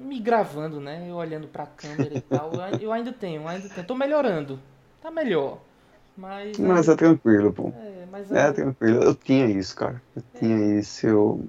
me 0.00 0.18
gravando, 0.20 0.80
né? 0.80 1.06
Eu 1.08 1.16
olhando 1.16 1.46
pra 1.46 1.66
câmera 1.66 2.16
e 2.16 2.20
tal. 2.20 2.52
Eu 2.52 2.60
ai- 2.60 2.78
Eu 2.80 2.92
ainda 2.92 3.12
tenho, 3.12 3.46
ainda 3.46 3.68
tenho. 3.68 3.86
Tô 3.86 3.94
melhorando. 3.94 4.58
Tá 5.00 5.10
melhor. 5.10 5.58
Mas. 6.16 6.58
Mas 6.58 6.88
é 6.88 6.96
tranquilo, 6.96 7.52
pô. 7.52 7.68
é, 7.68 8.06
mas 8.10 8.32
É 8.32 8.40
ainda- 8.40 8.52
tranquilo. 8.54 9.02
Eu 9.02 9.14
tinha 9.14 9.46
isso, 9.46 9.76
cara. 9.76 10.02
Eu 10.14 10.22
tinha 10.38 10.78
isso. 10.78 11.06
Eu... 11.06 11.44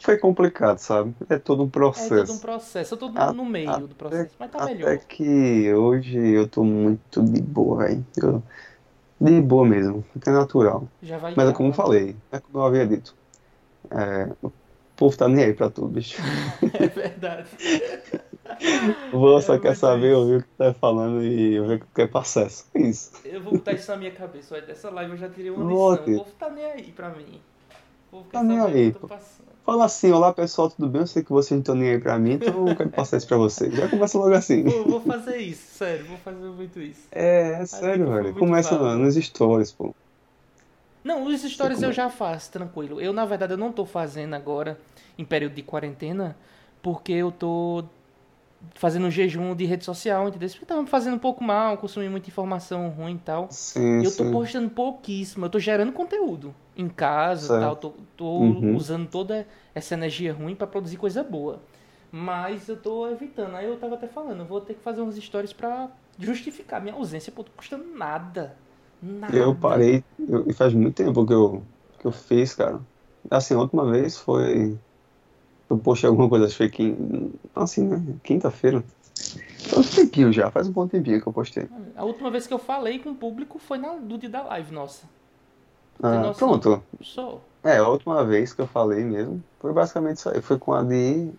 Foi 0.00 0.16
complicado, 0.18 0.78
sabe? 0.78 1.14
É 1.28 1.38
todo 1.38 1.38
um 1.38 1.38
é 1.38 1.38
todo 1.38 1.62
um 1.64 1.70
processo. 1.70 2.40
processo. 2.40 2.94
Eu 2.94 2.98
tô 2.98 3.12
A- 3.14 3.32
no 3.32 3.44
meio 3.44 3.86
do 3.86 3.94
processo, 3.94 4.34
mas 4.38 4.50
tá 4.50 4.58
Até 4.62 4.74
melhor. 4.74 4.98
que 4.98 5.72
hoje 5.72 6.18
eu 6.18 6.48
tô 6.48 6.64
muito 6.64 7.22
de 7.22 7.40
boa, 7.40 7.84
velho. 7.84 8.04
Eu... 8.16 8.42
De 9.20 9.40
boa 9.40 9.64
mesmo, 9.66 10.04
até 10.16 10.30
natural. 10.30 10.88
Já 11.02 11.18
vai 11.18 11.34
Mas 11.36 11.48
é 11.48 11.52
como 11.52 11.68
eu 11.68 11.72
falei, 11.72 12.16
é 12.32 12.40
como 12.40 12.58
eu 12.58 12.64
havia 12.64 12.86
dito. 12.86 13.14
É, 13.90 14.28
povo 15.04 15.16
tá 15.16 15.28
nem 15.28 15.44
aí 15.44 15.54
pra 15.54 15.70
tudo, 15.70 15.88
bicho. 15.88 16.20
É 16.80 16.86
verdade. 16.88 17.48
O 19.08 19.10
povo 19.12 19.40
só 19.40 19.54
É 19.54 19.58
quer 19.58 19.68
muito 19.68 19.80
saber 19.80 20.10
isso. 20.10 20.18
ouvir 20.20 20.36
o 20.36 20.42
que 20.42 20.48
tá 20.58 20.74
falando 20.74 21.24
e 21.24 21.58
ver 21.60 21.76
o 21.76 21.80
que 21.80 21.86
quer 21.94 22.08
processo. 22.10 22.66
É 22.74 22.82
isso. 22.82 23.10
Eu 23.24 23.42
vou 23.42 23.54
botar 23.54 23.72
isso 23.72 23.90
na 23.90 23.96
minha 23.96 24.10
cabeça. 24.12 24.54
Olha, 24.54 24.66
dessa 24.66 24.90
live 24.90 25.12
eu 25.12 25.16
já 25.18 25.28
tirei 25.28 25.50
uma 25.50 25.64
Boa, 25.64 25.96
lição. 25.96 26.14
O 26.14 26.18
povo 26.18 26.30
tá 26.38 26.50
nem 26.50 26.64
aí 26.64 26.92
pra 26.92 27.08
mim. 27.10 27.40
O 28.08 28.10
povo 28.18 28.24
quer 28.30 28.38
Tá 28.38 28.42
nem 28.44 28.60
aí, 28.60 28.92
pô. 28.92 29.08
Fala 29.64 29.86
assim, 29.86 30.12
olá 30.12 30.32
pessoal, 30.32 30.70
tudo 30.70 30.88
bem? 30.88 31.00
Eu 31.00 31.06
sei 31.06 31.24
que 31.24 31.30
vocês 31.32 31.52
não 31.52 31.60
estão 31.60 31.74
nem 31.74 31.90
aí 31.92 31.98
pra 31.98 32.18
mim, 32.18 32.32
então 32.34 32.68
eu 32.68 32.76
quero 32.76 32.90
passar 32.90 33.16
isso 33.16 33.26
pra 33.26 33.38
vocês. 33.38 33.74
Já 33.74 33.88
começa 33.88 34.18
logo 34.18 34.34
assim. 34.34 34.62
Vou, 34.62 34.84
vou 34.84 35.00
fazer 35.00 35.38
isso, 35.38 35.78
sério, 35.78 36.04
vou 36.04 36.18
fazer 36.18 36.46
muito 36.46 36.78
isso. 36.80 37.00
É, 37.10 37.62
é 37.62 37.66
sério, 37.66 38.06
foi 38.06 38.22
velho. 38.22 38.34
Começa 38.34 38.96
nos 38.96 39.14
stories, 39.16 39.72
pô. 39.72 39.94
Não, 41.04 41.24
os 41.24 41.42
stories 41.42 41.82
eu 41.82 41.90
é. 41.90 41.92
já 41.92 42.08
faço, 42.08 42.50
tranquilo. 42.50 43.00
Eu, 43.00 43.12
na 43.12 43.24
verdade, 43.24 43.52
eu 43.52 43.58
não 43.58 43.70
tô 43.72 43.84
fazendo 43.84 44.34
agora, 44.34 44.80
em 45.18 45.24
período 45.24 45.54
de 45.54 45.62
quarentena, 45.62 46.36
porque 46.82 47.12
eu 47.12 47.30
tô 47.30 47.84
fazendo 48.74 49.06
um 49.06 49.10
jejum 49.10 49.54
de 49.54 49.64
rede 49.66 49.84
social, 49.84 50.28
entendeu? 50.28 50.48
Porque 50.50 50.66
tava 50.66 50.82
me 50.82 50.88
fazendo 50.88 51.14
um 51.16 51.18
pouco 51.18 51.44
mal, 51.44 51.76
consumi 51.78 52.08
muita 52.08 52.28
informação 52.28 52.88
ruim 52.90 53.16
e 53.16 53.18
tal. 53.18 53.50
Sim, 53.50 54.00
Eu 54.00 54.10
tô 54.12 54.24
sim. 54.24 54.32
postando 54.32 54.70
pouquíssimo, 54.70 55.44
eu 55.46 55.50
tô 55.50 55.58
gerando 55.58 55.92
conteúdo 55.92 56.54
em 56.76 56.88
casa 56.88 57.48
e 57.48 57.50
tal, 57.52 57.76
tô, 57.76 57.94
tô 58.16 58.26
Uhum. 58.36 58.76
usando 58.76 59.08
toda 59.08 59.46
essa 59.74 59.94
energia 59.94 60.32
ruim 60.32 60.54
pra 60.56 60.66
produzir 60.66 60.96
coisa 60.96 61.22
boa. 61.22 61.60
Mas 62.10 62.68
eu 62.68 62.76
tô 62.76 63.08
evitando. 63.10 63.56
Aí 63.56 63.66
eu 63.66 63.76
tava 63.78 63.94
até 63.96 64.06
falando, 64.08 64.40
eu 64.40 64.46
vou 64.46 64.60
ter 64.60 64.74
que 64.74 64.80
fazer 64.82 65.00
umas 65.00 65.16
stories 65.16 65.52
pra 65.52 65.88
justificar 66.18 66.80
minha 66.80 66.94
ausência, 66.94 67.32
pô, 67.32 67.42
tô 67.44 67.52
custando 67.56 67.84
nada. 67.96 68.56
Nada. 69.04 69.36
Eu 69.36 69.54
parei, 69.54 70.02
e 70.46 70.52
faz 70.54 70.72
muito 70.72 70.94
tempo 70.94 71.26
que 71.26 71.32
eu, 71.32 71.62
que 71.98 72.06
eu 72.06 72.12
fiz, 72.12 72.54
cara. 72.54 72.80
Assim, 73.30 73.54
a 73.54 73.58
última 73.58 73.90
vez 73.90 74.16
foi. 74.16 74.78
Eu 75.68 75.76
postei 75.78 76.08
alguma 76.08 76.28
coisa, 76.28 76.46
acho 76.46 76.56
que 76.56 76.68
quin... 76.68 77.32
assim, 77.54 77.86
né? 77.86 78.02
Quinta-feira. 78.22 78.82
Faz 79.58 79.92
um 79.92 79.96
tempinho 79.96 80.32
já, 80.32 80.50
faz 80.50 80.68
um 80.68 80.72
bom 80.72 80.88
tempinho 80.88 81.20
que 81.20 81.26
eu 81.26 81.32
postei. 81.32 81.68
A 81.96 82.04
última 82.04 82.30
vez 82.30 82.46
que 82.46 82.54
eu 82.54 82.58
falei 82.58 82.98
com 82.98 83.10
o 83.10 83.14
público 83.14 83.58
foi 83.58 83.76
na, 83.76 83.94
no 83.94 84.16
dia 84.16 84.28
da 84.28 84.42
live, 84.42 84.72
nossa. 84.72 85.06
Ah, 86.02 86.32
pronto. 86.36 86.82
Só. 87.02 87.40
É, 87.62 87.76
a 87.76 87.88
última 87.88 88.24
vez 88.24 88.52
que 88.52 88.60
eu 88.60 88.66
falei 88.66 89.04
mesmo 89.04 89.42
foi 89.60 89.72
basicamente 89.72 90.16
isso 90.16 90.28
aí. 90.28 90.40
Foi 90.40 90.58
com 90.58 90.72
a 90.72 90.82
de. 90.82 91.30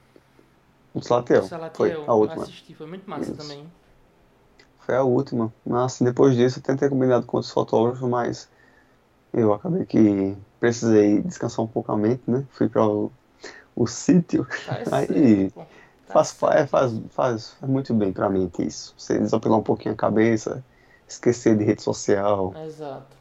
O 0.94 1.02
Salatiel. 1.02 1.44
Salatiel, 1.44 2.06
Foi 2.06 2.08
a 2.08 2.14
última. 2.14 2.44
assisti, 2.44 2.74
foi 2.74 2.88
muito 2.88 3.10
massa 3.10 3.32
Isso. 3.32 3.42
também. 3.42 3.68
Foi 4.86 4.96
a 4.96 5.04
última. 5.04 5.52
Mas 5.66 6.00
depois 6.00 6.36
disso 6.36 6.60
eu 6.60 6.64
tentei 6.64 6.88
combinado 6.88 7.26
com 7.26 7.38
outros 7.38 7.52
fotógrafos, 7.52 8.08
mas 8.08 8.50
eu 9.34 9.52
acabei 9.54 9.86
que 9.86 10.38
precisei 10.60 11.22
descansar 11.22 11.66
um 11.66 11.68
pouco 11.68 11.92
a 11.92 11.98
mente, 11.98 12.22
né? 12.28 12.46
Fui 12.52 12.70
para 12.70 12.88
o, 12.88 13.12
o 13.76 13.88
sítio. 13.88 14.48
Tá, 14.66 14.76
é 14.76 14.84
Aí. 14.92 15.52
Tá 15.52 15.66
Faz, 16.08 16.32
faz, 16.34 16.70
faz, 16.70 16.92
faz, 17.10 17.50
faz 17.52 17.70
muito 17.70 17.92
bem 17.94 18.14
pra 18.14 18.30
mente 18.30 18.64
isso. 18.64 18.94
Você 18.96 19.18
desopilar 19.18 19.58
um 19.58 19.64
pouquinho 19.64 19.96
a 19.96 19.98
cabeça, 19.98 20.64
esquecer 21.08 21.58
de 21.58 21.64
rede 21.64 21.82
social, 21.82 22.54
Exato. 22.64 23.18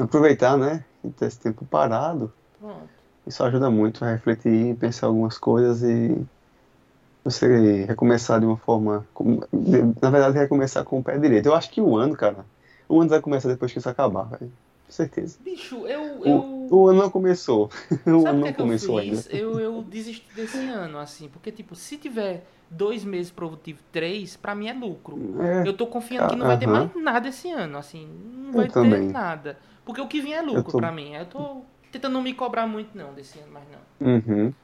aproveitar, 0.00 0.58
né? 0.58 0.84
E 1.04 1.10
ter 1.10 1.26
esse 1.26 1.38
tempo 1.38 1.64
parado. 1.64 2.32
Pronto. 2.58 2.88
Isso 3.24 3.42
ajuda 3.44 3.70
muito 3.70 4.04
a 4.04 4.10
refletir, 4.10 4.76
pensar 4.76 5.06
algumas 5.06 5.38
coisas 5.38 5.82
e 5.84 6.26
você 7.24 7.84
recomeçar 7.84 8.40
de 8.40 8.46
uma 8.46 8.56
forma. 8.58 9.06
Na 10.02 10.10
verdade, 10.10 10.38
recomeçar 10.38 10.84
com 10.84 10.98
o 11.00 11.04
pé 11.04 11.18
direito. 11.18 11.46
Eu 11.46 11.54
acho 11.54 11.70
que 11.70 11.80
o 11.80 11.96
ano, 11.96 12.16
cara. 12.16 12.44
O 12.88 13.00
ano 13.00 13.10
vai 13.10 13.20
começar 13.20 13.48
depois 13.48 13.72
que 13.72 13.78
isso 13.78 13.88
acabar, 13.88 14.24
velho. 14.24 14.52
Com 14.86 14.92
certeza. 14.92 15.38
Bicho, 15.38 15.86
eu. 15.86 16.20
O, 16.24 16.26
eu... 16.26 16.68
o 16.70 16.88
ano 16.88 17.02
não 17.02 17.10
começou. 17.10 17.70
O 18.06 18.10
Sabe 18.20 18.28
ano 18.28 18.38
o 18.38 18.40
que 18.40 18.40
não 18.40 18.48
é 18.48 18.52
que 18.52 18.60
eu 18.60 18.66
começou 18.66 18.98
fiz? 18.98 19.26
ainda. 19.26 19.36
Eu, 19.36 19.60
eu 19.60 19.82
desisti 19.82 20.26
desse 20.34 20.66
ano, 20.66 20.98
assim. 20.98 21.28
Porque, 21.28 21.52
tipo, 21.52 21.74
se 21.76 21.96
tiver 21.98 22.44
dois 22.70 23.04
meses 23.04 23.30
produtivo, 23.30 23.80
três, 23.92 24.36
pra 24.36 24.54
mim 24.54 24.68
é 24.68 24.72
lucro. 24.72 25.18
É, 25.42 25.68
Eu 25.68 25.76
tô 25.76 25.86
confiando 25.86 26.26
que 26.26 26.36
não 26.36 26.46
vai 26.46 26.58
ter 26.58 26.66
Aham. 26.66 26.90
mais 26.90 27.04
nada 27.04 27.28
esse 27.28 27.50
ano, 27.50 27.78
assim. 27.78 28.06
Não 28.06 28.52
Eu 28.52 28.54
vai 28.54 28.68
ter 28.68 28.74
também. 28.74 29.08
nada. 29.12 29.58
Porque 29.84 30.00
o 30.00 30.08
que 30.08 30.20
vem 30.20 30.34
é 30.34 30.42
lucro 30.42 30.72
tô- 30.72 30.78
pra 30.78 30.90
mim. 30.92 31.14
Eu 31.14 31.26
tô 31.26 31.62
tentando 31.92 32.12
não 32.14 32.22
me 32.22 32.34
cobrar 32.34 32.66
muito, 32.66 32.96
não, 32.96 33.14
desse 33.14 33.38
ano, 33.38 33.52
mas 33.52 33.64
não. 33.70 33.78
uhum. 34.00 34.54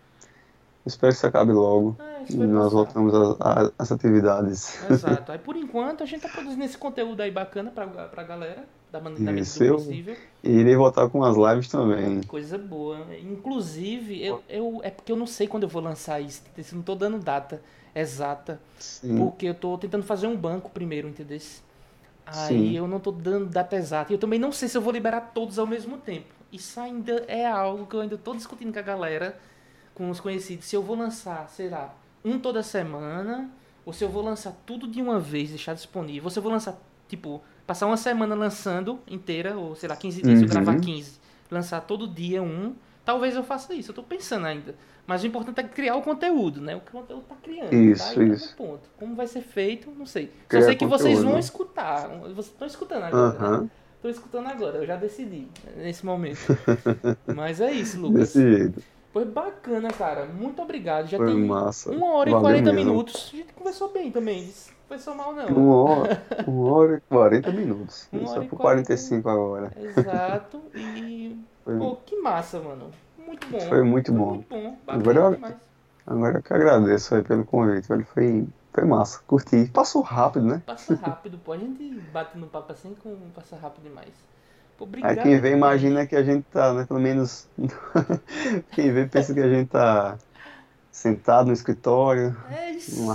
Espero 0.87 1.13
que 1.13 1.17
isso 1.17 1.27
acabe 1.27 1.53
logo. 1.53 1.97
É, 1.99 2.21
E 2.21 2.25
isso 2.29 2.39
vai 2.39 2.47
nós 2.47 2.65
passar. 2.65 2.77
voltamos 2.77 3.15
às 3.79 3.91
atividades. 3.93 4.91
Exato. 4.91 5.31
Aí 5.33 5.39
por 5.39 5.57
enquanto 5.57 6.03
a 6.03 6.07
gente 6.07 6.21
tá 6.23 6.29
produzindo 6.29 6.65
esse 6.65 6.77
conteúdo 6.77 7.21
aí 7.23 7.31
bacana 7.31 7.71
pra, 7.71 7.87
pra 7.87 8.23
galera, 8.23 8.65
da 8.93 9.01
maneira 9.01 9.33
eu- 9.33 9.39
possível. 9.77 10.17
E 10.43 10.51
irei 10.51 10.77
voltar 10.77 11.09
com 11.09 11.25
as 11.25 11.37
lives 11.37 11.69
também. 11.69 12.23
Coisa 12.25 12.59
boa. 12.59 13.07
Inclusive, 13.23 14.23
eu, 14.25 14.43
eu, 14.49 14.81
é 14.83 14.91
porque 14.91 15.11
eu 15.13 15.17
não 15.17 15.27
sei 15.27 15.47
quando 15.47 15.63
eu 15.65 15.69
vou 15.69 15.81
lançar 15.83 16.21
isso. 16.21 16.43
Não 16.73 16.83
tô 16.83 16.95
dando 16.95 17.19
data 17.19 17.63
exata. 17.95 18.61
Sim. 18.79 19.17
Porque 19.17 19.47
eu 19.47 19.55
tô 19.55 19.79
tentando 19.79 20.05
fazer 20.05 20.27
um 20.27 20.37
banco 20.37 20.71
primeiro, 20.71 21.09
entendeu? 21.09 21.39
Aí 22.27 22.35
Sim. 22.49 22.77
eu 22.77 22.87
não 22.89 22.99
tô 23.01 23.11
dando 23.13 23.47
data 23.47 23.77
exata. 23.77 24.13
E 24.13 24.15
eu 24.15 24.19
também 24.19 24.39
não 24.39 24.51
sei 24.53 24.69
se 24.69 24.77
eu 24.77 24.83
vou 24.83 24.93
liberar 24.93 25.33
todos 25.35 25.59
ao 25.59 25.67
mesmo 25.67 25.99
tempo. 25.99 26.27
Isso 26.53 26.79
ainda 26.81 27.25
é 27.29 27.47
algo 27.47 27.87
que 27.87 27.95
eu 27.97 28.01
ainda 28.01 28.17
tô 28.17 28.35
discutindo 28.35 28.73
com 28.73 28.79
a 28.79 28.83
galera, 28.83 29.37
com 29.95 30.11
os 30.11 30.21
conhecidos. 30.21 30.67
Se 30.67 30.77
eu 30.77 30.83
vou 30.83 30.97
lançar, 30.97 31.49
sei 31.49 31.69
lá, 31.69 31.95
um 32.25 32.39
toda 32.39 32.63
semana, 32.63 33.51
ou 33.87 33.93
se 33.93 34.03
eu 34.05 34.09
vou 34.09 34.23
lançar 34.23 34.53
tudo 34.67 34.87
de 34.89 35.01
uma 35.01 35.19
vez, 35.21 35.51
deixar 35.51 35.75
disponível. 35.75 36.25
Ou 36.25 36.31
se 36.31 36.39
eu 36.39 36.43
vou 36.43 36.51
lançar, 36.53 36.77
tipo, 37.09 37.43
passar 37.67 37.87
uma 37.87 37.97
semana 37.97 38.35
lançando 38.35 38.99
inteira, 39.09 39.57
ou 39.57 39.75
sei 39.77 39.89
lá, 39.89 39.97
15 39.97 40.23
dias, 40.23 40.39
se 40.39 40.45
eu 40.45 40.49
Uhum. 40.49 40.55
gravar 40.65 40.81
15. 40.81 41.19
Lançar 41.51 41.81
todo 41.83 42.09
dia 42.09 42.43
um. 42.43 42.75
Talvez 43.05 43.37
eu 43.37 43.45
faça 43.45 43.75
isso, 43.75 43.91
eu 43.91 43.95
tô 43.95 44.03
pensando 44.03 44.47
ainda. 44.47 44.75
Mas 45.07 45.23
o 45.23 45.27
importante 45.27 45.61
é 45.61 45.65
criar 45.65 45.95
o 45.97 46.01
conteúdo, 46.01 46.63
né? 46.63 46.75
O 46.75 46.81
conteúdo 46.81 47.25
tá 47.29 47.35
criando. 47.43 47.75
Isso, 47.75 48.03
tá 48.03 48.09
aí 48.21 48.29
tá 48.31 48.35
isso. 48.35 48.57
ponto. 48.57 48.89
Como 48.99 49.15
vai 49.15 49.27
ser 49.27 49.43
feito, 49.43 49.91
não 49.91 50.07
sei. 50.07 50.29
Só 50.29 50.33
Criar 50.49 50.63
sei 50.63 50.77
que 50.77 50.87
vocês 50.87 51.13
conteúdo. 51.17 51.31
vão 51.31 51.39
escutar. 51.39 52.09
Vocês 52.09 52.47
estão 52.47 52.67
escutando 52.67 53.03
agora, 53.03 53.33
né? 53.39 53.47
Aham. 53.47 53.71
Tô 54.01 54.09
escutando 54.09 54.47
agora, 54.49 54.79
eu 54.79 54.87
já 54.87 54.97
decidi 54.97 55.47
nesse 55.77 56.05
momento. 56.07 56.39
Mas 57.35 57.61
é 57.61 57.71
isso, 57.73 58.01
Lucas. 58.01 58.21
Desse 58.35 58.41
jeito. 58.41 58.83
Foi 59.15 59.25
bacana, 59.25 59.91
cara. 59.93 60.27
Muito 60.27 60.61
obrigado. 60.61 61.07
Já 61.07 61.17
Foi 61.19 61.29
tem 61.29 61.47
massa. 61.47 61.91
uma 61.93 62.15
hora 62.15 62.29
e 62.29 62.33
Valeu 62.33 62.49
40 62.49 62.73
mesmo. 62.73 62.91
minutos. 62.91 63.31
A 63.33 63.37
gente 63.37 63.53
conversou 63.53 63.93
bem 63.93 64.11
também. 64.11 64.43
Não 64.43 64.53
conversou 64.89 65.15
mal, 65.15 65.33
não. 65.33 65.47
Uma 65.47 65.77
hora, 65.85 66.23
uma 66.47 66.69
hora 66.75 66.97
e 66.97 67.01
40 67.01 67.53
minutos. 67.53 68.09
Uma 68.13 68.27
Só 68.27 68.43
e 68.43 68.49
por 68.49 68.59
40. 68.59 68.87
45 68.89 69.29
agora. 69.29 69.73
Exato. 69.81 70.61
E. 70.75 71.39
Foi, 71.65 71.79
Pô, 71.79 71.97
que 72.05 72.17
massa, 72.21 72.59
mano. 72.61 72.91
Muito 73.17 73.47
bom. 73.47 73.61
foi 73.61 73.83
muito 73.85 74.11
Foi 74.13 74.19
bom. 74.21 74.31
muito 74.35 74.49
bom. 74.51 74.77
Agora 74.87 75.19
eu-. 75.21 75.55
Agora 76.07 76.39
eu 76.39 76.43
que 76.43 76.53
agradeço 76.53 77.15
aí 77.15 77.23
pelo 77.23 77.45
convite. 77.47 77.89
velho. 77.89 78.05
Foi, 78.05 78.47
foi 78.73 78.85
massa. 78.85 79.21
Curti. 79.29 79.71
Passou 79.73 80.03
rápido, 80.03 80.45
né? 80.45 80.61
Passa 80.67 80.95
rápido, 81.01 81.39
pô. 81.39 81.53
A 81.53 81.57
gente 81.57 81.83
bate 82.13 82.37
no 82.37 82.49
papo 82.49 82.73
assim 82.73 82.95
com 83.03 83.17
passa 83.35 83.57
rápido 83.57 83.85
demais. 83.85 84.13
Obrigado. 84.79 85.01
Aí 85.01 85.17
quem 85.19 85.41
vê 85.41 85.53
imagina 85.53 86.07
que 86.07 86.17
a 86.17 86.23
gente 86.23 86.45
tá, 86.49 86.73
né? 86.75 86.87
Pelo 86.87 87.01
menos. 87.01 87.51
quem 88.71 88.93
vê 88.93 89.07
pensa 89.09 89.35
que 89.35 89.41
a 89.41 89.49
gente 89.53 89.69
tá 89.71 90.19
sentado 90.91 91.49
no 91.49 91.53
escritório, 91.55 92.37
É 92.49 92.71
isso. 92.71 92.89
num 92.89 93.11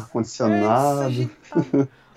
É 0.45 0.73
isso, 0.75 0.95
ar-condicionado. 0.95 1.29
tá... 1.49 1.65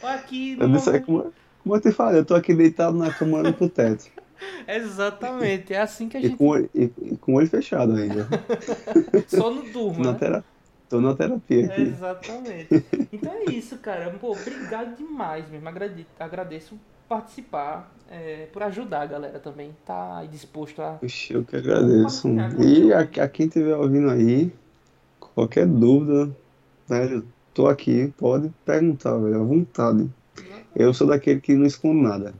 Aqui 0.02 0.56
Eu 0.56 0.68
no 0.68 0.70
disse 0.70 1.00
como, 1.00 1.34
como 1.58 1.76
eu 1.76 1.80
te 1.80 1.92
falei, 1.92 2.20
eu 2.20 2.26
tô 2.26 2.34
aqui 2.34 2.54
deitado 2.54 2.96
na 2.96 3.12
cama 3.12 3.38
olhando 3.38 3.56
pro 3.56 3.68
teto. 3.70 4.04
Exatamente, 4.66 5.72
é 5.74 5.80
assim 5.80 6.08
que 6.08 6.16
a 6.16 6.20
E 6.22 6.28
gente 6.28 6.36
com, 6.36 6.48
olho- 6.48 6.70
e, 6.74 6.84
e 7.14 7.18
com 7.18 7.32
o 7.34 7.36
olho 7.36 7.48
fechado 7.48 7.94
ainda. 7.94 8.28
só 9.26 9.50
não 9.50 9.70
Tô 9.94 10.02
durma, 10.02 10.04
na, 10.04 10.14
né? 10.14 10.18
tera... 10.18 10.44
Tô 10.88 11.00
na 11.00 11.16
terapia 11.16 11.66
aqui. 11.66 11.98
Exatamente. 11.98 12.76
Então 13.10 13.32
é 13.32 13.44
isso, 13.44 13.78
cara. 13.78 14.18
Pô, 14.18 14.32
obrigado 14.32 14.96
demais 14.96 15.48
mesmo. 15.48 15.68
Agrade- 15.68 16.06
Agradeço 16.18 16.80
participar, 17.08 17.92
é, 18.10 18.46
por 18.52 18.62
ajudar 18.62 19.02
a 19.02 19.06
galera 19.06 19.38
também. 19.38 19.74
Tá 19.84 20.18
aí 20.18 20.28
disposto 20.28 20.80
a. 20.82 20.92
Puxa, 20.94 21.34
eu 21.34 21.44
que 21.44 21.56
agradeço. 21.56 22.28
E 22.60 22.92
a, 22.92 23.00
a 23.00 23.28
quem 23.28 23.46
estiver 23.46 23.76
ouvindo 23.76 24.10
aí, 24.10 24.52
qualquer 25.18 25.66
dúvida, 25.66 26.34
eu 26.88 27.24
tô 27.54 27.66
aqui, 27.66 28.12
pode 28.16 28.50
perguntar, 28.64 29.16
velho, 29.18 29.40
à 29.40 29.44
vontade. 29.44 30.10
Eu 30.74 30.94
sou 30.94 31.06
daquele 31.06 31.40
que 31.40 31.54
não 31.54 31.66
esconde 31.66 32.02
nada. 32.02 32.34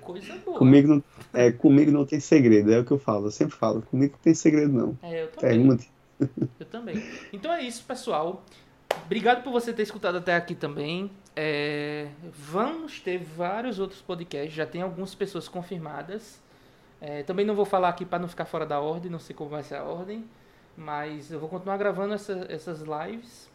Coisa 0.00 0.34
boa. 0.44 0.58
Comigo 0.58 0.88
não, 0.88 1.02
é, 1.32 1.50
comigo 1.50 1.90
não 1.90 2.04
tem 2.04 2.20
segredo, 2.20 2.72
é 2.72 2.78
o 2.78 2.84
que 2.84 2.90
eu 2.90 2.98
falo, 2.98 3.26
eu 3.26 3.30
sempre 3.30 3.56
falo, 3.56 3.82
comigo 3.82 4.12
não 4.14 4.22
tem 4.22 4.34
segredo 4.34 4.72
não. 4.72 4.98
É, 5.02 5.22
eu 5.22 5.28
também. 5.28 5.58
Pergunte. 5.58 5.90
Eu 6.60 6.66
também. 6.66 7.02
Então 7.32 7.52
é 7.52 7.62
isso, 7.62 7.82
pessoal. 7.84 8.44
Obrigado 9.04 9.42
por 9.42 9.52
você 9.52 9.72
ter 9.72 9.82
escutado 9.82 10.16
até 10.18 10.34
aqui 10.34 10.54
também. 10.54 11.10
É, 11.36 12.08
vamos 12.24 13.00
ter 13.00 13.18
vários 13.18 13.78
outros 13.78 14.00
podcasts, 14.00 14.52
já 14.54 14.66
tem 14.66 14.82
algumas 14.82 15.14
pessoas 15.14 15.48
confirmadas. 15.48 16.40
É, 17.00 17.22
também 17.22 17.44
não 17.44 17.54
vou 17.54 17.64
falar 17.64 17.88
aqui 17.88 18.04
para 18.04 18.18
não 18.18 18.28
ficar 18.28 18.44
fora 18.44 18.64
da 18.64 18.80
ordem, 18.80 19.10
não 19.10 19.18
sei 19.18 19.34
como 19.34 19.50
vai 19.50 19.62
ser 19.62 19.74
a 19.76 19.82
ordem, 19.82 20.24
mas 20.76 21.32
eu 21.32 21.40
vou 21.40 21.48
continuar 21.48 21.76
gravando 21.76 22.14
essa- 22.14 22.46
essas 22.48 22.80
lives. 22.82 23.50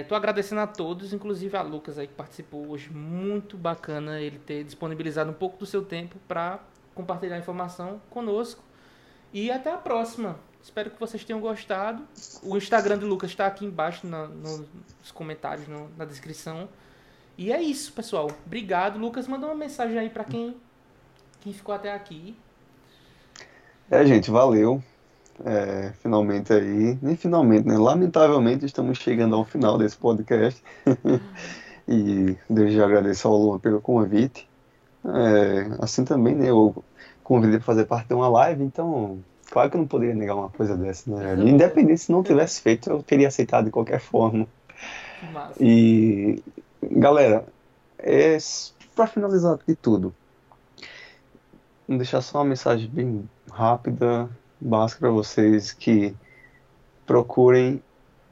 Estou 0.00 0.16
agradecendo 0.16 0.60
a 0.62 0.66
todos, 0.66 1.12
inclusive 1.12 1.54
a 1.56 1.60
Lucas 1.62 1.98
aí 1.98 2.06
que 2.06 2.14
participou 2.14 2.68
hoje. 2.68 2.90
Muito 2.90 3.56
bacana 3.56 4.20
ele 4.20 4.38
ter 4.38 4.64
disponibilizado 4.64 5.30
um 5.30 5.34
pouco 5.34 5.58
do 5.58 5.66
seu 5.66 5.84
tempo 5.84 6.16
para 6.26 6.60
compartilhar 6.94 7.36
informação 7.38 8.00
conosco. 8.08 8.62
E 9.32 9.50
até 9.50 9.70
a 9.70 9.76
próxima. 9.76 10.38
Espero 10.62 10.90
que 10.90 11.00
vocês 11.00 11.24
tenham 11.24 11.40
gostado. 11.40 12.02
O 12.42 12.56
Instagram 12.56 12.98
do 12.98 13.06
Lucas 13.06 13.30
está 13.30 13.46
aqui 13.46 13.64
embaixo 13.64 14.06
na- 14.06 14.26
no- 14.28 14.58
nos 15.00 15.10
comentários, 15.12 15.66
no- 15.66 15.88
na 15.96 16.04
descrição. 16.04 16.68
E 17.36 17.52
é 17.52 17.62
isso, 17.62 17.92
pessoal. 17.92 18.30
Obrigado. 18.46 18.98
Lucas, 18.98 19.26
manda 19.26 19.46
uma 19.46 19.54
mensagem 19.54 19.98
aí 19.98 20.10
para 20.10 20.24
quem, 20.24 20.56
quem 21.40 21.52
ficou 21.52 21.74
até 21.74 21.92
aqui. 21.92 22.36
É, 23.90 24.04
gente, 24.04 24.30
valeu. 24.30 24.82
É, 25.44 25.92
finalmente 26.02 26.52
aí, 26.52 26.98
nem 27.00 27.16
finalmente, 27.16 27.66
né? 27.66 27.78
Lamentavelmente 27.78 28.66
estamos 28.66 28.98
chegando 28.98 29.36
ao 29.36 29.44
final 29.44 29.78
desse 29.78 29.96
podcast. 29.96 30.62
E 31.90 32.36
desde 32.50 32.76
já 32.76 32.84
agradeço 32.84 33.26
ao 33.26 33.34
Luan 33.38 33.58
pelo 33.58 33.80
convite. 33.80 34.46
É, 35.06 35.70
assim 35.82 36.04
também, 36.04 36.34
né? 36.34 36.50
Eu 36.50 36.84
convidei 37.24 37.56
para 37.56 37.64
fazer 37.64 37.86
parte 37.86 38.08
de 38.08 38.14
uma 38.14 38.28
live, 38.28 38.62
então, 38.62 39.24
claro 39.50 39.70
que 39.70 39.76
eu 39.76 39.80
não 39.80 39.88
poderia 39.88 40.14
negar 40.14 40.34
uma 40.34 40.50
coisa 40.50 40.76
dessa, 40.76 41.10
né? 41.10 41.34
Independente 41.44 42.02
se 42.02 42.12
não 42.12 42.22
tivesse 42.22 42.60
feito, 42.60 42.90
eu 42.90 43.02
teria 43.02 43.28
aceitado 43.28 43.66
de 43.66 43.70
qualquer 43.70 44.00
forma. 44.00 44.46
Massa. 45.32 45.54
E, 45.60 46.42
galera, 46.82 47.44
é, 47.98 48.38
para 48.94 49.06
finalizar 49.06 49.58
de 49.66 49.74
tudo, 49.74 50.14
vou 51.86 51.96
deixar 51.96 52.20
só 52.20 52.38
uma 52.38 52.44
mensagem 52.44 52.88
bem 52.88 53.28
rápida, 53.50 54.28
básica 54.60 55.00
para 55.00 55.10
vocês, 55.10 55.72
que 55.72 56.14
procurem 57.06 57.82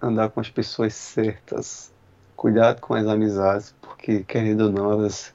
andar 0.00 0.30
com 0.30 0.40
as 0.40 0.50
pessoas 0.50 0.94
certas. 0.94 1.92
Cuidado 2.36 2.80
com 2.80 2.94
as 2.94 3.06
amizades, 3.06 3.74
porque, 3.80 4.22
querendo 4.22 4.66
ou 4.66 4.72
não, 4.72 4.92
elas 4.92 5.34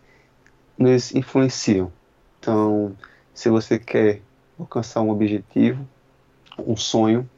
nos 0.77 1.13
influenciam. 1.15 1.91
Então, 2.39 2.95
se 3.33 3.49
você 3.49 3.79
quer 3.79 4.21
alcançar 4.61 5.01
um 5.01 5.09
objetivo, 5.09 5.87
um 6.57 6.75
sonho, 6.75 7.29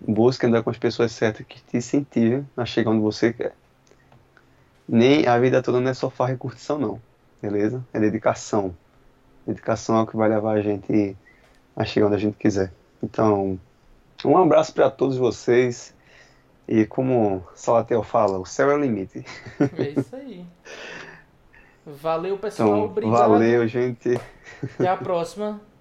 busque 0.00 0.46
andar 0.46 0.62
com 0.62 0.70
as 0.70 0.78
pessoas 0.78 1.12
certas 1.12 1.46
que 1.46 1.60
te 1.60 1.76
incentivem 1.76 2.46
a 2.56 2.64
chegar 2.64 2.90
onde 2.90 3.02
você 3.02 3.32
quer. 3.32 3.54
Nem 4.88 5.26
a 5.26 5.38
vida 5.38 5.62
toda 5.62 5.80
não 5.80 5.90
é 5.90 5.94
só 5.94 6.10
farra 6.10 6.32
e 6.32 6.36
curtição, 6.36 6.78
não. 6.78 7.00
Beleza? 7.40 7.84
É 7.92 7.98
dedicação. 7.98 8.74
Dedicação 9.46 9.98
é 9.98 10.02
o 10.02 10.06
que 10.06 10.16
vai 10.16 10.28
levar 10.28 10.52
a 10.52 10.62
gente 10.62 11.16
a 11.76 11.84
chegar 11.84 12.06
onde 12.06 12.16
a 12.16 12.18
gente 12.18 12.36
quiser. 12.36 12.72
Então, 13.02 13.58
um 14.24 14.36
abraço 14.36 14.72
para 14.72 14.90
todos 14.90 15.16
vocês. 15.16 15.94
E 16.66 16.86
como 16.86 17.46
Salatel 17.54 18.02
fala, 18.02 18.38
o 18.38 18.46
céu 18.46 18.70
é 18.70 18.74
o 18.74 18.80
limite. 18.80 19.24
É 19.76 20.00
isso 20.00 20.16
aí. 20.16 20.46
Valeu, 21.86 22.38
pessoal. 22.38 22.68
Então, 22.68 22.84
Obrigado. 22.84 23.28
valeu, 23.28 23.68
gente. 23.68 24.18
Até 24.62 24.88
a 24.88 24.96
próxima. 24.96 25.60